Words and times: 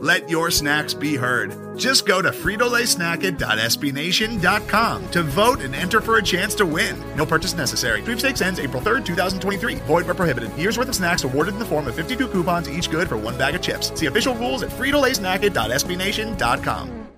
Let 0.00 0.30
your 0.30 0.52
snacks 0.52 0.94
be 0.94 1.16
heard. 1.16 1.76
Just 1.76 2.06
go 2.06 2.22
to 2.22 2.30
fritolaysnacket.sbnation.com 2.30 5.10
to 5.10 5.22
vote 5.24 5.60
and 5.60 5.74
enter 5.74 6.00
for 6.00 6.18
a 6.18 6.22
chance 6.22 6.54
to 6.54 6.64
win. 6.64 6.96
No 7.16 7.26
purchase 7.26 7.56
necessary. 7.56 8.00
Sweepstakes 8.02 8.40
ends 8.40 8.60
April 8.60 8.80
3rd, 8.80 9.04
2023. 9.04 9.74
Void 9.86 10.06
where 10.06 10.14
prohibited. 10.14 10.56
Year's 10.56 10.78
worth 10.78 10.88
of 10.88 10.94
snacks 10.94 11.24
awarded 11.24 11.54
in 11.54 11.58
the 11.58 11.64
form 11.64 11.88
of 11.88 11.96
52 11.96 12.28
coupons, 12.28 12.70
each 12.70 12.92
good 12.92 13.08
for 13.08 13.16
one 13.16 13.36
bag 13.36 13.56
of 13.56 13.60
chips. 13.60 13.92
See 13.98 14.06
official 14.06 14.36
rules 14.36 14.62
at 14.62 14.70
fritolaysnacket.sbnation.com. 14.70 17.08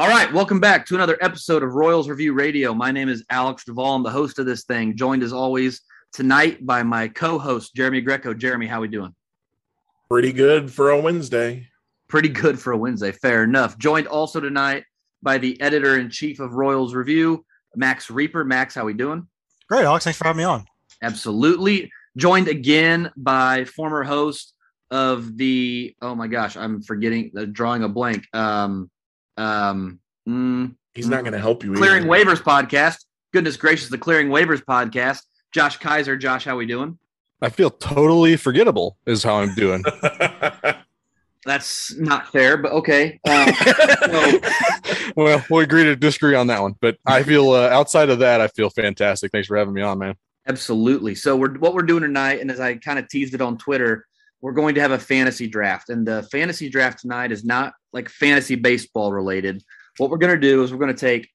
All 0.00 0.08
right, 0.08 0.32
welcome 0.32 0.60
back 0.60 0.86
to 0.86 0.96
another 0.96 1.18
episode 1.20 1.62
of 1.62 1.74
Royals 1.74 2.08
Review 2.08 2.32
Radio. 2.32 2.74
My 2.74 2.90
name 2.90 3.08
is 3.08 3.24
Alex 3.30 3.64
Duvall. 3.64 3.94
I'm 3.94 4.02
the 4.02 4.10
host 4.10 4.40
of 4.40 4.46
this 4.46 4.64
thing, 4.64 4.96
joined 4.96 5.22
as 5.22 5.32
always 5.32 5.82
tonight 6.12 6.66
by 6.66 6.82
my 6.82 7.06
co-host 7.08 7.76
Jeremy 7.76 8.00
Greco. 8.00 8.34
Jeremy, 8.34 8.66
how 8.66 8.78
are 8.78 8.82
we 8.82 8.88
doing? 8.88 9.14
Pretty 10.10 10.32
good 10.32 10.72
for 10.72 10.90
a 10.90 11.00
Wednesday. 11.00 11.68
Pretty 12.08 12.30
good 12.30 12.58
for 12.58 12.72
a 12.72 12.76
Wednesday. 12.76 13.12
Fair 13.12 13.44
enough. 13.44 13.76
Joined 13.76 14.06
also 14.06 14.40
tonight 14.40 14.84
by 15.22 15.36
the 15.36 15.60
editor 15.60 15.98
in 15.98 16.08
chief 16.08 16.40
of 16.40 16.54
Royals 16.54 16.94
Review, 16.94 17.44
Max 17.76 18.06
Rieper. 18.06 18.46
Max, 18.46 18.74
how 18.74 18.86
we 18.86 18.94
doing? 18.94 19.26
Great, 19.68 19.84
Alex. 19.84 20.04
Thanks 20.04 20.18
for 20.18 20.24
having 20.24 20.38
me 20.38 20.44
on. 20.44 20.64
Absolutely. 21.02 21.90
Joined 22.16 22.48
again 22.48 23.12
by 23.16 23.66
former 23.66 24.02
host 24.02 24.54
of 24.90 25.36
the 25.36 25.94
oh 26.00 26.14
my 26.14 26.26
gosh, 26.26 26.56
I'm 26.56 26.82
forgetting 26.82 27.30
the 27.34 27.46
drawing 27.46 27.82
a 27.82 27.88
blank. 27.88 28.24
Um, 28.32 28.90
um, 29.36 30.00
mm, 30.26 30.74
he's 30.94 31.08
not 31.08 31.20
going 31.20 31.34
to 31.34 31.38
help 31.38 31.62
you. 31.64 31.74
Clearing 31.74 32.10
either. 32.10 32.24
waivers 32.24 32.42
podcast. 32.42 33.04
Goodness 33.34 33.58
gracious, 33.58 33.90
the 33.90 33.98
Clearing 33.98 34.28
Waivers 34.28 34.64
podcast. 34.64 35.20
Josh 35.52 35.78
Keiser. 35.78 36.18
Josh, 36.18 36.46
how 36.46 36.56
we 36.56 36.64
doing? 36.64 36.98
I 37.40 37.50
feel 37.50 37.70
totally 37.70 38.36
forgettable 38.36 38.98
is 39.06 39.22
how 39.22 39.36
I'm 39.36 39.54
doing. 39.54 39.84
That's 41.44 41.96
not 41.96 42.30
fair, 42.30 42.56
but 42.56 42.72
okay. 42.72 43.20
Um, 43.28 43.54
so. 43.54 44.40
well, 45.16 45.44
we'll 45.48 45.60
agree 45.60 45.84
to 45.84 45.96
disagree 45.96 46.34
on 46.34 46.48
that 46.48 46.60
one. 46.60 46.74
But 46.80 46.98
I 47.06 47.22
feel 47.22 47.52
uh, 47.52 47.68
outside 47.68 48.10
of 48.10 48.18
that, 48.18 48.40
I 48.40 48.48
feel 48.48 48.70
fantastic. 48.70 49.30
Thanks 49.32 49.48
for 49.48 49.56
having 49.56 49.72
me 49.72 49.82
on, 49.82 49.98
man. 49.98 50.14
Absolutely. 50.46 51.14
So 51.14 51.36
we're 51.36 51.56
what 51.58 51.74
we're 51.74 51.82
doing 51.82 52.02
tonight, 52.02 52.40
and 52.40 52.50
as 52.50 52.60
I 52.60 52.74
kind 52.76 52.98
of 52.98 53.08
teased 53.08 53.34
it 53.34 53.40
on 53.40 53.56
Twitter, 53.56 54.06
we're 54.40 54.52
going 54.52 54.74
to 54.74 54.80
have 54.80 54.90
a 54.92 54.98
fantasy 54.98 55.46
draft, 55.46 55.90
and 55.90 56.06
the 56.06 56.22
fantasy 56.24 56.68
draft 56.68 57.00
tonight 57.00 57.32
is 57.32 57.44
not 57.44 57.72
like 57.92 58.08
fantasy 58.08 58.54
baseball 58.54 59.12
related. 59.12 59.62
What 59.96 60.10
we're 60.10 60.18
going 60.18 60.34
to 60.34 60.40
do 60.40 60.62
is 60.62 60.72
we're 60.72 60.78
going 60.78 60.94
to 60.94 61.00
take 61.00 61.30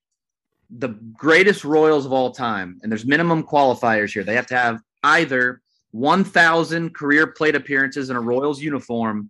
the 0.69 0.89
greatest 0.89 1.63
Royals 1.63 2.05
of 2.05 2.13
all 2.13 2.31
time, 2.31 2.79
and 2.83 2.91
there's 2.91 3.05
minimum 3.05 3.43
qualifiers 3.43 4.11
here. 4.11 4.23
They 4.23 4.35
have 4.35 4.47
to 4.47 4.57
have 4.57 4.79
either 5.03 5.61
1,000 5.93 6.95
career 6.95 7.27
plate 7.27 7.55
appearances 7.55 8.09
in 8.09 8.15
a 8.15 8.21
Royals 8.21 8.59
uniform 8.59 9.29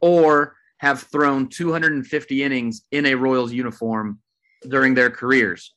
or 0.00 0.54
have 0.78 1.00
thrown 1.04 1.48
250 1.48 2.42
innings 2.42 2.82
in 2.92 3.06
a 3.06 3.14
Royals 3.14 3.52
uniform 3.52 4.20
during 4.68 4.92
their 4.94 5.10
careers. 5.10 5.74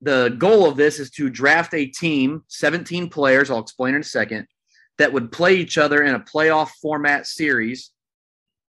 The 0.00 0.34
goal 0.38 0.66
of 0.66 0.78
this 0.78 0.98
is 0.98 1.10
to 1.12 1.28
draft 1.28 1.74
a 1.74 1.84
team, 1.86 2.44
17 2.48 3.10
players, 3.10 3.50
I'll 3.50 3.58
explain 3.58 3.94
in 3.94 4.00
a 4.00 4.04
second, 4.04 4.46
that 4.96 5.12
would 5.12 5.30
play 5.30 5.56
each 5.56 5.76
other 5.76 6.02
in 6.02 6.14
a 6.14 6.20
playoff 6.20 6.70
format 6.80 7.26
series, 7.26 7.90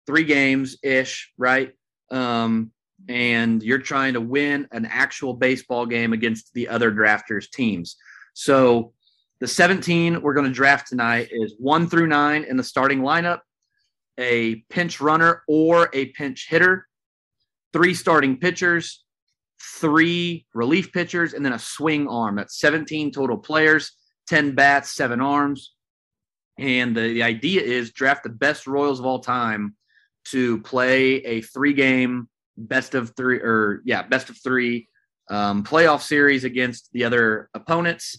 three 0.05 0.25
games 0.25 0.79
ish, 0.83 1.33
right? 1.39 1.73
Um, 2.11 2.73
and 3.09 3.63
you're 3.63 3.79
trying 3.79 4.15
to 4.15 4.21
win 4.21 4.67
an 4.73 4.87
actual 4.87 5.35
baseball 5.35 5.87
game 5.87 6.13
against 6.13 6.53
the 6.55 6.69
other 6.69 6.91
drafters' 6.91 7.51
teams. 7.51 7.97
So 8.35 8.95
the 9.41 9.47
17 9.47 10.23
we're 10.23 10.35
going 10.35 10.47
to 10.47 10.53
draft 10.53 10.89
tonight 10.89 11.29
is 11.31 11.55
one 11.59 11.89
through 11.89 12.07
nine 12.07 12.45
in 12.45 12.57
the 12.57 12.63
starting 12.63 13.01
lineup, 13.01 13.41
a 14.19 14.57
pinch 14.71 15.01
runner 15.01 15.43
or 15.47 15.91
a 15.93 16.07
pinch 16.07 16.47
hitter, 16.49 16.87
three 17.73 17.93
starting 17.93 18.39
pitchers, 18.39 19.05
three 19.61 20.47
relief 20.55 20.93
pitchers, 20.93 21.35
and 21.35 21.45
then 21.45 21.53
a 21.53 21.59
swing 21.59 22.09
arm. 22.09 22.37
That's 22.37 22.59
17 22.59 23.13
total 23.13 23.37
players, 23.37 23.93
10 24.29 24.55
bats, 24.55 24.93
seven 24.93 25.21
arms. 25.21 25.75
And 26.59 26.97
the, 26.97 27.13
the 27.13 27.23
idea 27.23 27.61
is 27.61 27.93
draft 27.93 28.23
the 28.23 28.31
best 28.31 28.67
Royals 28.67 28.99
of 28.99 29.05
all 29.05 29.21
time 29.21 29.77
to 30.27 30.61
play 30.63 31.17
a 31.17 31.43
three 31.43 31.75
game 31.75 32.29
best 32.57 32.95
of 32.95 33.15
three 33.17 33.37
or 33.37 33.83
yeah, 33.85 34.03
best 34.03 34.31
of 34.31 34.39
three 34.43 34.89
um, 35.29 35.63
playoff 35.63 36.01
series 36.01 36.45
against 36.45 36.89
the 36.93 37.05
other 37.05 37.51
opponents 37.53 38.19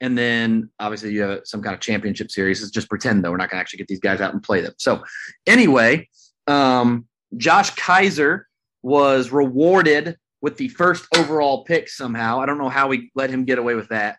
and 0.00 0.16
then 0.16 0.70
obviously 0.78 1.12
you 1.12 1.22
have 1.22 1.40
some 1.44 1.62
kind 1.62 1.74
of 1.74 1.80
championship 1.80 2.30
series. 2.30 2.62
It's 2.62 2.70
just 2.70 2.88
pretend 2.88 3.24
though. 3.24 3.30
We're 3.30 3.38
not 3.38 3.50
going 3.50 3.58
to 3.58 3.60
actually 3.60 3.78
get 3.78 3.88
these 3.88 4.00
guys 4.00 4.20
out 4.20 4.32
and 4.32 4.42
play 4.42 4.60
them. 4.60 4.74
So 4.78 5.02
anyway, 5.46 6.08
um, 6.46 7.06
Josh 7.36 7.72
Keiser 7.74 8.42
was 8.82 9.30
rewarded 9.30 10.16
with 10.42 10.56
the 10.58 10.68
first 10.68 11.06
overall 11.16 11.64
pick 11.64 11.88
somehow. 11.88 12.40
I 12.40 12.46
don't 12.46 12.58
know 12.58 12.68
how 12.68 12.88
we 12.88 13.10
let 13.14 13.30
him 13.30 13.44
get 13.44 13.58
away 13.58 13.74
with 13.74 13.88
that. 13.88 14.18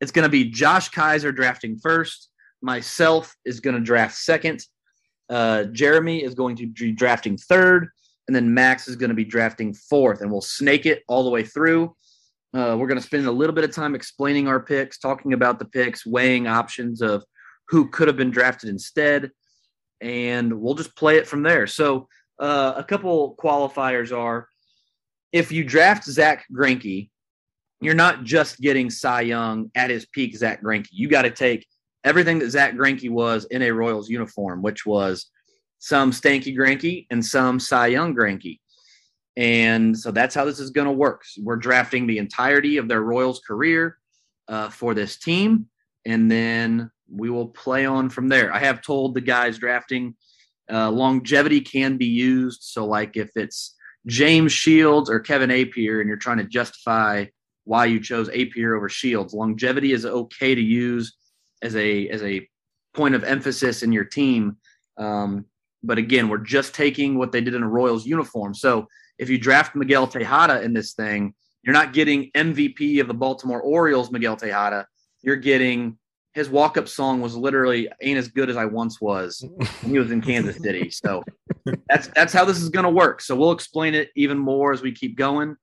It's 0.00 0.10
going 0.10 0.24
to 0.24 0.30
be 0.30 0.50
Josh 0.50 0.90
Keiser 0.90 1.34
drafting 1.34 1.78
first. 1.78 2.28
Myself 2.62 3.34
is 3.44 3.60
going 3.60 3.76
to 3.76 3.82
draft 3.82 4.16
second. 4.16 4.64
Uh, 5.28 5.64
Jeremy 5.64 6.24
is 6.24 6.34
going 6.34 6.56
to 6.56 6.66
be 6.66 6.92
drafting 6.92 7.36
third. 7.36 7.88
And 8.26 8.34
then 8.34 8.52
Max 8.54 8.88
is 8.88 8.96
going 8.96 9.10
to 9.10 9.14
be 9.14 9.24
drafting 9.24 9.74
fourth. 9.74 10.22
And 10.22 10.30
we'll 10.30 10.40
snake 10.40 10.86
it 10.86 11.02
all 11.08 11.24
the 11.24 11.30
way 11.30 11.44
through. 11.44 11.94
Uh, 12.52 12.76
we're 12.76 12.88
going 12.88 12.98
to 12.98 13.06
spend 13.06 13.26
a 13.26 13.32
little 13.32 13.54
bit 13.54 13.64
of 13.64 13.72
time 13.72 13.94
explaining 13.94 14.48
our 14.48 14.60
picks, 14.60 14.98
talking 14.98 15.32
about 15.32 15.58
the 15.58 15.64
picks, 15.64 16.04
weighing 16.04 16.46
options 16.46 17.00
of 17.00 17.24
who 17.68 17.88
could 17.88 18.08
have 18.08 18.16
been 18.16 18.30
drafted 18.30 18.68
instead, 18.68 19.30
and 20.00 20.52
we'll 20.52 20.74
just 20.74 20.96
play 20.96 21.16
it 21.16 21.28
from 21.28 21.42
there. 21.42 21.66
So, 21.66 22.08
uh, 22.40 22.72
a 22.76 22.82
couple 22.82 23.36
qualifiers 23.36 24.16
are 24.16 24.48
if 25.32 25.52
you 25.52 25.62
draft 25.62 26.04
Zack 26.04 26.44
Greinke, 26.52 27.10
you're 27.80 27.94
not 27.94 28.24
just 28.24 28.58
getting 28.58 28.90
Cy 28.90 29.22
Young 29.22 29.70
at 29.74 29.90
his 29.90 30.06
peak, 30.06 30.36
Zack 30.36 30.62
Greinke. 30.62 30.88
You 30.90 31.08
got 31.08 31.22
to 31.22 31.30
take 31.30 31.66
everything 32.04 32.38
that 32.40 32.50
Zack 32.50 32.74
Greinke 32.74 33.10
was 33.10 33.44
in 33.46 33.62
a 33.62 33.70
Royals 33.70 34.10
uniform, 34.10 34.62
which 34.62 34.84
was 34.84 35.30
some 35.78 36.10
stanky 36.10 36.56
Greinke 36.56 37.06
and 37.10 37.24
some 37.24 37.60
Cy 37.60 37.88
Young 37.88 38.14
Greinke. 38.14 38.58
And 39.36 39.96
so 39.96 40.10
that's 40.10 40.34
how 40.34 40.44
this 40.44 40.60
is 40.60 40.70
going 40.70 40.86
to 40.86 40.92
work. 40.92 41.22
We're 41.38 41.56
drafting 41.56 42.06
the 42.06 42.18
entirety 42.18 42.76
of 42.76 42.88
their 42.88 43.02
Royals 43.02 43.40
career 43.40 43.98
uh, 44.48 44.68
for 44.70 44.94
this 44.94 45.18
team, 45.18 45.66
and 46.04 46.30
then 46.30 46.90
we 47.08 47.30
will 47.30 47.48
play 47.48 47.86
on 47.86 48.08
from 48.10 48.28
there. 48.28 48.52
I 48.52 48.58
have 48.58 48.82
told 48.82 49.14
the 49.14 49.20
guys 49.20 49.58
drafting 49.58 50.16
uh, 50.70 50.90
longevity 50.90 51.60
can 51.60 51.96
be 51.96 52.06
used. 52.06 52.62
So, 52.62 52.84
like 52.86 53.16
if 53.16 53.30
it's 53.36 53.74
James 54.06 54.52
Shields 54.52 55.10
or 55.10 55.20
Kevin 55.20 55.50
Appier, 55.50 56.00
and 56.00 56.08
you're 56.08 56.16
trying 56.16 56.38
to 56.38 56.44
justify 56.44 57.26
why 57.64 57.86
you 57.86 58.00
chose 58.00 58.28
Appier 58.30 58.76
over 58.76 58.88
Shields, 58.88 59.34
longevity 59.34 59.92
is 59.92 60.04
okay 60.06 60.54
to 60.54 60.60
use 60.60 61.16
as 61.62 61.76
a 61.76 62.08
as 62.08 62.22
a 62.22 62.46
point 62.94 63.14
of 63.14 63.24
emphasis 63.24 63.82
in 63.82 63.92
your 63.92 64.04
team. 64.04 64.56
Um, 64.96 65.46
but 65.82 65.98
again, 65.98 66.28
we're 66.28 66.38
just 66.38 66.74
taking 66.74 67.16
what 67.16 67.32
they 67.32 67.40
did 67.40 67.54
in 67.54 67.62
a 67.62 67.68
Royals 67.68 68.06
uniform. 68.06 68.54
So 68.54 68.86
if 69.20 69.28
you 69.28 69.38
draft 69.38 69.76
Miguel 69.76 70.06
Tejada 70.06 70.62
in 70.62 70.72
this 70.72 70.94
thing, 70.94 71.34
you're 71.62 71.74
not 71.74 71.92
getting 71.92 72.30
MVP 72.34 73.00
of 73.02 73.06
the 73.06 73.14
Baltimore 73.14 73.60
Orioles, 73.60 74.10
Miguel 74.10 74.34
Tejada. 74.34 74.86
You're 75.22 75.36
getting 75.36 75.98
his 76.32 76.48
walk 76.48 76.78
up 76.78 76.88
song 76.88 77.20
was 77.20 77.36
literally 77.36 77.88
ain't 78.00 78.18
as 78.18 78.28
good 78.28 78.48
as 78.48 78.56
I 78.56 78.64
once 78.64 79.00
was 79.00 79.44
when 79.80 79.92
he 79.92 79.98
was 79.98 80.10
in 80.10 80.22
Kansas 80.22 80.56
City. 80.56 80.88
So 80.90 81.22
that's 81.88 82.08
that's 82.08 82.32
how 82.32 82.46
this 82.46 82.62
is 82.62 82.70
going 82.70 82.84
to 82.84 82.90
work. 82.90 83.20
So 83.20 83.36
we'll 83.36 83.52
explain 83.52 83.94
it 83.94 84.08
even 84.16 84.38
more 84.38 84.72
as 84.72 84.80
we 84.80 84.92
keep 84.92 85.16
going. 85.16 85.56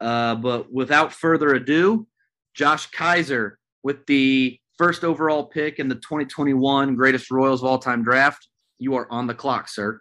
Uh, 0.00 0.34
but 0.34 0.72
without 0.72 1.12
further 1.12 1.54
ado, 1.54 2.06
Josh 2.54 2.90
Keiser 2.90 3.52
with 3.84 4.06
the 4.06 4.58
first 4.76 5.04
overall 5.04 5.44
pick 5.44 5.78
in 5.78 5.88
the 5.88 5.94
2021 5.94 6.96
greatest 6.96 7.30
Royals 7.30 7.62
of 7.62 7.68
all 7.68 7.78
time 7.78 8.02
draft. 8.02 8.48
You 8.78 8.96
are 8.96 9.10
on 9.12 9.28
the 9.28 9.34
clock, 9.34 9.68
sir. 9.68 10.00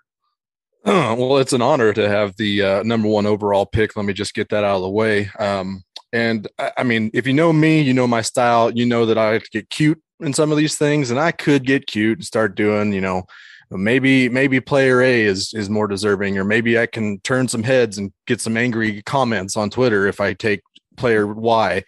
well, 1.18 1.38
it's 1.40 1.52
an 1.52 1.62
honor 1.62 1.92
to 1.92 2.08
have 2.08 2.38
the 2.38 2.64
uh, 2.64 2.84
number 2.84 3.10
one 3.10 3.26
overall 3.26 3.66
pick. 3.66 3.98
Let 3.98 4.06
me 4.06 4.14
just 4.14 4.34
get 4.34 4.48
that 4.50 4.64
out 4.64 4.78
of 4.78 4.84
the 4.84 4.90
way. 4.90 5.30
Um, 5.38 5.84
and 6.14 6.48
I, 6.58 6.72
I, 6.78 6.84
mean, 6.84 7.12
if 7.14 7.28
you 7.28 7.34
know 7.34 7.52
me, 7.52 7.82
you 7.82 7.94
know 7.94 8.08
my 8.08 8.22
style. 8.22 8.72
You 8.72 8.86
know 8.86 9.06
that 9.06 9.18
I 9.18 9.38
to 9.38 9.50
get 9.52 9.70
cute 9.70 10.02
in 10.22 10.32
some 10.32 10.50
of 10.50 10.58
these 10.58 10.78
things, 10.78 11.12
and 11.12 11.20
I 11.20 11.34
could 11.34 11.66
get 11.66 11.88
cute 11.88 12.20
and 12.20 12.26
start 12.26 12.56
doing, 12.56 12.94
you 12.94 13.02
know, 13.02 13.24
maybe 13.70 14.30
maybe 14.30 14.62
player 14.62 15.02
A 15.02 15.24
is 15.24 15.54
is 15.54 15.70
more 15.70 15.88
deserving, 15.88 16.38
or 16.38 16.46
maybe 16.46 16.80
I 16.80 16.86
can 16.86 17.20
turn 17.20 17.50
some 17.50 17.64
heads 17.64 17.98
and 17.98 18.14
get 18.26 18.40
some 18.40 18.56
angry 18.56 19.02
comments 19.02 19.58
on 19.58 19.70
Twitter 19.70 20.08
if 20.08 20.22
I 20.22 20.32
take 20.36 20.62
player 20.96 21.28
Y. 21.28 21.84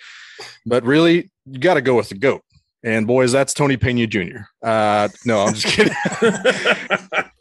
But 0.65 0.83
really, 0.83 1.31
you 1.45 1.59
got 1.59 1.75
to 1.75 1.81
go 1.81 1.95
with 1.95 2.09
the 2.09 2.17
goat. 2.17 2.41
And 2.83 3.05
boys, 3.05 3.31
that's 3.31 3.53
Tony 3.53 3.75
Pena 3.75 4.07
Jr. 4.07 4.39
Uh, 4.63 5.09
no, 5.25 5.41
I'm 5.41 5.53
just 5.53 5.75
kidding. 5.75 5.93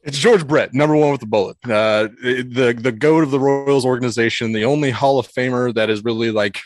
it's 0.02 0.18
George 0.18 0.46
Brett, 0.46 0.74
number 0.74 0.96
one 0.96 1.12
with 1.12 1.20
the 1.20 1.26
bullet. 1.26 1.56
Uh, 1.64 2.08
the 2.22 2.76
the 2.78 2.92
goat 2.92 3.22
of 3.22 3.30
the 3.30 3.38
Royals 3.38 3.84
organization, 3.86 4.52
the 4.52 4.64
only 4.64 4.90
Hall 4.90 5.18
of 5.18 5.28
Famer 5.28 5.72
that 5.74 5.90
is 5.90 6.02
really 6.02 6.32
like 6.32 6.58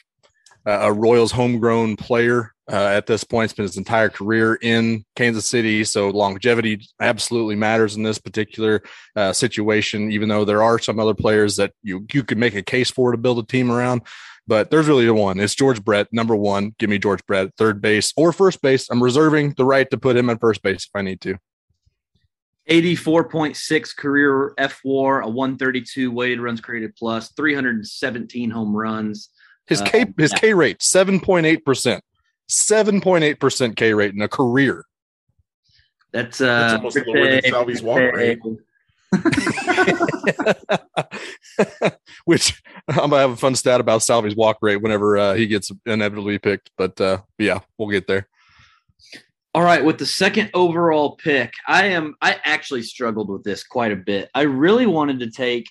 a 0.65 0.93
Royals 0.93 1.33
homegrown 1.33 1.97
player 1.97 2.55
uh, 2.71 2.87
at 2.87 3.07
this 3.07 3.25
point. 3.25 3.51
Spent 3.51 3.69
his 3.69 3.77
entire 3.77 4.09
career 4.09 4.55
in 4.63 5.05
Kansas 5.17 5.47
City, 5.47 5.85
so 5.85 6.09
longevity 6.09 6.89
absolutely 7.01 7.57
matters 7.57 7.97
in 7.97 8.03
this 8.03 8.19
particular 8.19 8.83
uh, 9.17 9.33
situation. 9.33 10.11
Even 10.11 10.29
though 10.29 10.45
there 10.45 10.63
are 10.63 10.79
some 10.79 10.99
other 10.99 11.15
players 11.15 11.57
that 11.57 11.73
you 11.83 12.07
you 12.13 12.23
could 12.23 12.39
make 12.39 12.55
a 12.55 12.63
case 12.63 12.91
for 12.91 13.13
to 13.13 13.19
build 13.19 13.39
a 13.39 13.43
team 13.43 13.71
around, 13.71 14.03
but 14.47 14.71
there's 14.71 14.89
really 14.89 15.07
the 15.07 15.15
one. 15.15 15.39
It's 15.41 15.55
George 15.55 15.85
Brett, 15.85 16.13
number 16.13 16.35
one. 16.35 16.75
Give 16.79 16.91
me 16.91 16.99
George 16.99 17.25
Brett, 17.27 17.51
third 17.57 17.81
base 17.81 18.13
or 18.17 18.33
first 18.33 18.61
base. 18.63 18.89
I'm 18.91 19.03
reserving 19.03 19.55
the 19.57 19.65
right 19.65 19.89
to 19.91 19.99
put 19.99 20.17
him 20.17 20.31
at 20.31 20.41
first 20.41 20.63
base 20.63 20.85
if 20.85 20.91
I 20.95 21.03
need 21.03 21.21
to. 21.23 21.39
84.6 22.71 23.97
career 23.97 24.55
F 24.57 24.81
WAR, 24.85 25.21
a 25.21 25.29
132 25.29 26.11
weighted 26.11 26.41
runs 26.41 26.61
created 26.61 26.95
plus, 26.95 27.33
317 27.33 28.51
home 28.51 28.77
runs. 28.77 29.31
His 29.67 29.81
uh, 29.81 29.87
K 29.87 30.07
his 30.17 30.33
yeah. 30.33 30.39
K 30.39 30.55
rate 30.55 30.79
7.8 30.79 31.65
percent, 31.65 32.05
7.8 32.49 33.41
percent 33.41 33.77
K 33.77 33.95
rate 33.95 34.15
in 34.15 34.23
a 34.23 34.29
career. 34.29 34.85
That's 36.13 36.41
uh, 36.41 36.45
That's 36.47 36.75
almost 36.75 37.07
lower 37.07 37.31
than 37.31 37.43
Salvy's 37.51 37.83
walk 37.83 38.13
rate. 38.13 38.39
Which 42.25 42.63
I'm 42.89 43.11
gonna 43.11 43.19
have 43.19 43.33
a 43.33 43.37
fun 43.37 43.55
stat 43.55 43.81
about 43.81 44.03
Salvy's 44.03 44.37
walk 44.37 44.59
rate 44.63 44.83
whenever 44.83 45.19
uh, 45.19 45.35
he 45.35 45.47
gets 45.47 45.71
inevitably 45.87 46.39
picked. 46.39 46.71
But 46.77 47.01
uh, 47.01 47.23
yeah, 47.39 47.61
we'll 47.79 47.91
get 47.91 48.07
there. 48.07 48.29
All 49.55 49.63
right, 49.63 49.85
with 49.85 49.99
the 49.99 50.07
second 50.07 50.51
overall 50.55 51.17
pick, 51.17 51.53
I 51.69 51.89
am 51.89 52.15
I 52.23 52.39
actually 52.45 52.83
struggled 52.83 53.29
with 53.29 53.45
this 53.45 53.65
quite 53.65 53.93
a 53.93 53.97
bit. 53.97 54.31
I 54.35 54.43
really 54.43 54.87
wanted 54.87 55.21
to 55.21 55.31
take 55.31 55.69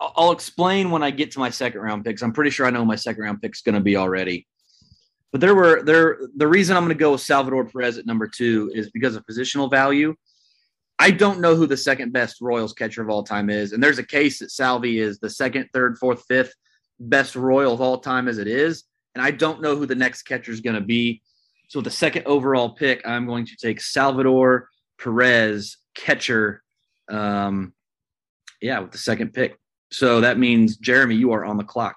I'll 0.00 0.32
explain 0.32 0.90
when 0.90 1.02
I 1.02 1.10
get 1.10 1.30
to 1.32 1.38
my 1.38 1.50
second 1.50 1.80
round 1.80 2.04
picks. 2.04 2.22
I'm 2.22 2.32
pretty 2.32 2.50
sure 2.50 2.66
I 2.66 2.70
know 2.70 2.84
my 2.84 2.96
second 2.96 3.22
round 3.22 3.42
pick's 3.42 3.62
going 3.62 3.74
to 3.74 3.80
be 3.80 3.96
already. 3.96 4.46
But 5.32 5.40
there 5.40 5.54
were 5.54 5.82
there 5.82 6.18
the 6.36 6.46
reason 6.46 6.76
I'm 6.76 6.84
going 6.84 6.96
to 6.96 6.98
go 6.98 7.12
with 7.12 7.20
Salvador 7.20 7.64
Perez 7.64 7.98
at 7.98 8.06
number 8.06 8.28
2 8.28 8.72
is 8.74 8.90
because 8.90 9.16
of 9.16 9.26
positional 9.26 9.70
value. 9.70 10.14
I 11.04 11.10
don't 11.10 11.42
know 11.42 11.54
who 11.54 11.66
the 11.66 11.76
second 11.76 12.14
best 12.14 12.40
Royals 12.40 12.72
catcher 12.72 13.02
of 13.02 13.10
all 13.10 13.22
time 13.22 13.50
is. 13.50 13.72
And 13.72 13.82
there's 13.82 13.98
a 13.98 14.06
case 14.06 14.38
that 14.38 14.50
Salvy 14.50 15.00
is 15.00 15.18
the 15.18 15.28
second, 15.28 15.68
third, 15.74 15.98
fourth, 15.98 16.24
fifth 16.26 16.54
best 16.98 17.36
Royal 17.36 17.74
of 17.74 17.82
all 17.82 17.98
time 17.98 18.26
as 18.26 18.38
it 18.38 18.48
is. 18.48 18.84
And 19.14 19.22
I 19.22 19.30
don't 19.30 19.60
know 19.60 19.76
who 19.76 19.84
the 19.84 19.94
next 19.94 20.22
catcher 20.22 20.50
is 20.50 20.62
going 20.62 20.76
to 20.76 20.80
be. 20.80 21.20
So 21.68 21.80
with 21.80 21.84
the 21.84 21.90
second 21.90 22.24
overall 22.24 22.70
pick, 22.70 23.06
I'm 23.06 23.26
going 23.26 23.44
to 23.44 23.54
take 23.54 23.82
Salvador 23.82 24.70
Perez, 24.98 25.76
catcher. 25.94 26.62
Um, 27.10 27.74
yeah, 28.62 28.78
with 28.78 28.92
the 28.92 28.96
second 28.96 29.34
pick. 29.34 29.58
So 29.92 30.22
that 30.22 30.38
means 30.38 30.78
Jeremy, 30.78 31.16
you 31.16 31.32
are 31.32 31.44
on 31.44 31.58
the 31.58 31.64
clock. 31.64 31.96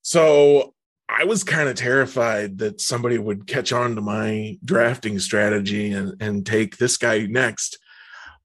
So 0.00 0.72
I 1.18 1.24
was 1.24 1.44
kind 1.44 1.68
of 1.68 1.76
terrified 1.76 2.58
that 2.58 2.80
somebody 2.80 3.18
would 3.18 3.46
catch 3.46 3.72
on 3.72 3.94
to 3.96 4.00
my 4.00 4.58
drafting 4.64 5.18
strategy 5.18 5.92
and, 5.92 6.14
and 6.20 6.46
take 6.46 6.76
this 6.76 6.96
guy 6.96 7.26
next. 7.26 7.78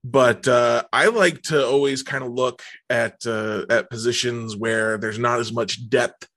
But 0.04 0.48
uh, 0.48 0.84
I 0.92 1.08
like 1.08 1.42
to 1.44 1.66
always 1.66 2.04
kind 2.04 2.24
of 2.24 2.32
look 2.32 2.62
at 2.90 3.26
uh, 3.26 3.66
at 3.70 3.90
positions 3.90 4.56
where 4.56 4.98
there's 4.98 5.20
not 5.20 5.40
as 5.40 5.52
much 5.52 5.90
depth 5.90 6.28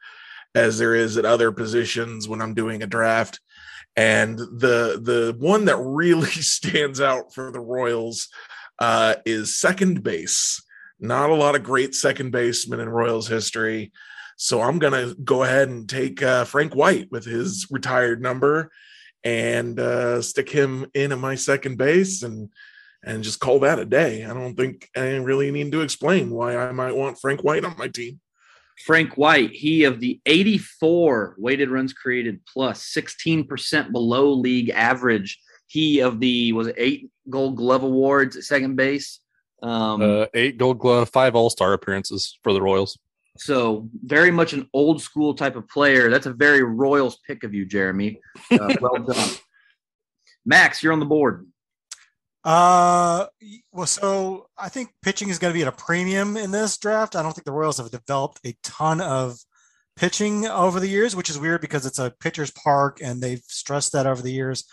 as 0.54 0.78
there 0.78 0.94
is 0.94 1.16
at 1.16 1.24
other 1.24 1.52
positions 1.52 2.28
when 2.28 2.40
I'm 2.40 2.54
doing 2.54 2.82
a 2.82 2.86
draft. 2.86 3.40
And 3.96 4.38
the 4.38 5.00
the 5.02 5.34
one 5.38 5.66
that 5.66 5.76
really 5.76 6.26
stands 6.30 7.00
out 7.00 7.34
for 7.34 7.50
the 7.50 7.60
Royals 7.60 8.28
uh, 8.78 9.16
is 9.26 9.58
second 9.58 10.02
base. 10.02 10.62
Not 11.00 11.30
a 11.30 11.34
lot 11.34 11.54
of 11.54 11.62
great 11.62 11.94
second 11.94 12.30
basemen 12.30 12.80
in 12.80 12.88
Royals 12.88 13.28
history. 13.28 13.92
So 14.38 14.62
I'm 14.62 14.78
going 14.78 14.92
to 14.92 15.16
go 15.16 15.42
ahead 15.42 15.68
and 15.68 15.88
take 15.88 16.22
uh, 16.22 16.44
Frank 16.44 16.74
White 16.74 17.10
with 17.10 17.24
his 17.24 17.66
retired 17.70 18.22
number 18.22 18.70
and 19.24 19.78
uh, 19.80 20.22
stick 20.22 20.48
him 20.48 20.86
in 20.94 21.10
at 21.10 21.18
my 21.18 21.34
second 21.34 21.76
base 21.76 22.22
and 22.22 22.48
and 23.04 23.24
just 23.24 23.40
call 23.40 23.60
that 23.60 23.80
a 23.80 23.84
day. 23.84 24.24
I 24.24 24.32
don't 24.32 24.54
think 24.54 24.88
I 24.96 25.16
really 25.16 25.50
need 25.50 25.72
to 25.72 25.80
explain 25.80 26.30
why 26.30 26.56
I 26.56 26.72
might 26.72 26.96
want 26.96 27.20
Frank 27.20 27.42
White 27.42 27.64
on 27.64 27.76
my 27.76 27.88
team. 27.88 28.20
Frank 28.86 29.16
White, 29.16 29.50
he 29.50 29.84
of 29.84 29.98
the 29.98 30.20
84 30.24 31.34
weighted 31.36 31.68
runs 31.68 31.92
created 31.92 32.40
plus 32.46 32.92
16% 32.96 33.90
below 33.90 34.32
league 34.32 34.70
average. 34.70 35.40
He 35.66 35.98
of 36.00 36.20
the 36.20 36.52
was 36.52 36.68
it 36.68 36.76
eight 36.78 37.10
gold 37.28 37.56
glove 37.56 37.82
awards 37.82 38.36
at 38.36 38.44
second 38.44 38.76
base. 38.76 39.18
Um, 39.64 40.00
uh, 40.00 40.26
eight 40.32 40.58
gold 40.58 40.78
glove, 40.78 41.08
five 41.08 41.34
all 41.34 41.50
star 41.50 41.72
appearances 41.72 42.38
for 42.44 42.52
the 42.52 42.62
Royals. 42.62 42.98
So 43.38 43.88
very 44.04 44.30
much 44.30 44.52
an 44.52 44.68
old 44.72 45.00
school 45.00 45.34
type 45.34 45.56
of 45.56 45.68
player. 45.68 46.10
That's 46.10 46.26
a 46.26 46.32
very 46.32 46.62
Royals 46.62 47.18
pick 47.26 47.44
of 47.44 47.54
you, 47.54 47.64
Jeremy. 47.64 48.20
Uh, 48.50 48.74
well 48.80 48.98
done, 48.98 49.30
Max. 50.44 50.82
You're 50.82 50.92
on 50.92 51.00
the 51.00 51.06
board. 51.06 51.46
Uh, 52.44 53.26
well, 53.72 53.86
so 53.86 54.48
I 54.56 54.68
think 54.68 54.90
pitching 55.02 55.28
is 55.28 55.38
going 55.38 55.52
to 55.52 55.58
be 55.58 55.62
at 55.62 55.68
a 55.68 55.72
premium 55.72 56.36
in 56.36 56.50
this 56.50 56.78
draft. 56.78 57.16
I 57.16 57.22
don't 57.22 57.32
think 57.32 57.44
the 57.44 57.52
Royals 57.52 57.78
have 57.78 57.90
developed 57.90 58.40
a 58.44 58.56
ton 58.62 59.00
of 59.00 59.38
pitching 59.96 60.46
over 60.46 60.80
the 60.80 60.88
years, 60.88 61.16
which 61.16 61.28
is 61.28 61.38
weird 61.38 61.60
because 61.60 61.84
it's 61.84 61.98
a 61.98 62.14
pitcher's 62.20 62.52
park 62.52 63.00
and 63.02 63.20
they've 63.20 63.42
stressed 63.46 63.92
that 63.92 64.06
over 64.06 64.22
the 64.22 64.32
years. 64.32 64.64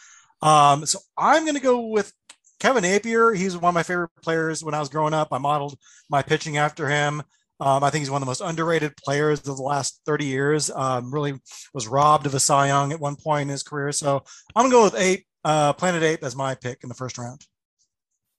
Um, 0.41 0.85
so 0.85 0.99
I'm 1.17 1.43
going 1.43 1.55
to 1.55 1.61
go 1.61 1.87
with 1.87 2.13
Kevin 2.59 2.83
Appier. 2.83 3.35
He's 3.35 3.57
one 3.57 3.69
of 3.69 3.73
my 3.75 3.83
favorite 3.83 4.11
players 4.21 4.63
when 4.63 4.73
I 4.73 4.79
was 4.79 4.89
growing 4.89 5.13
up. 5.13 5.29
I 5.31 5.37
modeled 5.39 5.77
my 6.09 6.21
pitching 6.21 6.57
after 6.57 6.87
him. 6.87 7.23
Um, 7.59 7.83
I 7.83 7.89
think 7.89 8.01
he's 8.01 8.11
one 8.11 8.21
of 8.21 8.25
the 8.25 8.29
most 8.29 8.41
underrated 8.41 8.97
players 8.97 9.39
of 9.39 9.57
the 9.57 9.63
last 9.63 10.01
30 10.05 10.25
years. 10.25 10.69
Um, 10.69 11.13
really 11.13 11.33
was 11.73 11.87
robbed 11.87 12.25
of 12.25 12.33
a 12.33 12.39
Cy 12.39 12.67
Young 12.67 12.91
at 12.91 12.99
one 12.99 13.15
point 13.15 13.43
in 13.43 13.49
his 13.49 13.63
career. 13.63 13.91
So 13.91 14.23
I'm 14.55 14.69
going 14.69 14.71
to 14.71 14.75
go 14.75 14.83
with 14.83 14.95
eight, 14.95 15.25
uh, 15.43 15.73
Planet 15.73 16.03
Ape 16.03 16.23
as 16.23 16.35
my 16.35 16.55
pick 16.55 16.83
in 16.83 16.89
the 16.89 16.95
first 16.95 17.17
round. 17.17 17.45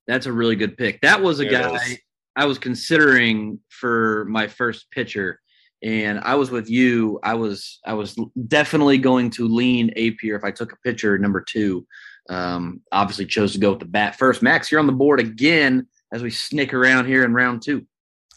That's 0.06 0.26
a 0.26 0.32
really 0.32 0.56
good 0.56 0.76
pick. 0.76 1.00
That 1.00 1.22
was 1.22 1.40
a 1.40 1.46
guy 1.46 1.98
I 2.36 2.44
was 2.44 2.58
considering 2.58 3.58
for 3.70 4.26
my 4.26 4.46
first 4.46 4.90
pitcher. 4.90 5.40
And 5.82 6.20
I 6.20 6.34
was 6.34 6.50
with 6.50 6.70
you. 6.70 7.18
I 7.22 7.34
was 7.34 7.80
I 7.84 7.94
was 7.94 8.16
definitely 8.48 8.98
going 8.98 9.30
to 9.30 9.48
lean 9.48 9.92
Appier 9.96 10.36
if 10.36 10.44
I 10.44 10.50
took 10.50 10.72
a 10.72 10.76
pitcher 10.84 11.18
number 11.18 11.40
two. 11.40 11.86
Um, 12.28 12.82
obviously 12.92 13.26
chose 13.26 13.52
to 13.52 13.58
go 13.58 13.70
with 13.70 13.80
the 13.80 13.86
bat 13.86 14.16
first. 14.16 14.42
Max, 14.42 14.70
you're 14.70 14.80
on 14.80 14.86
the 14.86 14.92
board 14.92 15.20
again 15.20 15.86
as 16.12 16.22
we 16.22 16.30
snick 16.30 16.74
around 16.74 17.06
here 17.06 17.24
in 17.24 17.34
round 17.34 17.62
two. 17.62 17.86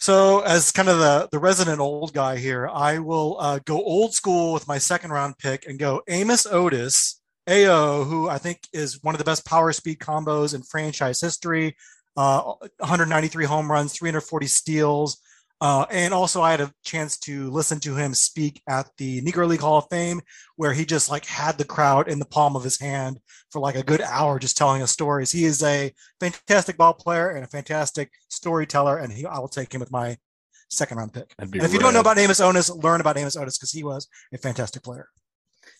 So, 0.02 0.40
as 0.40 0.72
kind 0.72 0.88
of 0.88 1.00
the, 1.00 1.28
the 1.30 1.40
resident 1.40 1.82
old 1.82 2.14
guy 2.14 2.38
here, 2.38 2.70
I 2.70 3.00
will 3.00 3.36
uh, 3.38 3.60
go 3.66 3.84
old 3.84 4.14
school 4.14 4.54
with 4.54 4.66
my 4.66 4.78
second 4.78 5.12
round 5.12 5.38
pick 5.38 5.68
and 5.68 5.78
go 5.78 6.02
Amos 6.08 6.46
Otis, 6.46 7.20
AO, 7.50 8.06
who 8.06 8.30
I 8.30 8.38
think 8.38 8.62
is 8.72 9.04
one 9.04 9.14
of 9.14 9.20
the 9.20 9.26
best 9.26 9.46
power 9.46 9.74
speed 9.74 10.00
combos 10.00 10.56
in 10.56 10.64
franchise 10.64 11.20
history. 11.20 11.76
Uh, 12.16 12.54
193 12.78 13.44
home 13.44 13.70
runs, 13.70 13.92
340 13.92 14.48
steals. 14.48 15.18
Uh, 15.62 15.86
and 15.92 16.14
also, 16.14 16.42
I 16.42 16.52
had 16.52 16.62
a 16.62 16.74
chance 16.86 17.18
to 17.20 17.50
listen 17.52 17.80
to 17.82 17.96
him 17.96 18.14
speak 18.14 18.62
at 18.68 18.90
the 18.98 19.22
Negro 19.22 19.46
League 19.46 19.60
Hall 19.60 19.80
of 19.80 19.88
Fame, 19.90 20.22
where 20.56 20.72
he 20.72 20.86
just 20.86 21.10
like 21.10 21.26
had 21.26 21.58
the 21.58 21.66
crowd 21.66 22.08
in 22.08 22.18
the 22.18 22.26
palm 22.26 22.56
of 22.56 22.64
his 22.64 22.80
hand 22.80 23.20
for 23.52 23.60
like 23.60 23.76
a 23.76 23.84
good 23.84 24.00
hour, 24.02 24.40
just 24.40 24.58
telling 24.58 24.82
us 24.82 24.92
stories. 24.92 25.32
He 25.32 25.44
is 25.44 25.62
a 25.62 25.94
fantastic 26.22 26.78
ball 26.78 26.94
player 26.94 27.32
and 27.32 27.44
a 27.44 27.48
fantastic 27.48 28.10
storyteller, 28.30 28.98
and 29.00 29.12
he, 29.12 29.26
I 29.26 29.40
will 29.40 29.50
take 29.50 29.74
him 29.74 29.82
with 29.82 29.92
my 29.92 30.18
second 30.70 30.98
round 30.98 31.14
pick. 31.14 31.34
And 31.38 31.54
if 31.54 31.74
you 31.74 31.80
don't 31.80 31.94
know 31.94 32.00
about 32.00 32.18
Amos 32.18 32.40
Otis, 32.40 32.70
learn 32.70 33.02
about 33.02 33.18
Amos 33.18 33.36
Otis 33.36 33.58
because 33.58 33.72
he 33.72 33.84
was 33.84 34.08
a 34.34 34.38
fantastic 34.38 34.84
player. 34.84 35.10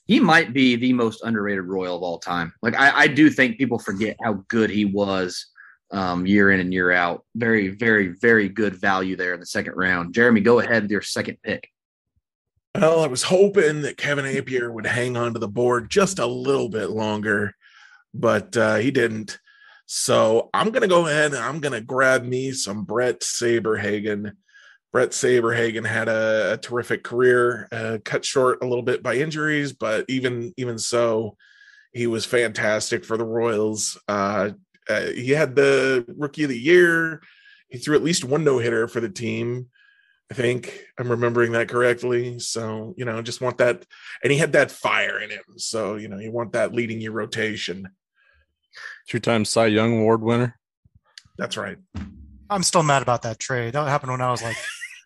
He 0.06 0.20
might 0.20 0.54
be 0.54 0.76
the 0.76 0.92
most 0.92 1.24
underrated 1.24 1.66
Royal 1.66 1.96
of 1.96 2.04
all 2.04 2.20
time. 2.20 2.52
Like 2.62 2.76
I, 2.76 3.04
I 3.04 3.08
do 3.08 3.30
think 3.30 3.58
people 3.58 3.80
forget 3.80 4.18
how 4.22 4.44
good 4.50 4.70
he 4.70 4.84
was 4.84 5.46
um, 5.92 6.26
year 6.26 6.52
in 6.52 6.60
and 6.60 6.74
year 6.74 6.92
out. 6.92 7.26
Very, 7.36 7.70
very, 7.70 8.08
very 8.08 8.50
good 8.50 8.76
value 8.76 9.16
there 9.16 9.34
in 9.34 9.40
the 9.40 9.46
second 9.46 9.74
round. 9.76 10.14
Jeremy, 10.14 10.42
go 10.42 10.60
ahead 10.60 10.84
with 10.84 10.92
your 10.92 11.02
second 11.02 11.38
pick. 11.44 11.70
Well, 12.76 13.02
I 13.02 13.08
was 13.08 13.24
hoping 13.24 13.82
that 13.82 13.98
Kevin 13.98 14.26
Appier 14.26 14.72
would 14.72 14.86
hang 14.86 15.18
on 15.18 15.34
to 15.34 15.40
the 15.40 15.48
board 15.48 15.90
just 15.90 16.20
a 16.20 16.26
little 16.26 16.70
bit 16.70 16.92
longer, 16.92 17.56
but 18.14 18.56
uh, 18.56 18.76
he 18.76 18.92
didn't. 18.92 19.40
So 19.88 20.52
I'm 20.54 20.70
going 20.70 20.84
to 20.84 20.88
go 20.88 21.08
ahead 21.08 21.34
and 21.34 21.44
I'm 21.44 21.60
going 21.62 21.74
to 21.74 21.82
grab 21.82 22.24
me 22.24 22.52
some 22.52 22.84
Bret 22.84 23.22
Saberhagen. 23.22 24.34
Bret 24.94 25.10
Saberhagen 25.10 25.86
had 25.86 26.08
a, 26.08 26.54
a 26.54 26.58
terrific 26.58 27.04
career, 27.04 27.68
uh, 27.72 27.98
cut 28.06 28.24
short 28.24 28.60
a 28.62 28.68
little 28.68 28.84
bit 28.84 29.02
by 29.02 29.16
injuries, 29.16 29.74
but 29.74 30.06
even 30.08 30.54
even 30.58 30.78
so, 30.78 31.36
he 31.92 32.06
was 32.06 32.26
fantastic 32.26 33.04
for 33.04 33.18
the 33.18 33.26
Royals. 33.26 34.00
Uh, 34.08 34.52
Uh, 34.90 35.12
he 35.12 35.32
had 35.32 35.56
the 35.56 36.04
rookie 36.18 36.44
of 36.44 36.50
the 36.50 36.60
year. 36.60 37.22
He 37.70 37.78
threw 37.78 37.96
at 37.96 38.04
least 38.04 38.26
one 38.26 38.44
no 38.44 38.58
hitter 38.58 38.88
for 38.88 39.00
the 39.00 39.10
team. 39.10 39.68
I 40.32 40.36
think 40.36 40.86
I'm 40.98 41.10
remembering 41.10 41.54
that 41.54 41.70
correctly. 41.70 42.40
So, 42.40 42.94
you 42.98 43.06
know, 43.06 43.22
just 43.22 43.42
want 43.42 43.58
that. 43.60 43.86
And 44.24 44.32
he 44.32 44.38
had 44.38 44.54
that 44.54 44.72
fire 44.72 45.20
in 45.20 45.30
him. 45.32 45.44
So, 45.58 45.96
you 45.96 46.08
know, 46.08 46.20
you 46.20 46.32
want 46.32 46.54
that 46.54 46.74
leading 46.74 47.02
your 47.02 47.14
rotation. 47.14 47.90
Two 49.08 49.20
time 49.20 49.46
Cy 49.46 49.68
Young 49.68 50.00
Award 50.00 50.22
winner. 50.22 50.60
That's 51.38 51.58
right. 51.58 51.78
I'm 52.50 52.64
still 52.64 52.84
mad 52.84 53.02
about 53.02 53.24
that 53.24 53.40
trade. 53.40 53.74
That 53.74 53.88
happened 53.88 54.12
when 54.12 54.22
I 54.22 54.32
was 54.32 54.44
like 54.44 54.58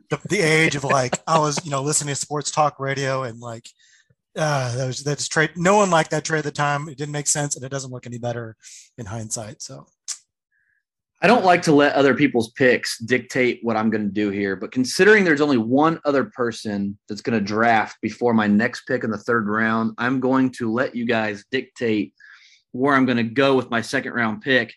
the, 0.09 0.19
the 0.29 0.41
age 0.41 0.75
of 0.75 0.83
like 0.83 1.17
I 1.27 1.39
was, 1.39 1.63
you 1.63 1.71
know, 1.71 1.81
listening 1.81 2.13
to 2.13 2.19
sports 2.19 2.51
talk 2.51 2.79
radio 2.79 3.23
and 3.23 3.39
like 3.39 3.67
uh 4.35 4.75
that 4.75 4.87
was 4.87 5.03
that's 5.03 5.27
trade. 5.27 5.51
No 5.55 5.77
one 5.77 5.89
liked 5.89 6.11
that 6.11 6.25
trade 6.25 6.39
at 6.39 6.45
the 6.45 6.51
time. 6.51 6.89
It 6.89 6.97
didn't 6.97 7.11
make 7.11 7.27
sense 7.27 7.55
and 7.55 7.63
it 7.63 7.69
doesn't 7.69 7.91
look 7.91 8.05
any 8.05 8.17
better 8.17 8.55
in 8.97 9.05
hindsight. 9.05 9.61
So 9.61 9.87
I 11.23 11.27
don't 11.27 11.45
like 11.45 11.61
to 11.63 11.71
let 11.71 11.95
other 11.95 12.13
people's 12.13 12.51
picks 12.51 12.99
dictate 12.99 13.59
what 13.61 13.77
I'm 13.77 13.89
going 13.89 14.03
to 14.03 14.13
do 14.13 14.29
here, 14.29 14.57
but 14.57 14.73
considering 14.73 15.23
there's 15.23 15.39
only 15.39 15.55
one 15.55 16.01
other 16.03 16.25
person 16.25 16.97
that's 17.07 17.21
going 17.21 17.39
to 17.39 17.45
draft 17.45 17.95
before 18.01 18.33
my 18.33 18.45
next 18.45 18.81
pick 18.85 19.05
in 19.05 19.09
the 19.09 19.17
third 19.17 19.47
round, 19.47 19.93
I'm 19.97 20.19
going 20.19 20.49
to 20.57 20.69
let 20.69 20.97
you 20.97 21.05
guys 21.05 21.45
dictate 21.49 22.13
where 22.73 22.93
I'm 22.93 23.05
going 23.05 23.17
to 23.17 23.23
go 23.23 23.55
with 23.55 23.69
my 23.69 23.79
second 23.79 24.11
round 24.11 24.41
pick. 24.41 24.73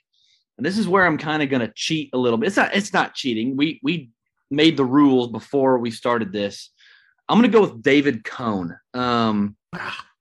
And 0.56 0.64
this 0.64 0.78
is 0.78 0.86
where 0.86 1.04
I'm 1.04 1.18
kind 1.18 1.42
of 1.42 1.50
going 1.50 1.66
to 1.66 1.72
cheat 1.74 2.10
a 2.12 2.18
little 2.18 2.38
bit. 2.38 2.46
It's 2.46 2.56
not 2.56 2.76
it's 2.76 2.92
not 2.92 3.14
cheating. 3.14 3.56
We 3.56 3.80
we 3.82 4.10
made 4.48 4.76
the 4.76 4.84
rules 4.84 5.32
before 5.32 5.78
we 5.78 5.90
started 5.90 6.32
this. 6.32 6.70
I'm 7.28 7.38
going 7.38 7.50
to 7.50 7.56
go 7.56 7.62
with 7.62 7.82
David 7.82 8.24
Cone. 8.24 8.76
Um, 8.94 9.56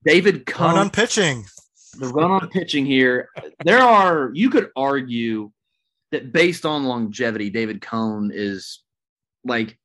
David 0.04 0.46
Cone 0.46 0.68
run 0.68 0.78
on 0.78 0.90
pitching. 0.90 1.46
The 1.98 2.08
run 2.08 2.32
on 2.32 2.50
pitching 2.50 2.86
here. 2.86 3.30
There 3.64 3.80
are 3.80 4.32
you 4.34 4.50
could 4.50 4.70
argue 4.76 5.52
that 6.12 6.32
based 6.32 6.66
on 6.66 6.86
longevity, 6.86 7.50
David 7.50 7.82
Cone 7.82 8.32
is 8.34 8.82
like 9.44 9.78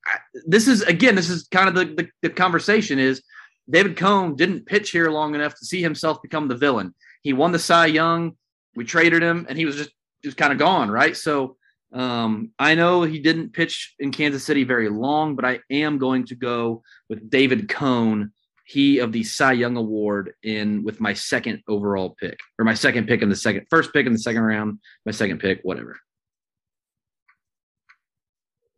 this 0.47 0.67
is 0.67 0.83
again, 0.83 1.15
this 1.15 1.31
is 1.31 1.47
kind 1.49 1.69
of 1.69 1.75
the, 1.75 1.85
the, 1.95 2.09
the 2.23 2.31
conversation 2.31 2.99
is 2.99 3.23
David 3.69 3.97
Cone 3.97 4.35
didn't 4.37 4.67
pitch 4.67 4.91
here 4.91 5.11
long 5.11 5.35
enough 5.35 5.55
to 5.57 5.67
see 5.67 5.83
himself 5.83 6.23
become 6.23 6.49
the 6.49 6.57
villain. 6.57 6.95
He 7.23 7.33
won 7.33 7.53
the 7.53 7.59
Cy 7.59 7.87
Young, 7.87 8.37
we 8.75 8.85
traded 8.85 9.23
him, 9.23 9.47
and 9.49 9.57
he 9.59 9.67
was 9.67 9.77
just 9.77 9.91
just 10.25 10.37
kind 10.37 10.53
of 10.53 10.59
gone, 10.59 10.91
right? 10.91 11.17
So 11.17 11.57
um, 11.93 12.53
I 12.59 12.75
know 12.75 13.03
he 13.03 13.19
didn't 13.19 13.53
pitch 13.53 13.95
in 13.99 14.13
Kansas 14.13 14.45
City 14.45 14.65
very 14.65 14.89
long, 14.89 15.35
but 15.35 15.45
I 15.45 15.61
am 15.71 15.99
going 15.99 16.27
to 16.27 16.35
go 16.35 16.83
with 17.09 17.31
David 17.31 17.69
Cone, 17.69 18.33
he 18.65 18.99
of 18.99 19.13
the 19.13 19.25
Cy 19.25 19.53
Young 19.53 19.77
Award, 19.77 20.35
in 20.43 20.85
with 20.85 21.01
my 21.01 21.15
second 21.15 21.63
overall 21.67 22.15
pick, 22.21 22.39
or 22.59 22.65
my 22.65 22.75
second 22.75 23.09
pick 23.09 23.23
in 23.23 23.29
the 23.29 23.37
second, 23.37 23.67
first 23.71 23.93
pick 23.93 24.07
in 24.07 24.13
the 24.13 24.19
second 24.19 24.43
round, 24.43 24.79
my 25.05 25.13
second 25.13 25.41
pick, 25.41 25.61
whatever. 25.63 25.99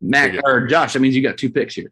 Mac 0.01 0.35
or 0.43 0.67
Josh, 0.67 0.93
that 0.93 0.99
means 0.99 1.15
you 1.15 1.21
got 1.21 1.37
two 1.37 1.49
picks 1.49 1.75
here. 1.75 1.91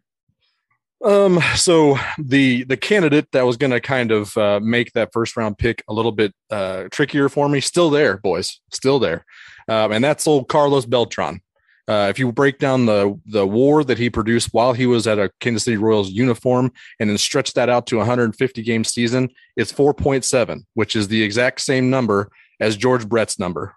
Um, 1.04 1.40
so 1.56 1.98
the 2.18 2.62
the 2.64 2.76
candidate 2.76 3.26
that 3.32 3.44
was 3.44 3.56
going 3.56 3.72
to 3.72 3.80
kind 3.80 4.12
of 4.12 4.36
uh, 4.36 4.60
make 4.62 4.92
that 4.92 5.12
first 5.12 5.36
round 5.36 5.58
pick 5.58 5.82
a 5.88 5.92
little 5.92 6.12
bit 6.12 6.32
uh, 6.50 6.84
trickier 6.90 7.28
for 7.28 7.48
me, 7.48 7.60
still 7.60 7.90
there, 7.90 8.18
boys, 8.18 8.60
still 8.70 9.00
there, 9.00 9.24
um, 9.68 9.92
and 9.92 10.04
that's 10.04 10.26
old 10.26 10.48
Carlos 10.48 10.86
Beltran. 10.86 11.40
Uh, 11.88 12.06
if 12.08 12.18
you 12.18 12.30
break 12.30 12.58
down 12.58 12.86
the 12.86 13.18
the 13.26 13.46
WAR 13.46 13.82
that 13.82 13.98
he 13.98 14.08
produced 14.08 14.50
while 14.52 14.72
he 14.72 14.86
was 14.86 15.06
at 15.06 15.18
a 15.18 15.30
Kansas 15.40 15.64
City 15.64 15.76
Royals 15.76 16.10
uniform 16.10 16.70
and 17.00 17.10
then 17.10 17.18
stretch 17.18 17.54
that 17.54 17.68
out 17.68 17.86
to 17.88 17.96
150 17.96 18.62
game 18.62 18.84
season, 18.84 19.28
it's 19.56 19.72
4.7, 19.72 20.60
which 20.74 20.94
is 20.94 21.08
the 21.08 21.22
exact 21.22 21.60
same 21.60 21.90
number 21.90 22.30
as 22.60 22.76
George 22.76 23.08
Brett's 23.08 23.38
number, 23.38 23.74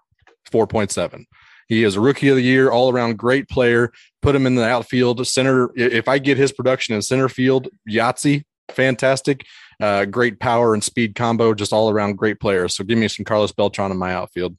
4.7. 0.52 1.24
He 1.68 1.82
is 1.82 1.96
a 1.96 2.00
rookie 2.00 2.28
of 2.28 2.36
the 2.36 2.42
year, 2.42 2.70
all 2.70 2.92
around 2.92 3.18
great 3.18 3.48
player. 3.48 3.92
Put 4.22 4.36
him 4.36 4.46
in 4.46 4.54
the 4.54 4.64
outfield, 4.64 5.26
center. 5.26 5.70
If 5.74 6.06
I 6.06 6.18
get 6.18 6.38
his 6.38 6.52
production 6.52 6.94
in 6.94 7.02
center 7.02 7.28
field, 7.28 7.68
Yahtzee, 7.90 8.44
fantastic. 8.70 9.44
Uh, 9.80 10.04
great 10.04 10.38
power 10.38 10.74
and 10.74 10.82
speed 10.82 11.16
combo, 11.16 11.54
just 11.54 11.72
all 11.72 11.90
around 11.90 12.16
great 12.16 12.40
player. 12.40 12.68
So 12.68 12.84
give 12.84 12.98
me 12.98 13.08
some 13.08 13.24
Carlos 13.24 13.52
Beltran 13.52 13.90
in 13.90 13.98
my 13.98 14.14
outfield. 14.14 14.56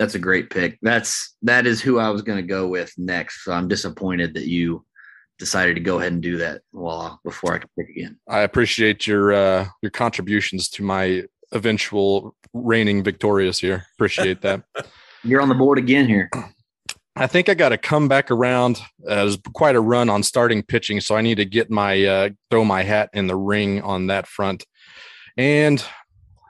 That's 0.00 0.14
a 0.14 0.18
great 0.18 0.48
pick. 0.48 0.78
That's 0.80 1.36
that 1.42 1.66
is 1.66 1.82
who 1.82 1.98
I 1.98 2.08
was 2.08 2.22
going 2.22 2.38
to 2.38 2.42
go 2.42 2.66
with 2.66 2.90
next. 2.96 3.44
So 3.44 3.52
I'm 3.52 3.68
disappointed 3.68 4.32
that 4.32 4.46
you 4.46 4.82
decided 5.38 5.74
to 5.74 5.82
go 5.82 5.98
ahead 5.98 6.12
and 6.12 6.22
do 6.22 6.38
that 6.38 6.62
while 6.70 7.20
before 7.22 7.52
I 7.52 7.58
could 7.58 7.68
pick 7.78 7.90
again. 7.90 8.18
I 8.26 8.40
appreciate 8.40 9.06
your 9.06 9.34
uh, 9.34 9.66
your 9.82 9.90
contributions 9.90 10.70
to 10.70 10.82
my 10.82 11.24
eventual 11.52 12.34
reigning 12.54 13.04
victorious 13.04 13.58
here. 13.58 13.84
Appreciate 13.92 14.40
that. 14.40 14.62
You're 15.22 15.42
on 15.42 15.50
the 15.50 15.54
board 15.54 15.76
again 15.76 16.08
here. 16.08 16.30
I 17.14 17.26
think 17.26 17.50
I 17.50 17.54
got 17.54 17.68
to 17.68 17.76
come 17.76 18.08
back 18.08 18.30
around. 18.30 18.80
Uh, 19.06 19.16
there's 19.16 19.36
quite 19.52 19.76
a 19.76 19.82
run 19.82 20.08
on 20.08 20.22
starting 20.22 20.62
pitching, 20.62 21.02
so 21.02 21.14
I 21.14 21.20
need 21.20 21.34
to 21.34 21.44
get 21.44 21.70
my 21.70 22.02
uh, 22.06 22.28
throw 22.50 22.64
my 22.64 22.84
hat 22.84 23.10
in 23.12 23.26
the 23.26 23.36
ring 23.36 23.82
on 23.82 24.06
that 24.06 24.26
front. 24.26 24.64
And 25.36 25.84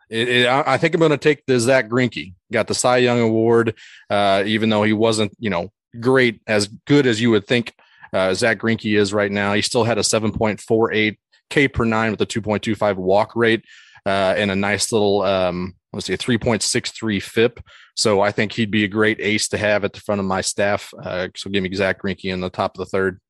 it, 0.08 0.28
it, 0.28 0.46
I 0.46 0.78
think 0.78 0.94
I'm 0.94 1.00
going 1.00 1.10
to 1.10 1.18
take 1.18 1.44
the 1.46 1.58
Zack 1.58 1.88
Greinke. 1.88 2.34
Got 2.52 2.68
the 2.68 2.74
Cy 2.74 2.98
Young 2.98 3.20
Award, 3.20 3.74
uh, 4.08 4.42
even 4.46 4.70
though 4.70 4.82
he 4.82 4.92
wasn't, 4.92 5.32
you 5.38 5.50
know, 5.50 5.72
great 5.98 6.40
as 6.46 6.68
good 6.86 7.06
as 7.06 7.20
you 7.20 7.30
would 7.30 7.46
think 7.46 7.74
uh, 8.12 8.34
Zack 8.34 8.58
Greinke 8.58 8.98
is 8.98 9.12
right 9.12 9.30
now. 9.30 9.54
He 9.54 9.62
still 9.62 9.84
had 9.84 9.98
a 9.98 10.02
7.48 10.02 11.18
K 11.48 11.68
per 11.68 11.84
nine 11.84 12.10
with 12.10 12.20
a 12.20 12.26
2.25 12.26 12.96
walk 12.96 13.34
rate 13.34 13.64
uh, 14.06 14.34
and 14.36 14.50
a 14.50 14.56
nice 14.56 14.92
little 14.92 15.22
um, 15.22 15.74
let's 15.92 16.06
see, 16.06 16.12
a 16.12 16.18
3.63 16.18 17.22
FIP. 17.22 17.60
So 17.96 18.20
I 18.20 18.30
think 18.30 18.52
he'd 18.52 18.70
be 18.70 18.84
a 18.84 18.88
great 18.88 19.20
ace 19.20 19.48
to 19.48 19.58
have 19.58 19.84
at 19.84 19.92
the 19.92 20.00
front 20.00 20.20
of 20.20 20.26
my 20.26 20.40
staff. 20.40 20.92
Uh, 21.02 21.28
so 21.36 21.50
give 21.50 21.62
me 21.62 21.74
Zack 21.74 22.02
Greinke 22.02 22.32
in 22.32 22.40
the 22.40 22.50
top 22.50 22.74
of 22.74 22.78
the 22.78 22.86
third. 22.86 23.20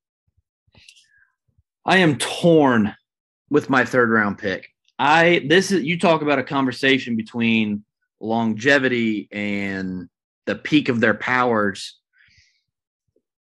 I 1.84 1.98
am 1.98 2.18
torn 2.18 2.94
with 3.48 3.70
my 3.70 3.84
third 3.84 4.10
round 4.10 4.38
pick. 4.38 4.68
I 4.98 5.46
this 5.48 5.72
is 5.72 5.82
you 5.82 5.98
talk 5.98 6.20
about 6.20 6.38
a 6.38 6.42
conversation 6.42 7.16
between 7.16 7.84
longevity 8.20 9.28
and 9.32 10.08
the 10.46 10.54
peak 10.54 10.88
of 10.88 11.00
their 11.00 11.14
powers. 11.14 11.98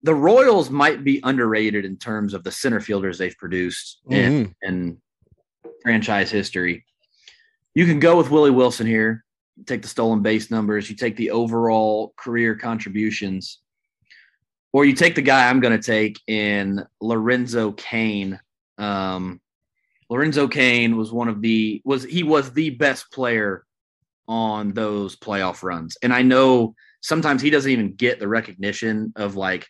The 0.04 0.16
Royals 0.16 0.70
might 0.70 1.04
be 1.04 1.20
underrated 1.24 1.86
in 1.86 1.98
terms 1.98 2.34
of 2.34 2.44
the 2.44 2.52
center 2.52 2.80
fielders 2.80 3.18
they've 3.18 3.38
produced 3.38 4.02
mm-hmm. 4.08 4.14
in, 4.14 4.56
in 4.62 5.02
franchise 5.82 6.30
history. 6.30 6.86
You 7.74 7.86
can 7.86 8.00
go 8.00 8.18
with 8.18 8.30
Willie 8.30 8.52
Wilson 8.52 8.88
here. 8.88 9.24
take 9.66 9.82
the 9.82 9.88
stolen 9.88 10.22
base 10.22 10.52
numbers. 10.52 10.90
You 10.90 10.96
take 10.96 11.16
the 11.16 11.32
overall 11.32 12.14
career 12.18 12.56
contributions, 12.56 13.60
or 14.74 14.86
you 14.86 14.94
take 14.94 15.16
the 15.16 15.22
guy 15.22 15.50
I'm 15.50 15.60
going 15.60 15.78
to 15.80 15.84
take 15.84 16.20
in 16.28 16.86
Lorenzo 17.02 17.72
Cain. 17.72 18.40
Um, 18.78 19.42
Lorenzo 20.10 20.48
Cain 20.48 20.98
was 20.98 21.12
one 21.12 21.28
of 21.28 21.42
the 21.42 21.82
was 21.84 22.04
he 22.04 22.24
was 22.24 22.52
the 22.52 22.72
best 22.72 23.12
player 23.12 23.66
on 24.28 24.74
those 24.74 25.16
playoff 25.16 25.64
runs, 25.64 25.98
and 26.02 26.14
I 26.14 26.22
know 26.22 26.76
sometimes 27.02 27.42
he 27.42 27.50
doesn't 27.50 27.72
even 27.72 27.94
get 27.94 28.20
the 28.20 28.28
recognition 28.28 29.14
of 29.16 29.36
like 29.36 29.68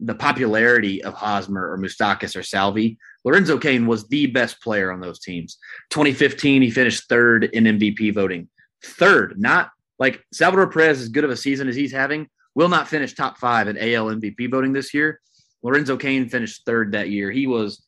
the 0.00 0.14
popularity 0.14 1.02
of 1.04 1.14
Hosmer 1.14 1.70
or 1.70 1.78
Moustakas 1.78 2.36
or 2.36 2.42
Salvi. 2.42 2.98
Lorenzo 3.24 3.56
Cain 3.56 3.86
was 3.86 4.08
the 4.08 4.26
best 4.26 4.60
player 4.60 4.90
on 4.90 5.00
those 5.00 5.20
teams. 5.20 5.58
2015, 5.90 6.60
he 6.60 6.70
finished 6.70 7.08
third 7.08 7.44
in 7.44 7.64
MVP 7.64 8.12
voting. 8.12 8.48
Third, 8.84 9.38
not 9.38 9.70
like 10.00 10.24
Salvador 10.32 10.66
Perez, 10.66 11.00
as 11.00 11.08
good 11.08 11.22
of 11.22 11.30
a 11.30 11.36
season 11.36 11.68
as 11.68 11.76
he's 11.76 11.92
having, 11.92 12.28
will 12.56 12.68
not 12.68 12.88
finish 12.88 13.14
top 13.14 13.38
five 13.38 13.68
in 13.68 13.78
AL 13.78 14.06
MVP 14.06 14.50
voting 14.50 14.72
this 14.72 14.92
year. 14.92 15.20
Lorenzo 15.62 15.96
Cain 15.96 16.28
finished 16.28 16.66
third 16.66 16.92
that 16.92 17.10
year. 17.10 17.30
He 17.30 17.46
was 17.46 17.84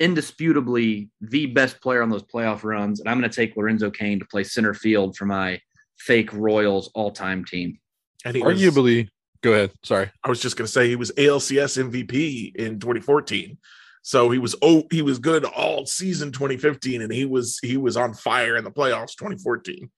indisputably 0.00 1.10
the 1.20 1.46
best 1.46 1.80
player 1.80 2.02
on 2.02 2.08
those 2.08 2.22
playoff 2.22 2.64
runs. 2.64 3.00
And 3.00 3.08
I'm 3.08 3.18
going 3.18 3.30
to 3.30 3.34
take 3.34 3.56
Lorenzo 3.56 3.90
Cain 3.90 4.18
to 4.18 4.24
play 4.26 4.44
center 4.44 4.74
field 4.74 5.16
for 5.16 5.26
my 5.26 5.60
fake 5.98 6.32
Royals 6.32 6.90
all 6.94 7.10
time 7.10 7.44
team. 7.44 7.78
And 8.24 8.36
he 8.36 8.42
arguably, 8.42 9.04
was, 9.04 9.10
go 9.42 9.52
ahead. 9.52 9.72
Sorry. 9.84 10.10
I 10.24 10.28
was 10.28 10.40
just 10.40 10.56
going 10.56 10.66
to 10.66 10.72
say 10.72 10.88
he 10.88 10.96
was 10.96 11.12
ALCS 11.12 11.90
MVP 11.90 12.54
in 12.56 12.78
2014. 12.78 13.58
So 14.02 14.30
he 14.30 14.38
was 14.38 14.54
oh 14.62 14.84
he 14.90 15.02
was 15.02 15.18
good 15.18 15.44
all 15.44 15.84
season 15.84 16.32
2015 16.32 17.02
and 17.02 17.12
he 17.12 17.26
was 17.26 17.58
he 17.62 17.76
was 17.76 17.96
on 17.96 18.14
fire 18.14 18.56
in 18.56 18.64
the 18.64 18.70
playoffs 18.70 19.14
2014. 19.18 19.90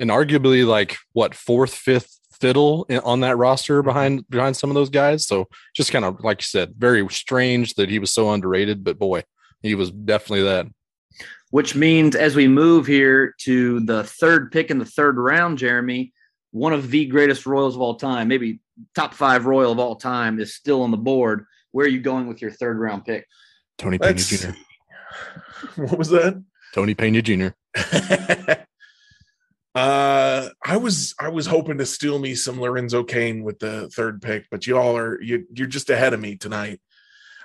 And 0.00 0.10
arguably 0.10 0.66
like 0.66 0.96
what 1.12 1.34
fourth, 1.34 1.74
fifth 1.74 2.18
fiddle 2.44 2.86
on 3.04 3.20
that 3.20 3.38
roster 3.38 3.80
mm-hmm. 3.80 3.88
behind 3.88 4.28
behind 4.28 4.56
some 4.56 4.70
of 4.70 4.74
those 4.74 4.90
guys. 4.90 5.26
So 5.26 5.48
just 5.74 5.92
kind 5.92 6.04
of 6.04 6.22
like 6.22 6.40
you 6.42 6.46
said, 6.46 6.74
very 6.76 7.08
strange 7.08 7.74
that 7.74 7.88
he 7.88 7.98
was 7.98 8.12
so 8.12 8.30
underrated, 8.30 8.84
but 8.84 8.98
boy, 8.98 9.24
he 9.62 9.74
was 9.74 9.90
definitely 9.90 10.44
that. 10.44 10.66
Which 11.50 11.74
means 11.74 12.16
as 12.16 12.36
we 12.36 12.48
move 12.48 12.86
here 12.86 13.34
to 13.42 13.80
the 13.80 14.04
third 14.04 14.52
pick 14.52 14.70
in 14.70 14.78
the 14.78 14.84
third 14.84 15.16
round, 15.16 15.56
Jeremy, 15.56 16.12
one 16.50 16.72
of 16.72 16.90
the 16.90 17.06
greatest 17.06 17.46
Royals 17.46 17.76
of 17.76 17.80
all 17.80 17.94
time, 17.94 18.28
maybe 18.28 18.60
top 18.94 19.14
five 19.14 19.46
Royal 19.46 19.72
of 19.72 19.78
all 19.78 19.96
time, 19.96 20.38
is 20.38 20.54
still 20.54 20.82
on 20.82 20.90
the 20.90 20.96
board 20.96 21.46
where 21.70 21.86
are 21.86 21.90
you 21.90 22.00
going 22.00 22.28
with 22.28 22.40
your 22.40 22.52
third 22.52 22.78
round 22.78 23.04
pick? 23.04 23.26
Tony 23.78 23.98
Pena 23.98 24.14
Jr. 24.14 24.50
What 25.76 25.98
was 25.98 26.10
that? 26.10 26.42
Tony 26.74 26.94
Pena 26.94 27.22
Jr. 27.22 27.48
Uh, 29.74 30.50
I 30.64 30.76
was 30.76 31.14
I 31.18 31.28
was 31.28 31.46
hoping 31.46 31.78
to 31.78 31.86
steal 31.86 32.18
me 32.18 32.36
some 32.36 32.60
Lorenzo 32.60 33.02
Cain 33.02 33.42
with 33.42 33.58
the 33.58 33.88
third 33.90 34.22
pick, 34.22 34.46
but 34.50 34.66
y'all 34.66 34.96
are 34.96 35.20
you 35.20 35.46
you're 35.52 35.66
just 35.66 35.90
ahead 35.90 36.14
of 36.14 36.20
me 36.20 36.36
tonight. 36.36 36.80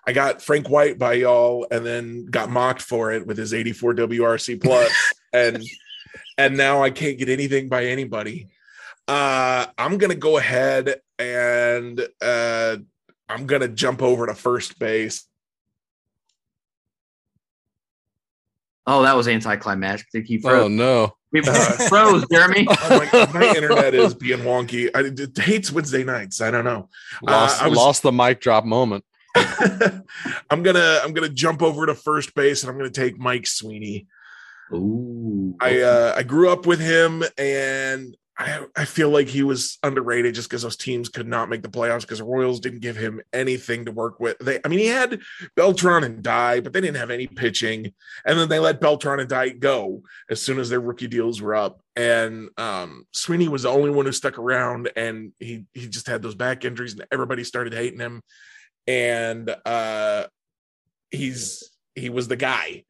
I 0.06 0.14
got 0.14 0.42
Frank 0.42 0.70
White 0.70 1.00
by 1.00 1.14
y'all, 1.14 1.68
and 1.72 1.86
then 1.86 2.26
got 2.26 2.50
mocked 2.50 2.82
for 2.82 3.12
it 3.12 3.26
with 3.26 3.38
his 3.38 3.54
84 3.54 3.96
WRC 3.96 4.62
plus, 4.62 4.92
and 5.34 5.64
and 6.38 6.56
now 6.56 6.84
I 6.84 6.92
can't 6.92 7.18
get 7.18 7.30
anything 7.30 7.68
by 7.68 7.86
anybody. 7.86 8.48
Uh, 9.08 9.66
I'm 9.78 9.98
gonna 9.98 10.14
go 10.14 10.38
ahead 10.38 11.02
and 11.18 12.08
uh, 12.22 12.78
I'm 13.28 13.48
gonna 13.48 13.68
jump 13.68 14.04
over 14.04 14.28
to 14.28 14.36
first 14.36 14.78
base. 14.78 15.28
Oh, 18.92 19.04
that 19.04 19.16
was 19.16 19.28
anticlimactic. 19.28 20.26
He 20.26 20.42
Oh 20.44 20.68
no. 20.68 21.14
We 21.32 21.42
Uh, 21.48 21.88
froze, 21.88 22.26
Jeremy. 22.32 22.66
Oh, 22.70 23.08
my, 23.14 23.40
my 23.40 23.46
internet 23.56 23.94
is 23.94 24.16
being 24.16 24.40
wonky. 24.40 24.90
I, 24.96 25.02
it 25.02 25.38
hates 25.38 25.72
Wednesday 25.72 26.04
nights. 26.04 26.42
I 26.42 26.50
don't 26.50 26.66
know. 26.66 26.90
Lost, 27.22 27.62
I 27.62 27.68
was- 27.68 27.78
lost 27.78 28.02
the 28.02 28.12
mic 28.12 28.42
drop 28.42 28.66
moment. 28.66 29.06
I'm 29.36 30.64
gonna 30.64 31.02
I'm 31.04 31.14
gonna 31.14 31.30
jump 31.30 31.62
over 31.62 31.86
to 31.86 31.94
first 31.94 32.34
base 32.34 32.64
and 32.64 32.72
I'm 32.72 32.78
gonna 32.78 32.90
take 32.90 33.20
Mike 33.20 33.46
Sweeney. 33.46 34.08
Ooh. 34.74 35.56
I 35.62 35.82
uh, 35.82 36.14
I 36.18 36.24
grew 36.24 36.50
up 36.50 36.66
with 36.66 36.80
him 36.80 37.24
and 37.38 38.18
I 38.40 38.66
I 38.76 38.86
feel 38.86 39.10
like 39.10 39.28
he 39.28 39.44
was 39.44 39.78
underrated 39.84 40.34
just 40.34 40.50
because 40.50 40.62
those 40.62 40.78
teams 40.78 41.10
could 41.10 41.28
not 41.28 41.50
make 41.50 41.62
the 41.62 41.70
playoffs 41.70 42.02
because 42.02 42.20
the 42.20 42.24
Royals 42.24 42.62
didn't 42.62 42.80
give 42.80 42.96
him 42.96 43.22
anything 43.34 43.86
to 43.86 43.92
work 43.92 44.20
with. 44.20 44.38
They 44.40 44.60
I 44.64 44.70
mean 44.70 44.80
he 44.80 44.88
had 44.88 45.20
Beltran 45.58 46.06
and 46.06 46.24
Dye, 46.24 46.62
but 46.62 46.72
they 46.72 46.80
didn't 46.80 46.98
have 46.98 47.12
any 47.12 47.28
pitching. 47.28 47.94
And 48.26 48.40
then 48.40 48.48
they 48.48 48.60
let 48.60 48.80
Beltran 48.80 49.20
and 49.20 49.28
Dye 49.28 49.50
go 49.50 50.04
as 50.30 50.42
soon 50.42 50.58
as 50.58 50.70
their 50.70 50.80
rookie 50.80 51.08
deals 51.08 51.42
were 51.42 51.54
up. 51.54 51.82
And 51.98 52.50
um, 52.58 53.06
Sweeney 53.12 53.50
was 53.50 53.64
the 53.64 53.70
only 53.70 53.90
one 53.90 54.06
who 54.06 54.14
stuck 54.14 54.40
around 54.40 54.90
and 54.96 55.34
he 55.40 55.66
he 55.74 55.90
just 55.90 56.08
had 56.08 56.22
those 56.22 56.36
back 56.36 56.64
injuries 56.64 56.94
and 56.94 57.06
everybody 57.12 57.44
started 57.44 57.74
hating 57.74 58.00
him. 58.00 58.22
And 58.88 59.54
uh 59.66 60.28
he's 61.12 61.70
he 61.94 62.10
was 62.10 62.30
the 62.30 62.38
guy. 62.38 62.86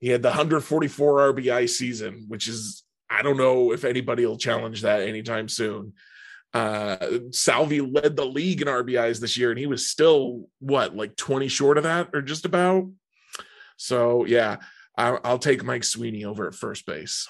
He 0.00 0.08
had 0.08 0.22
the 0.22 0.28
144 0.28 1.34
RBI 1.34 1.68
season, 1.68 2.24
which 2.28 2.48
is 2.48 2.83
I 3.14 3.22
don't 3.22 3.36
know 3.36 3.72
if 3.72 3.84
anybody 3.84 4.26
will 4.26 4.38
challenge 4.38 4.82
that 4.82 5.02
anytime 5.02 5.48
soon. 5.48 5.94
Uh 6.52 6.96
Salvi 7.30 7.80
led 7.80 8.16
the 8.16 8.24
league 8.24 8.62
in 8.62 8.68
RBIs 8.68 9.20
this 9.20 9.36
year, 9.36 9.50
and 9.50 9.58
he 9.58 9.66
was 9.66 9.88
still 9.88 10.48
what 10.60 10.94
like 10.94 11.16
20 11.16 11.48
short 11.48 11.78
of 11.78 11.84
that, 11.84 12.10
or 12.12 12.22
just 12.22 12.44
about. 12.44 12.90
So 13.76 14.24
yeah, 14.24 14.58
I, 14.96 15.18
I'll 15.24 15.38
take 15.38 15.64
Mike 15.64 15.84
Sweeney 15.84 16.24
over 16.24 16.46
at 16.46 16.54
first 16.54 16.86
base. 16.86 17.26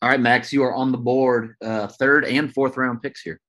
All 0.00 0.08
right, 0.08 0.20
Max, 0.20 0.52
you 0.52 0.62
are 0.62 0.74
on 0.74 0.92
the 0.92 0.98
board. 0.98 1.56
Uh, 1.64 1.88
third 1.88 2.24
and 2.24 2.52
fourth 2.52 2.76
round 2.76 3.02
picks 3.02 3.20
here. 3.20 3.40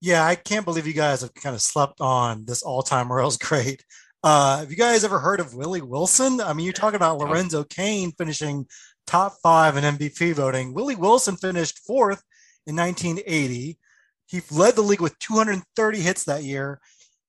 Yeah, 0.00 0.26
I 0.26 0.34
can't 0.34 0.64
believe 0.64 0.86
you 0.86 0.94
guys 0.94 1.20
have 1.20 1.32
kind 1.34 1.54
of 1.54 1.62
slept 1.62 2.00
on 2.00 2.44
this 2.44 2.62
all-time 2.62 3.10
Royals 3.10 3.36
great. 3.38 3.84
Uh, 4.24 4.58
have 4.58 4.70
you 4.70 4.76
guys 4.76 5.04
ever 5.04 5.20
heard 5.20 5.38
of 5.38 5.54
Willie 5.54 5.80
Wilson? 5.80 6.40
I 6.40 6.52
mean, 6.52 6.64
you're 6.64 6.72
talking 6.72 6.96
about 6.96 7.18
Lorenzo 7.18 7.64
Cain 7.64 8.12
finishing 8.12 8.66
top 9.06 9.34
five 9.42 9.76
in 9.76 9.84
MVP 9.84 10.34
voting. 10.34 10.74
Willie 10.74 10.96
Wilson 10.96 11.36
finished 11.36 11.80
fourth 11.86 12.22
in 12.66 12.76
1980. 12.76 13.78
He 14.26 14.40
led 14.50 14.74
the 14.74 14.82
league 14.82 15.00
with 15.00 15.18
230 15.18 16.00
hits 16.00 16.24
that 16.24 16.44
year. 16.44 16.80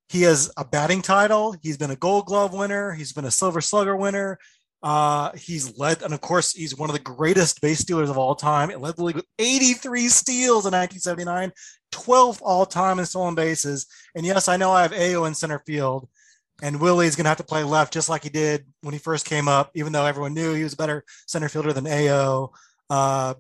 He 0.10 0.22
has 0.24 0.51
a 0.58 0.65
batting 0.65 1.01
title. 1.01 1.56
He's 1.62 1.77
been 1.77 1.92
a 1.92 1.96
Gold 1.96 2.27
Glove 2.27 2.53
winner. 2.53 2.94
He's 2.94 3.13
been 3.13 3.25
a 3.25 3.32
Silver 3.32 3.62
Slugger 3.62 3.96
winner. 3.96 4.38
Uh, 4.84 5.32
he's 5.32 5.77
led, 5.77 6.01
and 6.01 6.13
of 6.13 6.20
course, 6.20 6.51
he's 6.51 6.77
one 6.77 6.89
of 6.89 6.94
the 6.94 7.01
greatest 7.01 7.62
base 7.62 7.80
stealers 7.80 8.10
of 8.10 8.18
all 8.18 8.36
time. 8.36 8.70
He 8.70 8.75
led 8.75 8.98
the 8.98 9.03
league 9.06 9.15
with 9.15 9.25
83 9.39 10.10
steals 10.10 10.65
in 10.65 10.74
1979, 10.74 11.53
12th 11.94 12.39
all 12.42 12.65
time 12.65 13.00
in 13.00 13.06
stolen 13.06 13.34
bases. 13.34 13.88
And 14.13 14.25
yes, 14.25 14.50
I 14.50 14.58
know 14.58 14.72
I 14.72 14.82
have 14.82 14.92
AO 14.92 15.24
in 15.24 15.36
center 15.36 15.60
field, 15.65 16.10
and 16.62 16.79
Willie's 16.79 17.16
going 17.16 17.25
to 17.25 17.29
have 17.29 17.37
to 17.37 17.44
play 17.44 17.63
left 17.63 17.94
just 17.94 18.09
like 18.09 18.24
he 18.24 18.29
did 18.29 18.66
when 18.81 18.94
he 18.94 19.00
first 19.00 19.25
came 19.25 19.48
up, 19.48 19.72
even 19.75 19.92
though 19.92 20.05
everyone 20.05 20.33
knew 20.33 20.53
he 20.53 20.63
was 20.63 20.74
a 20.74 20.77
better 20.77 21.03
center 21.25 21.50
fielder 21.50 21.74
than 21.74 21.87
AO. 21.87 22.51
Uh, 22.89 23.33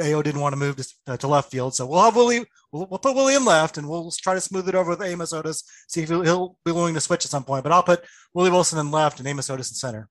AO 0.00 0.22
didn't 0.22 0.40
want 0.40 0.52
to 0.52 0.58
move 0.58 0.76
to, 0.76 0.86
uh, 1.06 1.16
to 1.16 1.28
left 1.28 1.50
field. 1.50 1.74
So 1.74 1.86
we'll 1.86 2.02
have 2.02 2.16
Willie, 2.16 2.44
we'll, 2.72 2.86
we'll 2.90 2.98
put 2.98 3.14
Willie 3.14 3.36
in 3.36 3.44
left 3.44 3.78
and 3.78 3.88
we'll 3.88 4.10
try 4.10 4.34
to 4.34 4.40
smooth 4.40 4.68
it 4.68 4.74
over 4.74 4.90
with 4.90 5.02
Amos 5.02 5.32
Otis, 5.32 5.64
see 5.88 6.02
if 6.02 6.08
he'll, 6.08 6.22
he'll 6.22 6.56
be 6.64 6.72
willing 6.72 6.94
to 6.94 7.00
switch 7.00 7.24
at 7.24 7.30
some 7.30 7.44
point. 7.44 7.62
But 7.62 7.72
I'll 7.72 7.82
put 7.82 8.04
Willie 8.34 8.50
Wilson 8.50 8.78
in 8.78 8.90
left 8.90 9.18
and 9.18 9.26
Amos 9.26 9.48
Otis 9.48 9.70
in 9.70 9.76
center 9.76 10.08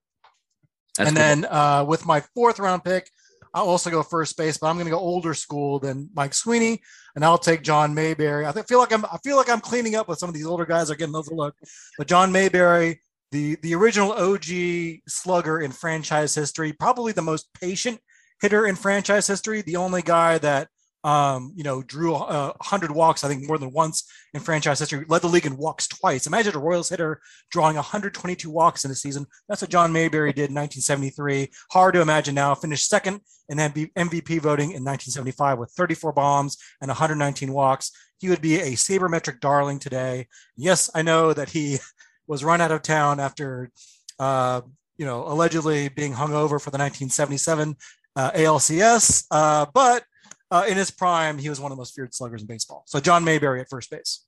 That's 0.96 1.08
and 1.08 1.16
cool. 1.16 1.24
then 1.24 1.44
uh, 1.44 1.84
with 1.86 2.06
my 2.06 2.22
fourth 2.34 2.58
round 2.58 2.82
pick, 2.82 3.08
I'll 3.54 3.68
also 3.68 3.90
go 3.90 4.02
first 4.02 4.36
base, 4.36 4.58
but 4.58 4.68
I'm 4.68 4.76
going 4.76 4.86
to 4.86 4.90
go 4.90 4.98
older 4.98 5.34
school 5.34 5.78
than 5.78 6.10
Mike 6.14 6.34
Sweeney, 6.34 6.80
and 7.14 7.24
I'll 7.24 7.38
take 7.38 7.62
John 7.62 7.94
Mayberry. 7.94 8.46
I 8.46 8.52
feel 8.52 8.78
like 8.78 8.92
I'm 8.92 9.04
I 9.06 9.18
feel 9.24 9.36
like 9.36 9.50
I'm 9.50 9.60
cleaning 9.60 9.94
up 9.94 10.08
with 10.08 10.18
some 10.18 10.28
of 10.28 10.34
these 10.34 10.46
older 10.46 10.66
guys 10.66 10.90
are 10.90 10.96
getting 10.96 11.16
overlooked, 11.16 11.58
but 11.96 12.06
John 12.06 12.32
Mayberry, 12.32 13.00
the 13.32 13.56
the 13.62 13.74
original 13.74 14.12
OG 14.12 15.00
slugger 15.08 15.60
in 15.60 15.72
franchise 15.72 16.34
history, 16.34 16.72
probably 16.72 17.12
the 17.12 17.22
most 17.22 17.48
patient 17.54 18.00
hitter 18.40 18.66
in 18.66 18.76
franchise 18.76 19.26
history, 19.26 19.62
the 19.62 19.76
only 19.76 20.02
guy 20.02 20.38
that 20.38 20.68
um, 21.04 21.52
you 21.54 21.62
know 21.62 21.82
drew 21.82 22.14
uh, 22.14 22.52
100 22.58 22.90
walks, 22.90 23.24
I 23.24 23.28
think 23.28 23.46
more 23.46 23.58
than 23.58 23.72
once 23.72 24.10
in 24.34 24.40
franchise 24.40 24.78
history, 24.78 25.04
led 25.08 25.22
the 25.22 25.28
league 25.28 25.46
in 25.46 25.56
walks 25.56 25.86
twice. 25.86 26.26
Imagine 26.26 26.56
a 26.56 26.58
Royals 26.58 26.88
hitter 26.88 27.20
drawing 27.50 27.76
122 27.76 28.50
walks 28.50 28.84
in 28.84 28.90
a 28.90 28.94
season. 28.94 29.26
That's 29.48 29.62
what 29.62 29.70
John 29.70 29.92
Mayberry 29.92 30.32
did 30.32 30.50
in 30.50 30.56
1973. 30.56 31.50
Hard 31.70 31.94
to 31.94 32.00
imagine 32.00 32.34
now. 32.34 32.54
Finished 32.54 32.88
second 32.88 33.20
in 33.48 33.58
MV- 33.58 33.92
MVP 33.92 34.40
voting 34.40 34.70
in 34.72 34.84
1975 34.84 35.58
with 35.58 35.72
34 35.72 36.12
bombs 36.12 36.56
and 36.80 36.88
119 36.88 37.52
walks. 37.52 37.92
He 38.18 38.28
would 38.28 38.42
be 38.42 38.56
a 38.56 38.72
sabermetric 38.72 39.40
darling 39.40 39.78
today. 39.78 40.26
Yes, 40.56 40.90
I 40.94 41.02
know 41.02 41.32
that 41.32 41.50
he 41.50 41.78
was 42.26 42.44
run 42.44 42.60
out 42.60 42.72
of 42.72 42.82
town 42.82 43.20
after, 43.20 43.70
uh, 44.18 44.60
you 44.96 45.06
know, 45.06 45.24
allegedly 45.26 45.88
being 45.88 46.12
hung 46.12 46.34
over 46.34 46.58
for 46.58 46.70
the 46.70 46.78
1977 46.78 47.76
uh, 48.16 48.32
ALCS, 48.32 49.26
uh, 49.30 49.66
but 49.72 50.04
uh, 50.50 50.64
in 50.68 50.76
his 50.76 50.90
prime, 50.90 51.38
he 51.38 51.48
was 51.48 51.60
one 51.60 51.72
of 51.72 51.76
the 51.76 51.80
most 51.80 51.94
feared 51.94 52.14
sluggers 52.14 52.42
in 52.42 52.46
baseball. 52.46 52.84
So 52.86 53.00
John 53.00 53.24
Mayberry 53.24 53.60
at 53.60 53.68
first 53.68 53.90
base. 53.90 54.24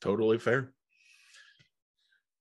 Totally 0.00 0.38
fair. 0.38 0.72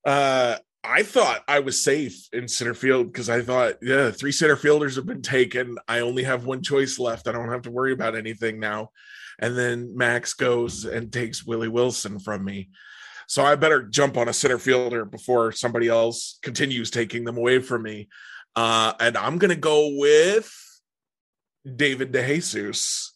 Uh, 0.06 0.58
I 0.84 1.04
thought 1.04 1.44
I 1.48 1.60
was 1.60 1.84
safe 1.84 2.28
in 2.32 2.48
center 2.48 2.76
field 2.76 3.12
because 3.12 3.30
I 3.30 3.42
thought, 3.42 3.76
yeah, 3.82 4.12
three 4.12 4.32
center 4.32 4.56
fielders 4.56 4.96
have 4.98 5.06
been 5.06 5.24
taken. 5.24 5.78
I 5.88 6.02
only 6.02 6.24
have 6.24 6.46
one 6.46 6.62
choice 6.62 7.00
left. 7.00 7.28
I 7.28 7.32
don't 7.32 7.50
have 7.50 7.64
to 7.64 7.72
worry 7.72 7.92
about 7.92 8.16
anything 8.16 8.60
now. 8.60 8.90
And 9.40 9.58
then 9.58 9.98
Max 9.98 10.34
goes 10.34 10.86
and 10.86 11.12
takes 11.12 11.46
Willie 11.46 11.68
Wilson 11.68 12.20
from 12.20 12.46
me. 12.46 12.70
So 13.28 13.44
I 13.44 13.56
better 13.56 13.84
jump 13.84 14.18
on 14.18 14.30
a 14.30 14.34
center 14.34 14.60
fielder 14.60 15.06
before 15.06 15.52
somebody 15.52 15.88
else 15.88 16.38
continues 16.44 16.92
taking 16.92 17.24
them 17.24 17.38
away 17.38 17.60
from 17.60 17.82
me. 17.82 18.08
Uh, 18.56 18.94
and 19.00 19.18
I'm 19.18 19.40
going 19.40 19.50
to 19.50 19.56
go 19.56 19.96
with 19.98 20.54
David 21.76 22.12
DeJesus. 22.12 23.10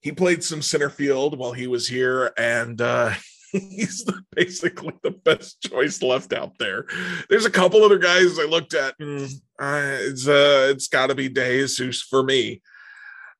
He 0.00 0.12
played 0.12 0.44
some 0.44 0.62
center 0.62 0.90
field 0.90 1.38
while 1.38 1.52
he 1.52 1.66
was 1.66 1.88
here, 1.88 2.32
and 2.38 2.80
uh, 2.80 3.12
he's 3.52 4.04
the, 4.04 4.22
basically 4.34 4.94
the 5.02 5.10
best 5.10 5.60
choice 5.62 6.02
left 6.02 6.32
out 6.32 6.52
there. 6.58 6.86
There's 7.28 7.46
a 7.46 7.50
couple 7.50 7.82
other 7.82 7.98
guys 7.98 8.38
I 8.38 8.44
looked 8.44 8.74
at. 8.74 8.98
Mm, 8.98 9.32
uh, 9.58 9.96
it's 10.00 10.28
uh, 10.28 10.68
it's 10.70 10.88
got 10.88 11.08
to 11.08 11.14
be 11.14 11.28
DeJesus 11.28 12.02
for 12.02 12.22
me. 12.22 12.62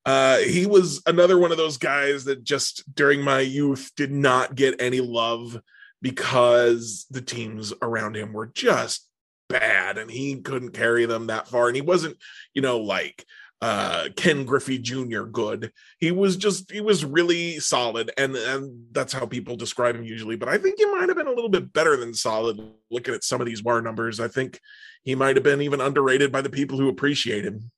Uh, 0.05 0.39
he 0.39 0.67
was 0.67 1.03
another 1.07 1.37
one 1.37 1.51
of 1.51 1.57
those 1.57 1.79
guys 1.79 2.25
that 2.25 2.45
just 2.45 2.95
during 2.95 3.21
my 3.21 3.41
youth 3.41 3.91
did 3.97 4.12
not 4.12 4.55
get 4.55 4.81
any 4.81 5.01
love 5.01 5.61
because 6.01 7.07
the 7.11 7.21
teams 7.21 7.73
around 7.83 8.17
him 8.17 8.33
were 8.33 8.47
just 8.47 9.09
bad 9.49 9.99
and 9.99 10.09
he 10.09 10.41
couldn't 10.41 10.71
carry 10.71 11.07
them 11.07 11.27
that 11.27 11.49
far. 11.49 11.67
And 11.67 11.75
he 11.75 11.83
wasn't, 11.83 12.17
you 12.55 12.62
know, 12.62 12.79
like 12.79 13.25
uh 13.62 14.09
Ken 14.16 14.45
Griffey 14.45 14.79
Jr. 14.79 15.23
good. 15.23 15.73
He 15.99 16.11
was 16.11 16.37
just 16.37 16.71
he 16.71 16.81
was 16.81 17.05
really 17.05 17.59
solid 17.59 18.11
and 18.19 18.37
and 18.37 18.87
that's 18.92 19.12
how 19.12 19.25
people 19.25 19.57
describe 19.57 19.97
him 19.97 20.05
usually, 20.05 20.37
but 20.37 20.49
I 20.49 20.59
think 20.59 20.79
he 20.79 20.85
might 20.87 21.09
have 21.09 21.16
been 21.16 21.27
a 21.27 21.33
little 21.33 21.49
bit 21.49 21.73
better 21.73 21.97
than 21.97 22.12
solid 22.12 22.61
looking 22.90 23.14
at 23.14 23.25
some 23.25 23.40
of 23.40 23.47
these 23.47 23.62
war 23.62 23.81
numbers. 23.81 24.21
I 24.21 24.29
think 24.29 24.61
he 25.05 25.14
might 25.14 25.37
have 25.37 25.42
been 25.42 25.62
even 25.62 25.81
underrated 25.81 26.31
by 26.31 26.42
the 26.42 26.51
people 26.51 26.79
who 26.79 26.88
appreciate 26.88 27.45
him. 27.45 27.71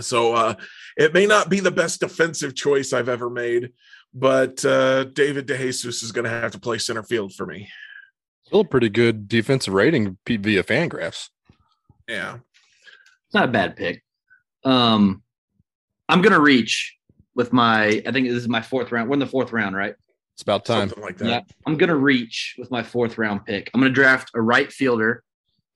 So 0.00 0.34
uh 0.34 0.54
it 0.96 1.14
may 1.14 1.26
not 1.26 1.48
be 1.48 1.60
the 1.60 1.70
best 1.70 2.00
defensive 2.00 2.56
choice 2.56 2.92
I've 2.92 3.08
ever 3.08 3.30
made, 3.30 3.72
but 4.12 4.64
uh 4.64 5.04
David 5.04 5.46
DeJesus 5.46 6.02
is 6.02 6.10
going 6.10 6.24
to 6.24 6.30
have 6.30 6.52
to 6.52 6.60
play 6.60 6.78
center 6.78 7.04
field 7.04 7.34
for 7.34 7.46
me. 7.46 7.68
Still 8.46 8.60
a 8.60 8.64
pretty 8.64 8.88
good 8.88 9.28
defensive 9.28 9.74
rating 9.74 10.18
P- 10.24 10.38
via 10.38 10.64
Fangraphs. 10.64 11.28
Yeah. 12.08 12.34
It's 12.34 13.34
not 13.34 13.48
a 13.48 13.52
bad 13.52 13.76
pick. 13.76 14.02
Um, 14.64 15.22
I'm 16.08 16.22
gonna 16.22 16.40
reach 16.40 16.96
with 17.34 17.52
my. 17.52 18.02
I 18.06 18.12
think 18.12 18.28
this 18.28 18.36
is 18.36 18.48
my 18.48 18.62
fourth 18.62 18.92
round. 18.92 19.08
We're 19.08 19.14
in 19.14 19.20
the 19.20 19.26
fourth 19.26 19.52
round, 19.52 19.76
right? 19.76 19.94
It's 20.34 20.42
about 20.42 20.64
time. 20.64 20.88
Something 20.88 21.04
like 21.04 21.18
that. 21.18 21.28
Yeah. 21.28 21.40
I'm 21.66 21.76
gonna 21.76 21.96
reach 21.96 22.56
with 22.58 22.70
my 22.70 22.82
fourth 22.82 23.18
round 23.18 23.44
pick. 23.44 23.70
I'm 23.74 23.80
gonna 23.80 23.92
draft 23.92 24.30
a 24.34 24.40
right 24.40 24.72
fielder, 24.72 25.22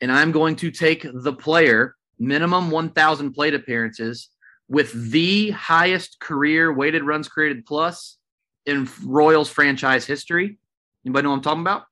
and 0.01 0.11
I'm 0.11 0.33
going 0.33 0.57
to 0.57 0.71
take 0.71 1.07
the 1.13 1.33
player 1.33 1.95
minimum 2.19 2.71
1,000 2.71 3.33
plate 3.33 3.55
appearances 3.55 4.31
with 4.69 5.11
the 5.11 5.51
highest 5.51 6.19
career 6.21 6.73
weighted 6.73 7.05
runs 7.05 7.29
created 7.29 7.67
plus 7.67 8.17
in 8.65 8.89
Royals 9.05 9.49
franchise 9.49 10.07
history. 10.07 10.59
Anybody 11.05 11.25
know 11.25 11.31
what 11.31 11.37
I'm 11.37 11.43
talking 11.43 11.61
about? 11.61 11.85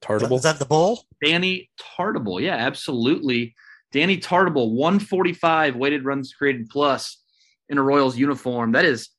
Tartabull. 0.00 0.36
Is 0.36 0.42
that 0.42 0.58
the 0.58 0.64
bull? 0.64 1.04
Danny 1.22 1.70
Tartabull. 1.80 2.42
Yeah, 2.42 2.56
absolutely. 2.56 3.54
Danny 3.94 4.18
Tartabull, 4.18 4.72
145 4.72 5.76
weighted 5.76 6.04
runs 6.04 6.34
created 6.34 6.68
plus 6.68 7.22
in 7.68 7.78
a 7.78 7.82
Royals 7.82 8.18
uniform. 8.18 8.72
That 8.72 8.84
is 8.84 9.10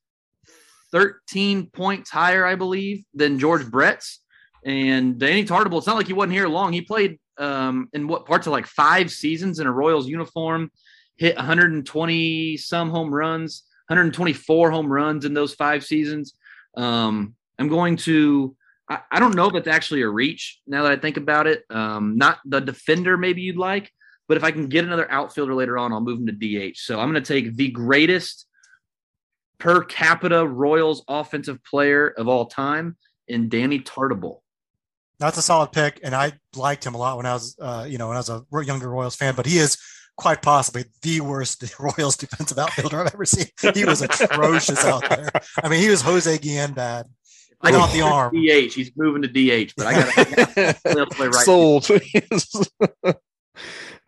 13 0.92 1.70
points 1.70 2.10
higher, 2.10 2.44
I 2.44 2.56
believe, 2.56 3.02
than 3.14 3.38
George 3.38 3.66
Brett's. 3.70 4.20
And 4.66 5.18
Danny 5.18 5.46
Tartabull, 5.46 5.78
it's 5.78 5.86
not 5.86 5.96
like 5.96 6.08
he 6.08 6.12
wasn't 6.12 6.34
here 6.34 6.46
long. 6.46 6.74
He 6.74 6.82
played 6.82 7.18
um, 7.38 7.88
in 7.94 8.06
what 8.06 8.26
parts 8.26 8.46
of 8.46 8.52
like 8.52 8.66
five 8.66 9.10
seasons 9.10 9.60
in 9.60 9.66
a 9.66 9.72
Royals 9.72 10.08
uniform, 10.08 10.70
hit 11.16 11.36
120 11.36 12.58
some 12.58 12.90
home 12.90 13.14
runs, 13.14 13.62
124 13.88 14.70
home 14.70 14.92
runs 14.92 15.24
in 15.24 15.32
those 15.32 15.54
five 15.54 15.86
seasons. 15.86 16.34
Um, 16.76 17.34
I'm 17.58 17.68
going 17.68 17.96
to, 17.98 18.54
I, 18.90 19.00
I, 19.10 19.20
don't 19.20 19.34
know 19.34 19.48
if 19.48 19.54
it's 19.54 19.68
actually 19.68 20.02
a 20.02 20.08
reach 20.08 20.60
now 20.66 20.82
that 20.82 20.92
I 20.92 20.96
think 20.96 21.16
about 21.16 21.46
it. 21.46 21.64
Um, 21.70 22.18
not 22.18 22.40
the 22.44 22.60
defender, 22.60 23.16
maybe 23.16 23.40
you'd 23.40 23.56
like, 23.56 23.90
but 24.28 24.36
if 24.36 24.44
I 24.44 24.50
can 24.50 24.68
get 24.68 24.84
another 24.84 25.10
outfielder 25.10 25.54
later 25.54 25.78
on, 25.78 25.92
I'll 25.92 26.00
move 26.00 26.18
him 26.20 26.26
to 26.26 26.32
DH. 26.72 26.78
So 26.78 27.00
I'm 27.00 27.10
going 27.10 27.22
to 27.22 27.26
take 27.32 27.54
the 27.56 27.70
greatest 27.70 28.46
per 29.58 29.82
capita 29.84 30.46
Royals 30.46 31.04
offensive 31.08 31.62
player 31.64 32.08
of 32.08 32.28
all 32.28 32.46
time 32.46 32.96
in 33.28 33.48
Danny 33.48 33.80
Tartabull. 33.80 34.40
That's 35.18 35.38
a 35.38 35.42
solid 35.42 35.72
pick, 35.72 36.00
and 36.02 36.14
I 36.14 36.32
liked 36.54 36.84
him 36.84 36.94
a 36.94 36.98
lot 36.98 37.16
when 37.16 37.24
I 37.24 37.32
was, 37.32 37.56
uh, 37.58 37.86
you 37.88 37.96
know, 37.96 38.08
when 38.08 38.16
I 38.16 38.20
was 38.20 38.28
a 38.28 38.44
younger 38.64 38.90
Royals 38.90 39.16
fan. 39.16 39.34
But 39.34 39.46
he 39.46 39.56
is 39.56 39.78
quite 40.16 40.42
possibly 40.42 40.84
the 41.02 41.20
worst 41.20 41.64
Royals 41.80 42.16
defensive 42.16 42.58
outfielder 42.58 43.00
I've 43.00 43.14
ever 43.14 43.24
seen. 43.24 43.46
He 43.74 43.84
was 43.84 44.02
atrocious 44.02 44.84
out 44.84 45.08
there. 45.08 45.30
I 45.62 45.68
mean, 45.68 45.80
he 45.80 45.88
was 45.88 46.02
Jose 46.02 46.36
Guillen 46.38 46.74
bad. 46.74 47.06
I 47.62 47.70
got 47.70 47.92
the 47.92 48.02
arm. 48.02 48.34
DH. 48.34 48.74
He's 48.74 48.92
moving 48.96 49.22
to 49.22 49.28
DH, 49.28 49.72
but 49.76 49.86
I 49.86 49.92
got 49.94 50.82
to 50.84 51.06
play 51.12 51.28
right. 51.28 51.44
Sold. 51.44 51.88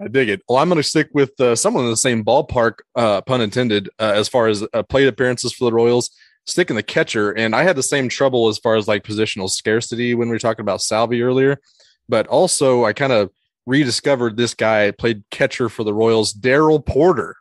I 0.01 0.09
dig 0.09 0.29
it. 0.29 0.43
Well, 0.49 0.59
I'm 0.59 0.69
going 0.69 0.77
to 0.77 0.89
stick 0.89 1.09
with 1.13 1.39
uh, 1.41 1.57
someone 1.57 1.85
in 1.85 1.91
the 1.91 1.97
same 1.97 2.25
ballpark, 2.25 2.79
uh, 2.95 3.21
pun 3.23 3.41
intended, 3.41 3.89
uh, 3.99 4.13
as 4.15 4.29
far 4.29 4.49
as 4.49 4.65
uh, 4.73 4.83
plate 4.85 5.09
appearances 5.09 5.53
for 5.53 5.65
the 5.65 5.73
Royals. 5.73 6.11
Sticking 6.47 6.77
the 6.77 6.83
catcher, 6.83 7.31
and 7.33 7.55
I 7.55 7.63
had 7.63 7.77
the 7.77 7.83
same 7.83 8.09
trouble 8.09 8.49
as 8.49 8.57
far 8.57 8.77
as 8.77 8.89
like 8.89 9.05
positional 9.05 9.51
scarcity 9.51 10.15
when 10.15 10.29
we 10.29 10.35
were 10.35 10.39
talking 10.39 10.63
about 10.63 10.81
Salvi 10.81 11.21
earlier. 11.21 11.61
But 12.09 12.27
also, 12.27 12.87
I 12.87 12.95
kind 12.95 13.13
of 13.13 13.31
rediscovered 13.67 14.39
this 14.39 14.55
guy 14.55 14.91
played 14.93 15.25
catcher 15.31 15.69
for 15.69 15.85
the 15.85 15.93
Royals, 15.93 16.33
Darrell 16.33 16.81
Porter. 16.81 17.37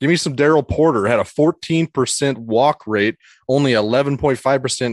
Give 0.00 0.08
me 0.08 0.16
some 0.16 0.36
Darrell 0.36 0.62
Porter. 0.62 1.06
Had 1.06 1.18
a 1.18 1.24
14% 1.24 2.38
walk 2.38 2.82
rate, 2.86 3.16
only 3.48 3.72
11.5% 3.72 4.38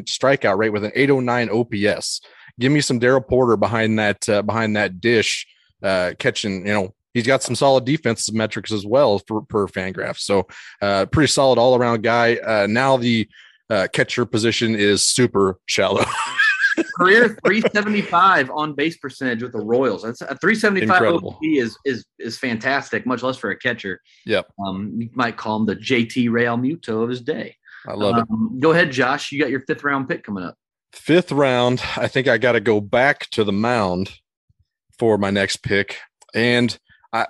strikeout 0.06 0.58
rate 0.58 0.72
with 0.72 0.84
an 0.84 0.92
809 0.96 1.50
OPS. 1.50 2.22
Give 2.60 2.72
me 2.72 2.82
some 2.82 2.98
Darrell 2.98 3.22
Porter 3.22 3.58
behind 3.58 4.00
that 4.00 4.28
uh, 4.28 4.42
behind 4.42 4.76
that 4.76 5.00
dish 5.02 5.46
uh, 5.84 6.14
catching, 6.18 6.66
you 6.66 6.74
know, 6.74 6.94
he's 7.14 7.28
got 7.28 7.44
some 7.44 7.56
solid 7.56 7.86
defensive 7.86 8.34
metrics 8.34 8.72
as 8.72 8.86
well 8.86 9.20
for 9.28 9.42
per 9.42 9.68
Fangraph. 9.68 10.18
So, 10.18 10.48
uh, 10.82 11.06
pretty 11.08 11.28
solid 11.28 11.60
all 11.60 11.76
around 11.76 12.04
guy. 12.04 12.36
Uh, 12.36 12.68
now 12.70 12.98
the 12.98 13.28
uh, 13.70 13.88
catcher 13.94 14.26
position 14.26 14.76
is 14.76 15.04
super 15.04 15.60
shallow. 15.66 16.06
Career 16.98 17.38
375 17.46 18.50
on 18.52 18.74
base 18.74 18.98
percentage 18.98 19.44
with 19.44 19.52
the 19.52 19.60
Royals. 19.60 20.04
That's 20.04 20.22
a 20.22 20.38
375 20.38 20.90
Incredible. 20.90 21.40
is 21.44 21.78
is 21.86 22.06
is 22.20 22.38
fantastic, 22.38 23.06
much 23.06 23.22
less 23.22 23.38
for 23.38 23.52
a 23.52 23.58
catcher. 23.58 24.02
Yep. 24.26 24.52
Um, 24.66 24.94
you 24.98 25.10
might 25.14 25.38
call 25.38 25.58
him 25.58 25.66
the 25.66 25.76
JT 25.76 26.30
Realmuto 26.30 27.04
of 27.04 27.10
his 27.10 27.22
day. 27.22 27.56
I 27.88 27.94
love 27.94 28.16
um, 28.16 28.54
it. 28.56 28.60
Go 28.60 28.72
ahead, 28.72 28.92
Josh. 28.92 29.32
You 29.32 29.40
got 29.40 29.52
your 29.52 29.62
fifth 29.62 29.84
round 29.84 30.10
pick 30.10 30.24
coming 30.24 30.44
up. 30.44 30.56
Fifth 30.94 31.32
round. 31.32 31.82
I 31.98 32.08
think 32.08 32.28
I 32.28 32.38
got 32.38 32.54
to 32.54 32.60
go 32.60 32.80
back 32.80 33.30
to 33.32 33.44
the 33.44 33.52
mound 33.52 34.12
for 34.98 35.18
my 35.18 35.30
next 35.30 35.58
pick. 35.58 35.98
And 36.34 36.78
I, 37.12 37.28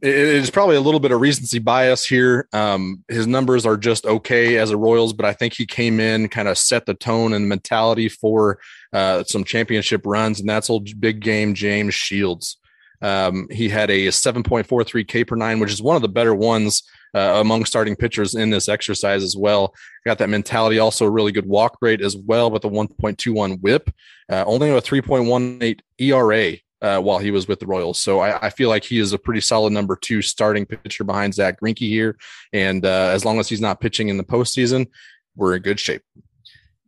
it 0.00 0.14
is 0.14 0.50
probably 0.50 0.76
a 0.76 0.80
little 0.80 1.00
bit 1.00 1.10
of 1.10 1.20
recency 1.20 1.58
bias 1.58 2.06
here. 2.06 2.48
Um, 2.52 3.04
his 3.08 3.26
numbers 3.26 3.66
are 3.66 3.76
just 3.76 4.06
okay 4.06 4.56
as 4.56 4.70
a 4.70 4.76
Royals, 4.76 5.12
but 5.12 5.26
I 5.26 5.32
think 5.32 5.54
he 5.54 5.66
came 5.66 5.98
in, 5.98 6.28
kind 6.28 6.46
of 6.46 6.56
set 6.56 6.86
the 6.86 6.94
tone 6.94 7.32
and 7.32 7.48
mentality 7.48 8.08
for 8.08 8.60
uh, 8.92 9.24
some 9.24 9.42
championship 9.42 10.02
runs, 10.04 10.38
and 10.38 10.48
that's 10.48 10.70
old 10.70 10.88
big 11.00 11.20
game 11.20 11.54
James 11.54 11.94
Shields. 11.94 12.58
Um, 13.02 13.48
he 13.50 13.68
had 13.68 13.90
a 13.90 14.08
7.43 14.08 15.06
K 15.06 15.24
per 15.24 15.36
nine, 15.36 15.58
which 15.58 15.72
is 15.72 15.82
one 15.82 15.96
of 15.96 16.02
the 16.02 16.08
better 16.08 16.34
ones 16.34 16.82
uh, 17.14 17.40
among 17.40 17.64
starting 17.64 17.96
pitchers 17.96 18.34
in 18.34 18.50
this 18.50 18.68
exercise 18.68 19.22
as 19.22 19.36
well. 19.36 19.74
Got 20.04 20.18
that 20.18 20.28
mentality, 20.28 20.78
also 20.78 21.06
a 21.06 21.10
really 21.10 21.32
good 21.32 21.46
walk 21.46 21.76
rate 21.80 22.00
as 22.00 22.16
well 22.16 22.50
with 22.50 22.64
a 22.64 22.68
1.21 22.68 23.60
whip, 23.60 23.90
uh, 24.30 24.44
only 24.46 24.70
a 24.70 24.80
3.18 24.80 25.80
ERA 25.98 26.56
uh, 26.82 27.00
while 27.00 27.18
he 27.18 27.30
was 27.30 27.48
with 27.48 27.60
the 27.60 27.66
Royals. 27.66 28.00
So 28.00 28.20
I, 28.20 28.46
I, 28.46 28.50
feel 28.50 28.68
like 28.68 28.84
he 28.84 28.98
is 28.98 29.12
a 29.12 29.18
pretty 29.18 29.40
solid 29.40 29.72
number 29.72 29.96
two 29.96 30.22
starting 30.22 30.64
pitcher 30.64 31.04
behind 31.04 31.34
Zack 31.34 31.60
Greinke 31.60 31.78
here. 31.78 32.16
And 32.52 32.84
uh, 32.84 33.10
as 33.12 33.24
long 33.24 33.40
as 33.40 33.48
he's 33.48 33.60
not 33.60 33.80
pitching 33.80 34.08
in 34.08 34.16
the 34.16 34.24
postseason, 34.24 34.86
we're 35.34 35.56
in 35.56 35.62
good 35.62 35.80
shape. 35.80 36.02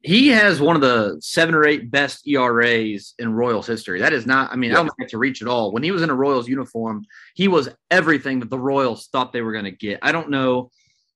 He 0.02 0.28
has 0.28 0.60
one 0.60 0.76
of 0.76 0.82
the 0.82 1.18
seven 1.20 1.54
or 1.54 1.66
eight 1.66 1.90
best 1.90 2.26
ERAs 2.26 3.14
in 3.18 3.34
Royals 3.34 3.66
history. 3.66 4.00
That 4.00 4.14
is 4.14 4.26
not, 4.26 4.50
I 4.50 4.56
mean, 4.56 4.70
yeah. 4.70 4.76
I 4.76 4.78
don't 4.78 4.86
think 4.86 5.06
it's 5.06 5.14
a 5.14 5.18
reach 5.18 5.42
at 5.42 5.48
all. 5.48 5.72
When 5.72 5.82
he 5.82 5.90
was 5.90 6.02
in 6.02 6.08
a 6.08 6.14
Royals 6.14 6.48
uniform, 6.48 7.04
he 7.34 7.48
was 7.48 7.68
everything 7.90 8.40
that 8.40 8.48
the 8.48 8.58
Royals 8.58 9.08
thought 9.08 9.32
they 9.32 9.42
were 9.42 9.52
going 9.52 9.66
to 9.66 9.70
get. 9.72 9.98
I 10.02 10.12
don't 10.12 10.30
know, 10.30 10.70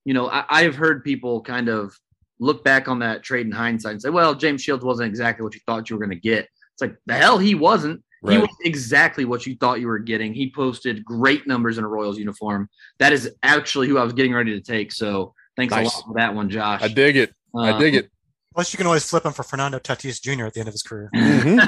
you 0.04 0.12
know, 0.12 0.28
I, 0.28 0.44
I've 0.50 0.74
heard 0.74 1.02
people 1.02 1.40
kind 1.40 1.68
of 1.68 1.98
look 2.40 2.62
back 2.62 2.88
on 2.88 2.98
that 2.98 3.22
trade 3.22 3.46
in 3.46 3.52
hindsight 3.52 3.92
and 3.92 4.02
say, 4.02 4.10
well, 4.10 4.34
James 4.34 4.62
Shields 4.62 4.84
wasn't 4.84 5.08
exactly 5.08 5.44
what 5.44 5.54
you 5.54 5.60
thought 5.64 5.88
you 5.88 5.96
were 5.96 6.04
going 6.04 6.16
to 6.16 6.20
get. 6.20 6.48
It's 6.74 6.82
like 6.82 6.96
the 7.06 7.14
hell 7.14 7.38
he 7.38 7.54
wasn't. 7.54 8.02
Right. 8.24 8.36
He 8.36 8.38
was 8.38 8.48
exactly 8.64 9.26
what 9.26 9.46
you 9.46 9.54
thought 9.56 9.80
you 9.80 9.86
were 9.86 9.98
getting. 9.98 10.32
He 10.32 10.50
posted 10.50 11.04
great 11.04 11.46
numbers 11.46 11.76
in 11.76 11.84
a 11.84 11.88
Royals 11.88 12.18
uniform. 12.18 12.70
That 12.98 13.12
is 13.12 13.30
actually 13.42 13.88
who 13.88 13.98
I 13.98 14.02
was 14.02 14.14
getting 14.14 14.32
ready 14.32 14.58
to 14.58 14.62
take. 14.62 14.92
So 14.92 15.34
thanks 15.56 15.72
nice. 15.72 15.92
a 15.92 15.96
lot 15.96 16.06
for 16.06 16.14
that 16.14 16.34
one, 16.34 16.48
Josh. 16.48 16.82
I 16.82 16.88
dig 16.88 17.18
it. 17.18 17.34
Uh, 17.54 17.60
I 17.60 17.78
dig 17.78 17.94
it. 17.94 18.10
Plus, 18.54 18.72
you 18.72 18.78
can 18.78 18.86
always 18.86 19.06
flip 19.06 19.26
him 19.26 19.32
for 19.32 19.42
Fernando 19.42 19.78
Tatis 19.78 20.22
Jr. 20.22 20.46
at 20.46 20.54
the 20.54 20.60
end 20.60 20.68
of 20.68 20.74
his 20.74 20.82
career. 20.82 21.10
Mm-hmm. 21.44 21.58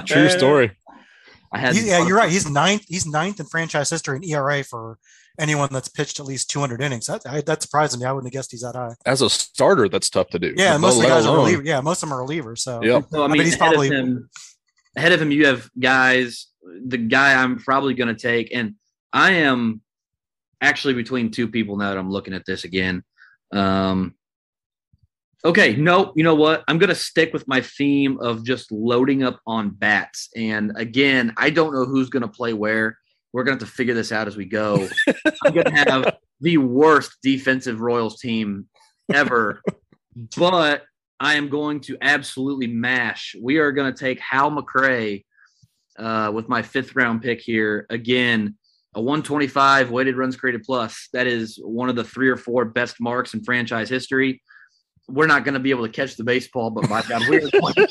True 0.06 0.28
story. 0.28 0.72
I 1.52 1.58
had 1.58 1.76
he, 1.76 1.86
yeah, 1.88 2.04
you're 2.04 2.16
right. 2.16 2.30
He's 2.30 2.50
ninth. 2.50 2.84
He's 2.88 3.06
ninth 3.06 3.38
in 3.38 3.46
franchise 3.46 3.88
history 3.90 4.16
in 4.16 4.24
ERA 4.24 4.64
for 4.64 4.98
anyone 5.38 5.68
that's 5.70 5.88
pitched 5.88 6.18
at 6.18 6.26
least 6.26 6.50
200 6.50 6.82
innings. 6.82 7.06
That 7.06 7.22
I, 7.26 7.42
that 7.42 7.62
surprised 7.62 7.98
me. 7.98 8.06
I 8.06 8.12
wouldn't 8.12 8.32
have 8.32 8.36
guessed 8.36 8.50
he's 8.50 8.62
that 8.62 8.74
high. 8.74 8.94
As 9.04 9.22
a 9.22 9.30
starter, 9.30 9.88
that's 9.88 10.10
tough 10.10 10.28
to 10.30 10.38
do. 10.38 10.54
Yeah, 10.56 10.76
most 10.78 10.96
of 10.96 11.02
the 11.02 11.08
guys 11.08 11.26
are 11.26 11.36
relievers. 11.36 11.64
Yeah, 11.64 11.80
most 11.80 12.02
of 12.02 12.08
them 12.08 12.18
are 12.18 12.26
relievers. 12.26 12.58
So, 12.58 12.82
yep. 12.82 13.04
so 13.10 13.22
I 13.22 13.28
mean, 13.28 13.30
I 13.30 13.34
mean 13.34 13.44
he's 13.44 13.56
probably 13.56 13.88
him, 13.88 14.28
ahead 14.96 15.12
of 15.12 15.20
him, 15.20 15.30
you 15.30 15.46
have 15.46 15.70
guys, 15.78 16.48
the 16.86 16.98
guy 16.98 17.34
I'm 17.34 17.58
probably 17.58 17.94
going 17.94 18.14
to 18.14 18.20
take, 18.20 18.54
and 18.54 18.74
I 19.12 19.32
am 19.32 19.82
actually 20.60 20.94
between 20.94 21.30
two 21.30 21.48
people 21.48 21.76
now 21.76 21.90
that 21.90 21.98
I'm 21.98 22.10
looking 22.10 22.34
at 22.34 22.46
this 22.46 22.64
again. 22.64 23.04
Um, 23.52 24.14
okay, 25.44 25.76
no, 25.76 26.12
you 26.16 26.24
know 26.24 26.34
what? 26.34 26.64
I'm 26.66 26.78
going 26.78 26.88
to 26.88 26.94
stick 26.94 27.32
with 27.32 27.46
my 27.46 27.60
theme 27.60 28.18
of 28.20 28.44
just 28.44 28.72
loading 28.72 29.22
up 29.22 29.40
on 29.46 29.70
bats. 29.70 30.28
And 30.34 30.72
again, 30.76 31.34
I 31.36 31.50
don't 31.50 31.72
know 31.72 31.84
who's 31.84 32.10
going 32.10 32.22
to 32.22 32.28
play 32.28 32.52
where. 32.52 32.98
We're 33.32 33.44
going 33.44 33.58
to 33.58 33.64
have 33.64 33.70
to 33.70 33.76
figure 33.76 33.94
this 33.94 34.12
out 34.12 34.28
as 34.28 34.36
we 34.36 34.46
go. 34.46 34.88
I'm 35.44 35.52
going 35.52 35.66
to 35.66 35.84
have 35.90 36.16
the 36.40 36.56
worst 36.58 37.18
defensive 37.22 37.80
Royals 37.80 38.18
team 38.18 38.66
ever, 39.12 39.60
but 40.36 40.84
I 41.18 41.34
am 41.34 41.48
going 41.48 41.80
to 41.82 41.96
absolutely 42.00 42.66
mash. 42.66 43.34
We 43.40 43.58
are 43.58 43.72
going 43.72 43.92
to 43.92 43.98
take 43.98 44.20
Hal 44.20 44.50
McRae 44.50 45.24
uh, 45.98 46.30
with 46.34 46.48
my 46.48 46.62
fifth 46.62 46.94
round 46.94 47.22
pick 47.22 47.40
here. 47.40 47.86
Again, 47.88 48.56
a 48.94 49.00
125 49.00 49.90
weighted 49.90 50.16
runs 50.16 50.36
created 50.36 50.62
plus. 50.62 51.08
That 51.12 51.26
is 51.26 51.58
one 51.62 51.88
of 51.88 51.96
the 51.96 52.04
three 52.04 52.28
or 52.28 52.36
four 52.36 52.64
best 52.64 53.00
marks 53.00 53.34
in 53.34 53.44
franchise 53.44 53.88
history. 53.88 54.42
We're 55.08 55.26
not 55.26 55.44
going 55.44 55.54
to 55.54 55.60
be 55.60 55.70
able 55.70 55.86
to 55.86 55.92
catch 55.92 56.16
the 56.16 56.24
baseball, 56.24 56.70
but 56.70 56.88
my 56.88 57.02
God, 57.02 57.22
we're 57.28 57.40
going 57.40 57.50
to 57.52 57.86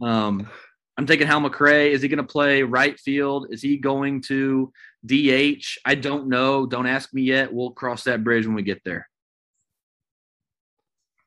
um, 0.00 0.48
I'm 0.98 1.06
taking 1.06 1.26
Hal 1.26 1.40
McRae. 1.40 1.90
Is 1.90 2.02
he 2.02 2.08
going 2.08 2.18
to 2.18 2.24
play 2.24 2.62
right 2.62 2.98
field? 3.00 3.46
Is 3.50 3.62
he 3.62 3.78
going 3.78 4.20
to 4.22 4.72
DH? 5.06 5.64
I 5.84 5.94
don't 5.94 6.28
know. 6.28 6.66
Don't 6.66 6.86
ask 6.86 7.12
me 7.14 7.22
yet. 7.22 7.52
We'll 7.52 7.70
cross 7.70 8.04
that 8.04 8.22
bridge 8.22 8.46
when 8.46 8.54
we 8.54 8.62
get 8.62 8.82
there 8.84 9.08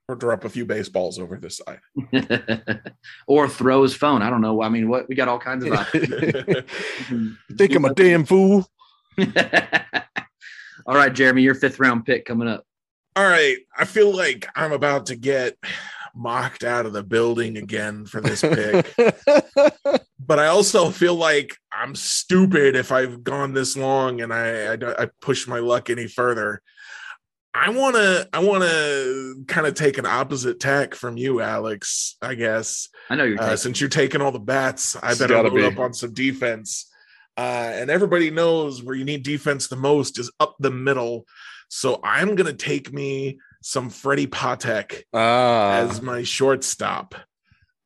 or 0.07 0.15
drop 0.15 0.45
a 0.45 0.49
few 0.49 0.65
baseballs 0.65 1.19
over 1.19 1.37
this 1.37 1.61
side. 1.65 1.79
Or 3.27 3.49
throw 3.49 3.83
his 3.83 3.95
phone. 3.95 4.21
I 4.21 4.29
don't 4.29 4.41
know. 4.41 4.61
I 4.61 4.69
mean 4.69 4.87
what 4.87 5.09
we 5.09 5.15
got 5.15 5.27
all 5.27 5.39
kinds 5.39 5.65
of 5.65 5.73
options. 5.73 6.63
Think 7.57 7.75
i'm 7.75 7.85
a 7.85 7.93
damn 7.93 8.25
fool? 8.25 8.67
All 10.87 10.95
right 10.95 11.13
jeremy 11.13 11.41
your 11.41 11.55
fifth 11.55 11.79
round 11.79 12.05
pick 12.05 12.25
coming 12.25 12.47
up. 12.47 12.65
All 13.15 13.27
right. 13.27 13.57
I 13.75 13.85
feel 13.85 14.15
like 14.15 14.47
i'm 14.55 14.71
about 14.71 15.07
to 15.07 15.15
get 15.15 15.57
mocked 16.15 16.63
out 16.63 16.85
of 16.85 16.93
the 16.93 17.03
building 17.03 17.57
again 17.57 18.05
for 18.05 18.21
this 18.21 18.41
pick. 18.41 18.93
but 20.19 20.39
I 20.39 20.47
also 20.47 20.91
feel 20.91 21.15
like 21.15 21.55
I'm 21.71 21.95
stupid 21.95 22.75
if 22.75 22.91
I've 22.91 23.23
gone 23.23 23.53
this 23.53 23.75
long 23.75 24.21
and 24.21 24.31
I 24.33 24.73
I, 24.73 25.03
I 25.03 25.09
push 25.21 25.47
my 25.47 25.59
luck 25.59 25.89
any 25.89 26.07
further. 26.07 26.61
I 27.57 27.69
want 27.69 27.95
to 27.95 28.27
I 28.33 28.39
want 28.39 28.63
to 28.63 29.43
kind 29.47 29.65
of 29.65 29.75
take 29.75 29.97
an 29.97 30.05
opposite 30.05 30.59
tack 30.59 30.93
from 30.93 31.15
you, 31.17 31.39
Alex. 31.41 32.17
I 32.21 32.35
guess 32.35 32.89
I 33.09 33.15
know 33.15 33.23
you're 33.23 33.41
uh, 33.41 33.55
since 33.55 33.79
you're 33.79 33.89
taking 33.89 34.21
all 34.21 34.31
the 34.33 34.39
bats, 34.39 34.97
I 35.01 35.11
It's 35.11 35.19
better 35.19 35.41
load 35.41 35.53
be. 35.55 35.63
up 35.63 35.79
on 35.79 35.93
some 35.93 36.13
defense. 36.13 36.91
Uh, 37.37 37.71
and 37.73 37.89
everybody 37.89 38.29
knows 38.29 38.83
where 38.83 38.95
you 38.95 39.05
need 39.05 39.23
defense 39.23 39.67
the 39.67 39.75
most 39.75 40.19
is 40.19 40.31
up 40.39 40.55
the 40.59 40.71
middle. 40.71 41.25
So 41.69 41.99
I'm 42.03 42.35
gonna 42.35 42.53
take 42.53 42.91
me 42.93 43.39
some 43.61 43.89
Freddie 43.89 44.27
Patek 44.27 45.03
Ah, 45.13 45.77
as 45.77 46.01
my 46.01 46.23
shortstop. 46.23 47.15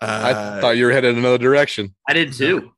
I 0.01 0.32
Uh, 0.32 0.62
thought 0.62 0.77
you 0.77 0.86
were 0.86 0.91
headed 0.91 1.15
another 1.15 1.38
direction. 1.38 1.93
I 2.08 2.13
did 2.13 2.34
too. 2.34 2.71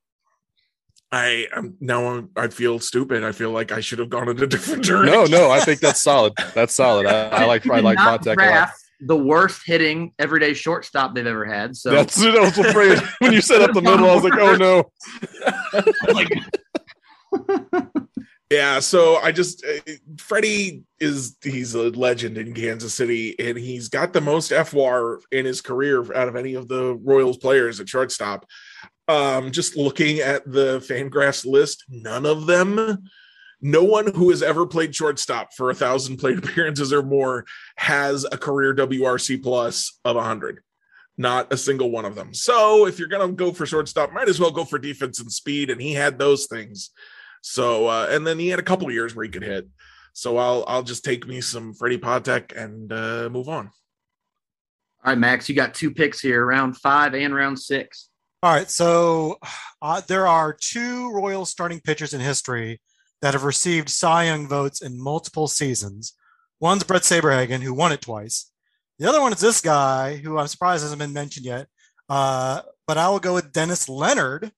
I 1.12 1.48
am 1.54 1.76
now 1.80 2.06
I'm, 2.08 2.30
I 2.38 2.48
feel 2.48 2.80
stupid. 2.80 3.24
I 3.24 3.32
feel 3.34 3.52
like 3.52 3.72
I 3.72 3.82
should 3.82 4.00
have 4.00 4.10
gone 4.10 4.30
in 4.30 4.42
a 4.42 4.48
different 4.48 4.84
direction. 4.86 5.14
No, 5.14 5.26
no, 5.26 5.52
I 5.52 5.60
think 5.60 5.82
that's 5.82 6.02
solid. 6.02 6.34
That's 6.54 6.74
solid. 6.74 7.06
I, 7.06 7.28
I 7.30 7.46
like 7.46 7.64
He 7.64 7.72
I 7.72 7.80
like 7.80 7.98
not 7.98 8.26
a 8.26 8.34
lot. 8.36 8.70
The 9.02 9.18
worst 9.18 9.64
hitting 9.66 10.14
everyday 10.20 10.54
shortstop 10.54 11.16
they've 11.16 11.26
ever 11.26 11.44
had. 11.44 11.76
So 11.76 11.90
That's 11.90 12.18
what 12.18 12.38
I 12.38 12.42
was 12.42 12.58
afraid 12.58 13.00
when 13.20 13.34
you 13.34 13.42
set 13.42 13.62
up 13.62 13.74
the 13.74 13.82
middle. 13.82 14.10
I 14.10 14.16
was 14.16 14.24
like, 14.24 14.38
oh 14.38 14.56
no. 14.56 14.92
Yeah, 18.52 18.80
so 18.82 19.16
I 19.16 19.32
just 19.32 19.64
uh, 19.66 19.94
Freddie 20.18 20.84
is 21.00 21.38
he's 21.42 21.74
a 21.74 21.84
legend 21.84 22.38
in 22.38 22.54
Kansas 22.54 22.94
City, 22.94 23.34
and 23.40 23.58
he's 23.58 23.88
got 23.88 24.12
the 24.12 24.20
most 24.20 24.52
FWAR 24.52 25.20
in 25.32 25.46
his 25.46 25.62
career 25.62 26.02
out 26.14 26.28
of 26.28 26.36
any 26.36 26.56
of 26.56 26.68
the 26.68 26.96
Royals 26.96 27.38
players 27.38 27.80
at 27.80 27.88
shortstop. 27.88 28.46
Um, 29.12 29.52
just 29.52 29.76
looking 29.76 30.20
at 30.20 30.50
the 30.50 30.80
Fangraphs 30.80 31.46
list, 31.46 31.84
none 31.90 32.26
of 32.26 32.46
them, 32.46 33.10
no 33.60 33.84
one 33.84 34.14
who 34.14 34.30
has 34.30 34.42
ever 34.42 34.66
played 34.66 34.96
shortstop 34.96 35.54
for 35.54 35.70
a 35.70 35.76
thousand 35.76 36.16
plate 36.16 36.38
appearances 36.44 36.94
or 36.94 37.04
more 37.04 37.46
has 37.76 38.24
a 38.32 38.38
career 38.38 38.74
WRC 38.74 39.44
plus 39.44 40.00
of 40.06 40.16
hundred. 40.16 40.62
Not 41.18 41.52
a 41.52 41.58
single 41.58 41.92
one 41.92 42.06
of 42.06 42.16
them. 42.16 42.34
So 42.34 42.88
if 42.88 43.00
you're 43.00 43.10
gonna 43.10 43.34
go 43.34 43.52
for 43.52 43.66
shortstop, 43.66 44.14
might 44.14 44.30
as 44.30 44.40
well 44.40 44.50
go 44.50 44.64
for 44.64 44.80
defense 44.80 45.20
and 45.20 45.30
speed, 45.30 45.70
and 45.70 45.82
he 45.82 45.94
had 45.94 46.18
those 46.18 46.46
things. 46.46 46.92
So 47.42 47.88
uh, 47.88 48.08
and 48.10 48.26
then 48.26 48.40
he 48.40 48.48
had 48.48 48.60
a 48.60 48.64
couple 48.64 48.90
years 48.92 49.14
where 49.14 49.26
he 49.26 49.32
could 49.32 49.44
hit. 49.44 49.68
So 50.14 50.38
I'll 50.38 50.64
I'll 50.70 50.84
just 50.84 51.04
take 51.04 51.28
me 51.28 51.42
some 51.42 51.74
Freddie 51.74 51.98
Patek 51.98 52.56
and 52.56 52.94
uh, 52.94 53.28
move 53.30 53.50
on. 53.50 53.66
all 55.04 55.12
right, 55.12 55.18
Max, 55.18 55.50
you 55.50 55.56
got 55.56 55.74
two 55.74 55.92
picks 55.92 56.22
here, 56.22 56.46
round 56.46 56.78
five 56.78 57.14
and 57.14 57.36
round 57.36 57.60
six. 57.60 58.08
All 58.44 58.52
right, 58.52 58.70
so 58.72 59.38
uh, 59.82 60.02
there 60.08 60.28
are 60.28 60.54
two 60.54 61.12
Royals 61.12 61.50
starting 61.50 61.80
pitchers 61.80 62.14
in 62.14 62.22
history 62.22 62.82
that 63.22 63.34
have 63.34 63.44
received 63.44 63.90
Cy 63.90 64.26
Young 64.26 64.48
votes 64.48 64.82
in 64.82 65.00
multiple 65.00 65.48
seasons. 65.48 66.14
One's 66.60 66.84
Bret 66.84 67.04
Saberhagen, 67.04 67.62
who 67.62 67.74
won 67.74 67.92
it 67.92 68.02
twice. 68.02 68.52
The 68.98 69.08
other 69.08 69.22
one 69.22 69.34
is 69.34 69.40
this 69.40 69.62
guy, 69.62 70.16
who 70.18 70.38
I'm 70.38 70.48
surprised 70.48 70.84
hasn't 70.84 71.00
been 71.00 71.14
mentioned 71.14 71.46
yet. 71.46 71.68
Uh, 72.10 72.62
but 72.88 72.98
I 72.98 73.10
will 73.10 73.20
go 73.20 73.36
with 73.36 73.52
Dennis 73.52 73.88
Leonard, 73.88 74.52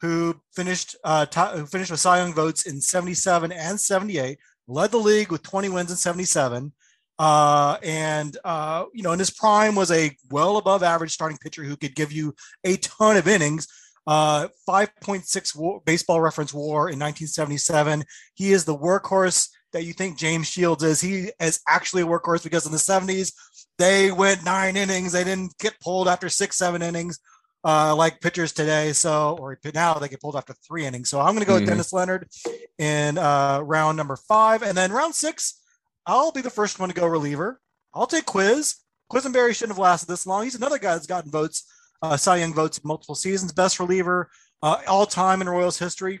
who 0.00 0.40
finished 0.54 0.96
uh, 1.04 1.26
to- 1.26 1.58
who 1.58 1.66
finished 1.66 1.90
with 1.90 2.00
Cy 2.00 2.18
Young 2.18 2.34
votes 2.34 2.66
in 2.66 2.80
77 2.80 3.50
and 3.52 3.80
78, 3.80 4.38
led 4.66 4.90
the 4.90 4.98
league 4.98 5.30
with 5.30 5.42
20 5.42 5.68
wins 5.68 5.90
in 5.90 5.96
77. 5.96 6.72
Uh, 7.18 7.76
and 7.82 8.36
uh, 8.44 8.84
you 8.94 9.02
know, 9.02 9.12
in 9.12 9.18
his 9.18 9.30
prime 9.30 9.74
was 9.74 9.90
a 9.90 10.16
well 10.30 10.56
above 10.56 10.82
average 10.82 11.12
starting 11.12 11.38
pitcher 11.38 11.64
who 11.64 11.76
could 11.76 11.94
give 11.94 12.12
you 12.12 12.34
a 12.64 12.76
ton 12.78 13.16
of 13.16 13.26
innings. 13.26 13.66
Uh, 14.06 14.48
5.6 14.66 15.54
war, 15.54 15.82
baseball 15.84 16.20
reference 16.20 16.54
war 16.54 16.88
in 16.88 16.98
1977. 16.98 18.04
He 18.34 18.52
is 18.52 18.64
the 18.64 18.74
workhorse 18.76 19.50
that 19.74 19.84
you 19.84 19.92
think 19.92 20.16
James 20.16 20.46
Shields 20.48 20.82
is. 20.82 21.00
He 21.00 21.30
is 21.40 21.60
actually 21.68 22.02
a 22.02 22.06
workhorse 22.06 22.42
because 22.42 22.64
in 22.64 22.72
the 22.72 22.78
70s, 22.78 23.34
they 23.76 24.10
went 24.10 24.44
nine 24.44 24.78
innings. 24.78 25.12
They 25.12 25.24
didn't 25.24 25.58
get 25.58 25.78
pulled 25.80 26.08
after 26.08 26.30
six, 26.30 26.56
seven 26.56 26.80
innings 26.80 27.18
uh, 27.64 27.94
like 27.94 28.20
pitchers 28.22 28.52
today. 28.52 28.94
So, 28.94 29.36
or 29.38 29.58
now 29.74 29.94
they 29.94 30.08
get 30.08 30.22
pulled 30.22 30.36
after 30.36 30.54
three 30.66 30.86
innings. 30.86 31.10
So 31.10 31.20
I'm 31.20 31.34
going 31.34 31.40
to 31.40 31.46
go 31.46 31.54
with 31.54 31.64
Mhm. 31.64 31.66
Dennis 31.66 31.92
Leonard 31.92 32.28
in 32.78 33.18
uh, 33.18 33.60
round 33.60 33.98
number 33.98 34.16
five. 34.16 34.62
And 34.62 34.76
then 34.76 34.90
round 34.90 35.14
six, 35.14 35.60
I'll 36.08 36.32
be 36.32 36.40
the 36.40 36.50
first 36.50 36.80
one 36.80 36.88
to 36.88 36.94
go 36.94 37.06
reliever. 37.06 37.60
I'll 37.92 38.06
take 38.06 38.24
Quiz. 38.24 38.76
Quisenberry 39.12 39.54
shouldn't 39.54 39.76
have 39.76 39.78
lasted 39.78 40.08
this 40.08 40.26
long. 40.26 40.44
He's 40.44 40.54
another 40.54 40.78
guy 40.78 40.94
that's 40.94 41.06
gotten 41.06 41.30
votes, 41.30 41.64
uh, 42.02 42.16
Cy 42.16 42.38
Young 42.38 42.54
votes 42.54 42.82
multiple 42.82 43.14
seasons, 43.14 43.52
best 43.52 43.78
reliever 43.78 44.30
uh, 44.62 44.80
all 44.86 45.04
time 45.04 45.42
in 45.42 45.48
Royals 45.48 45.78
history. 45.78 46.20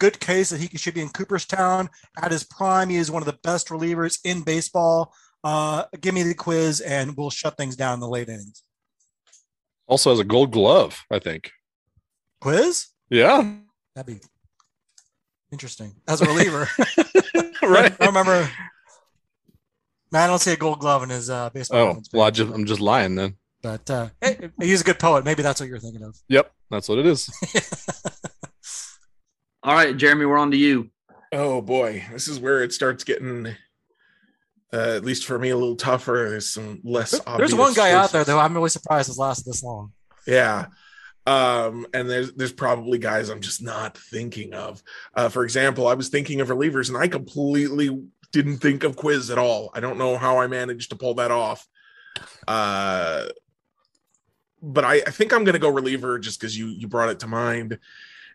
Good 0.00 0.18
case 0.18 0.50
that 0.50 0.60
he 0.60 0.76
should 0.76 0.94
be 0.94 1.00
in 1.00 1.10
Cooperstown 1.10 1.90
at 2.20 2.32
his 2.32 2.42
prime. 2.42 2.88
He 2.90 2.96
is 2.96 3.10
one 3.10 3.22
of 3.22 3.26
the 3.26 3.38
best 3.44 3.68
relievers 3.68 4.18
in 4.24 4.42
baseball. 4.42 5.14
Uh, 5.44 5.84
give 6.00 6.14
me 6.14 6.22
the 6.22 6.34
quiz, 6.34 6.80
and 6.80 7.16
we'll 7.16 7.30
shut 7.30 7.56
things 7.56 7.76
down 7.76 7.94
in 7.94 8.00
the 8.00 8.08
late 8.08 8.28
innings. 8.28 8.62
Also 9.86 10.10
has 10.10 10.18
a 10.18 10.24
gold 10.24 10.50
glove, 10.50 11.04
I 11.10 11.18
think. 11.18 11.50
Quiz? 12.40 12.88
Yeah. 13.08 13.54
That'd 13.94 14.20
be 14.20 14.26
interesting 15.52 15.94
as 16.08 16.20
a 16.20 16.26
reliever. 16.26 16.68
right. 17.62 17.94
I 18.00 18.06
remember. 18.06 18.50
Man, 20.12 20.22
I 20.22 20.26
don't 20.26 20.40
see 20.40 20.52
a 20.52 20.56
gold 20.56 20.80
glove 20.80 21.02
in 21.02 21.10
his 21.10 21.30
uh, 21.30 21.50
baseball. 21.50 21.78
Oh, 21.78 21.86
reference 21.86 22.10
well, 22.12 22.22
I 22.24 22.30
just, 22.30 22.52
I'm 22.52 22.66
just 22.66 22.80
lying 22.80 23.14
then. 23.14 23.36
but 23.62 23.88
uh, 23.90 24.08
hey, 24.20 24.50
he's 24.60 24.80
a 24.80 24.84
good 24.84 24.98
poet. 24.98 25.24
Maybe 25.24 25.42
that's 25.42 25.60
what 25.60 25.68
you're 25.68 25.78
thinking 25.78 26.02
of. 26.02 26.16
Yep, 26.28 26.52
that's 26.70 26.88
what 26.88 26.98
it 26.98 27.06
is. 27.06 27.30
All 29.62 29.74
right, 29.74 29.96
Jeremy, 29.96 30.26
we're 30.26 30.38
on 30.38 30.50
to 30.50 30.56
you. 30.56 30.90
Oh 31.32 31.60
boy, 31.60 32.04
this 32.12 32.26
is 32.26 32.40
where 32.40 32.62
it 32.62 32.72
starts 32.72 33.04
getting, 33.04 33.46
uh, 34.72 34.96
at 34.96 35.04
least 35.04 35.26
for 35.26 35.38
me, 35.38 35.50
a 35.50 35.56
little 35.56 35.76
tougher. 35.76 36.26
There's 36.30 36.50
some 36.50 36.80
less. 36.82 37.14
Obvious. 37.14 37.50
There's 37.50 37.54
one 37.54 37.74
guy 37.74 37.92
out 37.92 38.10
there 38.10 38.24
though. 38.24 38.38
I'm 38.38 38.54
really 38.54 38.70
surprised 38.70 39.08
has 39.08 39.18
lasted 39.18 39.44
this 39.46 39.62
long. 39.62 39.92
Yeah. 40.26 40.66
Um, 41.26 41.86
and 41.92 42.08
there's 42.10 42.32
there's 42.32 42.52
probably 42.52 42.98
guys 42.98 43.28
I'm 43.28 43.42
just 43.42 43.62
not 43.62 43.96
thinking 43.96 44.54
of. 44.54 44.82
Uh, 45.14 45.28
for 45.28 45.44
example, 45.44 45.86
I 45.86 45.94
was 45.94 46.08
thinking 46.08 46.40
of 46.40 46.48
relievers 46.48 46.88
and 46.88 46.96
I 46.96 47.06
completely 47.06 48.02
didn't 48.32 48.58
think 48.58 48.84
of 48.84 48.96
quiz 48.96 49.30
at 49.30 49.38
all. 49.38 49.70
I 49.74 49.80
don't 49.80 49.98
know 49.98 50.16
how 50.16 50.38
I 50.38 50.46
managed 50.46 50.90
to 50.90 50.96
pull 50.96 51.14
that 51.14 51.30
off. 51.30 51.66
Uh 52.46 53.26
but 54.62 54.84
I, 54.84 54.96
I 54.96 55.10
think 55.10 55.32
I'm 55.32 55.44
gonna 55.44 55.58
go 55.58 55.70
reliever 55.70 56.18
just 56.18 56.40
because 56.40 56.56
you 56.56 56.66
you 56.66 56.88
brought 56.88 57.10
it 57.10 57.20
to 57.20 57.26
mind. 57.26 57.78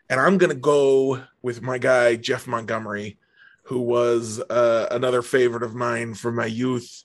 And 0.08 0.20
I'm 0.20 0.38
gonna 0.38 0.54
go 0.54 1.22
with 1.42 1.62
my 1.62 1.78
guy 1.78 2.16
Jeff 2.16 2.46
Montgomery, 2.46 3.18
who 3.66 3.80
was 3.80 4.40
uh, 4.48 4.86
another 4.92 5.22
favorite 5.22 5.64
of 5.64 5.74
mine 5.74 6.14
from 6.14 6.36
my 6.36 6.46
youth. 6.46 7.02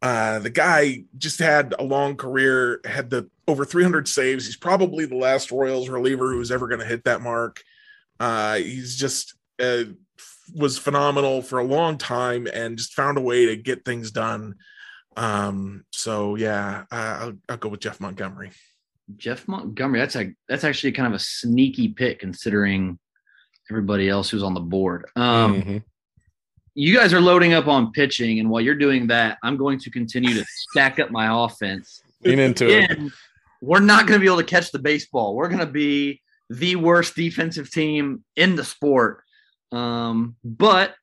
Uh, 0.00 0.38
the 0.38 0.50
guy 0.50 1.04
just 1.18 1.40
had 1.40 1.74
a 1.78 1.82
long 1.82 2.16
career, 2.16 2.80
had 2.84 3.10
the 3.10 3.28
over 3.48 3.64
300 3.64 4.06
saves. 4.06 4.46
He's 4.46 4.56
probably 4.56 5.06
the 5.06 5.16
last 5.16 5.50
Royals 5.50 5.88
reliever 5.88 6.32
who's 6.32 6.52
ever 6.52 6.68
going 6.68 6.80
to 6.80 6.86
hit 6.86 7.04
that 7.04 7.20
mark. 7.20 7.62
Uh, 8.20 8.56
he's 8.56 8.96
just 8.96 9.34
uh, 9.58 9.84
was 10.54 10.78
phenomenal 10.78 11.42
for 11.42 11.58
a 11.58 11.64
long 11.64 11.98
time 11.98 12.46
and 12.52 12.78
just 12.78 12.94
found 12.94 13.18
a 13.18 13.20
way 13.20 13.46
to 13.46 13.56
get 13.56 13.84
things 13.84 14.10
done. 14.10 14.56
Um, 15.16 15.84
so 15.90 16.36
yeah, 16.36 16.84
uh, 16.90 17.18
I'll, 17.20 17.32
I'll 17.48 17.56
go 17.56 17.68
with 17.68 17.80
Jeff 17.80 18.00
Montgomery. 18.00 18.50
Jeff 19.16 19.48
Montgomery. 19.48 19.98
That's 20.00 20.16
a 20.16 20.32
that's 20.48 20.64
actually 20.64 20.92
kind 20.92 21.08
of 21.08 21.14
a 21.14 21.18
sneaky 21.22 21.88
pick 21.88 22.20
considering 22.20 22.98
everybody 23.70 24.08
else 24.08 24.30
who's 24.30 24.42
on 24.42 24.54
the 24.54 24.60
board. 24.60 25.06
Um, 25.16 25.62
Mhm. 25.62 25.82
You 26.74 26.94
guys 26.94 27.12
are 27.12 27.20
loading 27.20 27.52
up 27.52 27.66
on 27.66 27.90
pitching, 27.90 28.38
and 28.38 28.48
while 28.48 28.60
you're 28.60 28.76
doing 28.76 29.08
that, 29.08 29.38
I'm 29.42 29.56
going 29.56 29.80
to 29.80 29.90
continue 29.90 30.32
to 30.34 30.44
stack 30.48 31.00
up 31.00 31.10
my 31.10 31.44
offense. 31.44 32.00
Lean 32.24 32.38
into 32.38 32.68
it. 32.68 33.12
We're 33.60 33.80
not 33.80 34.06
going 34.06 34.18
to 34.18 34.22
be 34.22 34.26
able 34.26 34.38
to 34.38 34.44
catch 34.44 34.70
the 34.70 34.78
baseball. 34.78 35.34
We're 35.34 35.48
going 35.48 35.60
to 35.60 35.66
be 35.66 36.22
the 36.48 36.76
worst 36.76 37.16
defensive 37.16 37.70
team 37.70 38.24
in 38.36 38.54
the 38.54 38.64
sport. 38.64 39.24
Um, 39.72 40.36
but 40.44 40.94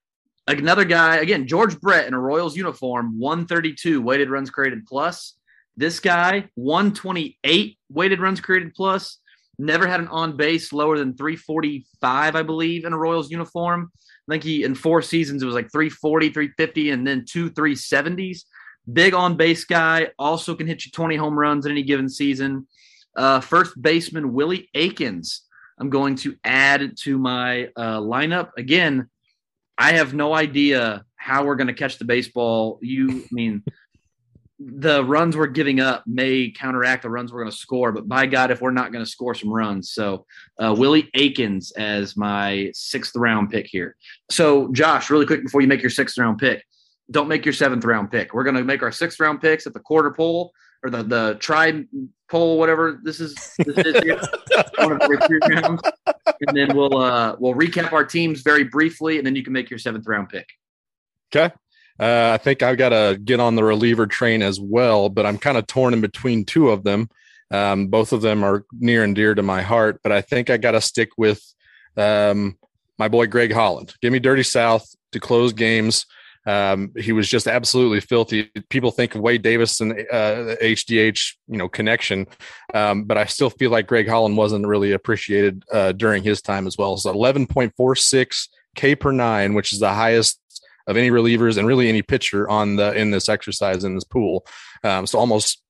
another 0.48 0.86
guy, 0.86 1.18
again, 1.18 1.48
George 1.48 1.80
Brett 1.80 2.08
in 2.08 2.14
a 2.14 2.20
Royals 2.20 2.56
uniform, 2.56 3.20
132 3.20 4.02
weighted 4.02 4.30
runs 4.30 4.50
created 4.50 4.86
plus. 4.86 5.38
This 5.76 6.00
guy, 6.00 6.50
128 6.56 7.78
weighted 7.90 8.20
runs 8.20 8.40
created 8.40 8.74
plus. 8.74 9.20
Never 9.60 9.88
had 9.88 10.00
an 10.00 10.08
on 10.08 10.38
base 10.38 10.72
lower 10.74 10.98
than 10.98 11.16
345, 11.16 12.36
I 12.36 12.44
believe, 12.44 12.86
in 12.86 12.94
a 12.94 12.98
Royals 12.98 13.32
uniform. 13.32 13.92
I 14.28 14.34
think 14.34 14.44
he, 14.44 14.64
in 14.64 14.76
four 14.76 15.02
seasons, 15.02 15.42
it 15.42 15.46
was 15.46 15.56
like 15.56 15.72
340, 15.72 16.30
350, 16.30 16.90
and 16.92 17.08
then 17.08 17.26
two 17.26 17.50
370s. 17.52 18.44
Big 18.92 19.14
on 19.14 19.36
base 19.36 19.66
guy, 19.66 20.10
also 20.18 20.56
can 20.56 20.68
hit 20.68 20.86
you 20.86 20.92
20 20.92 21.16
home 21.16 21.38
runs 21.38 21.66
in 21.66 21.72
any 21.72 21.84
given 21.84 22.08
season. 22.10 22.68
Uh, 23.16 23.40
first 23.40 23.80
baseman 23.82 24.34
Willie 24.34 24.70
Aikens. 24.76 25.47
I'm 25.80 25.90
going 25.90 26.16
to 26.18 26.36
add 26.44 26.98
to 27.04 27.18
my 27.18 27.70
uh, 27.76 28.00
lineup. 28.00 28.52
Again, 28.58 29.10
I 29.78 29.94
have 29.94 30.14
no 30.14 30.34
idea 30.34 31.06
how 31.16 31.46
we're 31.46 31.56
going 31.56 31.68
to 31.68 31.74
catch 31.74 31.98
the 31.98 32.06
baseball. 32.06 32.80
You 32.82 33.22
I 33.24 33.28
mean 33.32 33.64
the 34.60 35.04
runs 35.06 35.38
we're 35.38 35.48
giving 35.48 35.80
up 35.80 36.04
may 36.08 36.50
counteract 36.50 37.04
the 37.04 37.10
runs 37.10 37.32
we're 37.32 37.42
going 37.42 37.52
to 37.52 37.58
score, 37.58 37.92
but 37.92 38.08
by 38.08 38.26
God, 38.26 38.50
if 38.50 38.60
we're 38.60 38.72
not 38.72 38.92
going 38.92 39.06
to 39.06 39.10
score 39.10 39.36
some 39.36 39.54
runs. 39.54 39.92
So, 39.92 40.26
uh, 40.60 40.74
Willie 40.76 41.10
Aikens 41.14 41.72
as 41.74 42.18
my 42.18 42.72
sixth 42.74 43.16
round 43.16 43.52
pick 43.52 43.68
here. 43.68 43.96
So, 44.32 44.72
Josh, 44.72 45.12
really 45.12 45.28
quick 45.28 45.44
before 45.44 45.62
you 45.62 45.68
make 45.68 45.82
your 45.82 45.92
sixth 45.92 46.18
round 46.18 46.40
pick, 46.40 46.66
don't 47.12 47.28
make 47.28 47.46
your 47.46 47.54
seventh 47.54 47.86
round 47.86 48.10
pick. 48.10 48.34
We're 48.34 48.44
going 48.44 48.56
to 48.56 48.64
make 48.64 48.82
our 48.82 48.92
sixth 48.92 49.20
round 49.20 49.42
picks 49.42 49.68
at 49.68 49.74
the 49.74 49.80
quarter 49.80 50.12
pole 50.12 50.52
or 50.88 50.90
the, 50.90 51.04
the 51.04 51.38
tri 51.40 51.84
pole, 52.30 52.58
whatever 52.58 53.00
this 53.04 53.20
is. 53.20 53.36
This 53.58 53.78
is 53.78 54.04
here. 54.04 54.20
and 56.42 56.58
then 56.58 56.76
we'll, 56.76 56.98
uh, 56.98 57.36
we'll 57.40 57.54
recap 57.54 57.94
our 57.94 58.06
teams 58.06 58.42
very 58.42 58.64
briefly, 58.64 59.18
and 59.18 59.26
then 59.26 59.36
you 59.36 59.44
can 59.44 59.54
make 59.54 59.70
your 59.70 59.80
seventh 59.80 60.08
round 60.08 60.30
pick. 60.30 60.48
Okay. 61.34 61.54
Uh, 62.00 62.32
I 62.34 62.38
think 62.38 62.62
I've 62.62 62.78
got 62.78 62.90
to 62.90 63.20
get 63.24 63.40
on 63.40 63.56
the 63.56 63.64
reliever 63.64 64.06
train 64.08 64.42
as 64.42 64.60
well, 64.60 65.10
but 65.10 65.26
I'm 65.26 65.38
kind 65.38 65.58
of 65.58 65.66
torn 65.66 65.94
in 65.94 66.02
between 66.02 66.46
two 66.46 66.70
of 66.70 66.84
them. 66.84 67.10
Um, 67.50 67.88
both 67.88 68.14
of 68.14 68.22
them 68.22 68.44
are 68.44 68.66
near 68.72 69.04
and 69.04 69.16
dear 69.16 69.34
to 69.34 69.42
my 69.42 69.62
heart, 69.62 70.02
but 70.04 70.12
I 70.12 70.22
think 70.22 70.50
I 70.50 70.58
got 70.58 70.72
to 70.72 70.82
stick 70.82 71.10
with 71.18 71.42
um, 71.96 72.58
my 73.00 73.08
boy 73.08 73.28
Greg 73.28 73.52
Holland. 73.52 73.96
Give 74.02 74.12
me 74.12 74.20
Dirty 74.20 74.44
South 74.44 74.88
to 75.14 75.20
close 75.20 75.54
games. 75.54 76.06
Um, 76.48 76.94
he 76.98 77.12
was 77.12 77.28
just 77.28 77.46
absolutely 77.46 78.00
filthy. 78.00 78.50
People 78.70 78.92
think 78.92 79.16
of 79.16 79.22
Wade 79.22 79.42
Davis 79.42 79.82
and 79.82 79.92
uh, 79.92 80.56
HDH, 80.62 81.36
you 81.48 81.58
know, 81.58 81.68
connection, 81.68 82.26
um, 82.74 83.04
but 83.04 83.18
I 83.18 83.26
still 83.26 83.50
feel 83.50 83.70
like 83.70 83.86
Greg 83.86 84.08
Holland 84.08 84.38
wasn't 84.38 84.66
really 84.66 84.94
appreciated 84.94 85.64
uh, 85.72 85.92
during 85.92 86.24
his 86.24 86.42
time 86.42 86.66
as 86.66 86.78
well. 86.78 86.96
So 86.96 87.14
11.46 87.14 88.48
K 88.76 88.96
per 88.96 89.12
nine, 89.12 89.56
which 89.56 89.74
is 89.74 89.80
the 89.80 89.94
highest 89.94 90.40
of 90.88 90.96
any 90.96 91.12
relievers 91.12 91.58
and 91.58 91.68
really 91.68 91.90
any 91.90 92.02
pitcher 92.02 92.50
on 92.50 92.78
the 92.78 92.94
in 92.94 93.12
this 93.12 93.28
exercise 93.28 93.84
in 93.84 93.96
this 93.96 94.06
pool. 94.06 94.46
Um, 94.84 95.06
so 95.06 95.20
almost 95.20 95.62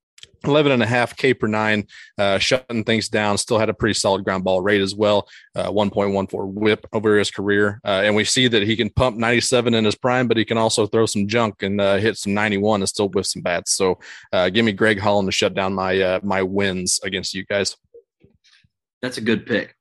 11 0.43 0.71
and 0.71 0.83
a 0.83 0.85
half 0.85 1.15
K 1.15 1.33
per 1.33 1.47
nine, 1.47 1.87
uh, 2.17 2.37
shutting 2.37 2.83
things 2.83 3.09
down. 3.09 3.37
Still 3.37 3.59
had 3.59 3.69
a 3.69 3.73
pretty 3.73 3.93
solid 3.93 4.23
ground 4.23 4.43
ball 4.43 4.61
rate 4.61 4.81
as 4.81 4.95
well. 4.95 5.27
Uh, 5.55 5.69
1.14 5.69 6.53
whip 6.53 6.87
over 6.93 7.17
his 7.17 7.31
career. 7.31 7.79
Uh, 7.83 8.01
and 8.03 8.15
we 8.15 8.23
see 8.23 8.47
that 8.47 8.63
he 8.63 8.75
can 8.75 8.89
pump 8.89 9.17
97 9.17 9.73
in 9.73 9.85
his 9.85 9.95
prime, 9.95 10.27
but 10.27 10.37
he 10.37 10.45
can 10.45 10.57
also 10.57 10.85
throw 10.85 11.05
some 11.05 11.27
junk 11.27 11.63
and 11.63 11.81
uh, 11.81 11.97
hit 11.97 12.17
some 12.17 12.33
91 12.33 12.81
and 12.81 12.89
still 12.89 13.09
whiff 13.09 13.25
some 13.25 13.41
bats. 13.41 13.73
So 13.73 13.99
uh, 14.31 14.49
give 14.49 14.65
me 14.65 14.71
Greg 14.71 14.99
Holland 14.99 15.27
to 15.27 15.31
shut 15.31 15.53
down 15.53 15.73
my, 15.73 15.99
uh, 15.99 16.19
my 16.23 16.43
wins 16.43 16.99
against 17.03 17.33
you 17.33 17.45
guys. 17.45 17.75
That's 19.01 19.17
a 19.17 19.21
good 19.21 19.45
pick. 19.45 19.75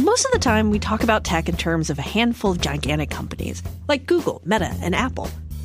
Most 0.00 0.24
of 0.24 0.32
the 0.32 0.38
time, 0.38 0.70
we 0.70 0.78
talk 0.78 1.02
about 1.02 1.24
tech 1.24 1.48
in 1.48 1.56
terms 1.56 1.90
of 1.90 1.98
a 1.98 2.02
handful 2.02 2.52
of 2.52 2.60
gigantic 2.60 3.10
companies 3.10 3.62
like 3.88 4.06
Google, 4.06 4.40
Meta, 4.44 4.72
and 4.80 4.94
Apple. 4.94 5.28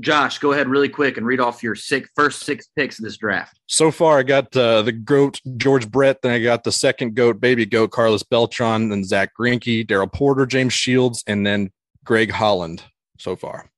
Josh, 0.00 0.38
go 0.38 0.52
ahead 0.52 0.68
really 0.68 0.88
quick 0.88 1.16
and 1.16 1.26
read 1.26 1.40
off 1.40 1.62
your 1.62 1.74
six, 1.74 2.08
first 2.14 2.40
six 2.44 2.68
picks 2.76 2.98
of 2.98 3.04
this 3.04 3.16
draft. 3.16 3.58
So 3.66 3.90
far, 3.90 4.18
I 4.18 4.22
got 4.22 4.56
uh, 4.56 4.82
the 4.82 4.92
goat 4.92 5.40
George 5.56 5.90
Brett, 5.90 6.22
then 6.22 6.32
I 6.32 6.42
got 6.42 6.64
the 6.64 6.72
second 6.72 7.14
goat, 7.14 7.40
baby 7.40 7.66
goat 7.66 7.90
Carlos 7.90 8.22
Beltran, 8.22 8.88
then 8.88 9.04
Zack 9.04 9.32
Greinke, 9.38 9.86
Darrell 9.86 10.06
Porter, 10.06 10.46
James 10.46 10.72
Shields, 10.72 11.22
and 11.26 11.46
then 11.46 11.70
Greg 12.04 12.30
Holland. 12.30 12.82
So 13.18 13.34
far, 13.34 13.70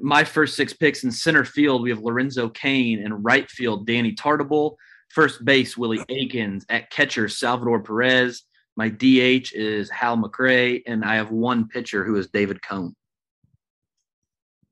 my 0.00 0.24
first 0.24 0.56
six 0.56 0.72
picks 0.72 1.04
in 1.04 1.12
center 1.12 1.44
field, 1.44 1.82
we 1.82 1.90
have 1.90 2.00
Lorenzo 2.00 2.48
Cain 2.48 3.04
and 3.04 3.24
right 3.24 3.48
field, 3.50 3.86
Danny 3.86 4.14
Tartabull. 4.14 4.76
First 5.10 5.44
base, 5.44 5.76
Willie 5.76 6.04
Aikens. 6.08 6.64
At 6.68 6.90
catcher, 6.90 7.28
Salvador 7.28 7.80
Perez. 7.80 8.42
My 8.76 8.88
DH 8.88 9.52
is 9.52 9.88
Hal 9.90 10.16
McRae, 10.16 10.82
and 10.86 11.04
I 11.04 11.14
have 11.14 11.30
one 11.30 11.68
pitcher 11.68 12.04
who 12.04 12.16
is 12.16 12.28
David 12.28 12.60
Cone. 12.62 12.96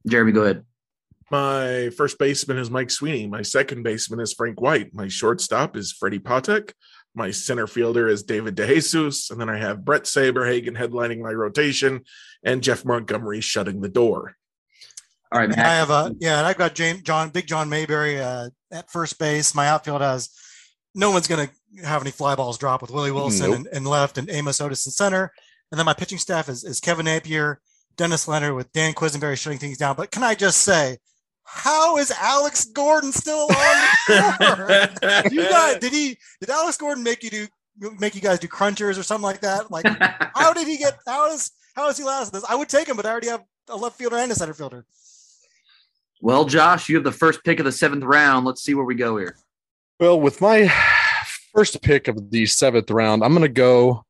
Jeremy, 0.06 0.32
go 0.32 0.42
ahead. 0.42 0.64
My 1.30 1.90
first 1.96 2.18
baseman 2.18 2.58
is 2.58 2.70
Mike 2.70 2.90
Sweeney. 2.90 3.26
My 3.26 3.42
second 3.42 3.82
baseman 3.82 4.20
is 4.20 4.34
Frank 4.34 4.60
White. 4.60 4.94
My 4.94 5.08
shortstop 5.08 5.76
is 5.76 5.92
Freddie 5.92 6.18
Patek. 6.18 6.72
My 7.14 7.30
center 7.30 7.66
fielder 7.66 8.08
is 8.08 8.22
David 8.22 8.56
DeJesus. 8.56 9.30
And 9.30 9.40
then 9.40 9.48
I 9.48 9.58
have 9.58 9.84
Bret 9.84 10.04
Saberhagen 10.04 10.76
headlining 10.76 11.20
my 11.20 11.32
rotation 11.32 12.02
and 12.42 12.62
Jeff 12.62 12.84
Montgomery 12.84 13.40
shutting 13.40 13.80
the 13.80 13.88
door. 13.88 14.36
All 15.32 15.40
right, 15.40 15.50
I 15.58 15.62
have 15.62 15.88
a 15.88 16.14
yeah, 16.20 16.36
and 16.36 16.46
I've 16.46 16.58
got 16.58 16.74
James 16.74 17.00
John 17.00 17.30
Big 17.30 17.46
John 17.46 17.70
Mayberry 17.70 18.20
uh, 18.20 18.50
at 18.70 18.90
first 18.90 19.18
base. 19.18 19.54
My 19.54 19.66
outfield 19.66 20.02
has 20.02 20.28
no 20.94 21.10
one's 21.10 21.26
going 21.26 21.48
to 21.48 21.86
have 21.86 22.02
any 22.02 22.10
fly 22.10 22.34
balls 22.34 22.58
drop 22.58 22.82
with 22.82 22.90
Willie 22.90 23.12
Wilson 23.12 23.50
Nope. 23.50 23.56
and, 23.56 23.66
and 23.68 23.86
left 23.86 24.18
and 24.18 24.28
Amos 24.28 24.60
Otis 24.60 24.84
in 24.84 24.92
center. 24.92 25.32
And 25.70 25.78
then 25.78 25.86
my 25.86 25.94
pitching 25.94 26.18
staff 26.18 26.50
is, 26.50 26.64
is 26.64 26.80
Kevin 26.80 27.06
Appier, 27.06 27.56
Dennis 27.96 28.26
Leonard 28.28 28.54
with 28.54 28.72
Dan 28.72 28.94
Quisenberry 28.94 29.36
shutting 29.38 29.58
things 29.58 29.78
down. 29.78 29.96
But 29.96 30.10
can 30.10 30.22
I 30.22 30.34
just 30.34 30.58
say, 30.62 30.98
how 31.44 31.98
is 31.98 32.10
Alex 32.10 32.64
Gordon 32.66 33.12
still 33.12 33.42
on 33.42 33.48
the 34.08 34.92
floor? 35.00 35.30
you 35.32 35.48
guys, 35.48 35.78
did 35.78 35.92
he? 35.92 36.16
Did 36.40 36.50
Alex 36.50 36.76
Gordon 36.76 37.02
make 37.02 37.22
you 37.22 37.30
do 37.30 37.46
make 37.98 38.14
you 38.14 38.20
guys 38.20 38.38
do 38.38 38.48
crunchers 38.48 38.98
or 38.98 39.02
something 39.02 39.22
like 39.24 39.40
that? 39.40 39.70
Like, 39.70 39.86
how 40.34 40.52
did 40.52 40.66
he 40.66 40.76
get? 40.78 40.98
How 41.06 41.32
is 41.32 41.50
how 41.74 41.88
is 41.88 41.96
he 41.98 42.04
last 42.04 42.32
this? 42.32 42.44
I 42.48 42.54
would 42.54 42.68
take 42.68 42.88
him, 42.88 42.96
but 42.96 43.06
I 43.06 43.10
already 43.10 43.28
have 43.28 43.42
a 43.68 43.76
left 43.76 43.96
fielder 43.96 44.16
and 44.16 44.30
a 44.30 44.34
center 44.34 44.54
fielder. 44.54 44.84
well, 46.20 46.44
Josh, 46.44 46.88
you 46.88 46.96
have 46.96 47.04
the 47.04 47.12
first 47.12 47.42
pick 47.44 47.58
of 47.58 47.64
the 47.64 47.72
seventh 47.72 48.04
round. 48.04 48.44
Let's 48.46 48.62
see 48.62 48.74
where 48.74 48.84
we 48.84 48.94
go 48.94 49.16
here. 49.16 49.36
Well, 50.00 50.20
with 50.20 50.40
my 50.40 50.72
first 51.54 51.82
pick 51.82 52.08
of 52.08 52.30
the 52.30 52.46
seventh 52.46 52.90
round, 52.90 53.22
I'm 53.22 53.32
going 53.32 53.42
to 53.42 53.48
go 53.48 54.04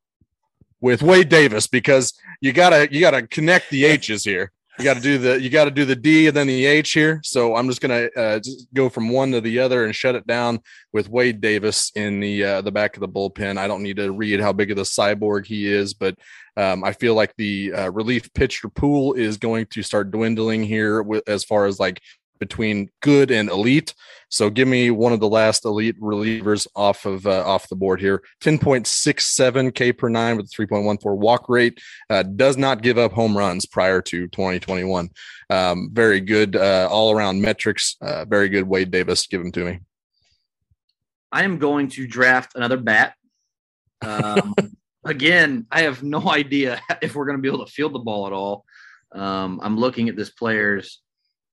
with 0.83 1.03
Wade 1.03 1.31
Davis 1.31 1.67
because 1.67 2.13
you 2.43 2.53
gotta 2.53 2.93
you 2.93 3.01
gotta 3.01 3.27
connect 3.27 3.71
the 3.71 3.87
H's 3.87 4.25
here. 4.25 4.53
You 4.79 4.87
got 4.87 4.95
to 4.95 5.01
do 5.01 5.19
the 5.19 5.41
you 5.41 5.51
got 5.51 5.67
to 5.67 5.71
do 5.71 5.85
the 5.85 5.95
D 5.95 6.27
and 6.29 6.37
then 6.37 6.47
the 6.47 6.65
H 6.65 6.93
here. 6.93 7.21
So 7.23 7.55
I'm 7.57 7.69
just 7.69 7.83
gonna 7.83 8.09
uh, 8.17 8.39
just 8.39 8.73
go 8.73 8.89
from 8.89 9.11
one 9.11 9.31
to 9.33 9.41
the 9.41 9.59
other 9.59 9.85
and 9.85 9.95
shut 9.95 10.15
it 10.15 10.27
down 10.27 10.61
with 10.93 11.11
Wade 11.11 11.41
Davis 11.43 11.93
in 11.95 12.21
the 12.21 12.43
uh, 12.45 12.63
the 12.63 12.73
back 12.73 12.97
of 12.97 13.01
the 13.01 13.09
bullpen. 13.09 13.59
I 13.59 13.69
don't 13.69 13.83
need 13.83 13.97
to 13.97 14.11
read 14.13 14.41
how 14.41 14.53
big 14.53 14.71
of 14.71 14.79
the 14.79 14.83
cyborg 14.83 15.45
he 15.45 15.71
is, 15.71 15.93
but 15.93 16.17
um, 16.57 16.85
I 16.85 16.93
feel 16.95 17.15
like 17.15 17.35
the 17.37 17.73
uh, 17.73 17.91
relief 17.91 18.33
pitcher 18.33 18.69
pool 18.69 19.13
is 19.13 19.37
going 19.37 19.67
to 19.67 19.83
start 19.83 20.11
dwindling 20.11 20.65
here 20.65 21.05
as 21.27 21.45
far 21.45 21.67
as 21.67 21.79
like 21.79 22.01
between 22.43 22.91
good 23.03 23.31
and 23.31 23.49
elite. 23.49 23.95
So 24.29 24.51
give 24.51 24.67
me 24.67 24.91
one 24.91 25.13
of 25.13 25.21
the 25.21 25.29
last 25.29 25.65
elite 25.65 26.01
relievers 26.01 26.67
off 26.75 27.07
of 27.07 27.25
uh, 27.25 27.45
off 27.47 27.69
the 27.69 27.77
board 27.77 28.01
here. 28.01 28.21
10.67 28.43 29.73
K 29.73 29.93
per 29.93 30.09
nine 30.09 30.37
with 30.37 30.47
a 30.47 30.49
3.14 30.49 31.17
walk 31.19 31.49
rate. 31.49 31.81
Uh, 32.11 32.25
does 32.25 32.57
not 32.57 32.83
give 32.83 32.99
up 32.99 33.13
home 33.13 33.39
runs 33.39 33.65
prior 33.65 34.03
to 34.03 34.27
2021. 34.27 35.09
Um, 35.51 35.91
very 35.93 36.21
good 36.21 36.57
uh, 36.57 36.89
all 36.91 37.13
around 37.15 37.41
metrics. 37.41 37.97
Uh, 38.01 38.25
very 38.25 38.49
good 38.49 38.65
Wade 38.65 38.91
Davis. 38.91 39.29
Give 39.29 39.41
him 39.41 39.53
to 39.53 39.65
me. 39.65 39.79
I 41.31 41.45
am 41.45 41.59
going 41.59 41.89
to 41.91 42.09
draft 42.09 42.57
another 42.57 42.77
bat. 42.77 43.15
Um, 44.01 44.53
again, 45.05 45.67
I 45.71 45.83
have 45.83 46.03
no 46.03 46.29
idea 46.29 46.81
if 47.03 47.15
we're 47.15 47.27
going 47.27 47.39
to 47.39 47.43
be 47.43 47.49
able 47.49 47.65
to 47.65 47.71
field 47.71 47.93
the 47.93 48.01
ball 48.01 48.27
at 48.27 48.33
all. 48.33 48.65
Um, 49.13 49.61
I'm 49.63 49.79
looking 49.79 50.09
at 50.09 50.17
this 50.17 50.31
player's 50.31 51.03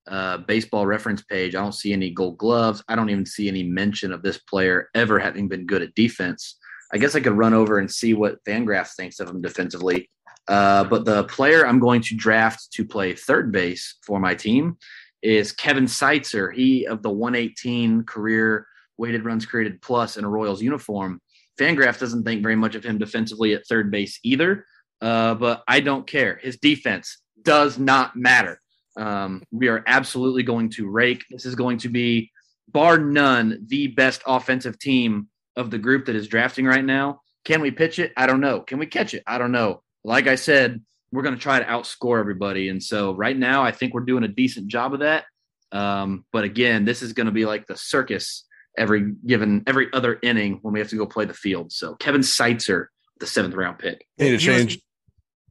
uh, 0.09 0.37
baseball 0.39 0.85
reference 0.85 1.21
page. 1.23 1.55
I 1.55 1.61
don't 1.61 1.71
see 1.73 1.93
any 1.93 2.09
gold 2.09 2.37
gloves. 2.37 2.83
I 2.87 2.95
don't 2.95 3.09
even 3.09 3.25
see 3.25 3.47
any 3.47 3.63
mention 3.63 4.11
of 4.11 4.21
this 4.21 4.37
player 4.39 4.89
ever 4.95 5.19
having 5.19 5.47
been 5.47 5.65
good 5.65 5.81
at 5.81 5.95
defense. 5.95 6.57
I 6.91 6.97
guess 6.97 7.15
I 7.15 7.19
could 7.19 7.37
run 7.37 7.53
over 7.53 7.77
and 7.77 7.89
see 7.89 8.13
what 8.13 8.43
Fangraphs 8.45 8.95
thinks 8.95 9.19
of 9.19 9.29
him 9.29 9.41
defensively. 9.41 10.09
Uh, 10.47 10.83
but 10.83 11.05
the 11.05 11.25
player 11.25 11.65
I'm 11.67 11.79
going 11.79 12.01
to 12.01 12.15
draft 12.15 12.71
to 12.73 12.83
play 12.83 13.13
third 13.13 13.51
base 13.51 13.97
for 14.01 14.19
my 14.19 14.33
team 14.33 14.77
is 15.21 15.51
Kevin 15.51 15.85
Seitzer. 15.85 16.51
He 16.51 16.87
of 16.87 17.03
the 17.03 17.11
118 17.11 18.03
career 18.05 18.65
weighted 18.97 19.25
runs 19.25 19.45
created 19.45 19.81
plus 19.81 20.17
in 20.17 20.25
a 20.25 20.29
Royals 20.29 20.61
uniform. 20.61 21.21
Fangraph 21.59 21.99
doesn't 21.99 22.23
think 22.23 22.41
very 22.41 22.55
much 22.55 22.73
of 22.73 22.83
him 22.83 22.97
defensively 22.97 23.53
at 23.53 23.67
third 23.67 23.91
base 23.91 24.19
either. 24.23 24.65
uh, 25.01 25.35
but 25.35 25.63
I 25.67 25.79
don't 25.81 26.07
care. 26.07 26.39
His 26.41 26.57
defense 26.57 27.19
does 27.43 27.77
not 27.77 28.15
matter. 28.15 28.59
Um, 28.99 29.43
we 29.51 29.69
are 29.69 29.83
absolutely 29.87 30.43
going 30.43 30.69
to 30.71 30.89
rake. 30.89 31.23
This 31.29 31.45
is 31.45 31.55
going 31.55 31.77
to 31.79 31.89
be, 31.89 32.31
bar 32.67 32.97
none, 32.97 33.63
the 33.67 33.87
best 33.87 34.21
offensive 34.27 34.77
team 34.77 35.27
of 35.55 35.71
the 35.71 35.77
group 35.77 36.05
that 36.05 36.15
is 36.15 36.27
drafting 36.27 36.65
right 36.65 36.83
now. 36.83 37.21
Can 37.45 37.61
we 37.61 37.71
pitch 37.71 37.97
it? 37.99 38.11
I 38.17 38.27
don't 38.27 38.41
know. 38.41 38.59
Can 38.61 38.77
we 38.77 38.85
catch 38.85 39.13
it? 39.13 39.23
I 39.25 39.37
don't 39.37 39.53
know. 39.53 39.81
Like 40.03 40.27
I 40.27 40.35
said, 40.35 40.81
we're 41.11 41.23
going 41.23 41.35
to 41.35 41.41
try 41.41 41.59
to 41.59 41.65
outscore 41.65 42.19
everybody. 42.19 42.69
And 42.69 42.83
so 42.83 43.13
right 43.13 43.35
now, 43.37 43.63
I 43.63 43.71
think 43.71 43.93
we're 43.93 44.01
doing 44.01 44.23
a 44.23 44.27
decent 44.27 44.67
job 44.67 44.93
of 44.93 44.99
that. 44.99 45.25
Um, 45.71 46.25
but 46.33 46.43
again, 46.43 46.83
this 46.85 47.01
is 47.01 47.13
going 47.13 47.25
to 47.27 47.31
be 47.31 47.45
like 47.45 47.65
the 47.67 47.77
circus 47.77 48.45
every 48.77 49.13
given 49.25 49.63
every 49.65 49.87
other 49.93 50.19
inning 50.21 50.59
when 50.61 50.73
we 50.73 50.79
have 50.79 50.89
to 50.89 50.95
go 50.95 51.05
play 51.05 51.25
the 51.25 51.33
field. 51.33 51.71
So 51.71 51.95
Kevin 51.95 52.21
Seitzer, 52.21 52.87
the 53.19 53.25
seventh 53.27 53.55
round 53.55 53.79
pick. 53.79 54.05
Need 54.17 54.25
to 54.25 54.29
He 54.29 54.33
was- 54.33 54.43
change. 54.43 54.79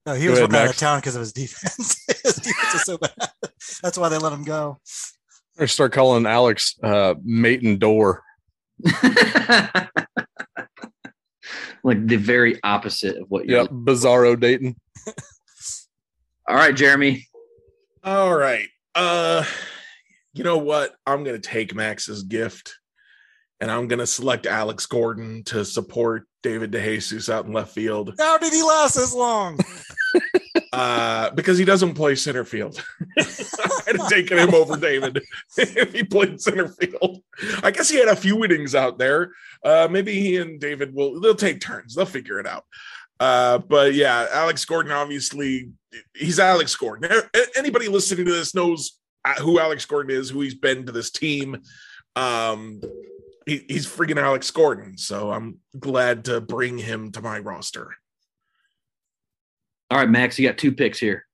No, 0.08 0.14
he 0.14 0.24
Go 0.24 0.30
was 0.30 0.38
ahead, 0.40 0.54
out 0.54 0.70
of 0.70 0.76
town 0.78 1.00
because 1.00 1.16
of 1.16 1.20
his 1.20 1.34
defense. 1.34 2.02
his 2.24 2.36
defense 2.36 2.74
is 2.76 2.82
so 2.84 2.96
bad. 2.96 3.12
That's 3.82 3.98
why 3.98 4.08
they 4.08 4.16
let 4.16 4.32
him 4.32 4.42
go. 4.42 4.78
I 5.58 5.66
start 5.66 5.92
calling 5.92 6.24
Alex 6.24 6.76
uh, 6.82 7.12
Maton 7.22 7.78
Door. 7.78 8.22
like 11.84 12.06
the 12.06 12.16
very 12.16 12.58
opposite 12.64 13.18
of 13.18 13.28
what 13.28 13.44
you're. 13.44 13.60
Yep, 13.60 13.68
Bizarro 13.68 14.40
Dayton. 14.40 14.76
All 16.48 16.56
right, 16.56 16.74
Jeremy. 16.74 17.28
All 18.02 18.34
right. 18.34 18.68
Uh 18.94 19.44
you 20.32 20.42
know 20.42 20.56
what? 20.56 20.94
I'm 21.06 21.22
gonna 21.22 21.38
take 21.38 21.74
Max's 21.74 22.22
gift 22.22 22.77
and 23.60 23.70
I'm 23.70 23.88
gonna 23.88 24.06
select 24.06 24.46
Alex 24.46 24.86
Gordon 24.86 25.42
to 25.44 25.64
support 25.64 26.26
David 26.42 26.72
DeJesus 26.72 27.32
out 27.32 27.46
in 27.46 27.52
left 27.52 27.74
field. 27.74 28.14
How 28.18 28.38
did 28.38 28.52
he 28.52 28.62
last 28.62 28.94
this 28.94 29.14
long? 29.14 29.58
Uh 30.72 31.30
because 31.30 31.56
he 31.56 31.64
doesn't 31.64 31.94
play 31.94 32.14
center 32.14 32.44
field. 32.44 32.82
I'd 33.18 33.96
have 33.96 34.08
taken 34.08 34.38
him 34.38 34.54
over 34.54 34.76
David 34.76 35.22
if 35.56 35.92
he 35.94 36.02
played 36.02 36.40
center 36.40 36.68
field. 36.68 37.22
I 37.62 37.70
guess 37.70 37.88
he 37.88 37.96
had 37.96 38.08
a 38.08 38.16
few 38.16 38.44
innings 38.44 38.74
out 38.74 38.98
there. 38.98 39.32
Uh 39.64 39.88
maybe 39.90 40.12
he 40.12 40.36
and 40.36 40.60
David 40.60 40.94
will 40.94 41.20
they'll 41.20 41.34
take 41.34 41.60
turns, 41.60 41.94
they'll 41.94 42.06
figure 42.06 42.38
it 42.38 42.46
out. 42.46 42.64
Uh, 43.20 43.58
but 43.58 43.94
yeah, 43.94 44.26
Alex 44.32 44.64
Gordon, 44.64 44.92
obviously, 44.92 45.70
he's 46.14 46.38
Alex 46.38 46.74
Gordon. 46.76 47.10
Anybody 47.56 47.88
listening 47.88 48.26
to 48.26 48.32
this 48.32 48.54
knows 48.54 48.98
uh, 49.24 49.34
who 49.34 49.58
Alex 49.58 49.84
Gordon 49.84 50.16
is, 50.16 50.30
who 50.30 50.40
he's 50.40 50.54
been 50.54 50.86
to 50.86 50.92
this 50.92 51.10
team. 51.10 51.60
Um, 52.14 52.80
he, 53.48 53.64
he's 53.68 53.86
freaking 53.86 54.20
Alex 54.20 54.50
Gordon. 54.50 54.98
So 54.98 55.32
I'm 55.32 55.58
glad 55.78 56.24
to 56.26 56.40
bring 56.40 56.78
him 56.78 57.10
to 57.12 57.22
my 57.22 57.38
roster. 57.38 57.94
All 59.90 59.98
right, 59.98 60.08
Max, 60.10 60.38
you 60.38 60.46
got 60.46 60.58
two 60.58 60.72
picks 60.72 60.98
here. 60.98 61.24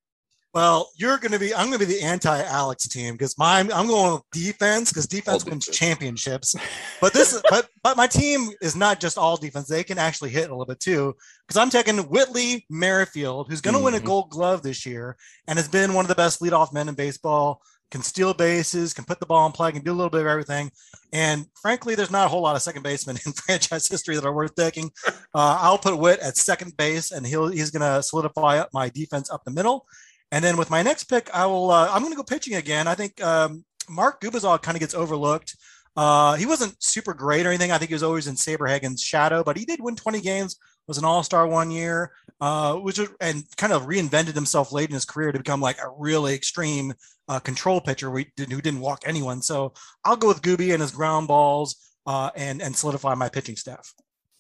Well, 0.52 0.88
you're 0.96 1.18
going 1.18 1.32
to 1.32 1.40
be. 1.40 1.52
I'm 1.52 1.66
going 1.66 1.80
to 1.80 1.84
be 1.84 1.92
the 1.94 2.02
anti-Alex 2.02 2.86
team 2.86 3.14
because 3.14 3.36
my 3.36 3.58
I'm 3.58 3.88
going 3.88 4.12
with 4.12 4.22
defense 4.32 4.90
because 4.92 5.08
defense 5.08 5.42
All 5.42 5.50
wins 5.50 5.64
defense. 5.66 5.76
championships. 5.76 6.54
But 7.00 7.12
this, 7.12 7.42
but 7.50 7.68
but 7.82 7.96
my 7.96 8.06
team 8.06 8.50
is 8.62 8.76
not 8.76 9.00
just 9.00 9.18
all 9.18 9.36
defense. 9.36 9.66
They 9.66 9.82
can 9.82 9.98
actually 9.98 10.30
hit 10.30 10.50
a 10.50 10.54
little 10.54 10.64
bit 10.66 10.78
too 10.78 11.16
because 11.44 11.60
I'm 11.60 11.70
taking 11.70 11.98
Whitley 11.98 12.64
Merrifield, 12.70 13.48
who's 13.50 13.60
going 13.60 13.76
to 13.76 13.82
win 13.82 13.94
a 13.94 13.98
Mhm. 13.98 14.04
Gold 14.04 14.30
Glove 14.30 14.62
this 14.62 14.86
year 14.86 15.16
and 15.48 15.58
has 15.58 15.66
been 15.66 15.92
one 15.92 16.04
of 16.04 16.08
the 16.08 16.14
best 16.14 16.40
leadoff 16.40 16.72
men 16.72 16.88
in 16.88 16.94
baseball. 16.94 17.60
Can 17.94 18.02
steal 18.02 18.34
bases, 18.34 18.92
can 18.92 19.04
put 19.04 19.20
the 19.20 19.26
ball 19.26 19.46
in 19.46 19.52
play, 19.52 19.70
can 19.70 19.84
do 19.84 19.92
a 19.92 19.94
little 19.94 20.10
bit 20.10 20.22
of 20.22 20.26
everything. 20.26 20.72
And 21.12 21.46
frankly, 21.62 21.94
there's 21.94 22.10
not 22.10 22.26
a 22.26 22.28
whole 22.28 22.42
lot 22.42 22.56
of 22.56 22.62
second 22.62 22.82
basemen 22.82 23.18
in 23.24 23.30
franchise 23.30 23.86
history 23.86 24.16
that 24.16 24.24
are 24.24 24.34
worth 24.34 24.56
taking. 24.56 24.90
Uh, 25.06 25.58
I'll 25.60 25.78
put 25.78 25.96
Whit 25.96 26.18
at 26.18 26.36
second 26.36 26.76
base, 26.76 27.12
and 27.12 27.24
he'll 27.24 27.46
he's 27.46 27.70
going 27.70 27.82
to 27.82 28.02
solidify 28.02 28.58
up 28.58 28.70
my 28.72 28.88
defense 28.88 29.30
up 29.30 29.44
the 29.44 29.52
middle. 29.52 29.86
And 30.32 30.44
then 30.44 30.56
with 30.56 30.70
my 30.70 30.82
next 30.82 31.04
pick, 31.04 31.30
I 31.32 31.46
will. 31.46 31.70
Uh, 31.70 31.88
I'm 31.88 32.00
going 32.00 32.10
to 32.10 32.16
go 32.16 32.24
pitching 32.24 32.56
again. 32.56 32.88
I 32.88 32.96
think 32.96 33.22
um, 33.22 33.64
Mark 33.88 34.20
Gubicza 34.20 34.60
kind 34.60 34.74
of 34.74 34.80
gets 34.80 34.94
overlooked. 34.94 35.54
Uh, 35.96 36.34
he 36.34 36.46
wasn't 36.46 36.82
super 36.82 37.14
great 37.14 37.46
or 37.46 37.50
anything. 37.50 37.70
I 37.70 37.78
think 37.78 37.90
he 37.90 37.94
was 37.94 38.02
always 38.02 38.26
in 38.26 38.34
Saberhagen's 38.34 39.00
shadow, 39.00 39.44
but 39.44 39.56
he 39.56 39.64
did 39.64 39.80
win 39.80 39.94
20 39.94 40.20
games. 40.20 40.56
Was 40.88 40.98
an 40.98 41.04
All 41.04 41.22
Star 41.22 41.46
one 41.46 41.70
year, 41.70 42.10
uh, 42.40 42.74
which 42.74 42.98
and 43.20 43.44
kind 43.56 43.72
of 43.72 43.86
reinvented 43.86 44.34
himself 44.34 44.72
late 44.72 44.88
in 44.88 44.94
his 44.94 45.04
career 45.04 45.30
to 45.30 45.38
become 45.38 45.60
like 45.60 45.78
a 45.78 45.88
really 45.96 46.34
extreme 46.34 46.92
uh, 47.28 47.40
control 47.40 47.80
pitcher 47.80 48.10
who 48.10 48.24
didn't, 48.36 48.52
who 48.52 48.60
didn't 48.60 48.80
walk 48.80 49.02
anyone. 49.06 49.42
So 49.42 49.72
I'll 50.04 50.16
go 50.16 50.28
with 50.28 50.42
Gooby 50.42 50.72
and 50.72 50.80
his 50.80 50.92
ground 50.92 51.28
balls 51.28 51.76
uh, 52.06 52.30
and 52.36 52.62
and 52.62 52.76
solidify 52.76 53.14
my 53.14 53.28
pitching 53.28 53.56
staff. 53.56 53.92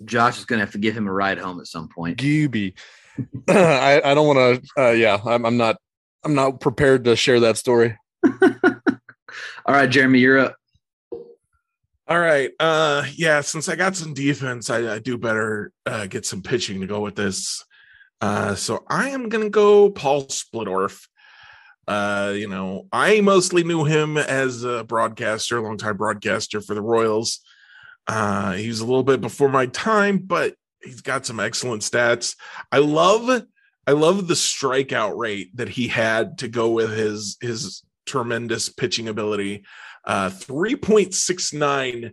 Josh 0.04 0.38
is 0.38 0.44
going 0.44 0.58
to 0.58 0.64
have 0.64 0.72
to 0.72 0.78
give 0.78 0.96
him 0.96 1.06
a 1.06 1.12
ride 1.12 1.38
home 1.38 1.60
at 1.60 1.66
some 1.66 1.88
point. 1.88 2.18
Gooby. 2.18 2.74
I, 3.48 4.02
I 4.04 4.14
don't 4.14 4.26
want 4.26 4.64
to. 4.64 4.82
Uh, 4.82 4.90
yeah, 4.90 5.18
I'm, 5.24 5.46
I'm 5.46 5.56
not. 5.56 5.76
I'm 6.24 6.34
not 6.34 6.60
prepared 6.60 7.04
to 7.04 7.16
share 7.16 7.40
that 7.40 7.58
story. 7.58 7.98
All 9.66 9.74
right, 9.74 9.88
Jeremy, 9.88 10.20
you're 10.20 10.38
up. 10.38 10.56
All 12.06 12.18
right. 12.18 12.50
Uh 12.60 13.04
yeah, 13.14 13.40
since 13.40 13.68
I 13.68 13.76
got 13.76 13.96
some 13.96 14.12
defense, 14.12 14.68
I, 14.68 14.96
I 14.96 14.98
do 14.98 15.16
better 15.16 15.72
uh 15.86 16.06
get 16.06 16.26
some 16.26 16.42
pitching 16.42 16.80
to 16.82 16.86
go 16.86 17.00
with 17.00 17.16
this. 17.16 17.64
Uh 18.20 18.54
so 18.54 18.84
I 18.88 19.10
am 19.10 19.30
gonna 19.30 19.48
go 19.48 19.88
Paul 19.90 20.24
Splittorff. 20.24 21.06
Uh, 21.86 22.32
you 22.34 22.48
know, 22.48 22.86
I 22.92 23.20
mostly 23.20 23.62
knew 23.62 23.84
him 23.84 24.16
as 24.16 24.64
a 24.64 24.84
broadcaster, 24.84 25.60
longtime 25.60 25.96
broadcaster 25.96 26.60
for 26.60 26.74
the 26.74 26.82
Royals. 26.82 27.40
Uh 28.06 28.52
he 28.52 28.68
was 28.68 28.80
a 28.80 28.84
little 28.84 29.02
bit 29.02 29.20
before 29.20 29.48
my 29.48 29.66
time, 29.66 30.18
but 30.18 30.54
he's 30.82 31.00
got 31.00 31.24
some 31.24 31.40
excellent 31.40 31.82
stats. 31.82 32.36
I 32.70 32.78
love 32.78 33.44
I 33.86 33.92
love 33.92 34.28
the 34.28 34.34
strikeout 34.34 35.16
rate 35.16 35.56
that 35.56 35.68
he 35.68 35.88
had 35.88 36.38
to 36.38 36.48
go 36.48 36.70
with 36.70 36.90
his 36.90 37.36
his 37.40 37.82
tremendous 38.06 38.68
pitching 38.68 39.08
ability 39.08 39.64
uh 40.04 40.28
3.69 40.28 42.12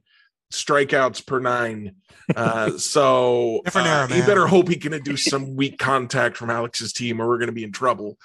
strikeouts 0.53 1.25
per 1.25 1.39
nine 1.39 1.95
uh 2.33 2.71
so 2.77 3.61
uh, 3.75 4.07
he 4.07 4.21
better 4.21 4.47
hope 4.47 4.69
he 4.69 4.77
can 4.77 4.97
do 5.03 5.17
some 5.17 5.55
weak 5.57 5.77
contact 5.77 6.37
from 6.37 6.49
alex's 6.49 6.93
team 6.93 7.21
or 7.21 7.27
we're 7.27 7.37
going 7.37 7.47
to 7.47 7.53
be 7.53 7.65
in 7.65 7.73
trouble 7.73 8.17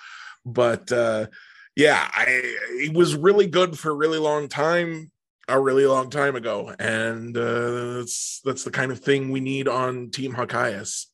but 0.47 0.90
uh 0.92 1.26
yeah 1.74 2.09
i 2.12 2.55
he 2.80 2.88
was 2.88 3.14
really 3.14 3.47
good 3.47 3.78
for 3.78 3.90
a 3.90 3.94
really 3.94 4.18
long 4.18 4.49
time 4.49 5.11
a 5.49 5.61
really 5.61 5.84
long 5.84 6.09
time 6.09 6.34
ago 6.36 6.74
and 6.78 7.36
uh 7.36 7.94
that's 7.99 8.40
that's 8.44 8.64
the 8.64 8.70
kind 8.70 8.90
of 8.90 9.01
thing 9.01 9.30
we 9.30 9.40
need 9.40 9.68
on 9.68 10.11
team 10.11 10.32
Hokius. 10.32 11.07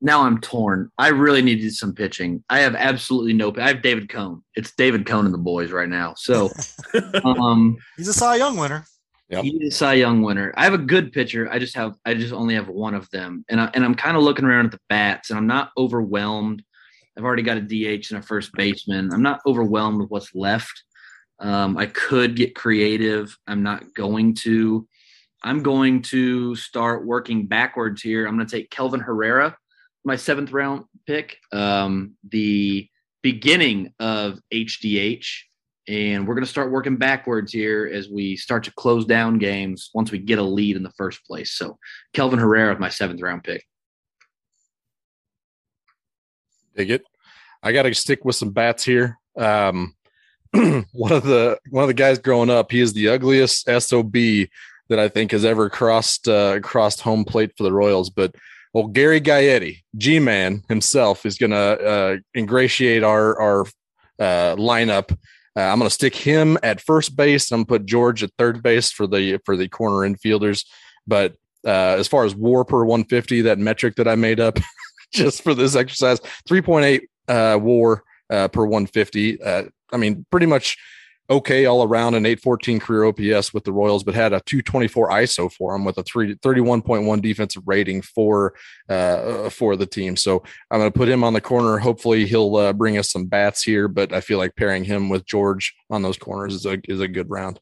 Now 0.00 0.22
I'm 0.22 0.40
torn. 0.40 0.90
I 0.98 1.08
really 1.08 1.42
needed 1.42 1.74
some 1.74 1.94
pitching. 1.94 2.44
I 2.50 2.60
have 2.60 2.74
absolutely 2.74 3.32
no. 3.32 3.52
I 3.56 3.68
have 3.68 3.82
David 3.82 4.08
Cone. 4.08 4.42
It's 4.54 4.72
David 4.76 5.06
Cone 5.06 5.24
and 5.24 5.32
the 5.32 5.38
boys 5.38 5.72
right 5.72 5.88
now. 5.88 6.14
So, 6.16 6.50
um, 7.24 7.78
He's 7.96 8.08
a 8.08 8.12
Cy 8.12 8.36
Young 8.36 8.56
winner. 8.56 8.84
Yep. 9.28 9.44
he's 9.44 9.72
a 9.72 9.76
Cy 9.76 9.94
Young 9.94 10.22
winner. 10.22 10.54
I 10.56 10.64
have 10.64 10.74
a 10.74 10.78
good 10.78 11.12
pitcher. 11.12 11.50
I 11.50 11.58
just 11.58 11.74
have. 11.74 11.96
I 12.04 12.14
just 12.14 12.32
only 12.32 12.54
have 12.54 12.68
one 12.68 12.94
of 12.94 13.10
them, 13.10 13.44
and 13.48 13.60
I, 13.60 13.70
and 13.74 13.84
I'm 13.84 13.94
kind 13.94 14.16
of 14.16 14.22
looking 14.22 14.44
around 14.44 14.66
at 14.66 14.72
the 14.72 14.80
bats, 14.88 15.30
and 15.30 15.38
I'm 15.38 15.48
not 15.48 15.72
overwhelmed. 15.76 16.62
I've 17.16 17.24
already 17.24 17.42
got 17.42 17.56
a 17.56 17.60
DH 17.60 18.10
and 18.10 18.20
a 18.20 18.22
first 18.22 18.52
baseman. 18.52 19.12
I'm 19.12 19.22
not 19.22 19.40
overwhelmed 19.46 20.00
with 20.00 20.10
what's 20.10 20.34
left. 20.34 20.84
Um, 21.40 21.76
I 21.76 21.86
could 21.86 22.36
get 22.36 22.54
creative. 22.54 23.36
I'm 23.46 23.62
not 23.62 23.94
going 23.94 24.34
to. 24.36 24.86
I'm 25.42 25.62
going 25.62 26.02
to 26.02 26.54
start 26.56 27.06
working 27.06 27.46
backwards 27.46 28.02
here. 28.02 28.26
I'm 28.26 28.36
going 28.36 28.46
to 28.46 28.56
take 28.56 28.70
Kelvin 28.70 29.00
Herrera, 29.00 29.56
my 30.04 30.16
seventh 30.16 30.52
round 30.52 30.84
pick, 31.06 31.38
um, 31.52 32.14
the 32.28 32.88
beginning 33.22 33.92
of 33.98 34.40
HDH. 34.52 35.26
And 35.88 36.26
we're 36.26 36.34
going 36.34 36.44
to 36.44 36.50
start 36.50 36.72
working 36.72 36.96
backwards 36.96 37.52
here 37.52 37.88
as 37.92 38.08
we 38.08 38.36
start 38.36 38.64
to 38.64 38.72
close 38.72 39.04
down 39.04 39.38
games 39.38 39.90
once 39.94 40.10
we 40.10 40.18
get 40.18 40.38
a 40.38 40.42
lead 40.42 40.76
in 40.76 40.82
the 40.82 40.90
first 40.90 41.24
place. 41.24 41.52
So, 41.52 41.78
Kelvin 42.12 42.40
Herrera, 42.40 42.74
is 42.74 42.80
my 42.80 42.88
seventh 42.88 43.20
round 43.20 43.44
pick. 43.44 43.64
Dig 46.74 46.90
it. 46.90 47.04
I 47.62 47.72
got 47.72 47.82
to 47.82 47.94
stick 47.94 48.24
with 48.24 48.36
some 48.36 48.50
bats 48.50 48.84
here. 48.84 49.18
Um, 49.36 49.94
one 50.52 51.12
of 51.12 51.24
the 51.24 51.58
one 51.70 51.84
of 51.84 51.88
the 51.88 51.94
guys 51.94 52.18
growing 52.18 52.50
up, 52.50 52.70
he 52.70 52.80
is 52.80 52.92
the 52.92 53.08
ugliest 53.08 53.68
sob 53.80 54.12
that 54.88 54.98
I 54.98 55.08
think 55.08 55.32
has 55.32 55.44
ever 55.44 55.68
crossed 55.68 56.28
uh, 56.28 56.60
crossed 56.60 57.00
home 57.00 57.24
plate 57.24 57.52
for 57.56 57.64
the 57.64 57.72
Royals. 57.72 58.10
But 58.10 58.34
well, 58.72 58.86
Gary 58.86 59.20
Gaetti, 59.20 59.82
G 59.96 60.18
Man 60.18 60.62
himself, 60.68 61.26
is 61.26 61.38
going 61.38 61.50
to 61.50 61.56
uh, 61.56 62.16
ingratiate 62.34 63.02
our 63.02 63.40
our 63.40 63.60
uh, 64.18 64.56
lineup. 64.56 65.16
Uh, 65.56 65.60
I'm 65.60 65.78
going 65.78 65.88
to 65.88 65.94
stick 65.94 66.14
him 66.14 66.58
at 66.62 66.80
first 66.80 67.16
base. 67.16 67.50
I'm 67.50 67.58
going 67.58 67.64
to 67.64 67.68
put 67.68 67.86
George 67.86 68.22
at 68.22 68.30
third 68.36 68.62
base 68.62 68.90
for 68.90 69.06
the 69.06 69.40
for 69.44 69.56
the 69.56 69.68
corner 69.68 70.08
infielders. 70.08 70.66
But 71.06 71.36
uh, 71.64 71.96
as 71.98 72.08
far 72.08 72.24
as 72.24 72.34
WAR 72.34 72.64
per 72.64 72.84
150, 72.84 73.42
that 73.42 73.58
metric 73.58 73.96
that 73.96 74.06
I 74.06 74.14
made 74.14 74.38
up 74.38 74.58
just 75.14 75.42
for 75.42 75.54
this 75.54 75.74
exercise, 75.74 76.20
3.8 76.48 77.00
uh, 77.28 77.58
WAR 77.58 78.04
uh, 78.30 78.48
per 78.48 78.64
150. 78.64 79.42
Uh, 79.42 79.64
I 79.92 79.96
mean, 79.96 80.26
pretty 80.30 80.46
much 80.46 80.76
okay 81.28 81.66
all 81.66 81.82
around 81.82 82.14
an 82.14 82.26
814 82.26 82.80
career 82.80 83.04
OPS 83.04 83.52
with 83.52 83.64
the 83.64 83.72
Royals, 83.72 84.04
but 84.04 84.14
had 84.14 84.32
a 84.32 84.40
224 84.40 85.10
ISO 85.10 85.52
for 85.52 85.74
him 85.74 85.84
with 85.84 85.98
a 85.98 86.02
3, 86.02 86.34
31.1 86.36 87.22
defensive 87.22 87.62
rating 87.66 88.02
for 88.02 88.54
uh, 88.88 89.50
for 89.50 89.76
the 89.76 89.86
team. 89.86 90.16
So 90.16 90.42
I'm 90.70 90.80
going 90.80 90.90
to 90.90 90.98
put 90.98 91.08
him 91.08 91.24
on 91.24 91.32
the 91.32 91.40
corner. 91.40 91.78
Hopefully 91.78 92.26
he'll 92.26 92.56
uh, 92.56 92.72
bring 92.72 92.98
us 92.98 93.10
some 93.10 93.26
bats 93.26 93.62
here, 93.62 93.88
but 93.88 94.12
I 94.12 94.20
feel 94.20 94.38
like 94.38 94.56
pairing 94.56 94.84
him 94.84 95.08
with 95.08 95.26
George 95.26 95.74
on 95.90 96.02
those 96.02 96.18
corners 96.18 96.54
is 96.54 96.66
a 96.66 96.78
is 96.88 97.00
a 97.00 97.08
good 97.08 97.30
round. 97.30 97.60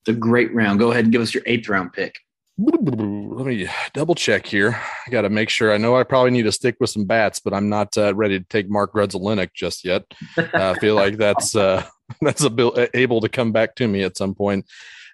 It's 0.00 0.16
a 0.16 0.18
great 0.18 0.52
round. 0.54 0.80
Go 0.80 0.90
ahead 0.90 1.04
and 1.04 1.12
give 1.12 1.22
us 1.22 1.32
your 1.32 1.44
eighth 1.46 1.68
round 1.68 1.92
pick. 1.92 2.16
Let 2.58 3.46
me 3.46 3.68
double 3.94 4.14
check 4.14 4.46
here. 4.46 4.78
I 5.06 5.10
got 5.10 5.22
to 5.22 5.30
make 5.30 5.48
sure. 5.48 5.72
I 5.72 5.78
know 5.78 5.96
I 5.96 6.02
probably 6.04 6.32
need 6.32 6.42
to 6.42 6.52
stick 6.52 6.76
with 6.80 6.90
some 6.90 7.06
bats, 7.06 7.40
but 7.40 7.54
I'm 7.54 7.68
not 7.68 7.96
uh, 7.96 8.14
ready 8.14 8.38
to 8.38 8.44
take 8.44 8.68
Mark 8.68 8.92
Grudzielanek 8.92 9.54
just 9.54 9.84
yet. 9.84 10.04
Uh, 10.36 10.48
I 10.54 10.74
feel 10.74 10.94
like 10.94 11.16
that's 11.16 11.56
uh, 11.56 11.84
that's 12.20 12.44
able, 12.44 12.86
able 12.92 13.20
to 13.22 13.28
come 13.28 13.52
back 13.52 13.74
to 13.76 13.88
me 13.88 14.02
at 14.02 14.18
some 14.18 14.34
point. 14.34 14.66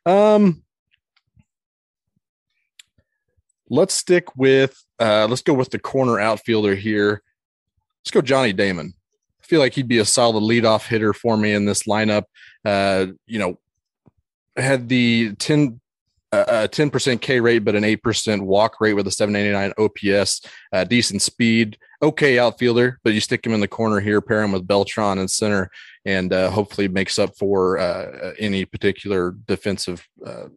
Um, 0.05 0.65
let's 3.71 3.95
stick 3.95 4.35
with 4.37 4.85
uh, 4.99 5.27
let's 5.29 5.43
go 5.43 5.55
with 5.55 5.71
the 5.71 5.79
corner 5.79 6.19
outfielder 6.19 6.75
here. 6.75 7.23
Let's 8.01 8.11
go 8.11 8.21
Johnny 8.21 8.53
Damon. 8.53 8.95
I 9.41 9.47
feel 9.47 9.61
like 9.61 9.75
he'd 9.75 9.89
be 9.89 9.99
a 9.99 10.05
solid 10.05 10.43
leadoff 10.43 10.89
hitter 10.89 11.13
for 11.13 11.37
me 11.37 11.53
in 11.53 11.67
this 11.67 11.85
lineup. 11.85 12.25
Uh, 12.65 13.07
you 13.27 13.39
know, 13.39 13.59
had 14.57 14.89
the 14.89 15.35
10 15.37 15.81
a 16.33 16.69
10% 16.69 17.21
K 17.21 17.41
rate, 17.41 17.61
but 17.61 17.75
an 17.75 17.85
8% 17.85 18.43
walk 18.43 18.81
rate 18.81 18.95
with 18.95 19.07
a 19.07 19.11
789 19.11 19.73
OPS, 19.79 20.43
uh, 20.73 20.85
decent 20.85 21.23
speed, 21.23 21.79
okay 22.03 22.39
outfielder, 22.39 22.99
but 23.03 23.15
you 23.15 23.21
stick 23.21 23.45
him 23.45 23.55
in 23.55 23.61
the 23.61 23.69
corner 23.69 24.01
here, 24.01 24.21
pair 24.21 24.43
him 24.43 24.53
with 24.53 24.67
Beltran 24.67 25.19
in 25.19 25.29
center, 25.29 25.71
and 26.05 26.33
uh, 26.33 26.51
hopefully 26.51 26.89
makes 26.89 27.19
up 27.19 27.37
for 27.37 27.79
uh, 27.79 28.33
any 28.39 28.65
particular 28.65 29.35
defensive 29.47 30.07
uh, 30.25 30.49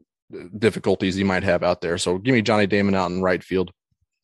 difficulties 0.58 1.16
he 1.16 1.24
might 1.24 1.44
have 1.44 1.64
out 1.64 1.82
there. 1.82 1.98
So 1.98 2.18
give 2.18 2.34
me 2.34 2.42
Johnny 2.42 2.68
Damon 2.68 2.96
out 2.96 3.12
in 3.12 3.22
right 3.22 3.44
field. 3.44 3.72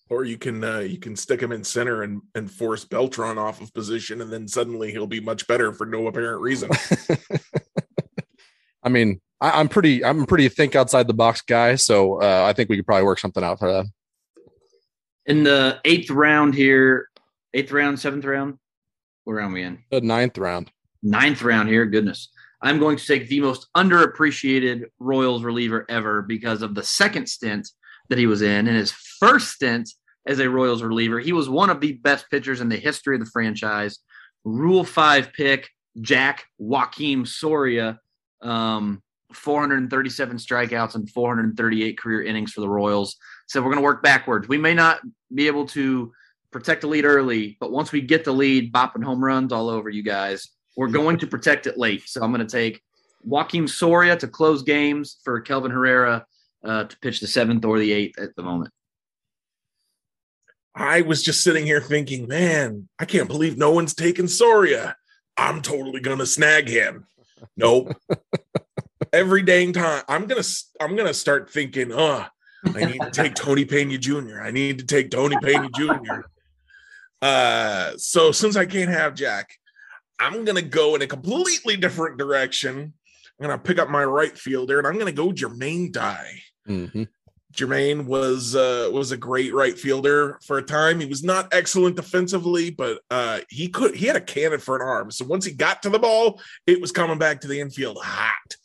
Or 0.09 0.23
you 0.23 0.37
can 0.37 0.63
uh, 0.63 0.79
you 0.79 0.99
can 0.99 1.17
stick 1.17 1.41
him 1.41 1.51
in 1.51 1.65
center 1.65 2.03
and 2.03 2.21
and 2.33 2.49
force 2.49 2.85
Beltran 2.85 3.37
off 3.37 3.59
of 3.59 3.73
position, 3.73 4.21
and 4.21 4.31
then 4.31 4.47
suddenly 4.47 4.89
he'll 4.91 5.05
be 5.05 5.19
much 5.19 5.45
better 5.47 5.73
for 5.73 5.85
no 5.85 6.07
apparent 6.07 6.41
reason. 6.41 6.69
I 8.87 8.89
mean, 8.89 9.19
I, 9.41 9.59
am 9.59 9.67
pretty 9.67 10.01
I'm 10.05 10.25
pretty 10.25 10.47
think 10.47 10.73
outside 10.73 11.09
the 11.09 11.13
box 11.13 11.41
guy, 11.41 11.75
so 11.75 12.21
uh, 12.21 12.45
I 12.47 12.53
think 12.53 12.69
we 12.69 12.77
could 12.77 12.85
probably 12.85 13.03
work 13.03 13.19
something 13.19 13.43
out 13.43 13.59
for 13.59 13.69
that. 13.69 13.85
In 15.25 15.43
the 15.43 15.81
eighth 15.83 16.09
round 16.09 16.55
here, 16.55 17.09
eighth 17.53 17.73
round, 17.73 17.99
seventh 17.99 18.23
round, 18.23 18.57
what 19.25 19.33
round 19.33 19.53
we 19.53 19.63
in? 19.63 19.79
The 19.91 19.99
ninth 19.99 20.37
round. 20.37 20.71
Ninth 21.03 21.41
round 21.41 21.67
here. 21.67 21.85
Goodness, 21.85 22.29
I'm 22.61 22.79
going 22.79 22.95
to 22.95 23.05
take 23.05 23.27
the 23.27 23.41
most 23.41 23.67
underappreciated 23.75 24.85
Royals 24.99 25.43
reliever 25.43 25.85
ever 25.89 26.21
because 26.21 26.61
of 26.61 26.73
the 26.73 26.83
second 26.83 27.27
stint 27.27 27.67
that 28.07 28.17
he 28.17 28.25
was 28.25 28.41
in, 28.41 28.69
and 28.69 28.77
his 28.77 28.93
first 29.19 29.49
stint 29.49 29.89
as 30.25 30.39
a 30.39 30.49
Royals 30.49 30.81
reliever. 30.81 31.19
He 31.19 31.33
was 31.33 31.49
one 31.49 31.69
of 31.69 31.81
the 31.81 31.91
best 31.91 32.31
pitchers 32.31 32.61
in 32.61 32.69
the 32.69 32.77
history 32.77 33.17
of 33.17 33.19
the 33.19 33.29
franchise. 33.31 33.99
Rule 34.45 34.85
five 34.85 35.33
pick, 35.33 35.67
Jack 35.99 36.45
Joakim 36.57 37.27
Soria. 37.27 37.99
Um, 38.41 39.01
437 39.33 40.37
strikeouts 40.37 40.95
and 40.95 41.09
438 41.09 41.97
career 41.97 42.23
innings 42.23 42.53
for 42.53 42.61
the 42.61 42.69
Royals. 42.69 43.17
So 43.47 43.61
we're 43.61 43.71
going 43.71 43.77
to 43.77 43.83
work 43.83 44.01
backwards. 44.01 44.47
We 44.47 44.57
may 44.57 44.73
not 44.73 45.01
be 45.33 45.47
able 45.47 45.65
to 45.67 46.13
protect 46.51 46.81
the 46.81 46.87
lead 46.87 47.05
early, 47.05 47.57
but 47.59 47.71
once 47.71 47.91
we 47.91 48.01
get 48.01 48.23
the 48.23 48.31
lead, 48.31 48.71
bopping 48.71 49.03
home 49.03 49.23
runs 49.23 49.51
all 49.51 49.69
over 49.69 49.89
you 49.89 50.03
guys, 50.03 50.49
we're 50.77 50.87
going 50.87 51.17
to 51.19 51.27
protect 51.27 51.67
it 51.67 51.77
late. 51.77 52.07
So 52.07 52.21
I'm 52.21 52.31
going 52.31 52.45
to 52.45 52.51
take 52.51 52.81
Joakim 53.27 53.67
Soria 53.67 54.15
to 54.17 54.27
close 54.27 54.63
games 54.63 55.17
for 55.23 55.41
Kelvin 55.41 55.71
Herrera 55.71 56.25
uh, 56.63 56.85
to 56.85 56.99
pitch 56.99 57.19
the 57.19 57.27
seventh 57.27 57.65
or 57.65 57.79
the 57.79 57.91
eighth 57.91 58.19
at 58.19 58.35
the 58.35 58.43
moment. 58.43 58.71
I 60.75 61.01
was 61.01 61.23
just 61.23 61.43
sitting 61.43 61.65
here 61.65 61.81
thinking, 61.81 62.27
man, 62.27 62.87
I 62.99 63.05
can't 63.05 63.27
believe 63.27 63.57
no 63.57 63.71
one's 63.71 63.95
taken 63.95 64.27
Soria. 64.27 64.95
I'm 65.35 65.61
totally 65.63 65.99
going 65.99 66.19
to 66.19 66.25
snag 66.25 66.69
him. 66.69 67.07
Nope. 67.55 67.95
every 69.13 69.41
dang 69.43 69.73
time. 69.73 70.03
I'm 70.07 70.25
gonna 70.27 70.43
I'm 70.79 70.95
gonna 70.95 71.13
start 71.13 71.49
thinking, 71.49 71.91
oh, 71.93 72.25
I 72.65 72.85
need 72.85 73.01
to 73.01 73.11
take 73.11 73.35
Tony 73.35 73.65
Pena 73.65 73.97
Jr. 73.97 74.41
I 74.41 74.51
need 74.51 74.79
to 74.79 74.85
take 74.85 75.11
Tony 75.11 75.37
Pena 75.41 75.69
Jr. 75.75 76.21
Uh, 77.21 77.91
so 77.97 78.31
since 78.31 78.55
I 78.55 78.65
can't 78.65 78.89
have 78.89 79.15
Jack, 79.15 79.49
I'm 80.19 80.45
gonna 80.45 80.61
go 80.61 80.95
in 80.95 81.01
a 81.01 81.07
completely 81.07 81.77
different 81.77 82.17
direction. 82.17 82.93
I'm 83.39 83.47
gonna 83.47 83.57
pick 83.57 83.79
up 83.79 83.89
my 83.89 84.03
right 84.03 84.37
fielder 84.37 84.77
and 84.77 84.87
I'm 84.87 84.97
gonna 84.97 85.11
go 85.11 85.31
Jermaine 85.31 85.91
Dye. 85.91 86.41
Mm-hmm. 86.67 87.03
Jermaine 87.57 88.05
was 88.05 88.55
uh, 88.55 88.89
was 88.93 89.11
a 89.11 89.17
great 89.17 89.53
right 89.53 89.77
fielder 89.77 90.39
for 90.43 90.59
a 90.59 90.63
time. 90.63 90.99
He 90.99 91.07
was 91.07 91.23
not 91.23 91.47
excellent 91.51 91.95
defensively, 91.95 92.69
but 92.69 92.99
uh, 93.09 93.39
he 93.49 93.67
could 93.67 93.95
he 93.95 94.05
had 94.05 94.15
a 94.15 94.21
cannon 94.21 94.59
for 94.59 94.75
an 94.75 94.83
arm. 94.83 95.09
So 95.09 95.25
once 95.25 95.43
he 95.43 95.53
got 95.53 95.81
to 95.81 95.89
the 95.89 95.97
ball, 95.97 96.39
it 96.67 96.79
was 96.79 96.91
coming 96.91 97.17
back 97.17 97.41
to 97.41 97.47
the 97.47 97.59
infield 97.59 97.97
hot. 97.99 98.55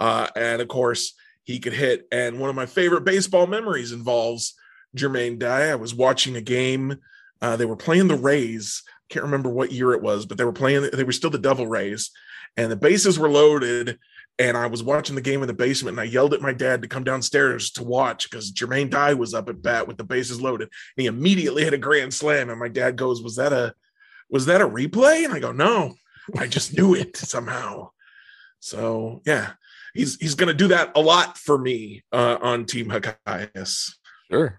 Uh, 0.00 0.28
and 0.34 0.62
of 0.62 0.68
course, 0.68 1.12
he 1.44 1.58
could 1.58 1.74
hit. 1.74 2.08
And 2.10 2.40
one 2.40 2.48
of 2.48 2.56
my 2.56 2.66
favorite 2.66 3.04
baseball 3.04 3.46
memories 3.46 3.92
involves 3.92 4.54
Jermaine 4.96 5.38
Dye. 5.38 5.68
I 5.68 5.74
was 5.74 5.94
watching 5.94 6.36
a 6.36 6.40
game. 6.40 6.96
Uh, 7.42 7.56
they 7.56 7.66
were 7.66 7.76
playing 7.76 8.08
the 8.08 8.16
Rays. 8.16 8.82
I 8.86 9.12
can't 9.12 9.26
remember 9.26 9.50
what 9.50 9.72
year 9.72 9.92
it 9.92 10.02
was, 10.02 10.24
but 10.24 10.38
they 10.38 10.44
were 10.44 10.52
playing. 10.52 10.88
They 10.90 11.04
were 11.04 11.12
still 11.12 11.30
the 11.30 11.38
Devil 11.38 11.66
Rays, 11.66 12.10
and 12.56 12.72
the 12.72 12.76
bases 12.76 13.18
were 13.18 13.28
loaded. 13.28 13.98
And 14.40 14.56
I 14.56 14.66
was 14.66 14.84
watching 14.84 15.16
the 15.16 15.20
game 15.20 15.42
in 15.42 15.48
the 15.48 15.52
basement, 15.54 15.98
and 15.98 16.00
I 16.00 16.04
yelled 16.10 16.32
at 16.32 16.40
my 16.40 16.52
dad 16.52 16.82
to 16.82 16.88
come 16.88 17.02
downstairs 17.02 17.72
to 17.72 17.82
watch 17.82 18.30
because 18.30 18.52
Jermaine 18.52 18.88
Dye 18.88 19.14
was 19.14 19.34
up 19.34 19.48
at 19.48 19.62
bat 19.62 19.88
with 19.88 19.96
the 19.96 20.04
bases 20.04 20.40
loaded. 20.40 20.68
And 20.96 21.02
he 21.02 21.06
immediately 21.06 21.64
hit 21.64 21.74
a 21.74 21.78
grand 21.78 22.14
slam, 22.14 22.48
and 22.48 22.60
my 22.60 22.68
dad 22.68 22.96
goes, 22.96 23.20
"Was 23.20 23.36
that 23.36 23.52
a, 23.52 23.74
was 24.30 24.46
that 24.46 24.60
a 24.60 24.68
replay?" 24.68 25.24
And 25.24 25.34
I 25.34 25.40
go, 25.40 25.50
"No, 25.50 25.94
I 26.36 26.46
just 26.46 26.76
knew 26.76 26.94
it 26.94 27.16
somehow." 27.16 27.90
So 28.60 29.22
yeah, 29.26 29.52
he's 29.94 30.16
he's 30.16 30.34
to 30.36 30.54
do 30.54 30.68
that 30.68 30.92
a 30.94 31.00
lot 31.00 31.36
for 31.36 31.58
me 31.58 32.04
uh, 32.12 32.38
on 32.40 32.64
Team 32.64 32.88
Hokius. 32.88 33.92
Sure. 34.30 34.58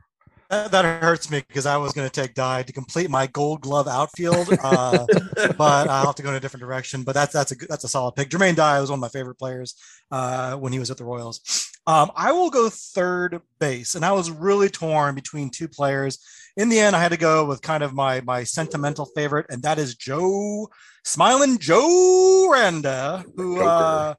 That, 0.50 0.72
that, 0.72 1.04
hurts 1.04 1.30
me 1.30 1.44
because 1.48 1.68
I 1.68 1.78
was 1.78 1.94
going 1.94 2.10
to 2.10 2.22
take 2.22 2.34
Dye 2.34 2.64
to 2.64 2.74
complete 2.74 3.10
my 3.10 3.28
Gold 3.28 3.62
Glove 3.62 3.88
outfield, 3.88 4.50
uh, 4.64 5.06
but 5.58 5.88
I'll 5.88 6.08
have 6.08 6.16
to 6.16 6.24
go 6.24 6.30
in 6.30 6.36
a 6.36 6.40
different 6.40 6.64
direction. 6.64 7.04
But 7.04 7.14
that's 7.14 7.34
that's 7.34 7.52
a 7.52 7.56
that's 7.68 7.84
a 7.84 7.88
solid 7.88 8.16
pick. 8.16 8.30
Jermaine 8.30 8.56
Dye 8.56 8.82
was 8.82 8.90
one 8.90 8.98
of 8.98 9.02
my 9.02 9.10
favorite 9.10 9.36
players 9.36 9.76
uh, 10.12 10.56
when 10.56 10.74
he 10.74 10.80
was 10.80 10.90
at 10.90 10.98
the 10.98 11.06
Royals. 11.06 11.70
Um, 11.86 12.12
I 12.16 12.32
will 12.32 12.50
go 12.50 12.70
third 12.70 13.42
base, 13.60 13.94
and 13.94 14.04
I 14.04 14.12
was 14.12 14.32
really 14.32 14.70
torn 14.70 15.14
between 15.14 15.52
two 15.52 15.68
players. 15.68 16.18
In 16.58 16.70
the 16.70 16.80
end, 16.80 16.96
I 16.96 17.00
had 17.00 17.12
to 17.12 17.18
go 17.18 17.46
with 17.46 17.62
kind 17.62 17.84
of 17.84 17.94
my 17.94 18.22
my 18.22 18.44
sentimental 18.44 19.06
favorite, 19.06 19.46
and 19.50 19.62
that 19.64 19.78
is 19.78 19.96
Joe 19.96 20.70
Smiling 21.04 21.60
Joe 21.60 22.50
Randa, 22.52 23.24
who 23.36 23.62
uh, 23.62 24.16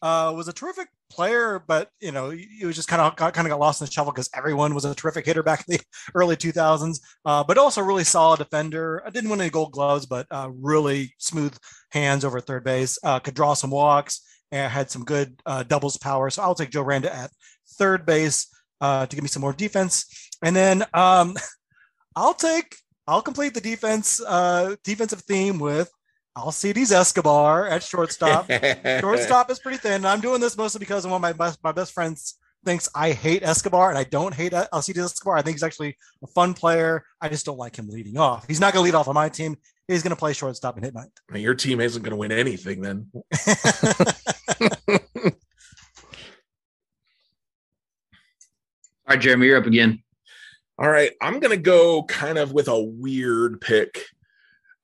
uh, 0.00 0.32
was 0.34 0.48
a 0.48 0.52
terrific 0.52 0.88
player, 1.14 1.62
but 1.66 1.88
you 2.00 2.12
know, 2.12 2.30
he 2.30 2.66
was 2.66 2.76
just 2.76 2.88
kind 2.88 3.00
of 3.00 3.16
got, 3.16 3.32
kind 3.34 3.46
of 3.46 3.50
got 3.50 3.60
lost 3.60 3.80
in 3.80 3.86
the 3.86 3.92
shuffle 3.92 4.12
because 4.12 4.30
everyone 4.34 4.74
was 4.74 4.84
a 4.84 4.94
terrific 4.94 5.24
hitter 5.24 5.42
back 5.42 5.64
in 5.68 5.76
the 5.76 5.82
early 6.14 6.36
2000s. 6.36 7.00
Uh, 7.24 7.44
but 7.44 7.58
also 7.58 7.82
really 7.82 8.04
solid 8.04 8.38
defender. 8.38 9.02
I 9.06 9.10
didn't 9.10 9.30
win 9.30 9.40
any 9.40 9.50
Gold 9.50 9.72
Gloves, 9.72 10.06
but 10.06 10.26
uh, 10.30 10.50
really 10.52 11.14
smooth 11.18 11.56
hands 11.92 12.24
over 12.24 12.40
third 12.40 12.64
base. 12.64 12.98
Uh, 13.02 13.18
could 13.18 13.34
draw 13.34 13.54
some 13.54 13.70
walks 13.70 14.22
and 14.52 14.70
had 14.70 14.90
some 14.90 15.04
good 15.04 15.40
uh, 15.46 15.62
doubles 15.62 15.96
power. 15.96 16.30
So 16.30 16.42
I'll 16.42 16.54
take 16.54 16.70
Joe 16.70 16.82
Randa 16.82 17.14
at 17.14 17.30
third 17.78 18.06
base 18.06 18.48
uh, 18.80 19.06
to 19.06 19.16
give 19.16 19.22
me 19.22 19.28
some 19.28 19.40
more 19.42 19.52
defense, 19.52 20.30
and 20.42 20.54
then 20.54 20.84
um, 20.94 21.34
I'll 22.16 22.34
take 22.34 22.76
I'll 23.06 23.22
complete 23.22 23.54
the 23.54 23.60
defense 23.60 24.20
uh, 24.24 24.76
defensive 24.84 25.22
theme 25.22 25.58
with 25.58 25.90
Alcides 26.36 26.90
Escobar 26.90 27.68
at 27.68 27.82
shortstop. 27.82 28.50
shortstop 29.00 29.50
is 29.50 29.58
pretty 29.58 29.78
thin. 29.78 30.04
I'm 30.04 30.20
doing 30.20 30.40
this 30.40 30.56
mostly 30.56 30.80
because 30.80 31.06
one 31.06 31.14
of 31.14 31.22
my 31.22 31.32
best 31.32 31.62
my 31.62 31.72
best 31.72 31.92
friends 31.92 32.38
thinks 32.64 32.88
I 32.94 33.12
hate 33.12 33.42
Escobar 33.42 33.90
and 33.90 33.98
I 33.98 34.04
don't 34.04 34.34
hate 34.34 34.52
Alcides 34.52 34.98
Escobar. 34.98 35.36
I 35.36 35.42
think 35.42 35.56
he's 35.56 35.62
actually 35.62 35.96
a 36.22 36.26
fun 36.26 36.54
player. 36.54 37.04
I 37.20 37.28
just 37.28 37.46
don't 37.46 37.58
like 37.58 37.76
him 37.76 37.88
leading 37.88 38.16
off. 38.16 38.46
He's 38.48 38.60
not 38.60 38.72
going 38.72 38.82
to 38.82 38.84
lead 38.84 38.98
off 38.98 39.08
on 39.08 39.14
my 39.14 39.28
team. 39.28 39.56
He's 39.86 40.02
going 40.02 40.10
to 40.10 40.16
play 40.16 40.32
shortstop 40.32 40.76
and 40.76 40.84
hit 40.84 40.94
ninth. 40.94 41.12
Your 41.34 41.54
team 41.54 41.80
isn't 41.80 42.02
going 42.02 42.10
to 42.10 42.16
win 42.16 42.32
anything 42.32 42.80
then. 42.80 43.10
All 49.06 49.10
right, 49.10 49.20
Jeremy, 49.20 49.46
you're 49.46 49.58
up 49.58 49.66
again. 49.66 50.02
All 50.78 50.88
right, 50.88 51.12
I'm 51.20 51.38
going 51.38 51.50
to 51.50 51.62
go 51.62 52.02
kind 52.04 52.38
of 52.38 52.52
with 52.52 52.68
a 52.68 52.82
weird 52.82 53.60
pick 53.60 54.06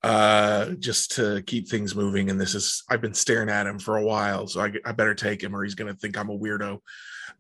uh, 0.03 0.71
just 0.79 1.13
to 1.17 1.43
keep 1.47 1.69
things 1.69 1.95
moving. 1.95 2.31
And 2.31 2.41
this 2.41 2.55
is, 2.55 2.83
I've 2.89 3.01
been 3.03 3.15
staring 3.15 3.49
at 3.51 3.67
him 3.67 3.79
for 3.79 3.97
a 3.99 4.05
while, 4.05 4.47
so 4.47 4.61
I, 4.61 4.73
I 4.85 4.93
better 4.93 5.15
take 5.15 5.43
him 5.43 5.55
or 5.55 5.63
he's 5.63 5.75
going 5.75 5.93
to 5.93 5.99
think 5.99 6.17
I'm 6.17 6.31
a 6.31 6.39
weirdo. 6.39 6.79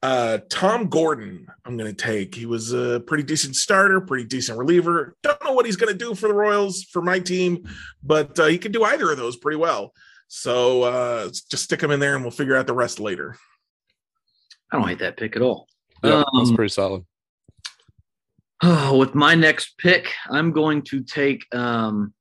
Uh, 0.03 0.39
Tom 0.49 0.89
Gordon, 0.89 1.47
I'm 1.65 1.77
going 1.77 1.95
to 1.95 2.03
take. 2.05 2.35
He 2.35 2.47
was 2.47 2.73
a 2.73 3.01
pretty 3.01 3.23
decent 3.23 3.57
starter, 3.57 4.01
pretty 4.01 4.25
decent 4.25 4.59
reliever. 4.59 5.17
Don't 5.23 5.43
know 5.45 5.53
what 5.53 5.67
he's 5.67 5.77
going 5.77 5.93
to 5.93 5.99
do 5.99 6.15
for 6.15 6.29
the 6.29 6.35
Royals 6.35 6.85
for 6.85 7.03
my 7.03 7.19
team, 7.19 7.69
but 8.03 8.39
uh, 8.39 8.47
he 8.47 8.57
can 8.59 8.73
do 8.73 8.85
either 8.85 9.11
of 9.11 9.19
those 9.19 9.37
pretty 9.37 9.57
well. 9.59 9.93
So 10.29 10.83
uh, 10.85 11.25
just 11.51 11.65
stick 11.65 11.83
him 11.83 11.91
in 11.91 12.01
there, 12.01 12.15
and 12.15 12.25
we'll 12.25 12.31
figure 12.31 12.57
out 12.57 12.67
the 12.67 12.73
rest 12.73 13.01
later. 13.01 13.37
I 14.73 14.79
don't 14.79 14.89
hate 14.89 15.01
that 15.01 15.17
pick 15.17 15.35
at 15.37 15.43
all. 15.43 15.67
Yeah, 16.05 16.23
that's 16.35 16.51
Um, 16.51 16.57
pretty 16.57 16.73
solid. 16.73 17.05
with 18.93 19.15
my 19.15 19.35
next 19.35 19.77
pick, 19.79 20.13
I'm 20.31 20.53
going 20.53 20.83
to 20.83 21.03
take 21.03 21.45
um, 21.55 22.15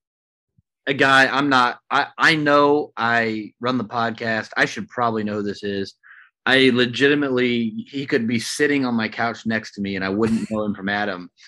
a 0.88 0.94
guy. 0.94 1.28
I'm 1.28 1.50
not. 1.50 1.80
I 1.90 2.08
I 2.18 2.36
know 2.36 2.92
I 2.98 3.54
run 3.60 3.78
the 3.78 3.86
podcast. 3.86 4.52
I 4.58 4.66
should 4.66 4.88
probably 4.90 5.24
know 5.24 5.36
who 5.36 5.44
this 5.44 5.64
is. 5.64 5.96
I 6.46 6.72
legitimately 6.74 7.86
he 7.88 8.06
could 8.06 8.28
be 8.28 8.40
sitting 8.40 8.86
on 8.86 8.96
my 8.96 9.08
couch 9.08 9.46
next 9.46 9.74
to 9.74 9.82
me, 9.82 9.96
and 9.96 10.04
I 10.04 10.10
wouldn't 10.10 10.50
know 10.50 10.64
him 10.64 10.76
from 10.76 10.90
Adam. 10.90 11.30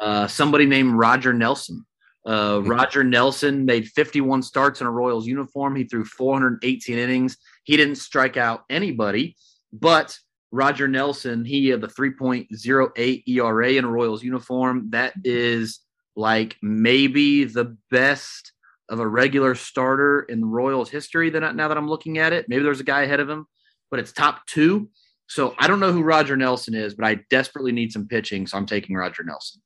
Uh, 0.00 0.26
somebody 0.26 0.66
named 0.66 0.92
Roger 0.92 1.32
Nelson. 1.32 1.86
Uh, 2.26 2.60
Roger 2.64 3.04
Nelson 3.04 3.64
made 3.64 3.86
51 3.88 4.42
starts 4.42 4.80
in 4.80 4.86
a 4.86 4.90
Royals 4.90 5.26
uniform. 5.26 5.76
He 5.76 5.84
threw 5.84 6.04
418 6.04 6.98
innings. 6.98 7.36
He 7.62 7.76
didn't 7.76 7.94
strike 7.94 8.36
out 8.36 8.64
anybody, 8.68 9.36
but 9.72 10.18
Roger 10.50 10.88
Nelson, 10.88 11.44
he 11.44 11.68
had 11.68 11.80
the 11.80 11.88
3.08 11.88 13.22
ERA 13.26 13.70
in 13.70 13.84
a 13.84 13.90
Royals 13.90 14.22
uniform. 14.22 14.90
That 14.90 15.14
is 15.24 15.80
like 16.16 16.56
maybe 16.62 17.44
the 17.44 17.76
best 17.90 18.52
of 18.88 19.00
a 19.00 19.06
regular 19.06 19.54
starter 19.54 20.22
in 20.28 20.40
the 20.40 20.46
Royals 20.46 20.90
history. 20.90 21.30
That 21.30 21.56
now 21.56 21.68
that 21.68 21.76
I'm 21.76 21.88
looking 21.88 22.18
at 22.18 22.32
it, 22.32 22.46
maybe 22.48 22.62
there's 22.62 22.80
a 22.80 22.84
guy 22.84 23.02
ahead 23.02 23.20
of 23.20 23.28
him, 23.28 23.46
but 23.90 24.00
it's 24.00 24.12
top 24.12 24.46
two. 24.46 24.90
So 25.26 25.54
I 25.58 25.66
don't 25.66 25.80
know 25.80 25.92
who 25.92 26.02
Roger 26.02 26.36
Nelson 26.36 26.74
is, 26.74 26.94
but 26.94 27.06
I 27.06 27.20
desperately 27.30 27.72
need 27.72 27.92
some 27.92 28.06
pitching, 28.06 28.46
so 28.46 28.58
I'm 28.58 28.66
taking 28.66 28.94
Roger 28.94 29.24
Nelson. 29.24 29.62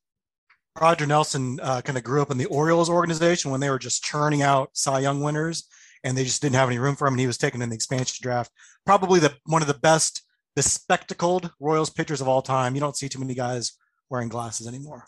Roger 0.79 1.05
Nelson 1.05 1.59
uh, 1.61 1.81
kind 1.81 1.97
of 1.97 2.03
grew 2.03 2.21
up 2.21 2.31
in 2.31 2.37
the 2.37 2.45
Orioles 2.45 2.89
organization 2.89 3.51
when 3.51 3.59
they 3.59 3.69
were 3.69 3.79
just 3.79 4.03
churning 4.03 4.41
out 4.41 4.69
Cy 4.73 4.99
Young 4.99 5.21
winners, 5.21 5.67
and 6.03 6.17
they 6.17 6.23
just 6.23 6.41
didn't 6.41 6.55
have 6.55 6.69
any 6.69 6.79
room 6.79 6.95
for 6.95 7.07
him. 7.07 7.15
And 7.15 7.19
he 7.19 7.27
was 7.27 7.37
taken 7.37 7.61
in 7.61 7.69
the 7.69 7.75
expansion 7.75 8.19
draft. 8.21 8.51
Probably 8.85 9.19
the 9.19 9.35
one 9.45 9.61
of 9.61 9.67
the 9.67 9.73
best 9.73 10.23
bespectacled 10.55 11.51
Royals 11.59 11.89
pitchers 11.89 12.21
of 12.21 12.27
all 12.27 12.41
time. 12.41 12.75
You 12.75 12.81
don't 12.81 12.95
see 12.95 13.09
too 13.09 13.19
many 13.19 13.33
guys 13.33 13.73
wearing 14.09 14.29
glasses 14.29 14.67
anymore. 14.67 15.05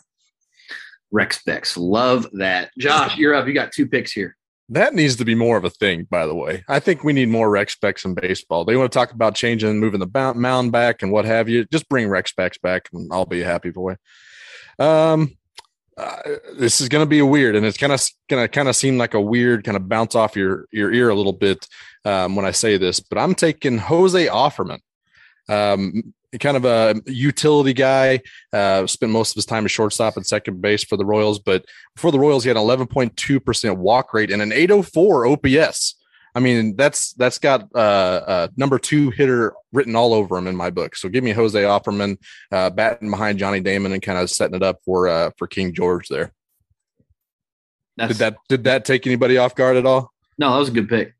Rex 1.12 1.42
Bex, 1.44 1.76
love 1.76 2.26
that. 2.32 2.70
Josh, 2.78 3.16
you're 3.16 3.34
up. 3.34 3.46
You 3.46 3.52
got 3.52 3.70
two 3.70 3.86
picks 3.86 4.12
here. 4.12 4.36
That 4.68 4.94
needs 4.94 5.16
to 5.16 5.24
be 5.24 5.34
more 5.34 5.58
of 5.58 5.64
a 5.64 5.70
thing, 5.70 6.06
by 6.10 6.26
the 6.26 6.34
way. 6.34 6.64
I 6.66 6.80
think 6.80 7.04
we 7.04 7.12
need 7.12 7.28
more 7.28 7.50
Rex 7.50 7.74
specs 7.74 8.04
in 8.06 8.14
baseball. 8.14 8.64
They 8.64 8.76
want 8.76 8.90
to 8.90 8.98
talk 8.98 9.12
about 9.12 9.34
changing, 9.34 9.78
moving 9.78 10.00
the 10.00 10.34
mound 10.34 10.72
back, 10.72 11.02
and 11.02 11.12
what 11.12 11.26
have 11.26 11.48
you. 11.48 11.66
Just 11.66 11.88
bring 11.88 12.08
Rex 12.08 12.30
specs 12.30 12.56
back, 12.58 12.88
and 12.92 13.12
I'll 13.12 13.26
be 13.26 13.42
a 13.42 13.46
happy 13.46 13.70
boy. 13.70 13.96
Um, 14.78 15.36
uh, 15.98 16.16
this 16.56 16.80
is 16.80 16.88
going 16.88 17.02
to 17.02 17.08
be 17.08 17.20
weird, 17.20 17.54
and 17.54 17.66
it's 17.66 17.76
kind 17.76 17.92
of 17.92 18.00
going 18.30 18.42
to 18.42 18.48
kind 18.48 18.68
of 18.68 18.74
seem 18.74 18.96
like 18.96 19.12
a 19.12 19.20
weird 19.20 19.62
kind 19.62 19.76
of 19.76 19.88
bounce 19.88 20.14
off 20.14 20.36
your 20.36 20.66
your 20.72 20.90
ear 20.90 21.10
a 21.10 21.14
little 21.14 21.34
bit 21.34 21.66
um, 22.06 22.34
when 22.34 22.46
I 22.46 22.50
say 22.52 22.78
this, 22.78 22.98
but 22.98 23.18
I'm 23.18 23.34
taking 23.34 23.76
Jose 23.76 24.26
Offerman. 24.26 24.78
Um, 25.48 26.14
kind 26.40 26.56
of 26.56 26.64
a 26.64 27.00
utility 27.06 27.72
guy. 27.72 28.20
Uh, 28.52 28.86
spent 28.86 29.12
most 29.12 29.30
of 29.32 29.34
his 29.36 29.46
time 29.46 29.64
at 29.64 29.70
shortstop 29.70 30.16
and 30.16 30.26
second 30.26 30.60
base 30.60 30.84
for 30.84 30.96
the 30.96 31.04
Royals, 31.04 31.38
but 31.38 31.64
before 31.94 32.12
the 32.12 32.18
Royals, 32.18 32.44
he 32.44 32.48
had 32.48 32.56
an 32.56 32.62
11.2% 32.62 33.76
walk 33.76 34.14
rate 34.14 34.30
and 34.30 34.40
an 34.42 34.52
804 34.52 35.26
OPS. 35.26 35.96
I 36.34 36.40
mean, 36.40 36.76
that's 36.76 37.12
that's 37.12 37.38
got 37.38 37.68
uh, 37.74 37.78
uh, 37.78 38.48
number 38.56 38.78
two 38.78 39.10
hitter 39.10 39.52
written 39.70 39.94
all 39.94 40.14
over 40.14 40.38
him 40.38 40.46
in 40.46 40.56
my 40.56 40.70
book. 40.70 40.96
So 40.96 41.10
give 41.10 41.22
me 41.22 41.32
Jose 41.32 41.62
Offerman 41.62 42.16
uh, 42.50 42.70
batting 42.70 43.10
behind 43.10 43.38
Johnny 43.38 43.60
Damon 43.60 43.92
and 43.92 44.00
kind 44.00 44.18
of 44.18 44.30
setting 44.30 44.54
it 44.56 44.62
up 44.62 44.78
for 44.82 45.08
uh, 45.08 45.30
for 45.36 45.46
King 45.46 45.74
George 45.74 46.08
there. 46.08 46.32
That's, 47.98 48.12
Did 48.12 48.18
that 48.18 48.36
did 48.48 48.64
that 48.64 48.84
take 48.86 49.06
anybody 49.06 49.36
off 49.36 49.54
guard 49.54 49.76
at 49.76 49.84
all? 49.84 50.10
no, 50.38 50.52
that 50.52 50.58
was 50.58 50.70
a 50.70 50.72
good 50.72 50.88
pick. 50.88 51.14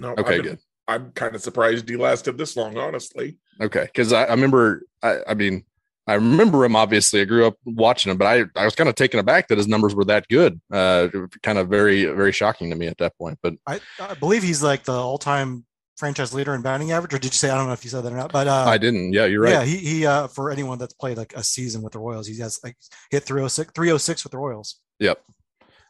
No, 0.00 0.10
Okay, 0.10 0.20
I've 0.22 0.26
been- 0.26 0.42
good. 0.42 0.58
I'm 0.88 1.12
kind 1.12 1.34
of 1.36 1.42
surprised 1.42 1.88
he 1.88 1.96
lasted 1.96 2.36
this 2.38 2.56
long, 2.56 2.76
honestly. 2.78 3.36
Okay, 3.60 3.84
because 3.84 4.12
I, 4.12 4.24
I 4.24 4.30
remember, 4.30 4.82
I, 5.02 5.18
I 5.28 5.34
mean, 5.34 5.64
I 6.06 6.14
remember 6.14 6.64
him. 6.64 6.74
Obviously, 6.74 7.20
I 7.20 7.24
grew 7.24 7.46
up 7.46 7.56
watching 7.64 8.10
him, 8.10 8.16
but 8.16 8.26
I, 8.26 8.44
I 8.60 8.64
was 8.64 8.74
kind 8.74 8.88
of 8.88 8.94
taken 8.94 9.20
aback 9.20 9.48
that 9.48 9.58
his 9.58 9.68
numbers 9.68 9.94
were 9.94 10.06
that 10.06 10.26
good. 10.28 10.58
Uh, 10.72 11.08
kind 11.42 11.58
of 11.58 11.68
very, 11.68 12.06
very 12.06 12.32
shocking 12.32 12.70
to 12.70 12.76
me 12.76 12.86
at 12.86 12.96
that 12.98 13.16
point. 13.18 13.38
But 13.42 13.54
I, 13.66 13.80
I 14.00 14.14
believe 14.14 14.42
he's 14.42 14.62
like 14.62 14.84
the 14.84 14.92
all-time 14.92 15.66
franchise 15.98 16.32
leader 16.32 16.54
in 16.54 16.62
batting 16.62 16.92
average, 16.92 17.12
or 17.12 17.18
did 17.18 17.32
you 17.32 17.36
say 17.36 17.50
I 17.50 17.56
don't 17.56 17.66
know 17.66 17.72
if 17.72 17.84
you 17.84 17.90
said 17.90 18.04
that 18.04 18.12
or 18.12 18.16
not? 18.16 18.32
But 18.32 18.46
uh, 18.46 18.64
I 18.66 18.78
didn't. 18.78 19.12
Yeah, 19.12 19.26
you're 19.26 19.42
right. 19.42 19.50
Yeah, 19.50 19.64
he, 19.64 19.76
he 19.76 20.06
uh, 20.06 20.28
for 20.28 20.50
anyone 20.50 20.78
that's 20.78 20.94
played 20.94 21.18
like 21.18 21.34
a 21.34 21.42
season 21.42 21.82
with 21.82 21.92
the 21.92 21.98
Royals, 21.98 22.26
he 22.26 22.38
has 22.38 22.58
like 22.64 22.76
hit 23.10 23.24
306, 23.24 23.72
306 23.74 24.24
with 24.24 24.30
the 24.30 24.38
Royals. 24.38 24.76
Yep, 25.00 25.22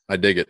I 0.08 0.16
dig 0.16 0.38
it. 0.38 0.48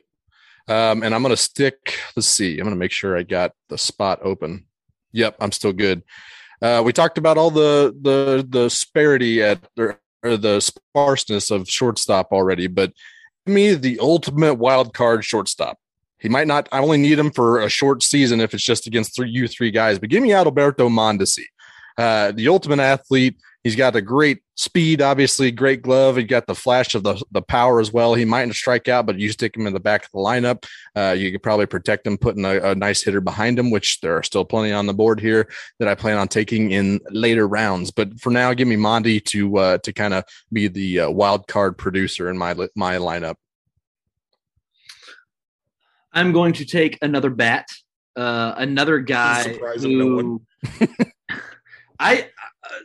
Um, 0.66 1.02
and 1.02 1.14
I'm 1.14 1.22
gonna 1.22 1.36
stick. 1.36 1.98
Let's 2.16 2.28
see. 2.28 2.58
I'm 2.58 2.64
gonna 2.64 2.76
make 2.76 2.92
sure 2.92 3.18
I 3.18 3.22
got 3.22 3.52
the 3.68 3.76
spot 3.76 4.20
open. 4.22 4.66
Yep, 5.12 5.36
I'm 5.40 5.52
still 5.52 5.72
good. 5.72 6.02
Uh, 6.60 6.82
we 6.84 6.92
talked 6.92 7.18
about 7.18 7.38
all 7.38 7.50
the 7.50 7.94
the 8.00 8.46
the 8.48 8.64
disparity 8.64 9.42
at 9.42 9.60
or, 9.78 9.98
the 10.22 10.60
sparseness 10.60 11.50
of 11.50 11.68
shortstop 11.68 12.32
already, 12.32 12.66
but 12.66 12.92
give 13.46 13.54
me 13.54 13.74
the 13.74 13.98
ultimate 14.00 14.54
wild 14.54 14.92
card 14.92 15.24
shortstop. 15.24 15.78
He 16.18 16.28
might 16.28 16.48
not. 16.48 16.68
I 16.72 16.80
only 16.80 16.98
need 16.98 17.18
him 17.18 17.30
for 17.30 17.60
a 17.60 17.68
short 17.68 18.02
season 18.02 18.40
if 18.40 18.52
it's 18.52 18.64
just 18.64 18.86
against 18.86 19.14
three 19.14 19.30
you 19.30 19.46
three 19.46 19.70
guys. 19.70 19.98
But 19.98 20.08
give 20.08 20.22
me 20.22 20.30
Adalberto 20.30 20.90
Mondesi, 20.90 21.44
uh, 21.96 22.32
the 22.32 22.48
ultimate 22.48 22.80
athlete. 22.80 23.36
He's 23.64 23.74
got 23.76 23.96
a 23.96 24.00
great 24.00 24.42
speed, 24.54 25.02
obviously, 25.02 25.50
great 25.50 25.82
glove. 25.82 26.16
He 26.16 26.22
got 26.22 26.46
the 26.46 26.54
flash 26.54 26.94
of 26.94 27.02
the, 27.02 27.22
the 27.32 27.42
power 27.42 27.80
as 27.80 27.92
well. 27.92 28.14
He 28.14 28.24
mightn't 28.24 28.54
strike 28.54 28.88
out, 28.88 29.04
but 29.04 29.18
you 29.18 29.30
stick 29.30 29.56
him 29.56 29.66
in 29.66 29.74
the 29.74 29.80
back 29.80 30.04
of 30.04 30.10
the 30.12 30.18
lineup. 30.18 30.64
Uh, 30.94 31.14
you 31.18 31.32
could 31.32 31.42
probably 31.42 31.66
protect 31.66 32.06
him, 32.06 32.16
putting 32.18 32.44
a, 32.44 32.70
a 32.70 32.74
nice 32.74 33.02
hitter 33.02 33.20
behind 33.20 33.58
him, 33.58 33.70
which 33.70 34.00
there 34.00 34.16
are 34.16 34.22
still 34.22 34.44
plenty 34.44 34.72
on 34.72 34.86
the 34.86 34.94
board 34.94 35.20
here 35.20 35.48
that 35.80 35.88
I 35.88 35.96
plan 35.96 36.18
on 36.18 36.28
taking 36.28 36.70
in 36.70 37.00
later 37.10 37.48
rounds. 37.48 37.90
But 37.90 38.20
for 38.20 38.30
now, 38.30 38.54
give 38.54 38.68
me 38.68 38.76
Mondi 38.76 39.22
to 39.26 39.58
uh, 39.58 39.78
to 39.78 39.92
kind 39.92 40.14
of 40.14 40.24
be 40.52 40.68
the 40.68 41.00
uh, 41.00 41.10
wild 41.10 41.48
card 41.48 41.76
producer 41.76 42.30
in 42.30 42.38
my 42.38 42.54
my 42.76 42.96
lineup. 42.96 43.34
I'm 46.12 46.32
going 46.32 46.54
to 46.54 46.64
take 46.64 46.98
another 47.02 47.30
bat, 47.30 47.66
uh, 48.16 48.54
another 48.56 49.00
guy 49.00 49.42
surprising 49.42 49.98
no 49.98 50.06
who 50.06 50.42
I 52.00 52.30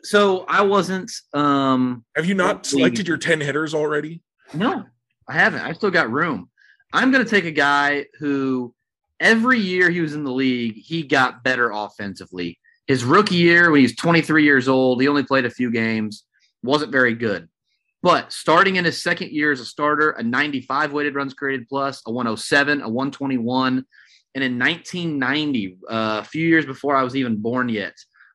so 0.04 0.46
I 0.48 0.62
wasn't 0.62 1.12
um 1.34 2.06
Have 2.16 2.26
you 2.26 2.36
not 2.36 2.66
selected 2.66 3.08
your 3.08 3.18
10 3.18 3.42
hitters 3.42 3.74
already? 3.74 4.22
no, 4.54 4.86
I 5.28 5.34
haven't. 5.34 5.62
I 5.62 5.74
still 5.74 5.92
got 5.92 6.12
room. 6.12 6.50
I'm 6.92 7.12
going 7.12 7.24
to 7.24 7.30
take 7.30 7.46
a 7.46 7.52
guy 7.52 8.06
who 8.20 8.74
every 9.20 9.60
year 9.60 9.90
he 9.90 10.02
was 10.02 10.14
in 10.14 10.24
the 10.24 10.32
league, 10.32 10.76
he 10.76 11.04
got 11.04 11.44
better 11.44 11.72
offensively. 11.72 12.60
His 12.86 13.04
rookie 13.04 13.36
year, 13.36 13.72
when 13.72 13.80
he 13.80 13.84
was 13.84 13.96
23 13.96 14.44
years 14.44 14.68
old, 14.68 15.02
he 15.02 15.08
only 15.08 15.24
played 15.24 15.46
a 15.46 15.50
few 15.50 15.72
games, 15.72 16.26
wasn't 16.62 16.92
very 16.92 17.16
good. 17.16 17.48
But 18.04 18.34
starting 18.34 18.76
in 18.76 18.84
his 18.84 19.02
second 19.02 19.32
year 19.32 19.54
as 19.54 19.62
a 19.62 19.66
starter, 19.66 20.12
a 20.12 20.22
95 20.22 20.92
weighted 20.92 21.16
runs 21.16 21.34
created 21.34 21.70
plus, 21.70 22.02
a 22.06 22.12
107, 22.12 22.82
a 22.82 22.90
121, 22.90 23.86
and 24.36 24.44
in 24.44 24.60
1990, 24.60 25.78
uh, 25.90 26.20
a 26.22 26.24
few 26.24 26.46
years 26.46 26.66
before 26.66 26.96
I 26.96 27.04
was 27.04 27.16
even 27.16 27.38
born 27.38 27.70
yet, 27.70 27.94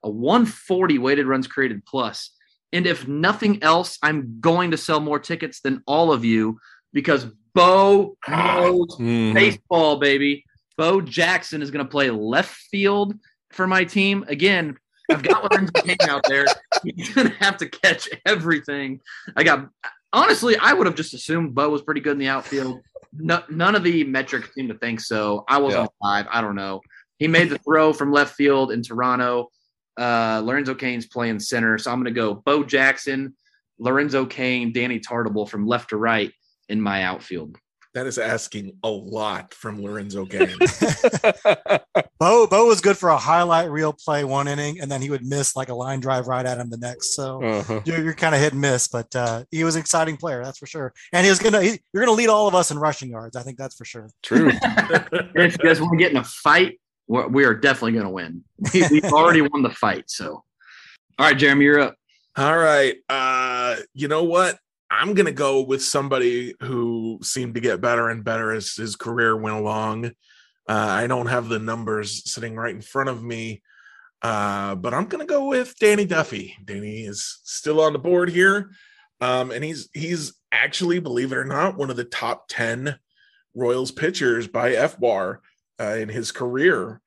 a 0.08 0.10
140 0.10 0.98
weighted 0.98 1.26
runs 1.26 1.46
created 1.46 1.84
plus. 1.84 2.30
And 2.72 2.86
if 2.86 3.06
nothing 3.06 3.62
else, 3.62 3.98
I'm 4.02 4.40
going 4.40 4.70
to 4.70 4.76
sell 4.76 5.00
more 5.00 5.18
tickets 5.18 5.60
than 5.60 5.82
all 5.86 6.12
of 6.12 6.24
you 6.24 6.58
because 6.92 7.26
Bo 7.54 8.16
knows 8.28 8.88
Mhm. 8.98 9.34
baseball, 9.34 9.96
baby. 9.98 10.44
Bo 10.78 11.00
Jackson 11.00 11.60
is 11.60 11.70
going 11.70 11.84
to 11.84 11.90
play 11.90 12.10
left 12.10 12.54
field 12.70 13.14
for 13.50 13.66
my 13.66 13.84
team. 13.84 14.24
Again, 14.28 14.76
I've 15.10 15.22
got 15.22 15.42
Lorenzo 15.44 15.72
Cain 15.82 15.96
out 16.08 16.24
there. 16.28 16.46
He's 16.84 17.12
going 17.14 17.28
to 17.28 17.34
have 17.36 17.56
to 17.58 17.68
catch 17.68 18.08
everything. 18.26 19.00
I 19.36 19.42
got, 19.44 19.68
honestly, 20.12 20.56
I 20.56 20.72
would 20.72 20.86
have 20.86 20.96
just 20.96 21.14
assumed 21.14 21.54
Bo 21.54 21.68
was 21.70 21.82
pretty 21.82 22.00
good 22.00 22.12
in 22.12 22.18
the 22.18 22.28
outfield. 22.28 22.80
No, 23.12 23.42
none 23.50 23.74
of 23.74 23.82
the 23.82 24.04
metrics 24.04 24.54
seem 24.54 24.68
to 24.68 24.74
think 24.78 25.00
so. 25.00 25.44
I 25.48 25.58
was 25.58 25.74
Yeah. 25.74 25.80
on 25.80 25.88
five. 26.02 26.26
I 26.30 26.40
don't 26.40 26.54
know. 26.56 26.80
He 27.18 27.26
made 27.26 27.48
the 27.48 27.58
throw 27.58 27.92
from 27.92 28.12
left 28.12 28.34
field 28.36 28.70
in 28.70 28.82
Toronto. 28.82 29.48
Uh, 29.98 30.40
Lorenzo 30.44 30.74
Cain's 30.74 31.06
playing 31.06 31.40
center. 31.40 31.76
So 31.78 31.90
I'm 31.90 31.98
going 32.02 32.14
to 32.14 32.18
go 32.20 32.34
Bo 32.34 32.62
Jackson, 32.62 33.34
Lorenzo 33.78 34.24
Cain, 34.26 34.72
Danny 34.72 35.00
Tartabull 35.00 35.48
from 35.48 35.66
left 35.66 35.90
to 35.90 35.96
right 35.96 36.32
in 36.68 36.80
my 36.80 37.02
outfield. 37.02 37.56
That 37.94 38.06
is 38.06 38.18
asking 38.18 38.76
a 38.84 38.88
lot 38.90 39.54
from 39.54 39.82
Lorenzo 39.82 40.24
Cain. 40.30 40.54
Bo 42.20 42.46
Bo 42.46 42.66
was 42.66 42.80
good 42.80 42.96
for 42.98 43.08
a 43.08 43.16
highlight 43.16 43.70
reel 43.70 43.92
play 43.92 44.24
one 44.24 44.46
inning, 44.46 44.80
and 44.80 44.90
then 44.90 45.00
he 45.02 45.10
would 45.10 45.24
miss 45.24 45.56
like 45.56 45.68
a 45.68 45.74
line 45.74 45.98
drive 46.00 46.28
right 46.28 46.44
at 46.44 46.58
him 46.58 46.68
the 46.70 46.76
next. 46.76 47.14
So 47.14 47.42
Uh-huh. 47.42 47.80
you're, 47.84 48.02
you're 48.04 48.14
kind 48.14 48.34
of 48.34 48.40
hit 48.40 48.52
and 48.52 48.60
miss, 48.60 48.88
but 48.88 49.14
uh, 49.16 49.44
he 49.50 49.64
was 49.64 49.74
an 49.74 49.80
exciting 49.80 50.16
player, 50.16 50.44
that's 50.44 50.58
for 50.58 50.66
sure. 50.66 50.92
And 51.12 51.24
he 51.24 51.30
was 51.30 51.38
gonna 51.38 51.62
he, 51.62 51.80
you're 51.92 52.04
gonna 52.04 52.16
lead 52.16 52.28
all 52.28 52.46
of 52.46 52.54
us 52.54 52.70
in 52.70 52.78
rushing 52.78 53.10
yards. 53.10 53.36
I 53.36 53.42
think 53.42 53.56
that's 53.58 53.74
for 53.76 53.84
sure. 53.84 54.10
True. 54.22 54.50
If 55.34 55.52
you 55.52 55.64
guys 55.64 55.80
want 55.80 55.92
to 55.92 55.98
get 55.98 56.10
in 56.10 56.18
a 56.18 56.24
fight, 56.24 56.78
we're, 56.78 56.87
we 57.08 57.44
are 57.44 57.54
definitely 57.54 57.92
going 57.92 58.04
to 58.04 58.10
win. 58.10 58.44
We, 58.72 58.86
we've 58.90 59.12
already 59.12 59.40
won 59.42 59.62
the 59.62 59.70
fight. 59.70 60.10
So, 60.10 60.32
all 60.32 60.44
right, 61.18 61.36
Jeremy, 61.36 61.64
you're 61.64 61.80
up. 61.80 61.96
All 62.36 62.56
right. 62.56 62.96
Uh, 63.08 63.76
you 63.94 64.06
know 64.06 64.24
what? 64.24 64.58
I'm 64.90 65.14
gonna 65.14 65.32
go 65.32 65.62
with 65.62 65.82
somebody 65.82 66.54
who 66.60 67.18
seemed 67.22 67.54
to 67.56 67.60
get 67.60 67.80
better 67.80 68.08
and 68.08 68.24
better 68.24 68.52
as 68.52 68.74
his 68.74 68.96
career 68.96 69.36
went 69.36 69.56
along. 69.56 70.06
Uh, 70.68 70.86
I 70.90 71.06
don't 71.06 71.26
have 71.26 71.48
the 71.48 71.58
numbers 71.58 72.30
sitting 72.30 72.54
right 72.54 72.74
in 72.74 72.82
front 72.82 73.08
of 73.08 73.22
me, 73.22 73.62
uh, 74.22 74.74
but 74.74 74.92
I'm 74.92 75.06
going 75.06 75.26
to 75.26 75.30
go 75.30 75.48
with 75.48 75.74
Danny 75.78 76.04
Duffy. 76.04 76.56
Danny 76.62 77.04
is 77.04 77.40
still 77.44 77.80
on 77.80 77.94
the 77.94 77.98
board 77.98 78.28
here, 78.28 78.70
um, 79.20 79.50
and 79.50 79.64
he's 79.64 79.88
he's 79.94 80.34
actually, 80.52 80.98
believe 80.98 81.32
it 81.32 81.38
or 81.38 81.44
not, 81.44 81.76
one 81.76 81.90
of 81.90 81.96
the 81.96 82.04
top 82.04 82.48
ten 82.48 82.98
Royals 83.54 83.90
pitchers 83.90 84.46
by 84.46 84.72
fWAR 84.72 85.38
uh, 85.80 85.96
in 85.96 86.08
his 86.08 86.32
career, 86.32 87.00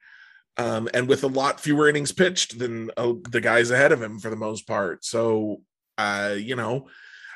um, 0.58 0.90
and 0.94 1.08
with 1.08 1.24
a 1.24 1.28
lot 1.28 1.60
fewer 1.60 1.90
innings 1.90 2.12
pitched 2.12 2.60
than 2.60 2.92
uh, 2.98 3.14
the 3.30 3.42
guys 3.42 3.72
ahead 3.72 3.92
of 3.92 4.02
him 4.02 4.20
for 4.20 4.30
the 4.30 4.36
most 4.36 4.68
part. 4.68 5.04
So, 5.06 5.62
uh, 5.98 6.36
you 6.38 6.56
know, 6.56 6.88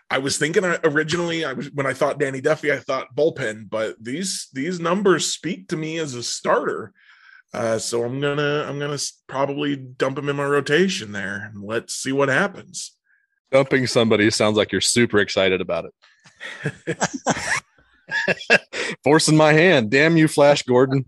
I 0.09 0.19
was 0.19 0.37
thinking 0.37 0.63
originally, 0.83 1.45
I 1.45 1.53
was 1.53 1.71
when 1.71 1.87
I 1.87 1.93
thought 1.93 2.19
Danny 2.19 2.41
Duffy, 2.41 2.71
I 2.71 2.77
thought 2.77 3.15
bullpen, 3.15 3.69
but 3.69 3.95
these 4.01 4.49
these 4.53 4.79
numbers 4.79 5.25
speak 5.33 5.69
to 5.69 5.77
me 5.77 5.97
as 5.97 6.13
a 6.13 6.23
starter. 6.23 6.93
Uh, 7.53 7.79
so 7.79 8.03
I'm 8.03 8.19
gonna 8.19 8.65
I'm 8.67 8.79
gonna 8.79 8.99
probably 9.27 9.75
dump 9.75 10.19
him 10.19 10.29
in 10.29 10.35
my 10.35 10.45
rotation 10.45 11.11
there 11.11 11.49
and 11.51 11.63
let's 11.63 11.93
see 11.93 12.11
what 12.11 12.29
happens. 12.29 12.95
Dumping 13.51 13.87
somebody 13.87 14.29
sounds 14.29 14.57
like 14.57 14.71
you're 14.71 14.81
super 14.81 15.19
excited 15.19 15.61
about 15.61 15.85
it. 15.85 16.97
Forcing 19.03 19.37
my 19.37 19.53
hand. 19.53 19.89
Damn 19.89 20.17
you, 20.17 20.27
Flash 20.27 20.63
Gordon. 20.63 21.05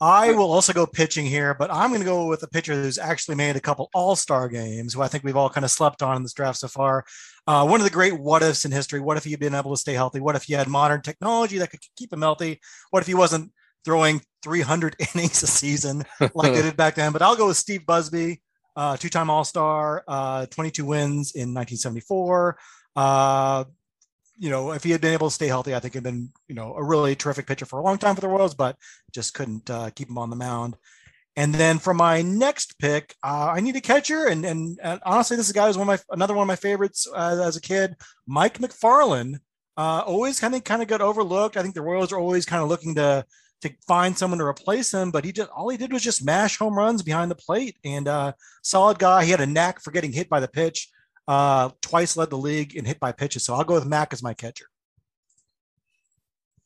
I 0.00 0.32
will 0.32 0.52
also 0.52 0.74
go 0.74 0.86
pitching 0.86 1.24
here, 1.24 1.54
but 1.54 1.72
I'm 1.72 1.88
going 1.88 2.02
to 2.02 2.06
go 2.06 2.26
with 2.26 2.42
a 2.42 2.48
pitcher 2.48 2.74
who's 2.74 2.98
actually 2.98 3.36
made 3.36 3.56
a 3.56 3.60
couple 3.60 3.88
All 3.94 4.14
Star 4.14 4.48
games, 4.48 4.92
who 4.92 5.00
I 5.00 5.08
think 5.08 5.24
we've 5.24 5.36
all 5.36 5.48
kind 5.48 5.64
of 5.64 5.70
slept 5.70 6.02
on 6.02 6.16
in 6.16 6.22
this 6.22 6.34
draft 6.34 6.58
so 6.58 6.68
far. 6.68 7.04
Uh, 7.46 7.66
one 7.66 7.80
of 7.80 7.84
the 7.84 7.90
great 7.90 8.18
what 8.18 8.42
ifs 8.42 8.66
in 8.66 8.72
history. 8.72 9.00
What 9.00 9.16
if 9.16 9.24
he 9.24 9.30
had 9.30 9.40
been 9.40 9.54
able 9.54 9.70
to 9.70 9.80
stay 9.80 9.94
healthy? 9.94 10.20
What 10.20 10.36
if 10.36 10.42
he 10.44 10.52
had 10.52 10.68
modern 10.68 11.00
technology 11.00 11.58
that 11.58 11.70
could 11.70 11.80
keep 11.96 12.12
him 12.12 12.20
healthy? 12.20 12.60
What 12.90 13.00
if 13.00 13.06
he 13.06 13.14
wasn't 13.14 13.52
throwing 13.86 14.20
300 14.42 14.96
innings 15.14 15.42
a 15.42 15.46
season 15.46 16.04
like 16.34 16.52
they 16.52 16.62
did 16.62 16.76
back 16.76 16.96
then? 16.96 17.12
But 17.12 17.22
I'll 17.22 17.36
go 17.36 17.46
with 17.46 17.56
Steve 17.56 17.86
Busby, 17.86 18.42
uh, 18.76 18.98
two 18.98 19.08
time 19.08 19.30
All 19.30 19.44
Star, 19.44 20.04
uh, 20.06 20.44
22 20.46 20.84
wins 20.84 21.32
in 21.34 21.54
1974 21.54 22.58
you 24.38 24.50
know, 24.50 24.72
if 24.72 24.84
he 24.84 24.90
had 24.90 25.00
been 25.00 25.12
able 25.12 25.28
to 25.28 25.34
stay 25.34 25.46
healthy, 25.46 25.74
I 25.74 25.80
think 25.80 25.94
he'd 25.94 26.02
been, 26.02 26.30
you 26.48 26.54
know, 26.54 26.74
a 26.74 26.84
really 26.84 27.14
terrific 27.14 27.46
pitcher 27.46 27.66
for 27.66 27.78
a 27.78 27.82
long 27.82 27.98
time 27.98 28.14
for 28.14 28.20
the 28.20 28.28
Royals, 28.28 28.54
but 28.54 28.76
just 29.12 29.34
couldn't 29.34 29.70
uh, 29.70 29.90
keep 29.90 30.08
him 30.08 30.18
on 30.18 30.30
the 30.30 30.36
mound. 30.36 30.76
And 31.36 31.54
then 31.54 31.78
for 31.78 31.92
my 31.92 32.22
next 32.22 32.78
pick, 32.78 33.14
uh, 33.22 33.52
I 33.54 33.60
need 33.60 33.76
a 33.76 33.80
catcher, 33.80 34.26
and, 34.26 34.44
and, 34.44 34.78
and 34.82 35.00
honestly, 35.04 35.36
this 35.36 35.52
guy 35.52 35.68
was 35.68 35.76
one 35.76 35.88
of 35.88 36.00
my 36.08 36.14
another 36.14 36.34
one 36.34 36.44
of 36.44 36.48
my 36.48 36.56
favorites 36.56 37.06
uh, 37.14 37.42
as 37.44 37.56
a 37.56 37.60
kid, 37.60 37.94
Mike 38.26 38.58
Macfarlane. 38.58 39.40
Uh, 39.76 40.02
always 40.06 40.40
kind 40.40 40.54
of 40.54 40.64
kind 40.64 40.80
of 40.80 40.88
got 40.88 41.02
overlooked. 41.02 41.58
I 41.58 41.62
think 41.62 41.74
the 41.74 41.82
Royals 41.82 42.10
are 42.10 42.18
always 42.18 42.46
kind 42.46 42.62
of 42.62 42.70
looking 42.70 42.94
to 42.94 43.24
to 43.60 43.70
find 43.86 44.16
someone 44.16 44.38
to 44.38 44.46
replace 44.46 44.92
him, 44.92 45.10
but 45.10 45.26
he 45.26 45.32
just 45.32 45.50
all 45.50 45.68
he 45.68 45.76
did 45.76 45.92
was 45.92 46.02
just 46.02 46.24
mash 46.24 46.56
home 46.56 46.74
runs 46.74 47.02
behind 47.02 47.30
the 47.30 47.34
plate, 47.36 47.76
and 47.84 48.08
uh, 48.08 48.32
solid 48.62 48.98
guy. 48.98 49.24
He 49.24 49.30
had 49.30 49.42
a 49.42 49.46
knack 49.46 49.82
for 49.82 49.90
getting 49.90 50.12
hit 50.12 50.30
by 50.30 50.40
the 50.40 50.48
pitch 50.48 50.88
uh, 51.28 51.70
twice 51.80 52.16
led 52.16 52.30
the 52.30 52.38
league 52.38 52.76
in 52.76 52.84
hit 52.84 53.00
by 53.00 53.12
pitches. 53.12 53.44
So 53.44 53.54
I'll 53.54 53.64
go 53.64 53.74
with 53.74 53.86
Mac 53.86 54.12
as 54.12 54.22
my 54.22 54.34
catcher. 54.34 54.66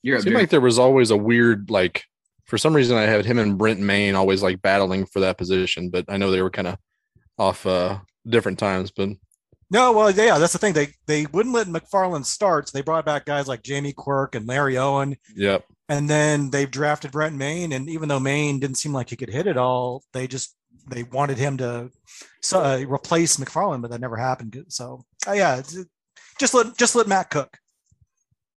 You're 0.02 0.16
it 0.16 0.22
seemed 0.22 0.36
like 0.36 0.50
there 0.50 0.60
was 0.60 0.78
always 0.78 1.10
a 1.10 1.16
weird 1.16 1.70
like 1.70 2.04
for 2.46 2.56
some 2.58 2.74
reason 2.74 2.96
I 2.96 3.02
had 3.02 3.26
him 3.26 3.38
and 3.38 3.58
Brent 3.58 3.80
Mayne 3.80 4.14
always 4.14 4.42
like 4.42 4.62
battling 4.62 5.06
for 5.06 5.20
that 5.20 5.38
position, 5.38 5.90
but 5.90 6.06
I 6.08 6.16
know 6.16 6.30
they 6.30 6.42
were 6.42 6.50
kind 6.50 6.68
of 6.68 6.78
off 7.38 7.66
uh 7.66 7.98
different 8.26 8.58
times. 8.58 8.90
But 8.90 9.10
no, 9.70 9.92
well, 9.92 10.10
yeah, 10.10 10.38
that's 10.38 10.52
the 10.52 10.58
thing. 10.58 10.72
They 10.72 10.94
they 11.06 11.26
wouldn't 11.26 11.54
let 11.54 11.68
Macfarlane 11.68 12.24
start. 12.24 12.68
So 12.68 12.76
they 12.76 12.82
brought 12.82 13.04
back 13.04 13.26
guys 13.26 13.46
like 13.46 13.62
Jamie 13.62 13.92
Quirk 13.92 14.34
and 14.34 14.46
Larry 14.46 14.78
Owen. 14.78 15.16
Yep. 15.36 15.64
And 15.88 16.08
then 16.08 16.50
they've 16.50 16.70
drafted 16.70 17.12
Brent 17.12 17.36
Mayne, 17.36 17.72
and 17.72 17.88
even 17.90 18.08
though 18.08 18.20
Mayne 18.20 18.60
didn't 18.60 18.76
seem 18.76 18.92
like 18.92 19.10
he 19.10 19.16
could 19.16 19.28
hit 19.28 19.46
it 19.46 19.56
all, 19.56 20.02
they 20.12 20.26
just 20.26 20.54
they 20.88 21.04
wanted 21.04 21.38
him 21.38 21.56
to 21.58 21.90
uh, 22.52 22.84
replace 22.86 23.38
Macfarlane, 23.38 23.80
but 23.80 23.90
that 23.90 24.00
never 24.00 24.16
happened. 24.16 24.64
So 24.68 25.04
uh, 25.26 25.32
yeah, 25.32 25.62
just 26.38 26.54
let 26.54 26.76
just 26.76 26.94
let 26.94 27.06
Matt 27.06 27.30
cook. 27.30 27.58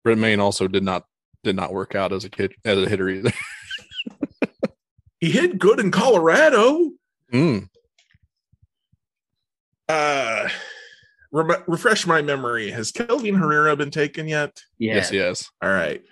Brent 0.04 0.20
Mayne 0.20 0.40
also 0.40 0.68
did 0.68 0.82
not 0.82 1.04
did 1.44 1.56
not 1.56 1.72
work 1.72 1.94
out 1.94 2.12
as 2.12 2.24
a 2.24 2.30
kid 2.30 2.54
as 2.64 2.78
a 2.78 2.88
hitter 2.88 3.08
either. 3.08 3.32
he 5.20 5.30
hit 5.30 5.58
good 5.58 5.80
in 5.80 5.90
Colorado. 5.90 6.90
Mm. 7.32 7.68
Uh, 9.88 10.48
re- 11.30 11.56
refresh 11.66 12.06
my 12.06 12.22
memory. 12.22 12.70
Has 12.70 12.92
Kelvin 12.92 13.34
Herrera 13.34 13.76
been 13.76 13.90
taken 13.90 14.28
yet? 14.28 14.62
Yeah. 14.78 14.96
Yes, 14.96 15.12
yes. 15.12 15.50
All 15.60 15.70
right. 15.70 16.02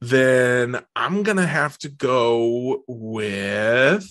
Then 0.00 0.80
I'm 0.94 1.22
gonna 1.22 1.46
have 1.46 1.78
to 1.78 1.88
go 1.88 2.84
with 2.86 4.06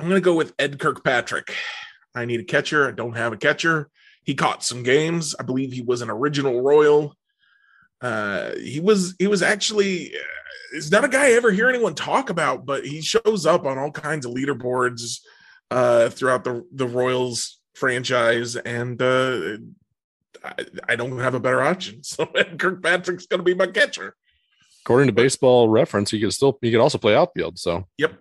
I'm 0.00 0.08
going 0.08 0.20
to 0.20 0.24
go 0.24 0.34
with 0.34 0.54
Ed 0.58 0.78
Kirkpatrick. 0.78 1.54
I 2.14 2.24
need 2.24 2.40
a 2.40 2.44
catcher. 2.44 2.88
I 2.88 2.92
don't 2.92 3.16
have 3.16 3.34
a 3.34 3.36
catcher. 3.36 3.90
He 4.24 4.34
caught 4.34 4.64
some 4.64 4.82
games. 4.82 5.34
I 5.38 5.42
believe 5.42 5.72
he 5.72 5.82
was 5.82 6.00
an 6.00 6.08
original 6.08 6.62
Royal. 6.62 7.14
Uh, 8.00 8.52
he 8.56 8.80
was 8.80 9.14
he 9.18 9.26
was 9.26 9.42
actually 9.42 10.14
uh, 10.14 10.18
it's 10.72 10.90
not 10.90 11.04
a 11.04 11.08
guy 11.08 11.26
I 11.26 11.32
ever 11.32 11.50
hear 11.50 11.68
anyone 11.68 11.94
talk 11.94 12.30
about, 12.30 12.64
but 12.64 12.86
he 12.86 13.02
shows 13.02 13.44
up 13.44 13.66
on 13.66 13.76
all 13.76 13.90
kinds 13.90 14.24
of 14.24 14.32
leaderboards 14.32 15.20
uh, 15.70 16.08
throughout 16.08 16.44
the 16.44 16.64
the 16.72 16.86
Royals 16.86 17.60
franchise, 17.74 18.56
and 18.56 19.00
uh, 19.02 19.58
I, 20.42 20.54
I 20.88 20.96
don't 20.96 21.18
have 21.18 21.34
a 21.34 21.40
better 21.40 21.62
option. 21.62 22.00
So 22.04 22.24
Ed 22.34 22.58
Kirkpatrick's 22.58 23.26
going 23.26 23.40
to 23.40 23.44
be 23.44 23.54
my 23.54 23.66
catcher. 23.66 24.16
According 24.84 25.08
to 25.08 25.12
Baseball 25.12 25.68
Reference, 25.68 26.10
he 26.10 26.20
could 26.20 26.32
still 26.32 26.58
he 26.62 26.70
could 26.70 26.80
also 26.80 26.96
play 26.96 27.14
outfield. 27.14 27.58
So 27.58 27.86
yep, 27.98 28.14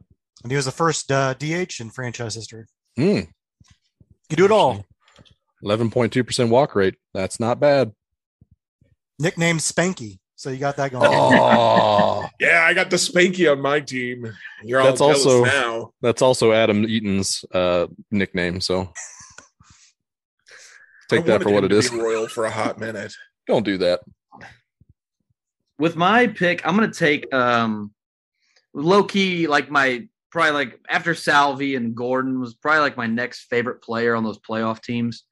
and 0.43 0.51
he 0.51 0.55
was 0.55 0.65
the 0.65 0.71
first 0.71 1.11
uh, 1.11 1.33
DH 1.33 1.79
in 1.79 1.89
franchise 1.89 2.35
history. 2.35 2.65
Mm. 2.97 3.27
You 4.29 4.37
do 4.37 4.45
it 4.45 4.51
all. 4.51 4.85
11.2% 5.63 6.49
walk 6.49 6.75
rate. 6.75 6.95
That's 7.13 7.39
not 7.39 7.59
bad. 7.59 7.91
Nickname 9.17 9.57
Spanky. 9.57 10.19
So 10.35 10.49
you 10.49 10.57
got 10.57 10.77
that 10.77 10.91
going. 10.91 11.05
Oh, 11.05 12.25
yeah, 12.39 12.63
I 12.65 12.73
got 12.73 12.89
the 12.89 12.95
Spanky 12.95 13.51
on 13.51 13.59
my 13.59 13.81
team. 13.81 14.31
You're 14.63 14.81
that's 14.81 15.01
all 15.01 15.09
also 15.09 15.43
now. 15.43 15.91
That's 16.01 16.21
also 16.21 16.53
Adam 16.53 16.85
Eaton's 16.85 17.43
uh, 17.53 17.87
nickname. 18.09 18.61
So 18.61 18.93
take 21.09 21.25
that 21.25 21.43
for 21.43 21.51
what 21.51 21.65
it 21.65 21.73
is. 21.73 21.91
Royal 21.91 22.29
for 22.29 22.45
a 22.45 22.51
hot 22.51 22.79
minute. 22.79 23.13
Don't 23.47 23.65
do 23.65 23.79
that. 23.79 23.99
With 25.77 25.97
my 25.97 26.27
pick, 26.27 26.65
I'm 26.65 26.77
going 26.77 26.89
to 26.89 26.97
take 26.97 27.33
um, 27.33 27.91
low 28.73 29.03
key 29.03 29.47
like 29.47 29.69
my 29.69 30.07
probably 30.31 30.51
like 30.51 30.79
after 30.89 31.15
Salvi 31.15 31.75
and 31.75 31.95
Gordon 31.95 32.39
was 32.39 32.53
probably 32.53 32.81
like 32.81 32.97
my 32.97 33.07
next 33.07 33.45
favorite 33.49 33.81
player 33.81 34.15
on 34.15 34.23
those 34.23 34.39
playoff 34.39 34.81
teams. 34.81 35.23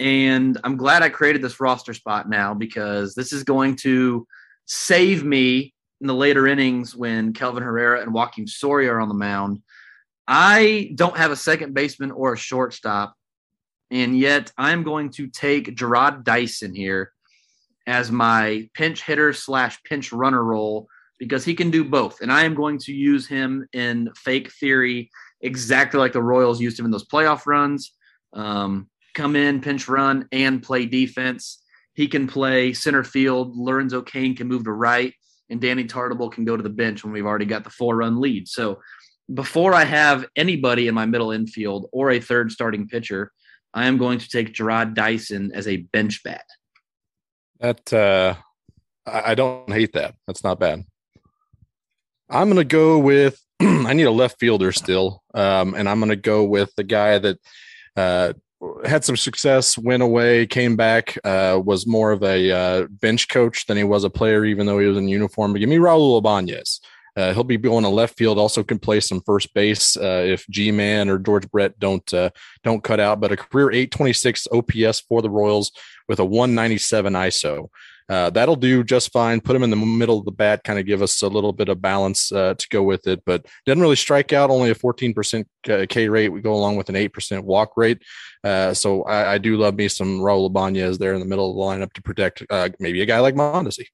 And 0.00 0.58
I'm 0.64 0.76
glad 0.76 1.02
I 1.02 1.08
created 1.08 1.42
this 1.42 1.60
roster 1.60 1.94
spot 1.94 2.28
now 2.28 2.54
because 2.54 3.14
this 3.14 3.32
is 3.32 3.44
going 3.44 3.76
to 3.76 4.26
save 4.66 5.24
me 5.24 5.74
in 6.00 6.06
the 6.06 6.14
later 6.14 6.46
innings 6.46 6.96
when 6.96 7.32
Kelvin 7.32 7.62
Herrera 7.62 8.02
and 8.02 8.12
Joakim 8.12 8.48
Soria 8.48 8.92
are 8.92 9.00
on 9.00 9.08
the 9.08 9.14
mound. 9.14 9.62
I 10.26 10.92
don't 10.94 11.16
have 11.16 11.30
a 11.30 11.36
second 11.36 11.74
baseman 11.74 12.10
or 12.10 12.32
a 12.32 12.38
shortstop, 12.38 13.14
and 13.90 14.18
yet 14.18 14.52
I'm 14.58 14.82
going 14.82 15.10
to 15.10 15.28
take 15.28 15.76
Jarrod 15.76 16.24
Dyson 16.24 16.74
here 16.74 17.12
as 17.86 18.10
my 18.10 18.68
pinch 18.74 19.02
hitter 19.02 19.32
slash 19.32 19.80
pinch 19.84 20.12
runner 20.12 20.42
role 20.42 20.88
because 21.22 21.44
he 21.44 21.54
can 21.54 21.70
do 21.70 21.84
both. 21.84 22.20
And 22.20 22.32
I 22.32 22.42
am 22.42 22.52
going 22.52 22.78
to 22.78 22.92
use 22.92 23.28
him 23.28 23.64
in 23.72 24.10
fake 24.16 24.50
theory 24.54 25.08
exactly 25.40 26.00
like 26.00 26.12
the 26.12 26.20
Royals 26.20 26.60
used 26.60 26.76
him 26.76 26.84
in 26.84 26.90
those 26.90 27.06
playoff 27.06 27.46
runs. 27.46 27.92
Um, 28.32 28.88
come 29.14 29.36
in, 29.36 29.60
pinch 29.60 29.86
run, 29.88 30.26
and 30.32 30.60
play 30.60 30.84
defense. 30.84 31.62
He 31.94 32.08
can 32.08 32.26
play 32.26 32.72
center 32.72 33.04
field. 33.04 33.56
Lorenzo 33.56 34.02
Cain 34.02 34.34
can 34.34 34.48
move 34.48 34.64
to 34.64 34.72
right, 34.72 35.14
and 35.48 35.60
Danny 35.60 35.84
Tartabull 35.84 36.32
can 36.32 36.44
go 36.44 36.56
to 36.56 36.62
the 36.62 36.68
bench 36.68 37.04
when 37.04 37.12
we've 37.12 37.26
already 37.26 37.44
got 37.44 37.62
the 37.62 37.70
four 37.70 37.94
run 37.94 38.20
lead. 38.20 38.48
So 38.48 38.80
before 39.32 39.74
I 39.74 39.84
have 39.84 40.26
anybody 40.34 40.88
in 40.88 40.94
my 40.96 41.06
middle 41.06 41.30
infield 41.30 41.88
or 41.92 42.10
a 42.10 42.20
third 42.20 42.50
starting 42.50 42.88
pitcher, 42.88 43.30
I 43.72 43.86
am 43.86 43.96
going 43.96 44.18
to 44.18 44.28
take 44.28 44.54
Jarrod 44.54 44.94
Dyson 44.94 45.52
as 45.54 45.68
a 45.68 45.76
bench 45.76 46.24
bat. 46.24 46.46
That 47.60 47.92
uh, 47.92 48.34
I 49.06 49.36
don't 49.36 49.70
hate 49.70 49.92
that. 49.92 50.16
That's 50.26 50.42
not 50.42 50.58
bad. 50.58 50.84
I'm 52.32 52.48
going 52.48 52.56
to 52.56 52.64
go 52.64 52.98
with, 52.98 53.38
I 53.60 53.92
need 53.92 54.04
a 54.04 54.10
left 54.10 54.40
fielder 54.40 54.72
still. 54.72 55.22
Um, 55.34 55.74
and 55.74 55.88
I'm 55.88 56.00
going 56.00 56.10
to 56.10 56.16
go 56.16 56.44
with 56.44 56.74
the 56.76 56.84
guy 56.84 57.18
that 57.18 57.38
uh, 57.96 58.32
had 58.84 59.04
some 59.04 59.16
success, 59.16 59.76
went 59.76 60.02
away, 60.02 60.46
came 60.46 60.74
back, 60.74 61.18
uh, 61.24 61.60
was 61.62 61.86
more 61.86 62.10
of 62.10 62.22
a 62.22 62.50
uh, 62.50 62.86
bench 62.88 63.28
coach 63.28 63.66
than 63.66 63.76
he 63.76 63.84
was 63.84 64.04
a 64.04 64.10
player, 64.10 64.44
even 64.44 64.66
though 64.66 64.78
he 64.78 64.86
was 64.86 64.96
in 64.96 65.08
uniform. 65.08 65.52
But 65.52 65.58
give 65.58 65.68
me 65.68 65.76
Raul 65.76 66.18
Ibanez. 66.18 66.80
Uh, 67.14 67.34
he'll 67.34 67.44
be 67.44 67.58
going 67.58 67.84
to 67.84 67.90
left 67.90 68.16
field. 68.16 68.38
Also, 68.38 68.62
can 68.62 68.78
play 68.78 68.98
some 68.98 69.20
first 69.20 69.52
base 69.52 69.98
uh, 69.98 70.24
if 70.26 70.46
G 70.48 70.70
Man 70.70 71.10
or 71.10 71.18
George 71.18 71.50
Brett 71.50 71.78
don't 71.78 72.14
uh, 72.14 72.30
don't 72.64 72.82
cut 72.82 73.00
out. 73.00 73.20
But 73.20 73.32
a 73.32 73.36
career 73.36 73.70
826 73.70 74.48
OPS 74.50 75.00
for 75.00 75.20
the 75.20 75.28
Royals 75.28 75.72
with 76.08 76.20
a 76.20 76.24
197 76.24 77.12
ISO. 77.12 77.68
Uh, 78.08 78.30
that'll 78.30 78.56
do 78.56 78.84
just 78.84 79.12
fine. 79.12 79.40
Put 79.40 79.56
him 79.56 79.62
in 79.62 79.70
the 79.70 79.76
middle 79.76 80.18
of 80.18 80.24
the 80.24 80.32
bat, 80.32 80.64
kind 80.64 80.78
of 80.78 80.86
give 80.86 81.02
us 81.02 81.22
a 81.22 81.28
little 81.28 81.52
bit 81.52 81.68
of 81.68 81.80
balance 81.80 82.32
uh, 82.32 82.54
to 82.54 82.68
go 82.70 82.82
with 82.82 83.06
it, 83.06 83.22
but 83.24 83.46
didn't 83.66 83.82
really 83.82 83.96
strike 83.96 84.32
out. 84.32 84.50
Only 84.50 84.70
a 84.70 84.74
14% 84.74 85.44
uh, 85.70 85.86
K 85.88 86.08
rate. 86.08 86.28
We 86.28 86.40
go 86.40 86.54
along 86.54 86.76
with 86.76 86.88
an 86.88 86.94
8% 86.94 87.44
walk 87.44 87.76
rate. 87.76 88.02
Uh, 88.44 88.74
so 88.74 89.02
I, 89.04 89.34
I, 89.34 89.38
do 89.38 89.56
love 89.56 89.76
me 89.76 89.86
some 89.86 90.18
Raul 90.18 90.46
Ibanez 90.46 90.98
there 90.98 91.14
in 91.14 91.20
the 91.20 91.26
middle 91.26 91.50
of 91.50 91.56
the 91.56 91.62
lineup 91.62 91.92
to 91.92 92.02
protect 92.02 92.42
uh, 92.50 92.70
maybe 92.80 93.00
a 93.00 93.06
guy 93.06 93.20
like 93.20 93.36
Mondesi. 93.36 93.86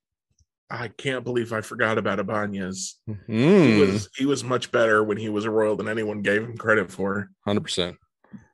I 0.70 0.88
can't 0.88 1.24
believe 1.24 1.52
I 1.52 1.60
forgot 1.60 1.98
about 1.98 2.18
Ibanez. 2.18 2.96
Mm. 3.08 3.66
He 3.66 3.80
was 3.80 4.08
he 4.16 4.26
was 4.26 4.44
much 4.44 4.70
better 4.70 5.02
when 5.02 5.16
he 5.16 5.28
was 5.28 5.44
a 5.44 5.50
Royal 5.50 5.76
than 5.76 5.88
anyone 5.88 6.20
gave 6.20 6.42
him 6.42 6.58
credit 6.58 6.90
for. 6.92 7.30
Hundred 7.46 7.62
percent. 7.62 7.96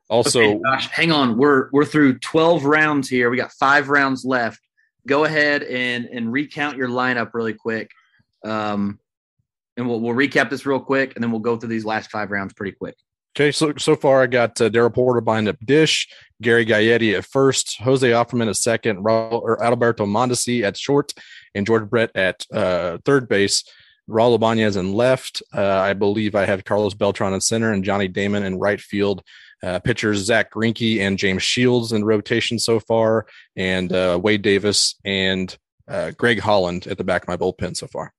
Also, 0.09 0.39
okay, 0.39 0.59
gosh, 0.63 0.87
hang 0.89 1.11
on. 1.11 1.37
We're 1.37 1.69
we're 1.73 1.85
through 1.85 2.19
twelve 2.19 2.63
rounds 2.63 3.09
here. 3.09 3.29
We 3.29 3.37
got 3.37 3.51
five 3.51 3.89
rounds 3.89 4.23
left. 4.23 4.61
Go 5.07 5.25
ahead 5.25 5.63
and 5.63 6.05
and 6.05 6.31
recount 6.31 6.77
your 6.77 6.89
lineup 6.89 7.33
really 7.33 7.53
quick, 7.53 7.91
um, 8.43 8.99
and 9.77 9.87
we'll 9.87 9.99
we'll 9.99 10.15
recap 10.15 10.49
this 10.49 10.65
real 10.65 10.79
quick, 10.79 11.15
and 11.15 11.23
then 11.23 11.31
we'll 11.31 11.41
go 11.41 11.57
through 11.57 11.69
these 11.69 11.85
last 11.85 12.09
five 12.11 12.31
rounds 12.31 12.53
pretty 12.53 12.71
quick. 12.71 12.95
Okay, 13.35 13.51
so 13.51 13.73
so 13.77 13.95
far 13.95 14.21
I 14.21 14.27
got 14.27 14.59
uh, 14.61 14.69
Darrell 14.69 14.89
Porter 14.89 15.21
behind 15.21 15.49
up 15.49 15.57
dish, 15.65 16.07
Gary 16.41 16.65
Gaetti 16.65 17.17
at 17.17 17.25
first, 17.25 17.77
Jose 17.81 18.09
Offerman 18.09 18.47
at 18.47 18.55
second, 18.55 19.03
Raul, 19.03 19.41
or 19.41 19.57
Adalberto 19.57 20.07
Mondesi 20.07 20.63
at 20.63 20.77
short, 20.77 21.13
and 21.53 21.65
George 21.65 21.89
Brett 21.89 22.11
at 22.15 22.45
uh, 22.53 22.97
third 23.03 23.27
base. 23.27 23.63
Raul 24.09 24.35
Ibanez 24.35 24.75
in 24.75 24.93
left. 24.93 25.41
Uh, 25.53 25.63
I 25.63 25.93
believe 25.93 26.35
I 26.35 26.45
have 26.45 26.63
Carlos 26.63 26.93
Beltran 26.93 27.33
in 27.33 27.41
center 27.41 27.73
and 27.73 27.83
Johnny 27.83 28.07
Damon 28.07 28.43
in 28.43 28.59
right 28.59 28.79
field. 28.79 29.23
Uh, 29.65 29.79
pitchers 29.79 30.19
Zack 30.19 30.53
Greinke 30.53 30.99
and 30.99 31.17
James 31.17 31.41
Shields 31.41 31.91
in 31.91 32.05
rotation 32.05 32.59
so 32.59 32.79
far, 32.79 33.25
and 33.55 33.91
uh, 33.91 34.19
Wade 34.21 34.43
Davis 34.43 34.95
and 35.03 35.57
uh, 35.87 36.11
Greg 36.11 36.39
Holland 36.39 36.85
at 36.85 36.97
the 36.97 37.03
back 37.03 37.23
of 37.23 37.27
my 37.27 37.37
bullpen 37.37 37.75
so 37.75 37.87
far. 37.87 38.13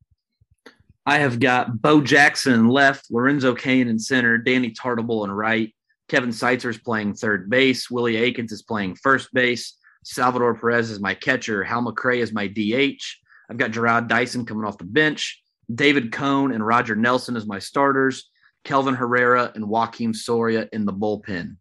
I 1.06 1.18
have 1.18 1.38
got 1.38 1.80
Bo 1.80 2.00
Jackson 2.00 2.68
left, 2.68 3.06
Lorenzo 3.10 3.54
Cain 3.54 3.86
in 3.86 3.98
center, 3.98 4.38
Danny 4.38 4.72
Tartabull 4.72 5.24
in 5.24 5.30
right, 5.30 5.72
Kevin 6.08 6.30
Seitzer 6.30 6.70
is 6.70 6.78
playing 6.78 7.14
third 7.14 7.48
base, 7.48 7.88
Willie 7.88 8.16
Aikens 8.16 8.50
is 8.50 8.62
playing 8.62 8.96
first 8.96 9.32
base, 9.32 9.76
Salvador 10.04 10.56
Perez 10.56 10.90
is 10.90 10.98
my 10.98 11.14
catcher, 11.14 11.62
Hal 11.62 11.84
McRae 11.84 12.18
is 12.18 12.32
my 12.32 12.48
DH, 12.48 13.02
I've 13.48 13.56
got 13.56 13.70
Jarrod 13.70 14.08
Dyson 14.08 14.44
coming 14.46 14.64
off 14.64 14.78
the 14.78 14.84
bench. 14.84 15.42
David 15.72 16.12
Cone 16.12 16.52
and 16.52 16.64
Roger 16.64 16.94
Nelson 16.94 17.36
as 17.36 17.46
my 17.46 17.58
starters. 17.58 18.30
Kelvin 18.66 18.94
Herrera 18.94 19.52
and 19.54 19.64
Joakim 19.64 20.14
Soria 20.14 20.68
in 20.72 20.84
the 20.84 20.92
bullpen. 20.92 21.56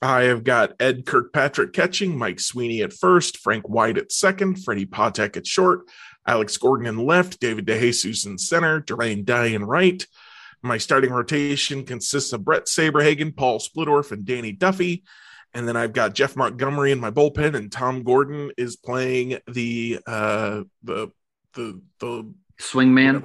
I 0.00 0.22
have 0.22 0.44
got 0.44 0.74
Ed 0.78 1.06
Kirkpatrick 1.06 1.72
catching, 1.72 2.16
Mike 2.16 2.38
Sweeney 2.38 2.82
at 2.82 2.92
first, 2.92 3.38
Frank 3.38 3.68
White 3.68 3.98
at 3.98 4.12
second, 4.12 4.62
Freddie 4.62 4.86
Patek 4.86 5.36
at 5.36 5.44
short, 5.44 5.90
Alex 6.24 6.56
Gordon 6.56 6.86
in 6.86 7.04
left, 7.04 7.40
David 7.40 7.66
DeJesus 7.66 8.24
in 8.24 8.38
center, 8.38 8.80
Durain 8.80 9.24
Dye 9.24 9.46
in 9.46 9.64
right. 9.64 10.06
My 10.62 10.78
starting 10.78 11.10
rotation 11.10 11.84
consists 11.84 12.32
of 12.32 12.44
Bret 12.44 12.66
Saberhagen, 12.66 13.36
Paul 13.36 13.58
Splittorff, 13.58 14.12
and 14.12 14.24
Danny 14.24 14.52
Duffy. 14.52 15.02
And 15.52 15.66
then 15.66 15.76
I've 15.76 15.92
got 15.92 16.14
Jeff 16.14 16.36
Montgomery 16.36 16.92
in 16.92 17.00
my 17.00 17.10
bullpen, 17.10 17.56
and 17.56 17.72
Tom 17.72 18.04
Gordon 18.04 18.52
is 18.56 18.76
playing 18.76 19.38
the 19.48 19.98
uh 20.06 20.62
the 20.84 21.08
the 21.54 21.80
the 21.98 22.32
swingman. 22.60 23.24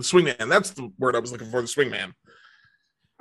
The 0.00 0.06
swingman. 0.06 0.48
That's 0.48 0.70
the 0.70 0.90
word 0.98 1.14
I 1.14 1.18
was 1.18 1.30
looking 1.30 1.50
for. 1.50 1.60
The 1.60 1.68
swingman. 1.68 2.14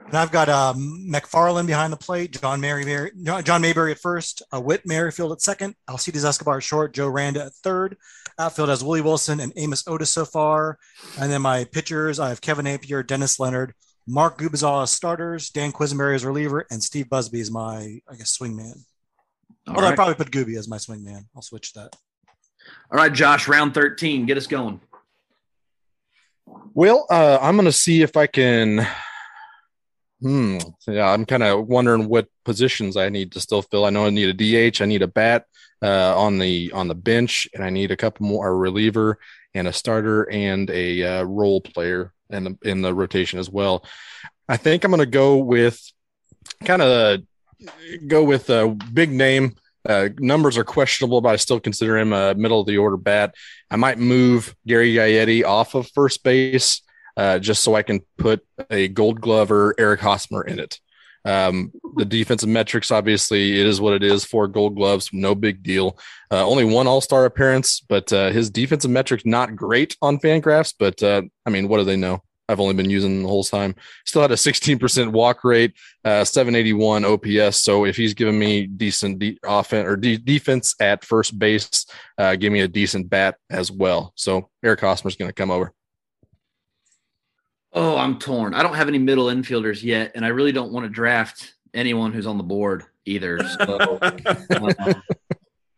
And 0.05 0.15
I've 0.15 0.31
got 0.31 0.47
um, 0.47 1.11
Macfarlane 1.11 1.65
behind 1.65 1.91
the 1.91 1.97
plate, 1.97 2.39
John 2.39 2.61
Mayberry, 2.61 3.11
John 3.43 3.61
Mayberry 3.61 3.91
at 3.91 3.99
first, 3.99 4.41
uh, 4.53 4.61
Whit 4.61 4.85
Merrifield 4.85 5.33
at 5.33 5.41
second, 5.41 5.75
Alcides 5.89 6.23
Escobar 6.23 6.57
at 6.57 6.63
short, 6.63 6.93
Joe 6.93 7.09
Randa 7.09 7.45
at 7.45 7.53
third. 7.53 7.97
Outfield 8.39 8.69
has 8.69 8.81
Willie 8.81 9.01
Wilson 9.01 9.41
and 9.41 9.51
Amos 9.57 9.85
Otis 9.87 10.09
so 10.09 10.23
far. 10.23 10.77
And 11.19 11.29
then 11.29 11.41
my 11.41 11.65
pitchers, 11.65 12.17
I 12.17 12.29
have 12.29 12.39
Kevin 12.39 12.65
Appier, 12.65 13.05
Dennis 13.05 13.41
Leonard, 13.41 13.73
Mark 14.07 14.39
Gubicza 14.39 14.83
as 14.83 14.91
starters, 14.91 15.49
Dan 15.49 15.73
Quisenberry 15.73 16.15
as 16.15 16.23
reliever, 16.23 16.65
and 16.71 16.81
Steve 16.81 17.09
Busby 17.09 17.41
is 17.41 17.51
my, 17.51 17.99
I 18.09 18.15
guess, 18.15 18.37
swingman. 18.37 18.85
Although 19.67 19.81
right. 19.81 19.91
I 19.91 19.95
probably 19.95 20.15
put 20.15 20.31
Gooby 20.31 20.57
as 20.57 20.69
my 20.69 20.77
swingman. 20.77 21.25
I'll 21.35 21.41
switch 21.41 21.73
that. 21.73 21.93
All 22.89 22.97
right, 22.97 23.11
Josh, 23.11 23.49
round 23.49 23.73
13. 23.73 24.25
Get 24.25 24.37
us 24.37 24.47
going. 24.47 24.79
Well, 26.73 27.05
uh, 27.09 27.39
I'm 27.41 27.55
going 27.55 27.65
to 27.65 27.71
see 27.71 28.01
if 28.01 28.15
I 28.15 28.27
can. 28.27 28.87
Hmm. 30.21 30.57
Yeah, 30.87 31.11
I'm 31.11 31.25
kind 31.25 31.43
of 31.43 31.67
wondering 31.67 32.09
what 32.09 32.27
positions 32.45 32.97
I 32.97 33.09
need 33.09 33.31
to 33.33 33.39
still 33.39 33.61
fill. 33.61 33.85
I 33.85 33.89
know 33.89 34.05
I 34.05 34.09
need 34.09 34.41
a 34.41 34.69
DH. 34.69 34.81
I 34.81 34.85
need 34.85 35.01
a 35.01 35.07
bat 35.07 35.45
uh, 35.81 36.19
on 36.19 36.39
the 36.39 36.71
on 36.73 36.87
the 36.87 36.95
bench, 36.95 37.47
and 37.53 37.63
I 37.63 37.69
need 37.69 37.91
a 37.91 37.97
couple 37.97 38.25
more 38.25 38.47
a 38.47 38.53
reliever 38.53 39.19
and 39.53 39.67
a 39.67 39.73
starter 39.73 40.29
and 40.29 40.69
a 40.69 41.03
uh, 41.03 41.23
role 41.23 41.61
player 41.61 42.13
in 42.29 42.43
the 42.43 42.57
in 42.63 42.81
the 42.81 42.93
rotation 42.93 43.39
as 43.39 43.49
well. 43.49 43.85
I 44.47 44.57
think 44.57 44.83
I'm 44.83 44.91
going 44.91 44.99
to 44.99 45.05
go 45.05 45.37
with 45.37 45.81
kind 46.65 46.81
of 46.81 47.21
go 48.07 48.23
with 48.23 48.49
a 48.49 48.69
big 48.93 49.11
name. 49.11 49.55
Uh, 49.87 50.09
numbers 50.19 50.57
are 50.57 50.63
questionable, 50.63 51.21
but 51.21 51.29
I 51.29 51.35
still 51.37 51.59
consider 51.59 51.97
him 51.97 52.13
a 52.13 52.35
middle 52.35 52.59
of 52.59 52.67
the 52.67 52.77
order 52.77 52.97
bat. 52.97 53.35
I 53.71 53.75
might 53.75 53.97
move 53.97 54.55
Gary 54.67 54.93
Gaetti 54.93 55.43
off 55.43 55.75
of 55.75 55.89
first 55.91 56.23
base 56.23 56.81
uh, 57.17 57.39
just 57.39 57.63
so 57.63 57.75
I 57.75 57.83
can 57.83 58.01
put 58.17 58.45
a 58.69 58.87
Gold 58.87 59.21
Glover 59.21 59.75
Eric 59.77 59.99
Hosmer 59.99 60.41
in 60.43 60.59
it. 60.59 60.79
Um, 61.25 61.71
the 61.97 62.05
defensive 62.05 62.49
metrics, 62.49 62.91
obviously, 62.91 63.59
it 63.59 63.65
is 63.65 63.81
what 63.81 63.93
it 63.93 64.03
is. 64.03 64.23
Four 64.23 64.47
Gold 64.47 64.75
Gloves, 64.75 65.09
no 65.11 65.35
big 65.35 65.61
deal. 65.61 65.97
Uh, 66.31 66.47
only 66.47 66.63
one 66.63 66.87
All 66.87 67.01
Star 67.01 67.25
appearance, 67.25 67.81
but 67.81 68.11
uh, 68.13 68.31
his 68.31 68.49
defensive 68.49 68.91
metrics 68.91 69.25
not 69.25 69.55
great 69.55 69.95
on 70.01 70.17
Fangraphs. 70.19 70.73
But 70.77 71.03
uh, 71.03 71.23
I 71.45 71.49
mean, 71.49 71.67
what 71.67 71.79
do 71.79 71.83
they 71.83 71.97
know? 71.97 72.23
I've 72.49 72.59
only 72.59 72.73
been 72.73 72.89
using 72.89 73.21
the 73.21 73.29
whole 73.29 73.43
time. 73.43 73.75
Still 74.05 74.23
had 74.23 74.31
a 74.31 74.35
16% 74.35 75.11
walk 75.11 75.43
rate, 75.43 75.73
uh, 76.03 76.25
781 76.25 77.05
OPS. 77.05 77.61
So 77.61 77.85
if 77.85 77.95
he's 77.95 78.15
giving 78.15 78.39
me 78.39 78.65
decent 78.65 79.19
de- 79.19 79.37
offense 79.45 79.87
or 79.87 79.95
de- 79.95 80.17
defense 80.17 80.75
at 80.81 81.05
first 81.05 81.37
base, 81.37 81.85
uh, 82.17 82.35
give 82.35 82.51
me 82.51 82.61
a 82.61 82.67
decent 82.67 83.07
bat 83.09 83.35
as 83.51 83.71
well. 83.71 84.13
So 84.15 84.49
Eric 84.63 84.81
Hosmer's 84.81 85.15
going 85.15 85.29
to 85.29 85.33
come 85.33 85.51
over. 85.51 85.71
Oh, 87.71 87.97
I'm 87.97 88.17
torn. 88.17 88.55
I 88.55 88.63
don't 88.63 88.73
have 88.73 88.87
any 88.87 88.97
middle 88.97 89.27
infielders 89.27 89.83
yet, 89.83 90.13
and 90.15 90.25
I 90.25 90.29
really 90.29 90.51
don't 90.51 90.71
want 90.71 90.85
to 90.85 90.89
draft 90.89 91.53
anyone 91.75 92.11
who's 92.11 92.25
on 92.25 92.37
the 92.37 92.43
board 92.43 92.83
either. 93.05 93.47
So 93.47 93.99
uh, 94.01 94.93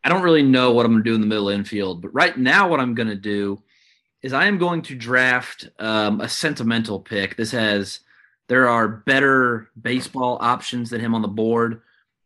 I 0.03 0.09
don't 0.09 0.21
really 0.21 0.43
know 0.43 0.71
what 0.71 0.85
I'm 0.85 0.93
going 0.93 1.03
to 1.03 1.09
do 1.09 1.15
in 1.15 1.21
the 1.21 1.27
middle 1.27 1.49
infield. 1.49 2.01
But 2.01 2.13
right 2.13 2.37
now, 2.37 2.69
what 2.69 2.79
I'm 2.79 2.95
going 2.95 3.09
to 3.09 3.15
do 3.15 3.61
is 4.23 4.33
I 4.33 4.45
am 4.45 4.57
going 4.57 4.81
to 4.83 4.95
draft 4.95 5.69
um, 5.79 6.21
a 6.21 6.29
sentimental 6.29 6.99
pick. 6.99 7.35
This 7.35 7.51
has 7.51 8.01
there 8.47 8.67
are 8.67 8.87
better 8.87 9.69
baseball 9.81 10.37
options 10.41 10.89
than 10.89 11.01
him 11.01 11.15
on 11.15 11.21
the 11.21 11.27
board, 11.27 11.81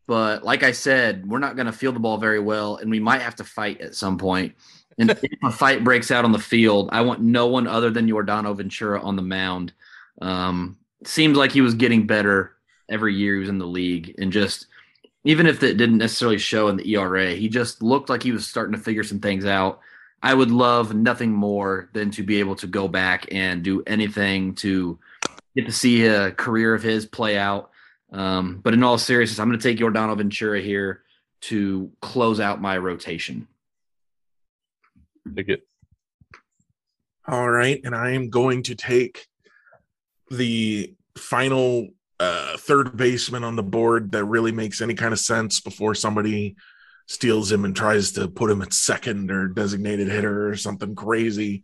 but 0.06 0.44
like 0.44 0.62
I 0.62 0.72
said, 0.72 1.28
we're 1.28 1.38
not 1.38 1.56
going 1.56 1.66
to 1.66 1.72
field 1.72 1.94
the 1.94 2.00
ball 2.00 2.18
very 2.18 2.40
well, 2.40 2.76
and 2.76 2.90
we 2.90 3.00
might 3.00 3.22
have 3.22 3.36
to 3.36 3.44
fight 3.44 3.80
at 3.80 3.94
some 3.94 4.18
point. 4.18 4.54
And 4.98 5.10
if 5.22 5.22
a 5.44 5.50
fight 5.50 5.84
breaks 5.84 6.10
out 6.10 6.24
on 6.24 6.32
the 6.32 6.38
field, 6.38 6.88
I 6.92 7.02
want 7.02 7.20
no 7.20 7.46
one 7.46 7.66
other 7.66 7.90
than 7.90 8.08
Yordano 8.08 8.56
Ventura 8.56 9.00
on 9.00 9.16
the 9.16 9.22
mound. 9.22 9.72
Um, 10.20 10.78
seems 11.04 11.36
like 11.36 11.52
he 11.52 11.60
was 11.60 11.74
getting 11.74 12.06
better 12.06 12.56
every 12.88 13.14
year 13.14 13.34
he 13.34 13.40
was 13.40 13.48
in 13.48 13.58
the 13.58 13.66
league, 13.66 14.14
and 14.18 14.32
just 14.32 14.66
even 15.24 15.46
if 15.46 15.62
it 15.62 15.76
didn't 15.76 15.98
necessarily 15.98 16.38
show 16.38 16.68
in 16.68 16.76
the 16.76 16.88
ERA, 16.94 17.32
he 17.32 17.48
just 17.48 17.82
looked 17.82 18.08
like 18.08 18.22
he 18.22 18.30
was 18.30 18.46
starting 18.46 18.74
to 18.76 18.80
figure 18.80 19.02
some 19.02 19.18
things 19.18 19.44
out. 19.44 19.80
I 20.22 20.34
would 20.34 20.50
love 20.50 20.94
nothing 20.94 21.32
more 21.32 21.88
than 21.92 22.10
to 22.12 22.22
be 22.22 22.40
able 22.40 22.56
to 22.56 22.66
go 22.66 22.88
back 22.88 23.26
and 23.30 23.62
do 23.62 23.82
anything 23.86 24.54
to 24.56 24.98
get 25.54 25.66
to 25.66 25.72
see 25.72 26.06
a 26.06 26.32
career 26.32 26.74
of 26.74 26.82
his 26.82 27.06
play 27.06 27.38
out. 27.38 27.70
Um, 28.12 28.60
but 28.62 28.74
in 28.74 28.82
all 28.82 28.98
seriousness, 28.98 29.38
I'm 29.38 29.48
going 29.48 29.58
to 29.58 29.62
take 29.62 29.78
Yordano 29.78 30.16
Ventura 30.16 30.60
here 30.60 31.02
to 31.42 31.90
close 32.00 32.40
out 32.40 32.60
my 32.60 32.78
rotation. 32.78 33.46
Take 35.34 35.48
it. 35.48 35.66
All 37.28 37.50
right, 37.50 37.80
and 37.84 37.94
I 37.94 38.12
am 38.12 38.30
going 38.30 38.62
to 38.64 38.76
take 38.76 39.26
the 40.30 40.94
final 41.16 41.88
uh, 42.20 42.56
third 42.56 42.96
baseman 42.96 43.44
on 43.44 43.56
the 43.56 43.62
board 43.62 44.12
that 44.12 44.24
really 44.24 44.52
makes 44.52 44.80
any 44.80 44.94
kind 44.94 45.12
of 45.12 45.18
sense 45.18 45.60
before 45.60 45.94
somebody 45.94 46.56
steals 47.06 47.50
him 47.50 47.64
and 47.64 47.74
tries 47.74 48.12
to 48.12 48.28
put 48.28 48.50
him 48.50 48.62
at 48.62 48.72
second 48.72 49.30
or 49.30 49.48
designated 49.48 50.08
hitter 50.08 50.48
or 50.48 50.56
something 50.56 50.94
crazy. 50.94 51.62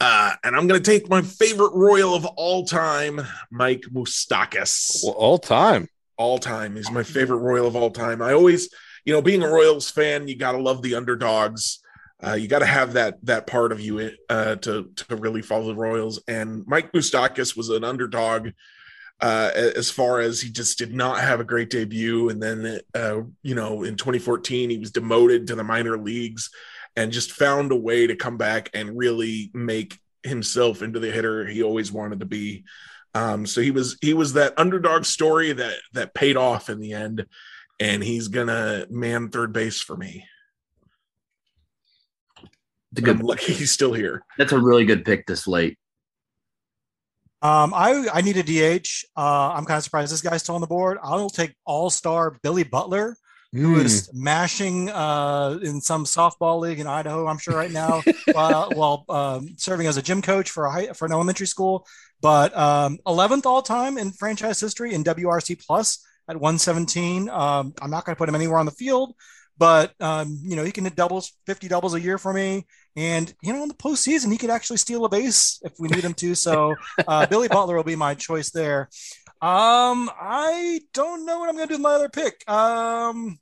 Uh, 0.00 0.32
and 0.42 0.56
I'm 0.56 0.66
going 0.66 0.82
to 0.82 0.90
take 0.90 1.08
my 1.08 1.22
favorite 1.22 1.74
Royal 1.74 2.14
of 2.14 2.26
all 2.26 2.66
time, 2.66 3.20
Mike 3.52 3.84
Moustakas. 3.92 5.00
Well, 5.04 5.14
all 5.14 5.38
time. 5.38 5.88
All 6.16 6.38
time. 6.38 6.74
He's 6.74 6.90
my 6.90 7.04
favorite 7.04 7.38
Royal 7.38 7.68
of 7.68 7.76
all 7.76 7.90
time. 7.90 8.20
I 8.20 8.32
always, 8.32 8.68
you 9.04 9.12
know, 9.12 9.22
being 9.22 9.44
a 9.44 9.48
Royals 9.48 9.90
fan, 9.90 10.26
you 10.26 10.36
got 10.36 10.52
to 10.52 10.58
love 10.58 10.82
the 10.82 10.96
underdogs. 10.96 11.78
Uh, 12.24 12.34
you 12.34 12.48
got 12.48 12.60
to 12.60 12.66
have 12.66 12.92
that 12.94 13.24
that 13.24 13.46
part 13.46 13.72
of 13.72 13.80
you 13.80 14.10
uh, 14.28 14.56
to 14.56 14.90
to 14.94 15.16
really 15.16 15.42
follow 15.42 15.66
the 15.66 15.74
Royals. 15.76 16.20
And 16.26 16.64
Mike 16.66 16.92
Moustakas 16.92 17.56
was 17.56 17.68
an 17.68 17.84
underdog 17.84 18.50
uh, 19.22 19.50
as 19.54 19.88
far 19.88 20.20
as 20.20 20.40
he 20.40 20.50
just 20.50 20.78
did 20.78 20.92
not 20.92 21.20
have 21.20 21.38
a 21.38 21.44
great 21.44 21.70
debut. 21.70 22.28
And 22.28 22.42
then, 22.42 22.80
uh, 22.92 23.20
you 23.42 23.54
know, 23.54 23.84
in 23.84 23.96
2014, 23.96 24.68
he 24.68 24.78
was 24.78 24.90
demoted 24.90 25.46
to 25.46 25.54
the 25.54 25.62
minor 25.62 25.96
leagues 25.96 26.50
and 26.96 27.12
just 27.12 27.30
found 27.30 27.70
a 27.70 27.76
way 27.76 28.08
to 28.08 28.16
come 28.16 28.36
back 28.36 28.70
and 28.74 28.98
really 28.98 29.50
make 29.54 29.98
himself 30.24 30.82
into 30.82 30.98
the 30.98 31.10
hitter 31.10 31.46
he 31.46 31.62
always 31.62 31.92
wanted 31.92 32.20
to 32.20 32.26
be. 32.26 32.64
Um, 33.14 33.46
so 33.46 33.60
he 33.60 33.70
was 33.70 33.96
he 34.00 34.14
was 34.14 34.32
that 34.32 34.58
underdog 34.58 35.04
story 35.04 35.52
that 35.52 35.76
that 35.92 36.14
paid 36.14 36.36
off 36.36 36.68
in 36.68 36.80
the 36.80 36.94
end, 36.94 37.26
and 37.78 38.02
he's 38.02 38.28
gonna 38.28 38.86
man 38.90 39.28
third 39.28 39.52
base 39.52 39.80
for 39.80 39.96
me. 39.96 40.24
It's 42.92 43.00
a 43.00 43.02
good. 43.02 43.20
I'm 43.20 43.26
lucky 43.26 43.52
he's 43.52 43.72
still 43.72 43.92
here. 43.92 44.24
That's 44.38 44.52
a 44.52 44.58
really 44.58 44.84
good 44.84 45.04
pick 45.04 45.26
this 45.26 45.46
late. 45.46 45.78
Um, 47.42 47.74
I 47.74 48.06
I 48.14 48.20
need 48.20 48.36
a 48.36 48.42
DH. 48.42 48.88
Uh, 49.16 49.52
I'm 49.52 49.64
kind 49.64 49.76
of 49.76 49.84
surprised 49.84 50.12
this 50.12 50.22
guy's 50.22 50.42
still 50.42 50.54
on 50.54 50.60
the 50.60 50.66
board. 50.66 50.98
I'll 51.02 51.28
take 51.28 51.54
All 51.66 51.90
Star 51.90 52.38
Billy 52.42 52.62
Butler, 52.62 53.16
who 53.52 53.80
is 53.80 54.08
mashing 54.14 54.88
uh, 54.90 55.58
in 55.60 55.80
some 55.80 56.04
softball 56.04 56.60
league 56.60 56.78
in 56.78 56.86
Idaho. 56.86 57.26
I'm 57.26 57.38
sure 57.38 57.56
right 57.56 57.70
now, 57.70 58.02
while, 58.32 58.70
while 58.70 59.04
um, 59.08 59.54
serving 59.58 59.88
as 59.88 59.96
a 59.96 60.02
gym 60.02 60.22
coach 60.22 60.50
for 60.50 60.66
a 60.66 60.70
high, 60.70 60.86
for 60.92 61.04
an 61.06 61.12
elementary 61.12 61.46
school. 61.46 61.84
But 62.20 62.56
um, 62.56 62.98
11th 63.06 63.44
all 63.46 63.62
time 63.62 63.98
in 63.98 64.12
franchise 64.12 64.60
history 64.60 64.94
in 64.94 65.02
WRC 65.02 65.66
plus 65.66 66.06
at 66.28 66.36
117. 66.36 67.28
Um, 67.28 67.74
I'm 67.82 67.90
not 67.90 68.04
going 68.04 68.14
to 68.14 68.18
put 68.18 68.28
him 68.28 68.36
anywhere 68.36 68.58
on 68.58 68.66
the 68.66 68.72
field, 68.72 69.14
but 69.58 69.92
um, 70.00 70.38
you 70.42 70.56
know 70.56 70.64
he 70.64 70.72
can 70.72 70.84
hit 70.84 70.94
doubles, 70.94 71.32
50 71.46 71.68
doubles 71.68 71.94
a 71.94 72.00
year 72.00 72.18
for 72.18 72.32
me. 72.32 72.64
And 72.96 73.32
you 73.42 73.52
know, 73.52 73.62
in 73.62 73.68
the 73.68 73.74
postseason, 73.74 74.30
he 74.30 74.38
could 74.38 74.50
actually 74.50 74.76
steal 74.76 75.04
a 75.04 75.08
base 75.08 75.60
if 75.64 75.72
we 75.78 75.88
need 75.88 76.04
him 76.04 76.14
to. 76.14 76.34
So 76.34 76.74
uh, 77.06 77.26
Billy 77.26 77.48
Butler 77.48 77.76
will 77.76 77.84
be 77.84 77.96
my 77.96 78.14
choice 78.14 78.50
there. 78.50 78.88
Um, 79.40 80.10
I 80.20 80.80
don't 80.92 81.26
know 81.26 81.40
what 81.40 81.48
I'm 81.48 81.56
going 81.56 81.66
to 81.66 81.74
do 81.74 81.78
with 81.78 81.82
my 81.82 81.94
other 81.94 82.08
pick. 82.08 82.48
Um, 82.48 83.40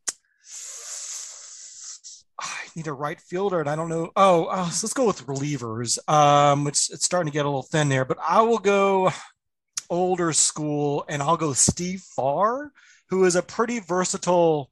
I 2.41 2.57
need 2.75 2.87
a 2.87 2.93
right 2.93 3.21
fielder, 3.21 3.61
and 3.61 3.69
I 3.69 3.77
don't 3.77 3.91
know. 3.91 4.11
Oh, 4.17 4.47
uh, 4.47 4.71
so 4.71 4.87
let's 4.87 4.95
go 4.95 5.07
with 5.07 5.27
relievers. 5.27 5.99
Um, 6.09 6.67
it's 6.67 6.91
it's 6.91 7.05
starting 7.05 7.31
to 7.31 7.35
get 7.35 7.45
a 7.45 7.49
little 7.49 7.63
thin 7.63 7.91
there, 7.91 8.07
but 8.07 8.17
I 8.27 8.41
will 8.43 8.59
go 8.59 9.11
older 9.91 10.33
school, 10.33 11.05
and 11.09 11.23
I'll 11.23 11.37
go 11.37 11.53
Steve 11.53 12.01
Farr, 12.01 12.73
who 13.11 13.25
is 13.25 13.37
a 13.37 13.43
pretty 13.43 13.81
versatile. 13.81 14.71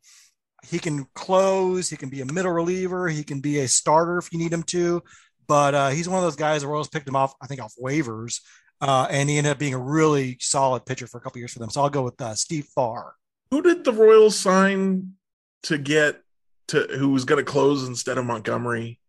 He 0.67 0.79
can 0.79 1.07
close. 1.15 1.89
He 1.89 1.97
can 1.97 2.09
be 2.09 2.21
a 2.21 2.27
middle 2.27 2.53
reliever. 2.53 3.09
He 3.09 3.23
can 3.23 3.41
be 3.41 3.61
a 3.61 3.69
starter 3.69 4.19
if 4.19 4.33
you 4.33 4.39
need 4.39 4.53
him 4.53 4.63
to. 4.65 5.03
But 5.47 5.75
uh, 5.75 5.89
he's 5.91 6.09
one 6.09 6.19
of 6.19 6.25
those 6.25 6.37
guys 6.37 6.63
the 6.63 6.69
Royals 6.69 6.89
picked 6.89 7.09
him 7.09 7.17
off, 7.17 7.35
I 7.41 7.47
think, 7.47 7.63
off 7.63 7.75
waivers, 7.83 8.41
uh, 8.81 9.07
and 9.11 9.31
he 9.31 9.39
ended 9.39 9.53
up 9.53 9.59
being 9.59 9.75
a 9.75 9.79
really 9.79 10.37
solid 10.41 10.85
pitcher 10.85 11.07
for 11.07 11.19
a 11.19 11.21
couple 11.21 11.39
years 11.39 11.53
for 11.53 11.59
them. 11.59 11.71
So 11.71 11.83
I'll 11.83 11.91
go 11.91 12.03
with 12.03 12.21
uh, 12.21 12.35
Steve 12.35 12.67
Farr. 12.67 13.15
Who 13.51 13.63
did 13.63 13.85
the 13.85 13.93
Royals 13.93 14.39
sign 14.39 15.15
to 15.63 15.79
get 15.79 16.21
to 16.69 16.83
who 16.99 17.09
was 17.09 17.25
going 17.25 17.43
to 17.43 17.51
close 17.51 17.89
instead 17.89 18.19
of 18.19 18.27
Montgomery? 18.27 19.01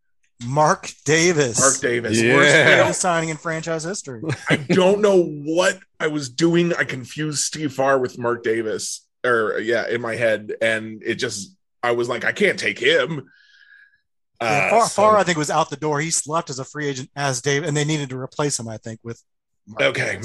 Mark 0.46 0.90
Davis. 1.04 1.60
Mark 1.60 1.80
Davis. 1.80 2.22
Yeah. 2.22 2.36
Worst 2.36 2.54
greatest 2.54 3.02
signing 3.02 3.30
in 3.30 3.38
franchise 3.38 3.84
history. 3.84 4.22
I 4.50 4.56
don't 4.56 5.02
know 5.02 5.22
what 5.22 5.80
I 6.00 6.08
was 6.08 6.30
doing. 6.30 6.74
I 6.74 6.86
confused 6.86 7.40
Steve 7.40 7.74
Farr 7.74 8.00
with 8.00 8.18
Mark 8.18 8.44
Davis, 8.44 9.06
or 9.26 9.60
yeah, 9.60 9.88
in 9.88 10.02
my 10.02 10.16
head, 10.16 10.54
and 10.62 11.02
it 11.04 11.16
just 11.16 11.56
I 11.84 11.92
was 11.92 12.10
like, 12.10 12.26
I 12.26 12.32
can't 12.32 12.60
take 12.60 12.80
him. 12.80 13.30
Yeah, 14.42 14.48
Uh, 14.48 14.70
Farr, 14.70 14.82
so- 14.84 15.02
Farr, 15.02 15.18
I 15.18 15.24
think, 15.24 15.38
was 15.38 15.50
out 15.52 15.70
the 15.70 15.76
door. 15.78 16.00
He 16.00 16.12
left 16.28 16.50
as 16.50 16.60
a 16.60 16.66
free 16.66 16.88
agent 16.88 17.10
as 17.16 17.42
Dave, 17.42 17.64
and 17.64 17.76
they 17.76 17.86
needed 17.86 18.10
to 18.10 18.18
replace 18.18 18.60
him, 18.60 18.68
I 18.68 18.78
think, 18.78 19.00
with. 19.04 19.22
Mark 19.68 19.82
okay, 19.84 20.18
Davis. 20.22 20.24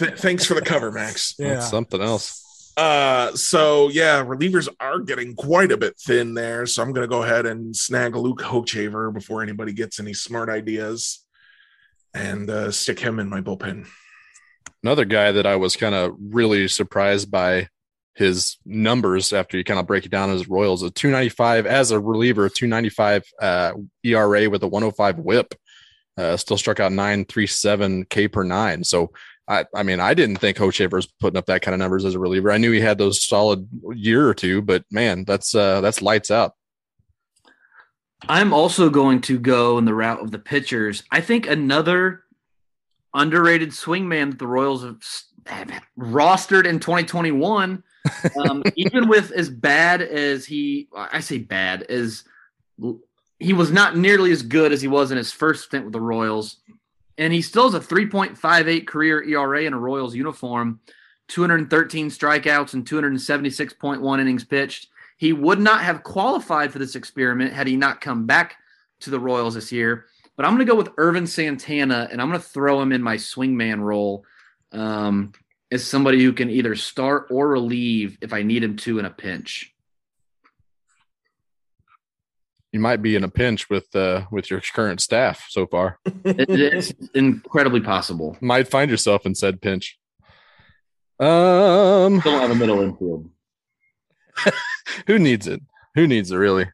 maybe. 0.00 0.10
th- 0.12 0.20
thanks 0.20 0.44
for 0.44 0.54
the 0.54 0.60
cover, 0.60 0.92
Max. 0.92 1.34
yeah. 1.38 1.54
That's 1.54 1.70
something 1.70 2.00
else. 2.02 2.42
Uh, 2.76 3.34
so 3.34 3.88
yeah, 3.88 4.22
relievers 4.22 4.68
are 4.80 4.98
getting 4.98 5.34
quite 5.34 5.72
a 5.72 5.78
bit 5.78 5.96
thin 5.98 6.34
there. 6.34 6.66
So 6.66 6.82
I'm 6.82 6.92
going 6.92 7.08
to 7.08 7.10
go 7.10 7.22
ahead 7.22 7.46
and 7.46 7.74
snag 7.74 8.14
Luke 8.14 8.40
Hochevar 8.42 9.14
before 9.14 9.42
anybody 9.42 9.72
gets 9.72 9.98
any 9.98 10.12
smart 10.12 10.50
ideas, 10.50 11.24
and 12.12 12.50
uh, 12.50 12.70
stick 12.70 12.98
him 13.00 13.18
in 13.18 13.30
my 13.30 13.40
bullpen. 13.40 13.86
Another 14.82 15.06
guy 15.06 15.32
that 15.32 15.46
I 15.46 15.56
was 15.56 15.74
kind 15.74 15.94
of 15.94 16.14
really 16.20 16.68
surprised 16.68 17.30
by 17.30 17.68
his 18.16 18.56
numbers 18.64 19.32
after 19.32 19.56
you 19.56 19.64
kind 19.64 19.78
of 19.78 19.86
break 19.86 20.06
it 20.06 20.10
down 20.10 20.30
as 20.30 20.48
Royals, 20.48 20.82
a 20.82 20.90
295 20.90 21.66
as 21.66 21.90
a 21.90 22.00
reliever, 22.00 22.48
295 22.48 23.24
uh, 23.40 23.72
ERA 24.04 24.48
with 24.48 24.62
a 24.62 24.68
105 24.68 25.18
whip. 25.18 25.54
Uh, 26.18 26.34
still 26.36 26.56
struck 26.56 26.80
out 26.80 26.92
937 26.92 28.06
K 28.06 28.26
per 28.26 28.42
nine. 28.42 28.82
So 28.82 29.12
I, 29.46 29.66
I 29.74 29.82
mean, 29.82 30.00
I 30.00 30.14
didn't 30.14 30.36
think 30.36 30.56
Hochevar 30.56 30.94
was 30.94 31.06
putting 31.06 31.36
up 31.36 31.46
that 31.46 31.60
kind 31.60 31.74
of 31.74 31.78
numbers 31.78 32.06
as 32.06 32.14
a 32.14 32.18
reliever. 32.18 32.50
I 32.50 32.56
knew 32.56 32.72
he 32.72 32.80
had 32.80 32.96
those 32.96 33.22
solid 33.22 33.68
year 33.92 34.26
or 34.26 34.32
two, 34.32 34.62
but 34.62 34.84
man, 34.90 35.24
that's 35.24 35.54
uh, 35.54 35.82
that's 35.82 36.00
lights 36.00 36.30
out. 36.30 36.54
I'm 38.28 38.54
also 38.54 38.88
going 38.88 39.20
to 39.22 39.38
go 39.38 39.76
in 39.76 39.84
the 39.84 39.94
route 39.94 40.20
of 40.20 40.30
the 40.30 40.38
pitchers. 40.38 41.04
I 41.12 41.20
think 41.20 41.46
another 41.46 42.24
underrated 43.14 43.70
swingman 43.70 44.30
that 44.30 44.38
the 44.38 44.46
Royals 44.46 44.82
have 45.46 45.70
rostered 45.98 46.66
in 46.66 46.80
2021, 46.80 47.82
um, 48.44 48.62
even 48.76 49.08
with 49.08 49.32
as 49.32 49.48
bad 49.48 50.02
as 50.02 50.44
he, 50.44 50.88
I 50.94 51.20
say 51.20 51.38
bad, 51.38 51.82
as 51.82 52.24
he 53.38 53.52
was 53.52 53.70
not 53.70 53.96
nearly 53.96 54.32
as 54.32 54.42
good 54.42 54.72
as 54.72 54.82
he 54.82 54.88
was 54.88 55.10
in 55.10 55.18
his 55.18 55.32
first 55.32 55.64
stint 55.64 55.84
with 55.84 55.92
the 55.92 56.00
Royals. 56.00 56.56
And 57.18 57.32
he 57.32 57.42
still 57.42 57.70
has 57.70 57.74
a 57.74 57.80
3.58 57.80 58.86
career 58.86 59.22
ERA 59.22 59.62
in 59.62 59.72
a 59.72 59.78
Royals 59.78 60.14
uniform, 60.14 60.80
213 61.28 62.10
strikeouts 62.10 62.74
and 62.74 62.86
276.1 62.86 64.20
innings 64.20 64.44
pitched. 64.44 64.88
He 65.16 65.32
would 65.32 65.58
not 65.58 65.80
have 65.80 66.02
qualified 66.02 66.72
for 66.72 66.78
this 66.78 66.94
experiment 66.94 67.54
had 67.54 67.66
he 67.66 67.76
not 67.76 68.02
come 68.02 68.26
back 68.26 68.56
to 69.00 69.10
the 69.10 69.20
Royals 69.20 69.54
this 69.54 69.72
year. 69.72 70.06
But 70.36 70.44
I'm 70.44 70.54
going 70.54 70.66
to 70.66 70.70
go 70.70 70.76
with 70.76 70.92
Ervin 70.98 71.26
Santana, 71.26 72.08
and 72.12 72.20
I'm 72.20 72.28
going 72.28 72.40
to 72.40 72.46
throw 72.46 72.80
him 72.82 72.92
in 72.92 73.02
my 73.02 73.16
swingman 73.16 73.80
role 73.80 74.24
um, 74.72 75.32
as 75.72 75.84
somebody 75.86 76.22
who 76.22 76.32
can 76.32 76.50
either 76.50 76.74
start 76.76 77.26
or 77.30 77.48
relieve 77.48 78.18
if 78.20 78.32
I 78.32 78.42
need 78.42 78.62
him 78.62 78.76
to 78.78 78.98
in 78.98 79.04
a 79.04 79.10
pinch. 79.10 79.72
You 82.72 82.80
might 82.80 83.00
be 83.02 83.16
in 83.16 83.24
a 83.24 83.28
pinch 83.28 83.70
with 83.70 83.94
uh, 83.96 84.26
with 84.30 84.50
your 84.50 84.60
current 84.60 85.00
staff 85.00 85.46
so 85.48 85.66
far. 85.66 85.98
It- 86.24 86.50
it's 86.50 86.92
incredibly 87.14 87.80
possible. 87.80 88.36
Might 88.40 88.68
find 88.68 88.90
yourself 88.90 89.24
in 89.26 89.34
said 89.34 89.60
pinch. 89.62 89.98
Um, 91.18 92.20
Don't 92.20 92.40
have 92.40 92.50
a 92.50 92.54
middle 92.54 92.80
infield. 92.82 93.30
who 95.06 95.18
needs 95.18 95.46
it? 95.46 95.62
Who 95.94 96.06
needs 96.06 96.30
it 96.30 96.36
really? 96.36 96.66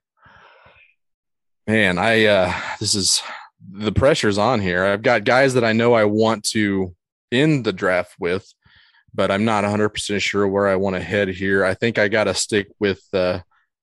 Man, 1.69 1.99
I 1.99 2.25
uh 2.25 2.53
this 2.81 2.97
is 2.97 3.23
the 3.71 3.93
pressure's 3.93 4.39
on 4.39 4.61
here. 4.61 4.85
I've 4.85 5.03
got 5.03 5.23
guys 5.25 5.55
that 5.55 5.63
I 5.65 5.73
know 5.73 5.93
I 5.95 6.05
want 6.05 6.43
to 6.51 6.97
end 7.31 7.65
the 7.65 7.73
draft 7.73 8.17
with, 8.19 8.53
but 9.15 9.31
I'm 9.31 9.45
not 9.45 9.65
100% 9.65 10.21
sure 10.21 10.47
where 10.47 10.69
I 10.69 10.77
want 10.77 10.97
to 10.97 11.03
head 11.03 11.29
here. 11.29 11.65
I 11.65 11.75
think 11.75 11.99
I 11.99 12.09
got 12.09 12.25
to 12.25 12.35
stick 12.35 12.69
with 12.79 13.03
uh, 13.13 13.41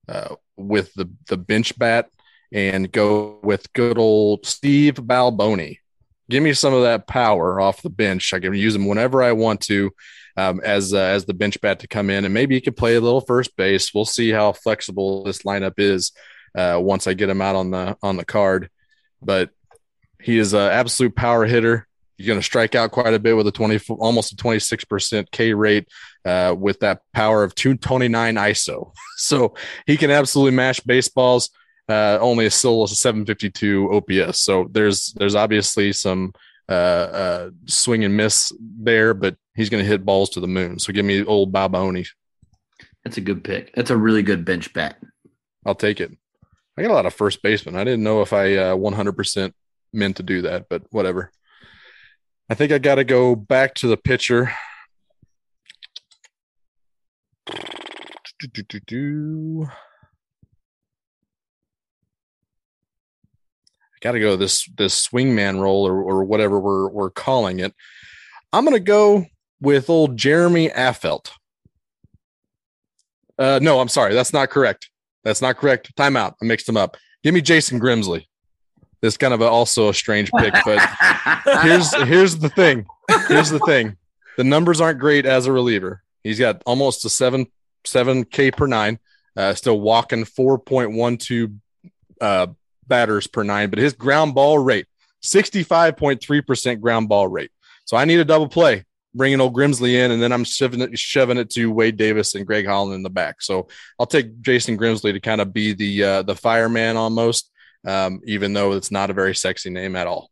uh 0.08 0.36
with 0.58 0.94
the 0.94 1.10
the 1.28 1.38
bench 1.38 1.78
bat 1.78 2.10
and 2.52 2.92
go 2.92 3.40
with 3.44 3.72
good 3.74 3.98
old 3.98 4.46
Steve 4.46 4.96
Balboni. 4.96 5.78
Give 6.30 6.44
me 6.44 6.54
some 6.54 6.74
of 6.74 6.84
that 6.84 7.08
power 7.08 7.60
off 7.60 7.82
the 7.82 7.90
bench. 7.90 8.34
I 8.34 8.40
can 8.40 8.54
use 8.54 8.76
him 8.76 8.88
whenever 8.88 9.24
I 9.24 9.32
want 9.32 9.62
to 9.62 9.92
um, 10.40 10.62
as 10.64 10.94
uh, 10.94 10.98
as 10.98 11.26
the 11.26 11.34
bench 11.34 11.60
bat 11.60 11.80
to 11.80 11.88
come 11.88 12.10
in, 12.10 12.24
and 12.24 12.34
maybe 12.34 12.56
he 12.56 12.62
could 12.62 12.78
play 12.78 12.96
a 12.96 13.02
little 13.02 13.22
first 13.22 13.56
base. 13.56 13.94
We'll 13.94 14.06
see 14.06 14.30
how 14.30 14.54
flexible 14.54 15.24
this 15.24 15.40
lineup 15.40 15.74
is 15.78 16.12
uh, 16.56 16.80
once 16.82 17.08
I 17.08 17.14
get 17.14 17.30
him 17.30 17.42
out 17.42 17.56
on 17.56 17.72
the 17.72 17.98
on 18.02 18.16
the 18.16 18.26
card. 18.26 18.70
But 19.22 19.50
he 20.22 20.38
is 20.38 20.54
an 20.54 20.72
absolute 20.72 21.16
power 21.16 21.46
hitter. 21.46 21.88
He's 22.20 22.28
going 22.28 22.38
to 22.38 22.44
strike 22.44 22.76
out 22.76 22.92
quite 22.92 23.14
a 23.14 23.20
bit 23.20 23.38
with 23.38 23.48
a 23.48 23.52
twenty, 23.52 23.80
almost 23.88 24.34
a 24.34 24.36
twenty 24.36 24.60
six 24.60 24.84
percent 24.84 25.32
K 25.32 25.54
rate, 25.54 25.88
uh, 26.26 26.54
with 26.58 26.82
that 26.82 27.02
power 27.14 27.46
of 27.46 27.56
two 27.56 27.76
twenty 27.76 28.10
nine 28.10 28.36
ISO. 28.36 28.92
So 29.22 29.56
he 29.86 29.98
can 29.98 30.12
absolutely 30.12 30.56
mash 30.56 30.80
baseballs. 30.80 31.50
Uh, 31.90 32.18
only 32.22 32.46
a 32.46 32.50
still 32.50 32.84
a 32.84 32.88
seven 32.90 33.26
fifty 33.26 33.50
two 33.50 33.90
OPS. 33.92 34.42
So 34.42 34.68
there's 34.70 35.14
there's 35.14 35.36
obviously 35.36 35.94
some 35.94 36.34
uh, 36.68 36.72
uh, 36.72 37.50
swing 37.68 38.04
and 38.04 38.16
miss 38.16 38.52
there, 38.60 39.14
but 39.14 39.38
he's 39.56 39.70
going 39.70 39.84
to 39.84 39.90
hit 39.90 40.06
balls 40.06 40.30
to 40.32 40.42
the 40.42 40.48
moon. 40.48 40.78
So 40.78 40.92
give 40.92 41.06
me 41.06 41.24
old 41.24 41.54
Bob 41.54 41.72
Balboni. 41.72 42.08
That's 43.06 43.18
a 43.18 43.22
good 43.22 43.46
pick. 43.46 43.74
That's 43.76 43.92
a 43.92 43.98
really 43.98 44.24
good 44.24 44.44
bench 44.44 44.74
bet. 44.74 44.98
I'll 45.66 45.76
take 45.76 46.02
it. 46.02 46.18
I 46.78 46.82
got 46.82 46.92
a 46.92 46.94
lot 46.94 47.06
of 47.06 47.14
first 47.14 47.42
baseman. 47.42 47.76
I 47.76 47.84
didn't 47.86 48.04
know 48.04 48.22
if 48.22 48.34
I 48.34 48.56
uh, 48.56 48.76
100% 48.76 49.54
meant 49.94 50.18
to 50.18 50.24
do 50.24 50.44
that, 50.44 50.68
but 50.70 50.84
whatever. 50.92 51.32
I 52.50 52.56
think 52.56 52.72
I 52.72 52.80
got 52.80 52.96
to 52.96 53.04
go 53.04 53.36
back 53.36 53.76
to 53.76 53.88
the 53.88 53.98
pitcher. 53.98 54.52
Do-do-do-do. 58.40 59.68
got 64.02 64.14
to 64.14 64.20
go 64.20 64.36
this 64.38 64.68
this 64.78 65.08
swingman 65.08 65.60
role 65.60 65.86
or, 65.86 66.02
or 66.02 66.24
whatever 66.24 66.60
we're 66.60 66.88
we're 66.90 67.10
calling 67.10 67.60
it. 67.60 67.74
I'm 68.54 68.64
gonna 68.64 68.80
go 68.80 69.26
with 69.60 69.90
old 69.90 70.18
Jeremy 70.18 70.70
Affeldt. 70.70 71.32
Uh, 73.38 73.60
no, 73.62 73.80
I'm 73.80 73.90
sorry. 73.90 74.14
That's 74.14 74.34
not 74.34 74.50
correct. 74.50 74.90
That's 75.24 75.42
not 75.42 75.58
correct. 75.58 75.94
Timeout. 75.96 76.36
I 76.42 76.46
mixed 76.46 76.66
them 76.66 76.78
up. 76.78 76.98
Give 77.24 77.34
me 77.34 77.42
Jason 77.42 77.80
Grimsley. 77.80 78.29
This 79.02 79.18
kind 79.18 79.34
of 79.34 79.42
a, 79.42 79.46
also 79.46 79.90
a 79.90 79.94
strange 79.94 80.30
pick, 80.38 80.54
but 80.66 80.80
here's 81.62 81.94
here's 82.04 82.38
the 82.38 82.50
thing. 82.50 82.86
Here's 83.28 83.50
the 83.50 83.60
thing. 83.60 83.98
The 84.38 84.44
numbers 84.44 84.82
aren't 84.82 85.00
great 85.00 85.26
as 85.26 85.46
a 85.46 85.52
reliever. 85.52 86.04
He's 86.24 86.40
got 86.40 86.62
almost 86.66 87.06
a 87.06 87.10
seven 87.10 87.48
seven 87.86 88.26
K 88.26 88.52
per 88.52 88.68
nine. 88.68 89.00
Uh, 89.38 89.54
still 89.54 89.80
walking 89.80 90.26
four 90.26 90.60
point 90.60 90.92
one 90.92 91.18
two 91.18 91.56
uh, 92.20 92.48
batters 92.88 93.28
per 93.28 93.44
nine, 93.44 93.70
but 93.70 93.80
his 93.80 93.94
ground 93.94 94.36
ball 94.36 94.60
rate 94.60 94.88
sixty 95.22 95.64
five 95.64 95.96
point 95.96 96.22
three 96.22 96.42
percent 96.42 96.82
ground 96.82 97.08
ball 97.08 97.28
rate. 97.28 97.52
So 97.86 97.98
I 97.98 98.06
need 98.06 98.20
a 98.20 98.26
double 98.26 98.48
play, 98.48 98.86
bringing 99.16 99.42
old 99.42 99.56
Grimsley 99.56 99.94
in, 99.94 100.12
and 100.12 100.22
then 100.22 100.32
I'm 100.32 100.44
shoving 100.44 100.82
it, 100.82 100.98
shoving 101.00 101.38
it 101.38 101.50
to 101.52 101.72
Wade 101.72 101.98
Davis 101.98 102.36
and 102.36 102.46
Greg 102.46 102.66
Holland 102.66 102.96
in 102.96 103.04
the 103.04 103.10
back. 103.10 103.42
So 103.42 103.68
I'll 104.00 104.06
take 104.06 104.42
Jason 104.42 104.78
Grimsley 104.78 105.14
to 105.14 105.20
kind 105.20 105.42
of 105.42 105.54
be 105.54 105.74
the 105.74 106.04
uh, 106.04 106.22
the 106.24 106.36
fireman 106.36 106.98
almost, 106.98 107.50
um, 107.86 108.22
even 108.26 108.54
though 108.54 108.74
it's 108.74 108.92
not 108.92 109.10
a 109.10 109.14
very 109.14 109.36
sexy 109.36 109.70
name 109.70 109.96
at 109.96 110.08
all. 110.08 110.30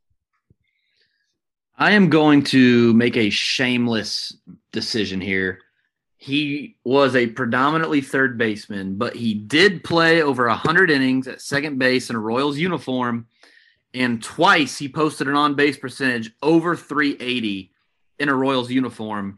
I 1.77 1.91
am 1.91 2.09
going 2.09 2.43
to 2.45 2.93
make 2.93 3.17
a 3.17 3.29
shameless 3.29 4.35
decision 4.71 5.21
here. 5.21 5.59
He 6.17 6.75
was 6.83 7.15
a 7.15 7.27
predominantly 7.27 8.01
third 8.01 8.37
baseman, 8.37 8.95
but 8.95 9.15
he 9.15 9.35
did 9.35 9.83
play 9.83 10.23
over 10.23 10.47
100 10.47 10.89
innings 10.89 11.27
at 11.27 11.41
second 11.41 11.77
base 11.77 12.09
in 12.09 12.15
a 12.15 12.19
Royals 12.19 12.57
uniform. 12.57 13.27
And 13.93 14.21
twice 14.21 14.77
he 14.77 14.89
posted 14.89 15.27
an 15.27 15.35
on 15.35 15.53
base 15.53 15.77
percentage 15.77 16.31
over 16.41 16.75
380 16.75 17.71
in 18.19 18.29
a 18.29 18.33
Royals 18.33 18.71
uniform. 18.71 19.37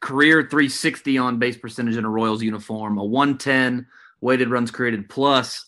Career 0.00 0.42
360 0.42 1.18
on 1.18 1.38
base 1.38 1.56
percentage 1.56 1.96
in 1.96 2.04
a 2.04 2.10
Royals 2.10 2.42
uniform, 2.42 2.98
a 2.98 3.04
110 3.04 3.86
weighted 4.20 4.50
runs 4.50 4.70
created 4.70 5.08
plus. 5.08 5.66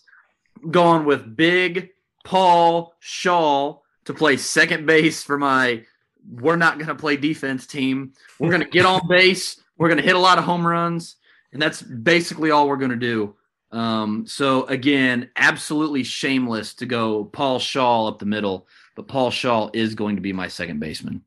Going 0.70 1.04
with 1.04 1.36
big 1.36 1.90
Paul 2.24 2.94
Schaal 3.02 3.80
to 4.06 4.14
play 4.14 4.36
second 4.36 4.86
base 4.86 5.22
for 5.22 5.38
my 5.38 5.84
we're 6.28 6.56
not 6.56 6.78
going 6.78 6.88
to 6.88 6.94
play 6.94 7.16
defense 7.16 7.66
team. 7.66 8.12
We're 8.38 8.50
going 8.50 8.62
to 8.62 8.68
get 8.68 8.86
on 8.86 9.02
base. 9.08 9.60
We're 9.76 9.88
going 9.88 9.98
to 9.98 10.04
hit 10.04 10.16
a 10.16 10.20
lot 10.20 10.38
of 10.38 10.44
home 10.44 10.66
runs. 10.66 11.16
And 11.52 11.60
that's 11.60 11.82
basically 11.82 12.50
all 12.50 12.68
we're 12.68 12.76
going 12.76 12.90
to 12.90 12.96
do. 12.96 13.36
Um, 13.70 14.24
so, 14.26 14.64
again, 14.66 15.30
absolutely 15.36 16.04
shameless 16.04 16.74
to 16.74 16.86
go 16.86 17.24
Paul 17.24 17.58
Schaal 17.58 18.08
up 18.08 18.18
the 18.18 18.26
middle, 18.26 18.68
but 18.94 19.08
Paul 19.08 19.30
Schaal 19.30 19.74
is 19.74 19.94
going 19.94 20.16
to 20.16 20.22
be 20.22 20.32
my 20.32 20.48
second 20.48 20.78
baseman. 20.78 21.22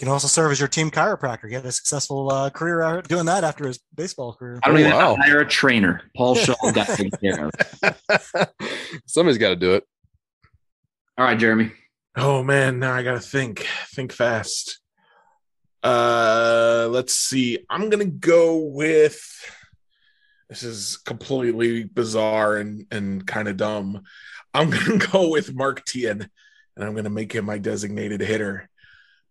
Can 0.00 0.08
also 0.08 0.28
serve 0.28 0.50
as 0.50 0.58
your 0.58 0.66
team 0.68 0.90
chiropractor. 0.90 1.46
He 1.46 1.54
had 1.54 1.66
a 1.66 1.70
successful 1.70 2.32
uh, 2.32 2.48
career 2.48 3.02
doing 3.02 3.26
that 3.26 3.44
after 3.44 3.66
his 3.66 3.80
baseball 3.94 4.32
career. 4.32 4.58
I 4.64 4.68
don't 4.68 4.78
Oh, 4.78 4.80
even 4.80 4.92
wow. 4.92 5.14
hire 5.16 5.40
a 5.40 5.46
trainer. 5.46 6.00
Paul 6.16 6.34
Schaal 6.36 6.74
got 6.74 6.86
taken 6.86 7.10
care 7.20 7.50
of. 7.82 8.48
Somebody's 9.06 9.36
got 9.36 9.50
to 9.50 9.56
do 9.56 9.74
it. 9.74 9.84
All 11.18 11.26
right, 11.26 11.38
Jeremy. 11.38 11.72
Oh 12.16 12.42
man, 12.42 12.78
now 12.78 12.94
I 12.94 13.02
gotta 13.02 13.20
think. 13.20 13.66
Think 13.94 14.10
fast. 14.12 14.80
Uh 15.82 16.88
let's 16.90 17.12
see. 17.14 17.58
I'm 17.68 17.90
gonna 17.90 18.06
go 18.06 18.56
with 18.56 19.20
this 20.48 20.62
is 20.62 20.96
completely 20.96 21.84
bizarre 21.84 22.56
and 22.56 22.86
and 22.90 23.26
kind 23.26 23.48
of 23.48 23.58
dumb. 23.58 24.00
I'm 24.54 24.70
gonna 24.70 24.96
go 25.12 25.28
with 25.28 25.54
Mark 25.54 25.84
Teahen 25.84 26.26
and 26.76 26.84
I'm 26.84 26.94
gonna 26.94 27.10
make 27.10 27.34
him 27.34 27.44
my 27.44 27.58
designated 27.58 28.22
hitter. 28.22 28.69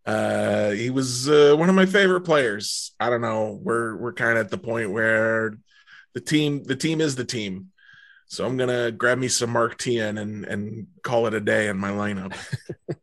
Uh 0.10 0.72
he 0.72 0.90
was 0.90 1.30
uh, 1.30 1.56
one 1.58 1.70
of 1.70 1.76
my 1.76 1.86
favorite 1.86 2.22
players. 2.22 2.94
I 3.00 3.10
don't 3.10 3.22
know. 3.22 3.60
We're 3.62 3.96
we're 3.96 4.14
kind 4.14 4.38
of 4.38 4.46
at 4.46 4.52
the 4.52 4.58
point 4.58 4.92
where 4.92 5.58
the 6.14 6.22
team 6.22 6.64
the 6.64 6.76
team 6.76 7.02
is 7.02 7.16
the 7.16 7.26
team. 7.26 7.72
So 8.28 8.46
I'm 8.46 8.58
gonna 8.58 8.92
grab 8.92 9.18
me 9.18 9.28
some 9.28 9.52
Mark 9.52 9.78
Teahen 9.78 10.20
and 10.20 10.46
and 10.46 10.88
call 11.04 11.28
it 11.28 11.34
a 11.34 11.40
day 11.42 11.68
in 11.68 11.78
my 11.78 11.92
lineup. 11.92 12.36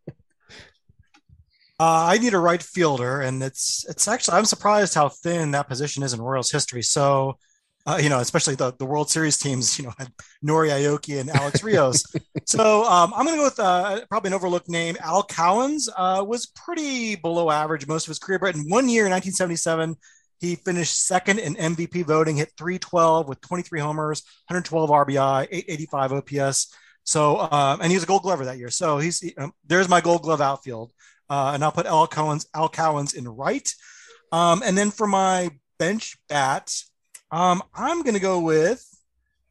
Uh, 1.78 2.08
I 2.08 2.16
need 2.18 2.32
a 2.32 2.38
right 2.38 2.62
fielder, 2.62 3.20
and 3.20 3.42
it's 3.42 3.84
it's 3.86 4.08
actually 4.08 4.38
I'm 4.38 4.46
surprised 4.46 4.94
how 4.94 5.10
thin 5.10 5.50
that 5.50 5.68
position 5.68 6.02
is 6.02 6.14
in 6.14 6.22
Royals 6.22 6.50
history. 6.50 6.82
So, 6.82 7.38
uh, 7.86 7.98
you 8.02 8.08
know, 8.08 8.18
especially 8.18 8.54
the, 8.56 8.72
the 8.78 8.84
World 8.84 9.08
Series 9.08 9.38
teams, 9.38 9.78
you 9.78 9.84
know, 9.84 9.92
had 9.98 10.08
Nori 10.44 10.70
Aoki 10.70 11.20
and 11.20 11.30
Alex 11.30 11.62
Rios. 11.64 12.04
so 12.44 12.84
um, 12.84 13.12
I'm 13.14 13.24
going 13.24 13.36
to 13.36 13.40
go 13.40 13.44
with 13.44 13.60
uh, 13.60 14.04
probably 14.08 14.28
an 14.28 14.34
overlooked 14.34 14.68
name. 14.68 14.96
Al 15.00 15.22
Cowens 15.22 15.88
uh, 15.96 16.24
was 16.24 16.46
pretty 16.46 17.14
below 17.16 17.50
average 17.50 17.86
most 17.86 18.04
of 18.06 18.08
his 18.08 18.18
career, 18.18 18.38
but 18.38 18.54
in 18.56 18.62
one 18.68 18.88
year 18.88 19.06
in 19.06 19.12
1977, 19.12 19.96
he 20.38 20.56
finished 20.56 21.06
second 21.06 21.38
in 21.38 21.54
MVP 21.54 22.04
voting, 22.04 22.36
hit 22.36 22.52
312 22.58 23.28
with 23.28 23.40
23 23.40 23.80
homers, 23.80 24.22
112 24.48 24.90
RBI, 24.90 25.46
885 25.50 26.12
OPS. 26.12 26.74
So, 27.04 27.38
um, 27.38 27.80
and 27.80 27.90
he 27.90 27.96
was 27.96 28.02
a 28.02 28.06
Gold 28.06 28.22
Glover 28.22 28.44
that 28.46 28.58
year. 28.58 28.68
So 28.68 28.98
he's 28.98 29.20
he- 29.20 29.34
um, 29.36 29.52
there's 29.64 29.88
my 29.88 30.00
Gold 30.00 30.22
Glove 30.22 30.40
outfield. 30.40 30.92
Uh, 31.30 31.52
and 31.54 31.64
I'll 31.64 31.72
put 31.72 31.86
Al 31.86 32.06
Cowens, 32.06 32.46
Al 32.54 32.68
Cowens 32.68 33.14
in 33.14 33.26
right. 33.28 33.68
Um, 34.32 34.62
and 34.64 34.76
then 34.76 34.90
for 34.90 35.06
my 35.06 35.50
bench 35.78 36.16
bat, 36.28 36.72
um, 37.30 37.62
I'm 37.74 38.02
going 38.02 38.14
to 38.14 38.20
go 38.20 38.40
with 38.40 38.84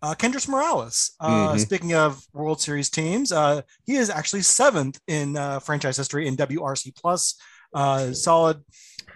uh, 0.01 0.13
Kendrys 0.15 0.47
Morales. 0.47 1.11
Uh, 1.19 1.53
Mhm. 1.53 1.59
Speaking 1.59 1.93
of 1.93 2.23
World 2.33 2.61
Series 2.61 2.89
teams, 2.89 3.31
uh, 3.31 3.61
he 3.85 3.95
is 3.95 4.09
actually 4.09 4.41
seventh 4.43 4.99
in 5.07 5.35
uh, 5.37 5.59
franchise 5.59 5.97
history 5.97 6.27
in 6.27 6.35
WRC 6.37 6.95
plus. 6.95 7.35
Uh, 7.73 8.13
solid 8.13 8.57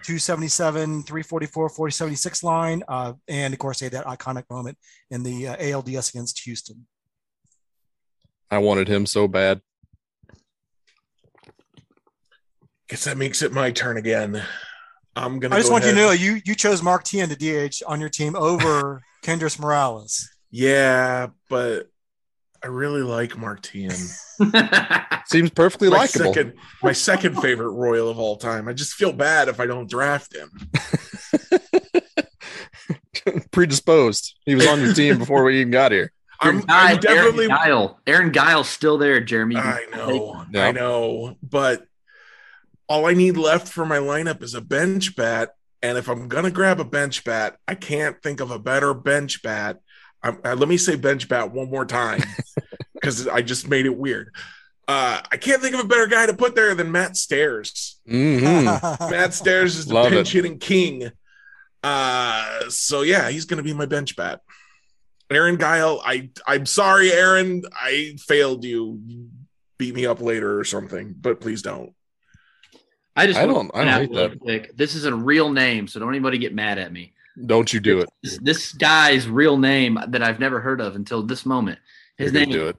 277, 0.02 1.04
344, 1.04 1.68
476 1.70 2.42
line. 2.42 2.82
Uh, 2.88 3.14
and 3.28 3.54
of 3.54 3.58
course, 3.58 3.78
they 3.80 3.86
had 3.86 3.92
that 3.92 4.04
iconic 4.06 4.44
moment 4.50 4.76
in 5.10 5.22
the 5.22 5.48
uh, 5.48 5.56
ALDS 5.56 6.10
against 6.10 6.40
Houston. 6.40 6.86
I 8.50 8.58
wanted 8.58 8.88
him 8.88 9.06
so 9.06 9.28
bad. 9.28 9.62
Guess 12.88 13.04
that 13.04 13.16
makes 13.16 13.40
it 13.40 13.52
my 13.52 13.70
turn 13.70 13.96
again. 13.96 14.42
I'm 15.20 15.38
gonna. 15.38 15.54
I 15.54 15.58
just 15.58 15.68
go 15.68 15.74
want 15.74 15.84
you 15.84 15.90
to 15.90 15.96
know 15.96 16.10
you 16.12 16.40
you 16.44 16.54
chose 16.54 16.82
Mark 16.82 17.04
Teahen 17.04 17.28
to 17.28 17.36
DH 17.68 17.82
on 17.86 18.00
your 18.00 18.08
team 18.08 18.34
over 18.34 19.02
Kendrys 19.22 19.58
Morales. 19.58 20.28
Yeah, 20.50 21.28
but 21.48 21.88
I 22.64 22.68
really 22.68 23.02
like 23.02 23.36
Mark 23.36 23.62
Teahen. 23.62 24.16
Seems 25.26 25.50
perfectly 25.50 25.90
my 25.90 25.98
likable. 25.98 26.32
second, 26.32 26.54
my 26.82 26.92
second 26.92 27.40
favorite 27.40 27.70
Royal 27.70 28.08
of 28.08 28.18
all 28.18 28.36
time. 28.36 28.66
I 28.66 28.72
just 28.72 28.94
feel 28.94 29.12
bad 29.12 29.48
if 29.48 29.60
I 29.60 29.66
don't 29.66 29.88
draft 29.88 30.34
him. 30.34 30.50
Predisposed. 33.50 34.34
He 34.46 34.54
was 34.54 34.66
on 34.66 34.80
your 34.80 34.94
team 34.94 35.18
before 35.18 35.44
we 35.44 35.60
even 35.60 35.70
got 35.70 35.92
here. 35.92 36.12
Your 36.42 36.54
I'm, 36.54 36.60
guy, 36.60 36.92
I'm 36.92 36.98
definitely. 36.98 37.50
Aaron 37.50 37.58
Guiel. 37.58 37.96
Aaron 38.06 38.30
Guiel's 38.32 38.68
still 38.68 38.96
there, 38.96 39.20
Jeremy. 39.20 39.56
I 39.56 39.84
know. 39.92 40.44
Yeah. 40.50 40.66
I 40.66 40.72
know, 40.72 41.36
but 41.42 41.86
all 42.90 43.06
I 43.06 43.14
need 43.14 43.36
left 43.38 43.68
for 43.68 43.86
my 43.86 43.98
lineup 43.98 44.42
is 44.42 44.54
a 44.54 44.60
bench 44.60 45.14
bat. 45.16 45.50
And 45.80 45.96
if 45.96 46.08
I'm 46.08 46.28
gonna 46.28 46.50
grab 46.50 46.80
a 46.80 46.84
bench 46.84 47.24
bat, 47.24 47.56
I 47.66 47.74
can't 47.76 48.20
think 48.22 48.40
of 48.40 48.50
a 48.50 48.58
better 48.58 48.92
bench 48.92 49.42
bat. 49.42 49.78
I'm, 50.22 50.38
uh, 50.44 50.54
let 50.56 50.68
me 50.68 50.76
say 50.76 50.96
bench 50.96 51.28
bat 51.28 51.52
one 51.52 51.70
more 51.70 51.86
time 51.86 52.20
because 52.92 53.26
I 53.26 53.40
just 53.40 53.68
made 53.68 53.86
it 53.86 53.96
weird. 53.96 54.34
Uh, 54.86 55.22
I 55.30 55.36
can't 55.36 55.62
think 55.62 55.74
of 55.74 55.80
a 55.80 55.86
better 55.86 56.08
guy 56.08 56.26
to 56.26 56.34
put 56.34 56.54
there 56.56 56.74
than 56.74 56.90
Matt 56.92 57.16
Stairs. 57.16 58.00
Mhm. 58.06 58.64
Matt 59.10 59.32
Stairs 59.32 59.76
is 59.76 59.86
the 59.86 60.02
pinch 60.08 60.28
it. 60.28 60.32
hitting 60.32 60.58
king. 60.58 61.10
Uh, 61.82 62.68
so 62.68 63.02
yeah, 63.02 63.30
he's 63.30 63.44
gonna 63.46 63.62
be 63.62 63.72
my 63.72 63.86
bench 63.86 64.16
bat. 64.16 64.40
Aaron 65.30 65.56
Guiel, 65.56 66.00
I 66.04 66.30
I'm 66.44 66.66
sorry, 66.66 67.12
Aaron, 67.12 67.62
I 67.72 68.16
failed 68.18 68.64
you. 68.64 69.00
You 69.06 69.28
Beat 69.78 69.94
me 69.94 70.04
up 70.04 70.20
later 70.20 70.58
or 70.58 70.64
something, 70.64 71.14
but 71.18 71.40
please 71.40 71.62
don't. 71.62 71.94
I 73.16 73.26
just 73.26 73.38
I 73.38 73.46
don't- 73.46 73.70
I 73.74 73.84
don't 73.84 74.00
hate 74.00 74.12
that. 74.14 74.40
quick, 74.40 74.76
This 74.76 74.94
is 74.94 75.04
a 75.04 75.14
real 75.14 75.50
name, 75.50 75.88
so 75.88 75.98
don't 76.00 76.08
anybody 76.10 76.38
get 76.38 76.54
mad 76.54 76.78
at 76.78 76.92
me. 76.92 77.12
Don't 77.46 77.72
you 77.72 77.80
do 77.80 78.00
it. 78.00 78.08
This, 78.22 78.38
this 78.38 78.72
guy's 78.72 79.28
real 79.28 79.56
name 79.56 79.98
that 80.08 80.22
I've 80.22 80.40
never 80.40 80.60
heard 80.60 80.80
of 80.80 80.96
until 80.96 81.22
this 81.22 81.46
moment. 81.46 81.78
His 82.18 82.32
You're 82.32 82.40
name 82.42 82.50
do 82.50 82.68
it. 82.68 82.76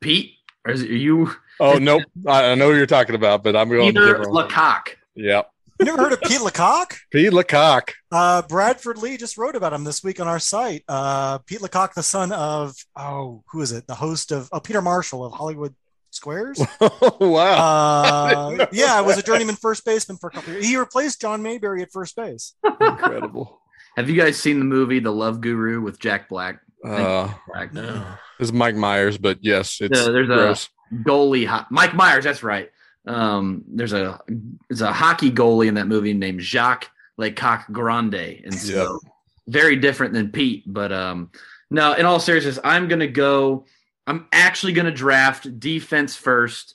Pete, 0.00 0.34
or 0.66 0.72
is 0.72 0.82
it, 0.82 0.90
are 0.90 0.96
you 0.96 1.30
Oh 1.60 1.78
nope. 1.78 2.02
I, 2.26 2.50
I 2.50 2.54
know 2.56 2.68
what 2.68 2.74
you're 2.74 2.86
talking 2.86 3.14
about, 3.14 3.44
but 3.44 3.54
I'm 3.54 3.68
going 3.68 3.90
a 3.90 3.92
Peter 3.92 4.06
different. 4.06 4.32
LaCock? 4.32 4.88
Yep. 5.14 5.48
You 5.78 5.86
never 5.86 5.98
heard 5.98 6.12
of 6.12 6.20
Pete 6.22 6.40
LaCock? 6.40 6.96
Pete 7.12 7.32
LaCock. 7.32 7.90
Uh, 8.10 8.42
Bradford 8.42 8.98
Lee 8.98 9.16
just 9.16 9.38
wrote 9.38 9.54
about 9.54 9.72
him 9.72 9.84
this 9.84 10.02
week 10.02 10.18
on 10.20 10.26
our 10.26 10.40
site. 10.40 10.82
Uh, 10.88 11.38
Pete 11.38 11.60
LaCock, 11.60 11.94
the 11.94 12.02
son 12.02 12.32
of 12.32 12.74
oh, 12.96 13.44
who 13.52 13.60
is 13.60 13.70
it? 13.70 13.86
The 13.86 13.94
host 13.94 14.32
of 14.32 14.48
oh, 14.52 14.58
Peter 14.60 14.82
Marshall 14.82 15.24
of 15.24 15.32
Hollywood 15.32 15.74
Squares. 16.12 16.60
Oh 16.80 17.16
wow. 17.20 18.04
Uh, 18.04 18.50
know 18.56 18.66
yeah, 18.72 19.00
was 19.00 19.18
a 19.18 19.22
journeyman 19.22 19.56
first 19.56 19.84
baseman 19.84 20.18
for 20.18 20.28
a 20.28 20.30
couple 20.30 20.52
years. 20.52 20.66
He 20.66 20.76
replaced 20.76 21.20
John 21.20 21.42
Mayberry 21.42 21.82
at 21.82 21.90
first 21.90 22.14
base. 22.16 22.54
Incredible. 22.80 23.60
Have 23.96 24.08
you 24.08 24.16
guys 24.16 24.38
seen 24.38 24.58
the 24.58 24.64
movie 24.64 25.00
The 25.00 25.10
Love 25.12 25.40
Guru 25.40 25.80
with 25.80 25.98
Jack 25.98 26.28
Black? 26.28 26.60
Uh, 26.84 27.32
Black. 27.48 27.72
No. 27.72 28.04
it's 28.40 28.52
Mike 28.52 28.74
Myers, 28.74 29.16
but 29.18 29.38
yes, 29.40 29.78
it's 29.80 29.98
Yeah, 29.98 30.10
there's 30.10 30.28
a- 30.28 30.70
goalie 31.04 31.46
hot 31.46 31.70
Mike 31.70 31.94
Myers. 31.94 32.24
That's 32.24 32.42
right. 32.42 32.70
Um, 33.06 33.64
there's 33.66 33.92
a 33.92 34.20
there's 34.68 34.82
a 34.82 34.92
hockey 34.92 35.30
goalie 35.30 35.66
in 35.68 35.74
that 35.74 35.86
movie 35.88 36.12
named 36.12 36.40
Jacques 36.42 36.88
Lecoq 37.18 37.70
Grande, 37.72 38.14
and 38.44 38.54
so 38.54 38.98
very 39.48 39.76
different 39.76 40.12
than 40.12 40.30
Pete. 40.30 40.64
But 40.66 40.92
um, 40.92 41.30
no, 41.70 41.94
in 41.94 42.04
all 42.06 42.20
seriousness, 42.20 42.58
I'm 42.62 42.88
gonna 42.88 43.06
go. 43.08 43.64
I'm 44.06 44.26
actually 44.32 44.72
gonna 44.72 44.92
draft 44.92 45.58
defense 45.60 46.16
first 46.16 46.74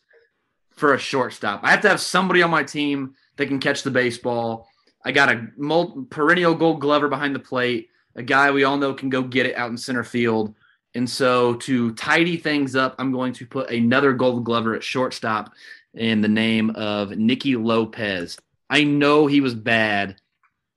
for 0.71 0.93
a 0.93 0.99
shortstop. 0.99 1.61
I 1.63 1.71
have 1.71 1.81
to 1.81 1.89
have 1.89 1.99
somebody 1.99 2.41
on 2.41 2.51
my 2.51 2.63
team 2.63 3.15
that 3.35 3.47
can 3.47 3.59
catch 3.59 3.83
the 3.83 3.91
baseball. 3.91 4.69
I 5.03 5.11
got 5.11 5.31
a 5.31 5.47
mul- 5.57 6.05
perennial 6.09 6.53
Gold 6.53 6.81
Glover 6.81 7.07
behind 7.07 7.33
the 7.33 7.39
plate, 7.39 7.89
a 8.15 8.23
guy 8.23 8.51
we 8.51 8.63
all 8.63 8.77
know 8.77 8.93
can 8.93 9.09
go 9.09 9.21
get 9.21 9.45
it 9.45 9.55
out 9.55 9.69
in 9.69 9.77
center 9.77 10.03
field. 10.03 10.53
And 10.95 11.09
so 11.09 11.55
to 11.55 11.93
tidy 11.93 12.37
things 12.37 12.75
up, 12.75 12.95
I'm 12.97 13.11
going 13.11 13.33
to 13.33 13.45
put 13.45 13.69
another 13.69 14.13
Gold 14.13 14.43
Glover 14.43 14.75
at 14.75 14.83
shortstop 14.83 15.53
in 15.93 16.21
the 16.21 16.27
name 16.27 16.71
of 16.71 17.11
Nicky 17.11 17.55
Lopez. 17.55 18.37
I 18.69 18.83
know 18.83 19.27
he 19.27 19.41
was 19.41 19.55
bad 19.55 20.19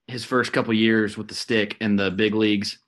his 0.06 0.24
first 0.24 0.52
couple 0.52 0.74
years 0.74 1.16
with 1.16 1.28
the 1.28 1.34
stick 1.34 1.76
in 1.80 1.96
the 1.96 2.10
big 2.10 2.34
leagues, 2.34 2.78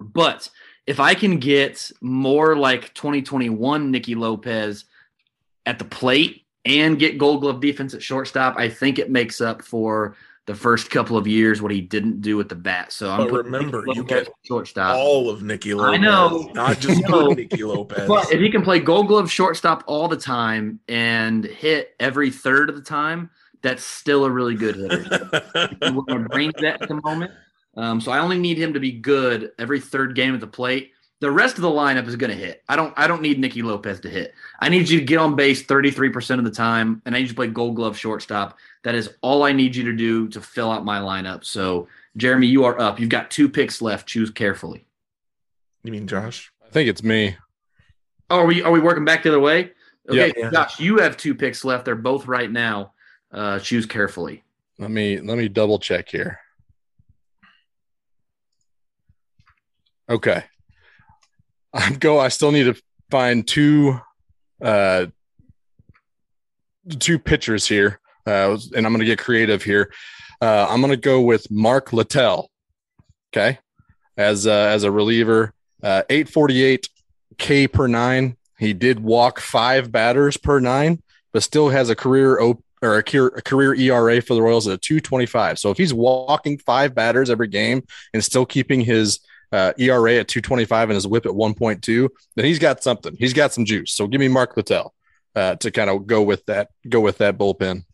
but 0.00 0.48
if 0.86 1.00
I 1.00 1.14
can 1.14 1.38
get 1.38 1.90
more 2.00 2.56
like 2.56 2.94
2021 2.94 3.90
Nicky 3.90 4.14
Lopez 4.14 4.84
at 5.64 5.78
the 5.78 5.84
plate 5.84 6.44
and 6.64 6.98
get 6.98 7.18
Gold 7.18 7.40
Glove 7.40 7.60
defense 7.60 7.94
at 7.94 8.02
shortstop, 8.02 8.56
I 8.56 8.68
think 8.68 8.98
it 8.98 9.10
makes 9.10 9.40
up 9.40 9.62
for 9.62 10.16
the 10.46 10.54
first 10.54 10.90
couple 10.90 11.16
of 11.16 11.26
years 11.26 11.60
what 11.60 11.72
he 11.72 11.80
didn't 11.80 12.20
do 12.20 12.36
with 12.36 12.48
the 12.48 12.54
bat. 12.54 12.92
So 12.92 13.10
I'm 13.10 13.28
remember, 13.28 13.82
you 13.88 14.04
get 14.04 14.28
at 14.28 14.32
shortstop. 14.44 14.96
all 14.96 15.28
of 15.28 15.42
Nicky 15.42 15.74
Lopez. 15.74 15.94
I 15.94 15.96
know. 15.96 16.50
Not 16.54 16.78
just 16.80 17.04
good 17.04 17.36
Nicky 17.36 17.64
Lopez. 17.64 18.06
But 18.06 18.32
if 18.32 18.40
he 18.40 18.48
can 18.48 18.62
play 18.62 18.78
Gold 18.78 19.08
Glove 19.08 19.30
shortstop 19.30 19.82
all 19.86 20.06
the 20.06 20.16
time 20.16 20.78
and 20.86 21.44
hit 21.44 21.96
every 21.98 22.30
third 22.30 22.68
of 22.68 22.76
the 22.76 22.82
time, 22.82 23.30
that's 23.62 23.82
still 23.82 24.24
a 24.24 24.30
really 24.30 24.54
good 24.54 24.76
hitter. 24.76 25.42
We're 25.82 26.02
going 26.02 26.22
to 26.22 26.28
bring 26.28 26.52
that 26.60 26.82
at 26.82 26.88
the 26.88 27.00
moment. 27.02 27.32
Um, 27.76 28.00
so 28.00 28.10
I 28.12 28.18
only 28.20 28.38
need 28.38 28.58
him 28.58 28.72
to 28.74 28.80
be 28.80 28.92
good 28.92 29.52
every 29.58 29.80
third 29.80 30.14
game 30.14 30.34
at 30.34 30.40
the 30.40 30.46
plate. 30.46 30.92
The 31.20 31.30
rest 31.30 31.56
of 31.56 31.62
the 31.62 31.68
lineup 31.68 32.06
is 32.06 32.16
going 32.16 32.30
to 32.30 32.36
hit. 32.36 32.62
I 32.68 32.76
don't. 32.76 32.92
I 32.96 33.06
don't 33.06 33.22
need 33.22 33.38
Nicky 33.38 33.62
Lopez 33.62 34.00
to 34.00 34.10
hit. 34.10 34.34
I 34.60 34.68
need 34.68 34.86
you 34.88 34.98
to 34.98 35.04
get 35.04 35.16
on 35.16 35.34
base 35.34 35.62
33% 35.64 36.38
of 36.38 36.44
the 36.44 36.50
time, 36.50 37.00
and 37.06 37.14
I 37.14 37.18
need 37.18 37.24
you 37.24 37.28
to 37.28 37.34
play 37.34 37.46
Gold 37.46 37.76
Glove 37.76 37.96
shortstop. 37.96 38.58
That 38.84 38.94
is 38.94 39.14
all 39.22 39.42
I 39.42 39.52
need 39.52 39.74
you 39.74 39.84
to 39.84 39.94
do 39.94 40.28
to 40.28 40.40
fill 40.42 40.70
out 40.70 40.84
my 40.84 41.00
lineup. 41.00 41.42
So, 41.44 41.88
Jeremy, 42.18 42.48
you 42.48 42.64
are 42.64 42.78
up. 42.78 43.00
You've 43.00 43.08
got 43.08 43.30
two 43.30 43.48
picks 43.48 43.80
left. 43.80 44.06
Choose 44.06 44.30
carefully. 44.30 44.84
you 45.84 45.92
mean 45.92 46.06
Josh? 46.06 46.52
I 46.64 46.68
think 46.68 46.90
it's 46.90 47.02
me. 47.02 47.36
Oh, 48.28 48.40
are 48.40 48.46
we 48.46 48.60
are 48.62 48.72
we 48.72 48.80
working 48.80 49.04
back 49.06 49.22
the 49.22 49.30
other 49.30 49.40
way? 49.40 49.72
Okay, 50.08 50.32
Yeah. 50.36 50.50
Josh, 50.50 50.78
you 50.80 50.98
have 50.98 51.16
two 51.16 51.34
picks 51.34 51.64
left. 51.64 51.86
They're 51.86 51.94
both 51.94 52.26
right 52.26 52.50
now. 52.50 52.92
Uh, 53.32 53.58
choose 53.58 53.86
carefully. 53.86 54.44
Let 54.78 54.90
me 54.90 55.18
let 55.20 55.38
me 55.38 55.48
double 55.48 55.78
check 55.78 56.10
here. 56.10 56.38
Okay. 60.08 60.44
I'm 61.72 61.94
go. 61.94 62.18
I 62.18 62.28
still 62.28 62.52
need 62.52 62.64
to 62.64 62.80
find 63.10 63.46
two 63.46 64.00
uh 64.62 65.06
two 66.98 67.18
pitchers 67.18 67.66
here. 67.66 68.00
Uh 68.26 68.58
and 68.74 68.86
I'm 68.86 68.92
gonna 68.92 69.04
get 69.04 69.18
creative 69.18 69.62
here. 69.62 69.92
Uh 70.40 70.66
I'm 70.68 70.80
gonna 70.80 70.96
go 70.96 71.20
with 71.20 71.50
Mark 71.50 71.92
Littell. 71.92 72.50
Okay. 73.32 73.58
As 74.16 74.46
uh, 74.46 74.50
as 74.50 74.84
a 74.84 74.90
reliever. 74.90 75.52
Uh 75.82 76.02
848 76.08 76.88
K 77.38 77.68
per 77.68 77.86
nine. 77.86 78.36
He 78.58 78.72
did 78.72 79.00
walk 79.00 79.40
five 79.40 79.92
batters 79.92 80.36
per 80.36 80.60
nine, 80.60 81.02
but 81.32 81.42
still 81.42 81.68
has 81.68 81.90
a 81.90 81.96
career 81.96 82.40
op- 82.40 82.62
or 82.82 82.96
a 82.96 83.02
career, 83.02 83.26
a 83.28 83.42
career 83.42 83.74
ERA 83.74 84.22
for 84.22 84.34
the 84.34 84.42
Royals 84.42 84.66
at 84.66 84.74
a 84.74 84.78
225. 84.78 85.58
So 85.58 85.70
if 85.70 85.76
he's 85.76 85.92
walking 85.92 86.58
five 86.58 86.94
batters 86.94 87.30
every 87.30 87.48
game 87.48 87.82
and 88.14 88.24
still 88.24 88.46
keeping 88.46 88.80
his 88.80 89.20
uh, 89.52 89.72
ERA 89.78 90.16
at 90.16 90.28
225 90.28 90.90
and 90.90 90.94
his 90.94 91.06
whip 91.06 91.26
at 91.26 91.32
1.2, 91.32 92.08
then 92.34 92.44
he's 92.44 92.58
got 92.58 92.82
something. 92.82 93.16
He's 93.18 93.32
got 93.32 93.52
some 93.52 93.64
juice. 93.64 93.94
So 93.94 94.06
give 94.06 94.20
me 94.20 94.28
Mark 94.28 94.56
Littell 94.56 94.92
uh, 95.34 95.56
to 95.56 95.70
kind 95.70 95.90
of 95.90 96.06
go 96.06 96.22
with 96.22 96.44
that, 96.46 96.70
go 96.88 97.00
with 97.00 97.18
that 97.18 97.38
bullpen. 97.38 97.84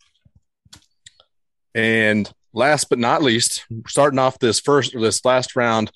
And 1.75 2.31
last 2.53 2.89
but 2.89 2.99
not 2.99 3.23
least, 3.23 3.65
starting 3.87 4.19
off 4.19 4.39
this 4.39 4.61
first 4.61 4.93
this 4.93 5.25
last 5.25 5.57
round, 5.57 5.91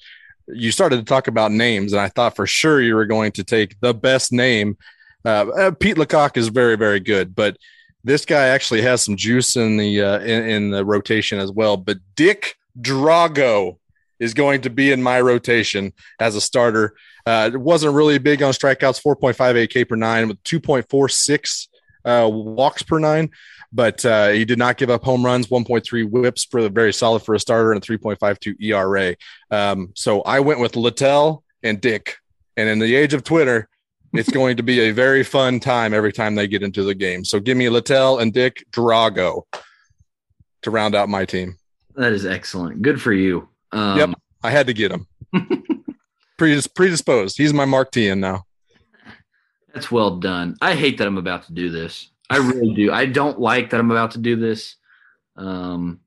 you 0.49 0.71
started 0.71 0.97
to 0.97 1.05
talk 1.05 1.29
about 1.29 1.53
names, 1.53 1.93
and 1.93 2.01
I 2.01 2.09
thought 2.09 2.37
for 2.37 2.47
sure 2.47 2.81
you 2.81 2.95
were 2.95 3.07
going 3.07 3.33
to 3.33 3.45
take 3.45 3.79
the 3.81 3.93
best 3.93 4.33
name. 4.33 4.77
Uh, 5.25 5.47
uh, 5.59 5.71
Pete 5.73 5.97
LaCock 5.97 6.37
is 6.37 6.49
very, 6.49 6.77
very 6.77 7.01
good, 7.01 7.35
but 7.35 7.57
this 8.05 8.25
guy 8.25 8.47
actually 8.47 8.83
has 8.83 9.03
some 9.03 9.17
juice 9.17 9.57
in 9.57 9.77
the 9.77 10.01
uh, 10.01 10.21
in, 10.21 10.49
in 10.49 10.71
the 10.71 10.85
rotation 10.85 11.39
as 11.39 11.51
well. 11.51 11.77
But 11.77 11.99
Dick 12.15 12.57
Drago 12.81 13.79
is 14.19 14.35
going 14.35 14.63
to 14.63 14.71
be 14.71 14.93
in 14.93 15.03
my 15.03 15.21
rotation 15.21 15.93
as 16.21 16.35
a 16.35 16.41
starter. 16.41 16.95
Uh, 17.25 17.51
it 17.53 17.61
wasn't 17.61 17.95
really 17.95 18.19
big 18.19 18.43
on 18.43 18.53
strikeouts, 18.53 19.03
4.58 19.03 19.71
K 19.71 19.85
per 19.85 19.97
nine 19.97 20.29
with 20.29 20.43
2.46 20.45 21.69
uh, 22.05 22.29
walks 22.29 22.83
per 22.83 22.99
nine, 22.99 23.31
but 23.73 24.05
uh, 24.05 24.29
he 24.29 24.45
did 24.45 24.59
not 24.59 24.77
give 24.77 24.91
up 24.91 25.03
home 25.03 25.25
runs, 25.25 25.49
1.3 25.49 26.11
whips 26.11 26.45
for 26.45 26.63
the 26.63 26.71
very 26.71 26.93
solid 26.93 27.23
for 27.23 27.35
a 27.35 27.41
starter 27.41 27.73
and 27.73 27.83
a 27.83 27.87
3.52 27.87 28.63
ERA. 28.63 29.17
Um, 29.51 29.91
so 29.95 30.23
I 30.23 30.41
went 30.41 30.61
with 30.61 30.77
Littell 30.77 31.43
and 31.63 31.81
Dick. 31.81 32.17
And 32.57 32.69
in 32.69 32.79
the 32.79 32.95
age 32.95 33.13
of 33.13 33.25
Twitter, 33.25 33.69
it's 34.13 34.31
going 34.31 34.57
to 34.57 34.63
be 34.63 34.81
a 34.81 34.93
very 34.93 35.25
fun 35.25 35.61
time 35.61 35.93
every 35.93 36.13
time 36.13 36.37
they 36.37 36.47
get 36.47 36.63
into 36.63 36.85
the 36.85 36.95
game. 36.95 37.25
So 37.25 37.41
give 37.41 37.57
me 37.57 37.69
Littell 37.69 38.19
and 38.19 38.33
Dick 38.33 38.65
Drago 38.71 39.43
to 40.63 40.71
round 40.71 40.95
out 40.95 41.09
my 41.09 41.25
team. 41.25 41.59
That 41.97 42.13
is 42.13 42.25
excellent. 42.25 42.83
Good 42.83 43.01
for 43.01 43.13
you. 43.13 43.49
Um, 43.77 43.99
Yep. 43.99 44.11
I 44.43 44.51
had 44.51 44.67
to 44.69 44.75
get 44.75 44.93
him. 44.93 45.07
Predis- 46.39 46.73
predisposed. 46.75 47.37
He's 47.37 47.53
my 47.53 47.65
Mark 47.65 47.93
Teahen 47.93 48.19
now. 48.19 48.45
That's 49.75 49.91
well 49.91 50.17
done. 50.17 50.57
I 50.63 50.75
hate 50.75 50.99
that 50.99 51.07
I'm 51.07 51.19
about 51.19 51.45
to 51.45 51.53
do 51.53 51.71
this. 51.71 52.11
I 52.31 52.39
really 52.39 52.75
do. 52.75 52.93
I 52.93 53.07
don't 53.07 53.39
like 53.39 53.71
that 53.71 53.81
I'm 53.81 53.91
about 53.91 54.13
to 54.13 54.19
do 54.19 54.37
this. 54.37 54.77
Um, 55.37 56.01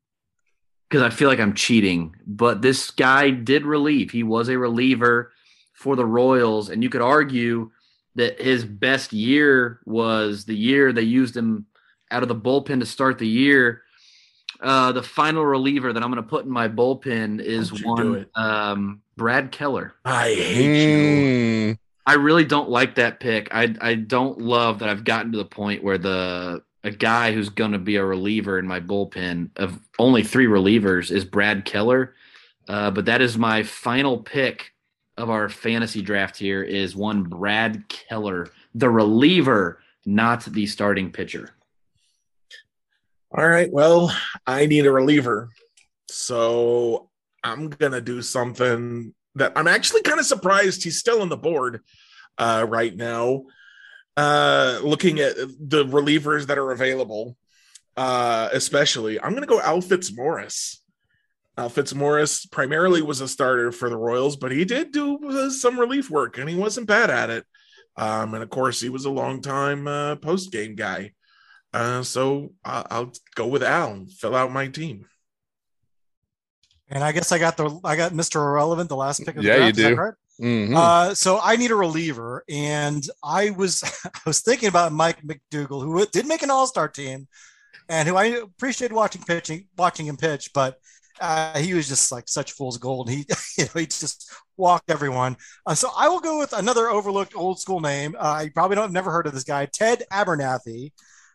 because 0.89 1.03
I 1.03 1.11
feel 1.11 1.27
like 1.29 1.39
I'm 1.39 1.53
cheating. 1.53 2.15
But 2.25 2.63
this 2.63 2.89
guy 2.89 3.29
did 3.29 3.63
relieve. 3.65 4.09
He 4.09 4.23
was 4.23 4.49
a 4.49 4.57
reliever 4.57 5.31
for 5.73 5.95
the 5.95 6.05
Royals, 6.05 6.69
and 6.69 6.81
you 6.81 6.89
could 6.89 7.01
argue 7.01 7.69
that 8.15 8.41
his 8.41 8.65
best 8.65 9.13
year 9.13 9.79
was 9.85 10.45
the 10.45 10.55
year 10.55 10.91
they 10.91 11.03
used 11.03 11.37
him 11.37 11.67
out 12.09 12.23
of 12.23 12.27
the 12.29 12.35
bullpen 12.35 12.79
to 12.79 12.87
start 12.87 13.19
the 13.19 13.27
year. 13.27 13.83
Uh, 14.61 14.91
the 14.91 15.03
final 15.03 15.45
reliever 15.45 15.93
that 15.93 16.03
I'm 16.03 16.11
going 16.11 16.21
to 16.21 16.29
put 16.29 16.45
in 16.45 16.51
my 16.51 16.67
bullpen 16.67 17.41
is 17.41 17.71
you 17.71 17.87
one 17.87 18.25
um, 18.35 19.01
Brad 19.15 19.51
Keller. 19.51 19.93
I 20.03 20.33
hate 20.33 20.83
you. 20.83 21.73
Mm, 21.73 21.77
I 22.05 22.13
really 22.15 22.43
don't 22.43 22.69
like 22.69 22.95
that 22.95 23.19
pick. 23.19 23.47
I 23.53 23.73
I 23.79 23.95
don't 23.95 24.39
love 24.39 24.79
that 24.79 24.89
I've 24.89 25.05
gotten 25.05 25.31
to 25.31 25.37
the 25.37 25.45
point 25.45 25.83
where 25.83 25.97
the 25.97 26.63
a 26.83 26.91
guy 26.91 27.33
who's 27.33 27.49
going 27.49 27.71
to 27.73 27.79
be 27.79 27.97
a 27.97 28.05
reliever 28.05 28.57
in 28.57 28.67
my 28.67 28.79
bullpen 28.79 29.49
of 29.57 29.79
only 29.97 30.23
three 30.23 30.45
relievers 30.45 31.11
is 31.11 31.25
Brad 31.25 31.65
Keller. 31.65 32.15
Uh, 32.67 32.91
but 32.91 33.05
that 33.05 33.21
is 33.21 33.37
my 33.37 33.63
final 33.63 34.17
pick 34.17 34.73
of 35.17 35.29
our 35.29 35.49
fantasy 35.49 36.01
draft 36.01 36.37
here 36.37 36.63
is 36.63 36.95
one 36.95 37.23
Brad 37.23 37.89
Keller, 37.89 38.49
the 38.73 38.89
reliever, 38.89 39.81
not 40.05 40.45
the 40.45 40.65
starting 40.65 41.11
pitcher. 41.11 41.51
All 43.31 43.47
right. 43.47 43.71
Well, 43.71 44.11
I 44.47 44.65
need 44.65 44.85
a 44.85 44.91
reliever. 44.91 45.49
So 46.09 47.09
I'm 47.43 47.69
going 47.69 47.91
to 47.91 48.01
do 48.01 48.21
something 48.21 49.13
that 49.35 49.53
I'm 49.55 49.67
actually 49.67 50.01
kind 50.01 50.19
of 50.19 50.25
surprised 50.25 50.83
he's 50.83 50.99
still 50.99 51.21
on 51.21 51.29
the 51.29 51.37
board 51.37 51.81
uh, 52.37 52.65
right 52.67 52.95
now. 52.95 53.43
Uh, 54.17 54.79
looking 54.83 55.19
at 55.19 55.35
the 55.37 55.85
relievers 55.85 56.47
that 56.47 56.57
are 56.57 56.71
available, 56.71 57.37
uh, 57.95 58.49
especially, 58.51 59.21
I'm 59.21 59.31
going 59.31 59.43
to 59.43 59.47
go 59.47 59.61
Al 59.61 59.81
Fitzmaurice. 59.81 60.81
Al 61.57 61.69
Fitzmaurice 61.69 62.45
primarily 62.47 63.01
was 63.01 63.21
a 63.21 63.27
starter 63.27 63.71
for 63.71 63.89
the 63.89 63.97
Royals, 63.97 64.37
but 64.37 64.51
he 64.51 64.65
did 64.65 64.91
do 64.91 65.19
uh, 65.29 65.49
some 65.51 65.79
relief 65.79 66.09
work 66.09 66.37
and 66.37 66.49
he 66.49 66.55
wasn't 66.55 66.87
bad 66.87 67.09
at 67.09 67.29
it. 67.29 67.45
Um, 67.95 68.33
and 68.33 68.41
of 68.41 68.49
course, 68.49 68.81
he 68.81 68.89
was 68.89 69.05
a 69.05 69.09
long 69.11 69.41
time 69.41 69.87
uh, 69.87 70.15
post 70.15 70.51
game 70.51 70.75
guy. 70.75 71.11
Uh, 71.73 72.03
so 72.03 72.53
I- 72.65 72.85
I'll 72.89 73.13
go 73.35 73.47
with 73.47 73.63
Al 73.63 73.91
and 73.93 74.11
fill 74.11 74.35
out 74.35 74.51
my 74.51 74.67
team. 74.67 75.05
And 76.89 77.03
I 77.03 77.11
guess 77.11 77.31
I 77.31 77.37
got 77.37 77.55
the 77.57 77.79
I 77.83 77.95
got 77.95 78.13
Mr. 78.13 78.37
Irrelevant, 78.37 78.89
the 78.89 78.95
last 78.95 79.19
pick 79.25 79.35
of 79.37 79.43
the 79.43 79.47
Yeah, 79.47 79.57
draft. 79.57 79.77
you 79.77 79.83
Is 79.83 79.83
that 79.83 79.89
do. 79.89 79.95
correct? 79.95 80.17
mhm. 80.41 80.75
Uh, 80.75 81.13
so 81.13 81.39
I 81.43 81.55
need 81.55 81.69
a 81.71 81.75
reliever, 81.75 82.43
and 82.49 83.03
I 83.23 83.51
was 83.51 83.83
I 84.05 84.19
was 84.25 84.41
thinking 84.41 84.69
about 84.69 84.91
Mike 84.91 85.21
MacDougal, 85.23 85.83
who 85.83 86.05
did 86.07 86.25
make 86.25 86.41
an 86.41 86.49
All 86.49 86.65
Star 86.65 86.87
team, 86.87 87.27
and 87.89 88.07
who 88.07 88.15
I 88.15 88.25
appreciated 88.25 88.95
watching 88.95 89.21
pitching, 89.23 89.67
watching 89.77 90.07
him 90.07 90.17
pitch, 90.17 90.51
but 90.53 90.77
uh, 91.21 91.59
he 91.59 91.73
was 91.75 91.87
just 91.87 92.11
like 92.11 92.27
such 92.27 92.53
fool's 92.53 92.77
gold. 92.79 93.09
He 93.09 93.17
you 93.57 93.65
know 93.65 93.71
he 93.75 93.85
just 93.85 94.31
walked 94.57 94.89
everyone. 94.89 95.37
Uh, 95.67 95.75
so 95.75 95.89
I 95.95 96.07
will 96.09 96.21
go 96.21 96.39
with 96.39 96.53
another 96.53 96.89
overlooked 96.89 97.35
old 97.35 97.59
school 97.59 97.81
name. 97.81 98.15
Uh, 98.17 98.41
you 98.45 98.51
probably 98.51 98.75
don't 98.75 98.85
have 98.85 98.91
never 98.93 99.11
heard 99.11 99.27
of 99.27 99.33
this 99.33 99.43
guy, 99.43 99.67
Ted 99.67 100.03
Abernathy. 100.11 100.91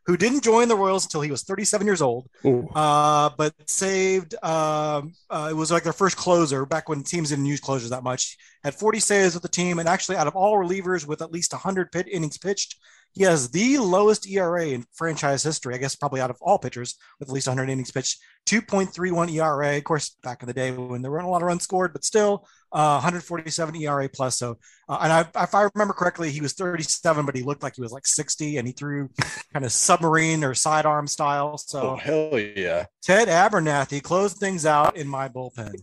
Who 0.06 0.16
didn't 0.16 0.42
join 0.42 0.68
the 0.68 0.76
Royals 0.76 1.04
until 1.04 1.22
he 1.22 1.30
was 1.30 1.42
37 1.42 1.86
years 1.86 2.02
old, 2.02 2.28
uh, 2.74 3.30
but 3.38 3.54
saved. 3.66 4.34
Um, 4.42 5.14
uh, 5.30 5.48
it 5.50 5.54
was 5.54 5.70
like 5.72 5.82
their 5.82 5.92
first 5.92 6.16
closer 6.16 6.66
back 6.66 6.88
when 6.88 7.02
teams 7.02 7.30
didn't 7.30 7.46
use 7.46 7.60
closers 7.60 7.90
that 7.90 8.02
much. 8.02 8.36
Had 8.64 8.74
40 8.74 8.98
saves 8.98 9.34
with 9.34 9.42
the 9.42 9.48
team, 9.48 9.78
and 9.78 9.88
actually, 9.88 10.16
out 10.16 10.26
of 10.26 10.34
all 10.34 10.56
relievers 10.56 11.06
with 11.06 11.22
at 11.22 11.30
least 11.30 11.52
100 11.52 11.92
pit 11.92 12.08
innings 12.10 12.38
pitched, 12.38 12.76
he 13.14 13.22
has 13.22 13.50
the 13.50 13.78
lowest 13.78 14.28
ERA 14.28 14.66
in 14.66 14.84
franchise 14.92 15.42
history. 15.42 15.74
I 15.74 15.78
guess 15.78 15.94
probably 15.94 16.20
out 16.20 16.30
of 16.30 16.38
all 16.40 16.58
pitchers 16.58 16.96
with 17.20 17.28
at 17.28 17.32
least 17.32 17.46
100 17.46 17.70
innings 17.70 17.92
pitched, 17.92 18.18
2.31 18.46 19.32
ERA. 19.32 19.76
Of 19.76 19.84
course, 19.84 20.16
back 20.22 20.42
in 20.42 20.48
the 20.48 20.52
day 20.52 20.72
when 20.72 21.00
there 21.00 21.12
weren't 21.12 21.26
a 21.26 21.30
lot 21.30 21.42
of 21.42 21.46
runs 21.46 21.62
scored, 21.62 21.92
but 21.92 22.04
still 22.04 22.46
uh, 22.72 22.98
147 22.98 23.76
ERA 23.76 24.08
plus. 24.08 24.36
So, 24.36 24.58
uh, 24.88 24.98
and 25.02 25.12
I, 25.12 25.42
if 25.44 25.54
I 25.54 25.68
remember 25.74 25.94
correctly, 25.94 26.30
he 26.32 26.40
was 26.40 26.54
37, 26.54 27.24
but 27.24 27.36
he 27.36 27.42
looked 27.42 27.62
like 27.62 27.76
he 27.76 27.82
was 27.82 27.92
like 27.92 28.06
60, 28.06 28.56
and 28.56 28.66
he 28.66 28.72
threw 28.72 29.08
kind 29.52 29.64
of 29.64 29.70
submarine 29.70 30.42
or 30.42 30.54
sidearm 30.54 31.06
style. 31.06 31.56
So, 31.56 31.80
Oh 31.90 31.96
hell 31.96 32.38
yeah! 32.38 32.86
Ted 33.02 33.28
Abernathy 33.28 34.02
closed 34.02 34.38
things 34.38 34.66
out 34.66 34.96
in 34.96 35.06
my 35.06 35.28
bullpen. 35.28 35.74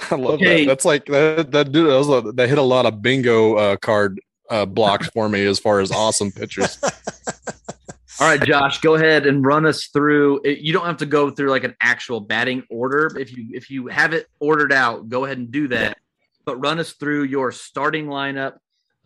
I 0.10 0.14
love 0.16 0.34
Okay. 0.34 0.64
that. 0.64 0.68
That's 0.68 0.84
like 0.84 1.06
that. 1.06 1.50
That 1.50 1.72
dude 1.72 1.86
that, 1.88 1.98
was 1.98 2.08
a, 2.08 2.32
that 2.32 2.48
hit 2.48 2.58
a 2.58 2.62
lot 2.62 2.86
of 2.86 3.02
bingo 3.02 3.54
uh, 3.54 3.76
card 3.76 4.20
uh, 4.48 4.66
blocks 4.66 5.08
for 5.08 5.28
me 5.28 5.44
as 5.46 5.58
far 5.58 5.80
as 5.80 5.90
awesome 5.92 6.32
pitchers. 6.32 6.78
All 8.20 8.26
right, 8.26 8.42
Josh, 8.42 8.80
go 8.80 8.96
ahead 8.96 9.26
and 9.26 9.42
run 9.44 9.64
us 9.64 9.86
through. 9.86 10.42
You 10.44 10.74
don't 10.74 10.84
have 10.84 10.98
to 10.98 11.06
go 11.06 11.30
through 11.30 11.48
like 11.50 11.64
an 11.64 11.74
actual 11.80 12.20
batting 12.20 12.62
order. 12.68 13.10
If 13.18 13.34
you 13.34 13.46
if 13.52 13.70
you 13.70 13.86
have 13.86 14.12
it 14.12 14.26
ordered 14.40 14.72
out, 14.72 15.08
go 15.08 15.24
ahead 15.24 15.38
and 15.38 15.50
do 15.50 15.68
that. 15.68 15.96
But 16.44 16.56
run 16.56 16.78
us 16.78 16.92
through 16.92 17.24
your 17.24 17.50
starting 17.50 18.06
lineup, 18.06 18.56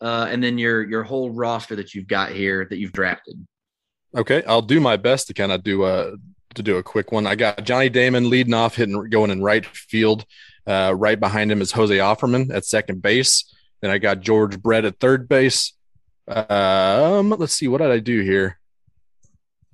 uh, 0.00 0.26
and 0.28 0.42
then 0.42 0.58
your 0.58 0.82
your 0.82 1.04
whole 1.04 1.30
roster 1.30 1.76
that 1.76 1.94
you've 1.94 2.08
got 2.08 2.32
here 2.32 2.66
that 2.68 2.76
you've 2.78 2.92
drafted. 2.92 3.46
Okay, 4.16 4.42
I'll 4.48 4.62
do 4.62 4.80
my 4.80 4.96
best 4.96 5.28
to 5.28 5.34
kind 5.34 5.52
of 5.52 5.62
do 5.62 5.84
a 5.84 6.14
to 6.54 6.62
do 6.62 6.78
a 6.78 6.82
quick 6.82 7.12
one. 7.12 7.24
I 7.26 7.36
got 7.36 7.64
Johnny 7.64 7.88
Damon 7.88 8.28
leading 8.30 8.54
off, 8.54 8.74
hitting 8.74 9.10
going 9.10 9.30
in 9.30 9.42
right 9.42 9.64
field. 9.64 10.24
Uh, 10.66 10.94
right 10.96 11.18
behind 11.18 11.52
him 11.52 11.60
is 11.60 11.72
Jose 11.72 11.96
Offerman 11.96 12.54
at 12.54 12.64
second 12.64 13.02
base. 13.02 13.54
Then 13.80 13.90
I 13.90 13.98
got 13.98 14.20
George 14.20 14.60
Brett 14.60 14.84
at 14.84 14.98
third 14.98 15.28
base. 15.28 15.74
Um, 16.26 17.30
let's 17.30 17.54
see, 17.54 17.68
what 17.68 17.78
did 17.78 17.90
I 17.90 17.98
do 17.98 18.20
here? 18.22 18.58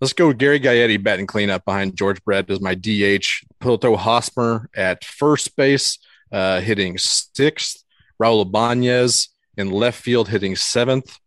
Let's 0.00 0.14
go 0.14 0.32
Gary 0.32 0.58
Gaetti 0.58 1.02
batting 1.02 1.26
cleanup 1.26 1.64
behind 1.64 1.96
George 1.96 2.24
Brett 2.24 2.50
as 2.50 2.60
my 2.60 2.74
DH. 2.74 3.26
Poto 3.60 3.96
Hosmer 3.96 4.68
at 4.74 5.04
first 5.04 5.54
base, 5.56 5.98
uh, 6.32 6.60
hitting 6.60 6.96
sixth. 6.98 7.84
Raul 8.20 8.42
Ibanez 8.42 9.28
in 9.56 9.70
left 9.70 10.00
field 10.00 10.28
hitting 10.28 10.56
seventh. 10.56 11.18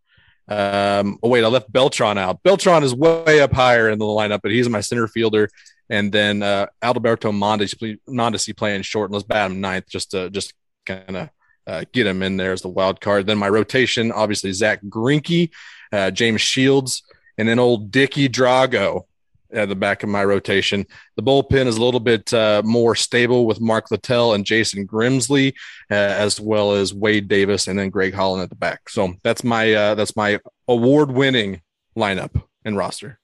Um, 0.47 1.19
oh 1.23 1.29
wait, 1.29 1.43
I 1.43 1.47
left 1.47 1.71
Beltran 1.71 2.17
out. 2.17 2.43
Beltran 2.43 2.83
is 2.83 2.93
way 2.93 3.41
up 3.41 3.53
higher 3.53 3.89
in 3.89 3.99
the 3.99 4.05
lineup, 4.05 4.41
but 4.41 4.51
he's 4.51 4.67
my 4.67 4.81
center 4.81 5.07
fielder. 5.07 5.49
And 5.89 6.11
then 6.11 6.43
uh, 6.43 6.67
Alberto 6.81 7.31
Mondesi, 7.31 8.57
playing 8.57 8.81
short, 8.83 9.09
and 9.09 9.13
let's 9.13 9.27
bat 9.27 9.51
him 9.51 9.61
ninth 9.61 9.85
just 9.89 10.11
to 10.11 10.29
just 10.29 10.53
kind 10.85 11.17
of 11.17 11.29
uh, 11.67 11.83
get 11.91 12.07
him 12.07 12.23
in 12.23 12.37
there 12.37 12.53
as 12.53 12.61
the 12.61 12.69
wild 12.69 13.01
card. 13.01 13.27
Then 13.27 13.37
my 13.37 13.49
rotation, 13.49 14.11
obviously 14.11 14.51
Zack 14.53 14.81
Greinke, 14.83 15.51
uh, 15.91 16.11
James 16.11 16.41
Shields, 16.41 17.03
and 17.37 17.47
then 17.47 17.59
old 17.59 17.91
Dickie 17.91 18.29
Drago 18.29 19.05
at 19.51 19.69
the 19.69 19.75
back 19.75 20.03
of 20.03 20.09
my 20.09 20.25
rotation. 20.25 20.85
The 21.15 21.23
bullpen 21.23 21.67
is 21.67 21.77
a 21.77 21.83
little 21.83 21.99
bit 21.99 22.33
uh, 22.33 22.61
more 22.65 22.95
stable 22.95 23.45
with 23.45 23.61
Mark 23.61 23.91
Littell 23.91 24.33
and 24.33 24.45
Jason 24.45 24.87
Grimsley, 24.87 25.53
uh, 25.91 25.93
as 25.93 26.41
well 26.41 26.73
as 26.73 26.93
Wade 26.93 27.27
Davis 27.27 27.67
and 27.67 27.77
then 27.77 27.89
Greg 27.89 28.13
Holland 28.13 28.43
at 28.43 28.49
the 28.49 28.55
back. 28.55 28.89
So 28.89 29.13
that's 29.23 29.43
my 29.43 29.73
uh, 29.73 29.95
that's 29.95 30.15
my 30.15 30.39
award-winning 30.67 31.61
lineup 31.95 32.41
and 32.65 32.75
roster. 32.75 33.19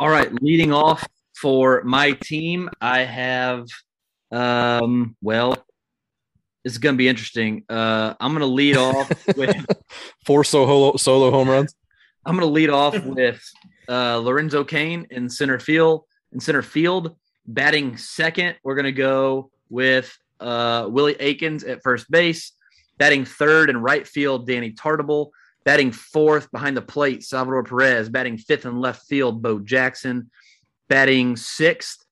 All 0.00 0.08
right, 0.08 0.32
leading 0.42 0.72
off 0.72 1.06
for 1.40 1.82
my 1.84 2.12
team, 2.12 2.68
I 2.80 3.00
have 3.00 3.66
um 4.30 5.16
well 5.22 5.56
it's 6.64 6.76
going 6.76 6.94
to 6.94 6.98
be 6.98 7.08
interesting. 7.08 7.64
Uh 7.68 8.14
I'm 8.20 8.32
going 8.32 8.40
to 8.40 8.46
lead 8.46 8.76
off 8.76 9.10
with 9.36 9.56
Four 10.26 10.44
solo 10.44 10.96
solo 10.96 11.30
home 11.30 11.48
runs. 11.48 11.74
I'm 12.26 12.36
going 12.36 12.46
to 12.46 12.52
lead 12.52 12.70
off 12.70 13.02
with 13.04 13.42
uh 13.88 14.18
Lorenzo 14.18 14.64
Cain 14.64 15.06
in 15.10 15.28
center 15.30 15.58
field. 15.58 16.04
In 16.32 16.40
center 16.40 16.62
field, 16.62 17.16
batting 17.46 17.96
second, 17.96 18.56
we're 18.62 18.74
going 18.74 18.84
to 18.84 18.92
go 18.92 19.50
with 19.70 20.16
uh 20.40 20.86
Willie 20.90 21.16
Aikens 21.20 21.64
at 21.64 21.82
first 21.82 22.10
base. 22.10 22.52
Batting 22.98 23.24
third 23.24 23.70
and 23.70 23.82
right 23.82 24.06
field, 24.06 24.46
Danny 24.46 24.72
Tartabull. 24.72 25.30
Batting 25.64 25.92
fourth 25.92 26.50
behind 26.50 26.76
the 26.76 26.82
plate, 26.82 27.22
Salvador 27.22 27.62
Perez. 27.62 28.08
Batting 28.08 28.38
fifth 28.38 28.64
and 28.64 28.80
left 28.80 29.06
field, 29.06 29.40
Bo 29.40 29.58
Jackson. 29.60 30.30
Batting 30.88 31.36
sixth, 31.36 32.04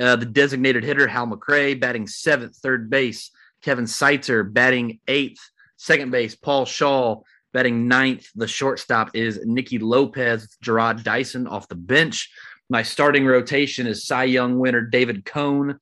uh, 0.00 0.16
the 0.16 0.26
designated 0.26 0.84
hitter, 0.84 1.06
Hal 1.06 1.26
McRae. 1.26 1.78
Batting 1.78 2.06
seventh, 2.06 2.56
third 2.56 2.90
base, 2.90 3.30
Kevin 3.62 3.84
Seitzer. 3.84 4.50
Batting 4.52 5.00
eighth, 5.08 5.40
second 5.76 6.10
base, 6.10 6.34
Paul 6.34 6.66
Schaal. 6.66 7.22
Batting 7.52 7.88
ninth, 7.88 8.28
the 8.36 8.46
shortstop 8.46 9.10
is 9.14 9.40
Nicky 9.44 9.80
Lopez, 9.80 10.56
Jarrod 10.64 11.02
Dyson 11.02 11.48
off 11.48 11.66
the 11.66 11.74
bench. 11.74 12.30
My 12.68 12.84
starting 12.84 13.26
rotation 13.26 13.88
is 13.88 14.06
Cy 14.06 14.24
Young 14.24 14.60
winner 14.60 14.82
David 14.82 15.24
Cone. 15.24 15.80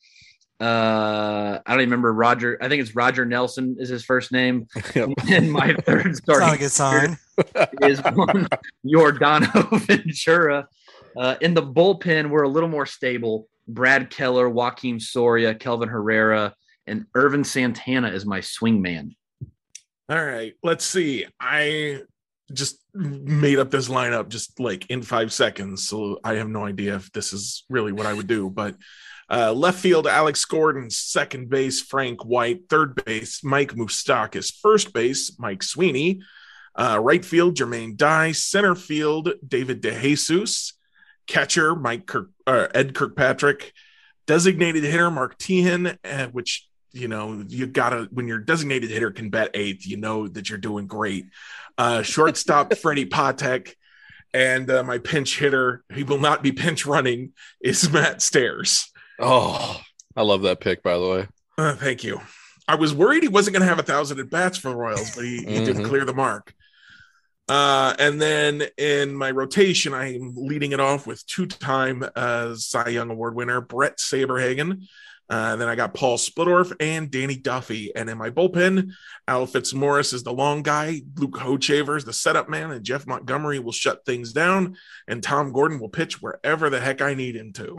Uh, 0.60 1.58
I 1.64 1.70
don't 1.70 1.80
even 1.80 1.90
remember 1.90 2.12
Roger. 2.12 2.58
I 2.60 2.68
think 2.68 2.82
it's 2.82 2.96
Roger 2.96 3.24
Nelson 3.24 3.76
is 3.78 3.88
his 3.88 4.04
first 4.04 4.32
name. 4.32 4.66
Yep. 4.94 5.10
And 5.30 5.52
my 5.52 5.74
third 5.74 6.06
It's 6.06 6.26
not 6.26 6.36
a 6.36 6.40
starting 6.40 6.60
good 6.60 6.72
sign. 6.72 7.18
is 7.82 8.00
one 8.00 8.48
Yordano 8.84 9.78
Ventura. 9.86 10.66
Uh, 11.18 11.34
in 11.40 11.52
the 11.52 11.62
bullpen, 11.62 12.30
we're 12.30 12.44
a 12.44 12.48
little 12.48 12.68
more 12.68 12.86
stable. 12.86 13.48
Brad 13.66 14.08
Keller, 14.08 14.48
Joakim 14.48 15.02
Soria, 15.02 15.54
Kelvin 15.54 15.88
Herrera, 15.88 16.54
and 16.86 17.06
Ervin 17.14 17.44
Santana 17.44 18.08
is 18.08 18.24
my 18.24 18.40
swing 18.40 18.80
man. 18.80 19.14
All 20.08 20.24
right, 20.24 20.54
let's 20.62 20.84
see. 20.84 21.26
I 21.38 22.02
just 22.52 22.78
made 22.94 23.58
up 23.58 23.70
this 23.70 23.88
lineup 23.88 24.28
just 24.28 24.58
like 24.58 24.88
in 24.90 25.02
five 25.02 25.32
seconds, 25.32 25.86
so 25.86 26.18
I 26.24 26.34
have 26.34 26.48
no 26.48 26.64
idea 26.64 26.94
if 26.94 27.12
this 27.12 27.32
is 27.32 27.64
really 27.68 27.92
what 27.92 28.06
I 28.06 28.14
would 28.14 28.28
do. 28.28 28.48
But 28.48 28.76
uh, 29.28 29.52
left 29.52 29.80
field, 29.80 30.06
Alex 30.06 30.44
Gordon, 30.44 30.88
second 30.88 31.50
base, 31.50 31.82
Frank 31.82 32.24
White, 32.24 32.68
third 32.70 33.04
base, 33.04 33.44
Mike 33.44 33.74
Moustakas, 33.74 34.52
first 34.62 34.94
base, 34.94 35.36
Mike 35.38 35.62
Sweeney, 35.62 36.22
uh, 36.74 36.98
right 37.02 37.24
field, 37.24 37.56
Jermaine 37.56 37.96
Dye, 37.96 38.32
center 38.32 38.74
field, 38.74 39.32
David 39.46 39.82
DeJesus, 39.82 40.72
catcher, 41.32 41.76
Mike 41.76 42.06
Kirk, 42.06 42.30
uh, 42.46 42.66
Ed 42.74 42.94
Kirkpatrick, 42.94 43.72
designated 44.26 44.82
hitter, 44.82 45.10
Mark 45.10 45.38
Teahen, 45.38 45.96
uh, 46.04 46.26
which 46.28 46.66
you 46.92 47.06
know 47.06 47.44
you 47.48 47.66
gotta 47.66 48.08
when 48.10 48.26
your 48.26 48.38
designated 48.38 48.90
hitter 48.90 49.10
can 49.10 49.28
bet 49.28 49.50
eighth 49.52 49.86
you 49.86 49.98
know 49.98 50.26
that 50.26 50.48
you're 50.48 50.56
doing 50.58 50.86
great 50.86 51.26
uh 51.76 52.00
shortstop 52.00 52.74
freddie 52.78 53.04
patek 53.04 53.74
and 54.32 54.70
uh, 54.70 54.82
my 54.82 54.96
pinch 54.96 55.38
hitter 55.38 55.84
he 55.94 56.02
will 56.02 56.18
not 56.18 56.42
be 56.42 56.50
pinch 56.50 56.86
running 56.86 57.32
is 57.60 57.92
matt 57.92 58.22
stairs 58.22 58.90
Oh, 59.20 59.78
I 60.16 60.22
love 60.22 60.42
that 60.42 60.60
pick, 60.60 60.82
by 60.82 60.94
the 60.96 61.06
way. 61.06 61.28
uh, 61.58 61.74
thank 61.74 62.02
you 62.02 62.22
i 62.66 62.74
was 62.74 62.94
worried 62.94 63.22
he 63.22 63.28
wasn't 63.28 63.52
going 63.54 63.60
to 63.62 63.68
have 63.68 63.78
a 63.78 63.82
thousand 63.82 64.18
at 64.18 64.30
bats 64.30 64.56
for 64.56 64.70
the 64.70 64.76
royals 64.76 65.14
but 65.14 65.24
he, 65.26 65.36
he 65.44 65.62
didn't 65.62 65.84
Mhm. 65.84 65.88
clear 65.88 66.06
the 66.06 66.14
mark 66.14 66.54
uh, 67.48 67.94
and 67.98 68.20
then 68.20 68.64
in 68.76 69.14
my 69.14 69.30
rotation, 69.30 69.94
I'm 69.94 70.34
leading 70.36 70.72
it 70.72 70.80
off 70.80 71.06
with 71.06 71.26
two-time 71.26 72.04
uh, 72.14 72.54
Cy 72.54 72.88
Young 72.88 73.10
Award 73.10 73.34
winner 73.34 73.60
Bret 73.60 73.98
Saberhagen. 73.98 74.86
Uh, 75.30 75.56
then 75.56 75.68
I 75.68 75.74
got 75.74 75.92
Paul 75.92 76.16
Splittorff 76.16 76.74
and 76.80 77.10
Danny 77.10 77.36
Duffy. 77.36 77.94
And 77.94 78.08
in 78.08 78.16
my 78.16 78.30
bullpen, 78.30 78.92
Al 79.26 79.46
Fitzmaurice 79.46 80.14
is 80.14 80.22
the 80.22 80.32
long 80.32 80.62
guy, 80.62 81.02
Luke 81.16 81.34
Hochevar 81.34 81.98
is 81.98 82.04
the 82.04 82.14
setup 82.14 82.48
man, 82.48 82.70
and 82.70 82.84
Jeff 82.84 83.06
Montgomery 83.06 83.58
will 83.58 83.72
shut 83.72 84.06
things 84.06 84.32
down, 84.32 84.76
and 85.06 85.22
Tom 85.22 85.52
Gordon 85.52 85.80
will 85.80 85.90
pitch 85.90 86.22
wherever 86.22 86.70
the 86.70 86.80
heck 86.80 87.02
I 87.02 87.12
need 87.12 87.36
him 87.36 87.52
to. 87.54 87.78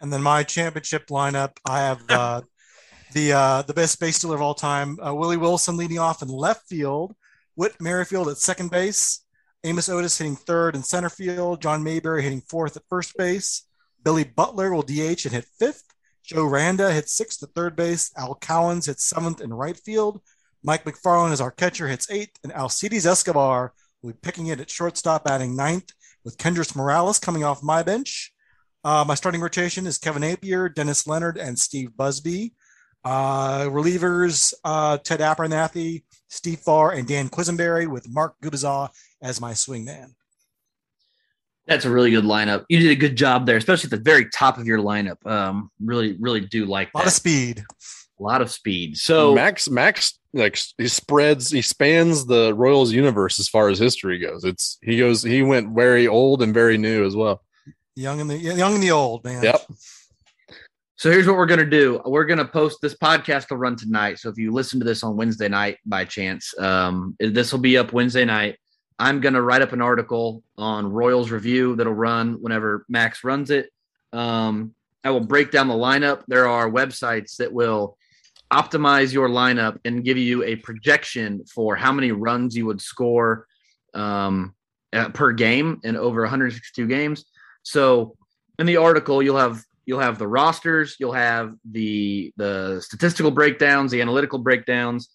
And 0.00 0.12
then 0.12 0.22
my 0.22 0.42
championship 0.42 1.08
lineup, 1.08 1.58
I 1.68 1.80
have 1.80 2.02
uh, 2.08 2.40
the 3.12 3.32
uh, 3.32 3.62
the 3.62 3.74
best 3.74 4.00
base 4.00 4.16
stealer 4.16 4.34
of 4.34 4.42
all 4.42 4.54
time, 4.54 4.98
uh, 4.98 5.14
Willie 5.14 5.36
Wilson 5.36 5.76
leading 5.76 5.98
off 5.98 6.22
in 6.22 6.28
left 6.28 6.68
field, 6.68 7.14
Whit 7.60 7.78
Merrifield 7.78 8.30
at 8.30 8.38
second 8.38 8.70
base, 8.70 9.22
Amos 9.64 9.90
Otis 9.90 10.16
hitting 10.16 10.34
third 10.34 10.74
and 10.74 10.82
center 10.82 11.10
field, 11.10 11.60
John 11.60 11.84
Mayberry 11.84 12.22
hitting 12.22 12.40
fourth 12.40 12.74
at 12.74 12.84
first 12.88 13.14
base, 13.18 13.64
Billy 14.02 14.24
Butler 14.24 14.72
will 14.72 14.80
DH 14.80 15.26
and 15.26 15.34
hit 15.34 15.44
fifth, 15.58 15.84
Joe 16.24 16.46
Randa 16.46 16.90
hits 16.90 17.12
sixth 17.12 17.42
at 17.42 17.50
third 17.50 17.76
base, 17.76 18.12
Al 18.16 18.36
Cowens 18.36 18.86
hits 18.86 19.04
seventh 19.04 19.42
in 19.42 19.52
right 19.52 19.76
field, 19.76 20.22
Mike 20.62 20.86
Macfarlane 20.86 21.34
is 21.34 21.40
our 21.42 21.50
catcher, 21.50 21.86
hits 21.86 22.10
eighth, 22.10 22.38
and 22.42 22.50
Alcides 22.54 23.04
Escobar 23.04 23.74
will 24.00 24.12
be 24.12 24.18
picking 24.22 24.46
it 24.46 24.60
at 24.60 24.70
shortstop, 24.70 25.26
batting 25.26 25.54
ninth, 25.54 25.92
with 26.24 26.38
Kendrys 26.38 26.74
Morales 26.74 27.18
coming 27.18 27.44
off 27.44 27.62
my 27.62 27.82
bench. 27.82 28.32
Uh, 28.84 29.04
my 29.06 29.14
starting 29.14 29.42
rotation 29.42 29.86
is 29.86 29.98
Kevin 29.98 30.22
Appier, 30.22 30.74
Dennis 30.74 31.06
Leonard, 31.06 31.36
and 31.36 31.58
Steve 31.58 31.94
Busby. 31.94 32.54
Uh, 33.04 33.64
relievers, 33.64 34.54
uh, 34.64 34.96
Ted 34.96 35.20
Abernathy, 35.20 36.04
Steve 36.30 36.60
Farr, 36.60 36.92
and 36.92 37.06
Dan 37.06 37.28
Quisenberry 37.28 37.86
with 37.86 38.08
Mark 38.08 38.34
Gubicza 38.42 38.88
as 39.20 39.40
my 39.40 39.52
swingman. 39.52 40.14
That's 41.66 41.84
a 41.84 41.90
really 41.90 42.10
good 42.10 42.24
lineup. 42.24 42.64
You 42.68 42.80
did 42.80 42.90
a 42.90 42.96
good 42.96 43.16
job 43.16 43.46
there, 43.46 43.56
especially 43.56 43.88
at 43.88 43.90
the 43.90 44.10
very 44.10 44.28
top 44.30 44.58
of 44.58 44.66
your 44.66 44.78
lineup. 44.78 45.24
Um, 45.26 45.70
really, 45.80 46.16
really 46.18 46.40
do 46.40 46.64
like 46.64 46.88
A 46.94 46.98
lot 46.98 47.04
that. 47.04 47.08
of 47.10 47.12
speed. 47.14 47.64
A 48.18 48.22
lot 48.22 48.42
of 48.42 48.50
speed. 48.50 48.96
So 48.96 49.34
Max 49.34 49.68
Max 49.68 50.18
like 50.32 50.58
he 50.78 50.88
spreads 50.88 51.50
he 51.50 51.62
spans 51.62 52.26
the 52.26 52.54
Royals 52.54 52.92
universe 52.92 53.38
as 53.40 53.48
far 53.48 53.68
as 53.68 53.78
history 53.78 54.18
goes. 54.18 54.44
It's 54.44 54.78
he 54.82 54.98
goes 54.98 55.22
he 55.22 55.42
went 55.42 55.74
very 55.74 56.06
old 56.06 56.42
and 56.42 56.52
very 56.52 56.76
new 56.76 57.04
as 57.06 57.16
well. 57.16 57.42
Young 57.96 58.20
and 58.20 58.30
the 58.30 58.36
young 58.36 58.74
and 58.74 58.82
the 58.82 58.90
old, 58.90 59.24
man. 59.24 59.42
Yep. 59.42 59.62
So 61.00 61.10
here's 61.10 61.26
what 61.26 61.38
we're 61.38 61.46
gonna 61.46 61.64
do. 61.64 61.98
We're 62.04 62.26
gonna 62.26 62.44
post 62.44 62.82
this 62.82 62.94
podcast 62.94 63.48
will 63.48 63.56
run 63.56 63.74
tonight. 63.74 64.18
So 64.18 64.28
if 64.28 64.36
you 64.36 64.52
listen 64.52 64.78
to 64.80 64.84
this 64.84 65.02
on 65.02 65.16
Wednesday 65.16 65.48
night 65.48 65.78
by 65.86 66.04
chance, 66.04 66.52
um, 66.58 67.16
this 67.18 67.52
will 67.52 67.58
be 67.58 67.78
up 67.78 67.94
Wednesday 67.94 68.26
night. 68.26 68.58
I'm 68.98 69.22
gonna 69.22 69.40
write 69.40 69.62
up 69.62 69.72
an 69.72 69.80
article 69.80 70.42
on 70.58 70.92
Royals 70.92 71.30
review 71.30 71.74
that'll 71.74 71.94
run 71.94 72.34
whenever 72.42 72.84
Max 72.90 73.24
runs 73.24 73.50
it. 73.50 73.70
Um, 74.12 74.74
I 75.02 75.08
will 75.08 75.24
break 75.24 75.50
down 75.50 75.68
the 75.68 75.74
lineup. 75.74 76.24
There 76.28 76.46
are 76.46 76.70
websites 76.70 77.36
that 77.36 77.50
will 77.50 77.96
optimize 78.52 79.10
your 79.10 79.30
lineup 79.30 79.78
and 79.86 80.04
give 80.04 80.18
you 80.18 80.42
a 80.42 80.56
projection 80.56 81.46
for 81.46 81.76
how 81.76 81.92
many 81.92 82.12
runs 82.12 82.54
you 82.54 82.66
would 82.66 82.82
score 82.82 83.46
um, 83.94 84.54
per 85.14 85.32
game 85.32 85.80
in 85.82 85.96
over 85.96 86.20
162 86.20 86.86
games. 86.86 87.24
So 87.62 88.18
in 88.58 88.66
the 88.66 88.76
article, 88.76 89.22
you'll 89.22 89.38
have 89.38 89.64
you'll 89.84 90.00
have 90.00 90.18
the 90.18 90.28
rosters, 90.28 90.96
you'll 90.98 91.12
have 91.12 91.54
the 91.70 92.32
the 92.36 92.80
statistical 92.80 93.30
breakdowns, 93.30 93.90
the 93.90 94.00
analytical 94.00 94.38
breakdowns, 94.38 95.10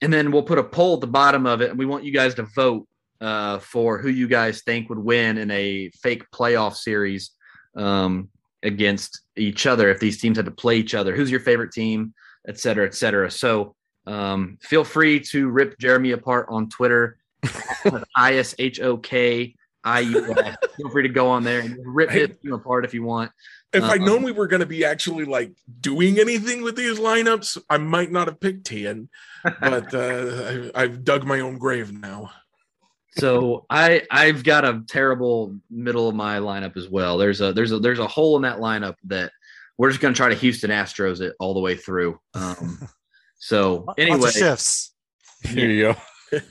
and 0.00 0.12
then 0.12 0.30
we'll 0.30 0.42
put 0.42 0.58
a 0.58 0.64
poll 0.64 0.94
at 0.94 1.00
the 1.00 1.06
bottom 1.06 1.46
of 1.46 1.60
it, 1.60 1.70
and 1.70 1.78
we 1.78 1.86
want 1.86 2.04
you 2.04 2.12
guys 2.12 2.34
to 2.34 2.44
vote 2.54 2.86
uh, 3.20 3.58
for 3.58 3.98
who 3.98 4.08
you 4.08 4.28
guys 4.28 4.62
think 4.62 4.88
would 4.88 4.98
win 4.98 5.38
in 5.38 5.50
a 5.50 5.90
fake 6.02 6.24
playoff 6.32 6.74
series 6.74 7.30
um, 7.76 8.28
against 8.62 9.22
each 9.36 9.66
other 9.66 9.90
if 9.90 10.00
these 10.00 10.20
teams 10.20 10.36
had 10.36 10.46
to 10.46 10.52
play 10.52 10.76
each 10.76 10.94
other. 10.94 11.14
Who's 11.14 11.30
your 11.30 11.40
favorite 11.40 11.72
team, 11.72 12.14
et 12.46 12.58
cetera, 12.58 12.86
et 12.86 12.94
cetera. 12.94 13.30
So 13.30 13.74
um, 14.06 14.58
feel 14.60 14.84
free 14.84 15.20
to 15.30 15.48
rip 15.48 15.78
Jeremy 15.78 16.12
apart 16.12 16.46
on 16.50 16.68
Twitter, 16.68 17.18
I 18.16 18.32
S 19.84 19.98
H 20.00 20.14
O 20.16 20.20
K 20.20 20.30
I 20.30 20.40
U 20.44 20.46
S. 20.46 20.56
Feel 20.76 20.90
free 20.90 21.02
to 21.02 21.08
go 21.08 21.28
on 21.28 21.44
there 21.44 21.60
and 21.60 21.76
rip 21.84 22.10
his 22.10 22.30
team 22.42 22.52
apart 22.52 22.84
if 22.84 22.94
you 22.94 23.02
want. 23.02 23.30
If 23.72 23.82
I'd 23.82 24.00
Uh-uh. 24.00 24.06
known 24.06 24.22
we 24.22 24.32
were 24.32 24.46
going 24.46 24.60
to 24.60 24.66
be 24.66 24.84
actually 24.84 25.24
like 25.24 25.52
doing 25.80 26.20
anything 26.20 26.62
with 26.62 26.76
these 26.76 26.98
lineups, 26.98 27.58
I 27.68 27.78
might 27.78 28.12
not 28.12 28.28
have 28.28 28.40
picked 28.40 28.68
Teahen, 28.68 29.08
but 29.42 29.92
uh, 29.94 30.70
I, 30.74 30.82
I've 30.82 31.04
dug 31.04 31.24
my 31.24 31.40
own 31.40 31.58
grave 31.58 31.92
now. 31.92 32.30
So 33.16 33.64
I 33.70 34.02
I've 34.10 34.42
got 34.42 34.64
a 34.64 34.82
terrible 34.88 35.56
middle 35.70 36.08
of 36.08 36.14
my 36.16 36.38
lineup 36.38 36.76
as 36.76 36.88
well. 36.88 37.16
There's 37.16 37.40
a 37.40 37.52
there's 37.52 37.70
a 37.72 37.78
there's 37.78 38.00
a 38.00 38.06
hole 38.08 38.36
in 38.36 38.42
that 38.42 38.58
lineup 38.58 38.96
that 39.04 39.30
we're 39.78 39.90
just 39.90 40.00
gonna 40.00 40.14
try 40.14 40.28
to 40.28 40.34
Houston 40.34 40.70
Astros 40.70 41.20
it 41.20 41.34
all 41.38 41.54
the 41.54 41.60
way 41.60 41.76
through. 41.76 42.18
Um, 42.34 42.88
so 43.38 43.84
Lots 43.86 44.00
anyway, 44.00 44.28
of 44.28 44.34
shifts. 44.34 44.94
Here 45.44 45.70
you 45.70 45.94
go. 46.32 46.42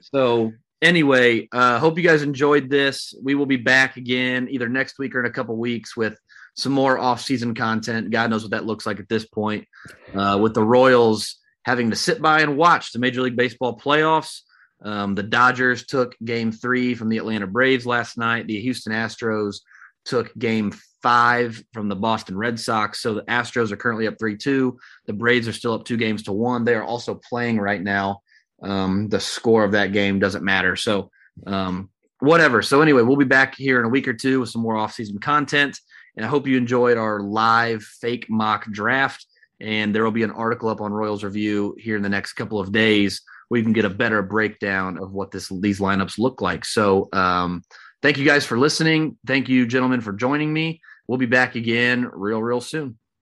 so 0.00 0.52
anyway, 0.82 1.48
uh, 1.52 1.78
hope 1.78 1.96
you 1.96 2.04
guys 2.04 2.22
enjoyed 2.22 2.68
this. 2.68 3.14
We 3.22 3.34
will 3.34 3.46
be 3.46 3.56
back 3.56 3.96
again 3.96 4.48
either 4.50 4.68
next 4.68 4.98
week 4.98 5.14
or 5.14 5.20
in 5.20 5.26
a 5.26 5.32
couple 5.32 5.56
weeks 5.56 5.96
with 5.96 6.18
some 6.54 6.72
more 6.72 6.98
off-season 6.98 7.54
content. 7.54 8.10
God 8.10 8.28
knows 8.28 8.42
what 8.42 8.50
that 8.50 8.66
looks 8.66 8.84
like 8.84 9.00
at 9.00 9.08
this 9.08 9.24
point. 9.24 9.66
Uh, 10.14 10.38
with 10.42 10.52
the 10.52 10.62
Royals 10.62 11.36
having 11.64 11.90
to 11.90 11.96
sit 11.96 12.20
by 12.20 12.40
and 12.40 12.56
watch 12.56 12.92
the 12.92 12.98
Major 12.98 13.22
League 13.22 13.36
Baseball 13.36 13.78
playoffs. 13.78 14.40
Um, 14.82 15.14
the 15.14 15.22
Dodgers 15.22 15.86
took 15.86 16.16
Game 16.24 16.50
Three 16.50 16.94
from 16.94 17.08
the 17.08 17.18
Atlanta 17.18 17.46
Braves 17.46 17.86
last 17.86 18.18
night. 18.18 18.48
The 18.48 18.60
Houston 18.60 18.92
Astros 18.92 19.60
took 20.04 20.36
Game 20.36 20.74
Five 21.02 21.62
from 21.72 21.88
the 21.88 21.96
Boston 21.96 22.36
Red 22.36 22.58
Sox. 22.58 23.00
So 23.00 23.14
the 23.14 23.22
Astros 23.22 23.70
are 23.70 23.76
currently 23.76 24.08
up 24.08 24.18
three-two. 24.18 24.78
The 25.06 25.12
Braves 25.12 25.46
are 25.46 25.52
still 25.52 25.74
up 25.74 25.84
two 25.84 25.96
games 25.96 26.24
to 26.24 26.32
one. 26.32 26.64
They 26.64 26.74
are 26.74 26.82
also 26.82 27.14
playing 27.14 27.60
right 27.60 27.80
now 27.80 28.21
um, 28.62 29.08
the 29.08 29.20
score 29.20 29.64
of 29.64 29.72
that 29.72 29.92
game 29.92 30.18
doesn't 30.18 30.44
matter. 30.44 30.76
So, 30.76 31.10
um, 31.46 31.90
whatever. 32.20 32.62
So, 32.62 32.80
anyway, 32.80 33.02
we'll 33.02 33.16
be 33.16 33.24
back 33.24 33.56
here 33.56 33.78
in 33.78 33.84
a 33.84 33.88
week 33.88 34.08
or 34.08 34.14
two 34.14 34.40
with 34.40 34.50
some 34.50 34.62
more 34.62 34.76
off-season 34.76 35.18
content. 35.18 35.78
And 36.16 36.24
I 36.24 36.28
hope 36.28 36.46
you 36.46 36.56
enjoyed 36.56 36.98
our 36.98 37.20
live 37.20 37.82
fake 37.82 38.26
mock 38.28 38.66
draft. 38.70 39.26
And 39.60 39.94
there 39.94 40.04
will 40.04 40.10
be 40.10 40.24
an 40.24 40.30
article 40.30 40.68
up 40.68 40.80
on 40.80 40.92
Royals 40.92 41.24
Review 41.24 41.76
here 41.78 41.96
in 41.96 42.02
the 42.02 42.08
next 42.08 42.32
couple 42.34 42.58
of 42.58 42.72
days 42.72 43.22
where 43.48 43.58
you 43.58 43.64
can 43.64 43.72
get 43.72 43.84
a 43.84 43.90
better 43.90 44.22
breakdown 44.22 44.98
of 44.98 45.12
what 45.12 45.30
this 45.30 45.48
these 45.60 45.78
lineups 45.78 46.18
look 46.18 46.40
like. 46.40 46.64
So, 46.64 47.08
um, 47.12 47.62
thank 48.00 48.18
you 48.18 48.24
guys 48.24 48.44
for 48.44 48.58
listening. 48.58 49.16
Thank 49.26 49.48
you, 49.48 49.66
gentlemen, 49.66 50.00
for 50.00 50.12
joining 50.12 50.52
me. 50.52 50.80
We'll 51.06 51.18
be 51.18 51.26
back 51.26 51.54
again 51.54 52.08
real, 52.12 52.42
real 52.42 52.60
soon. 52.60 52.98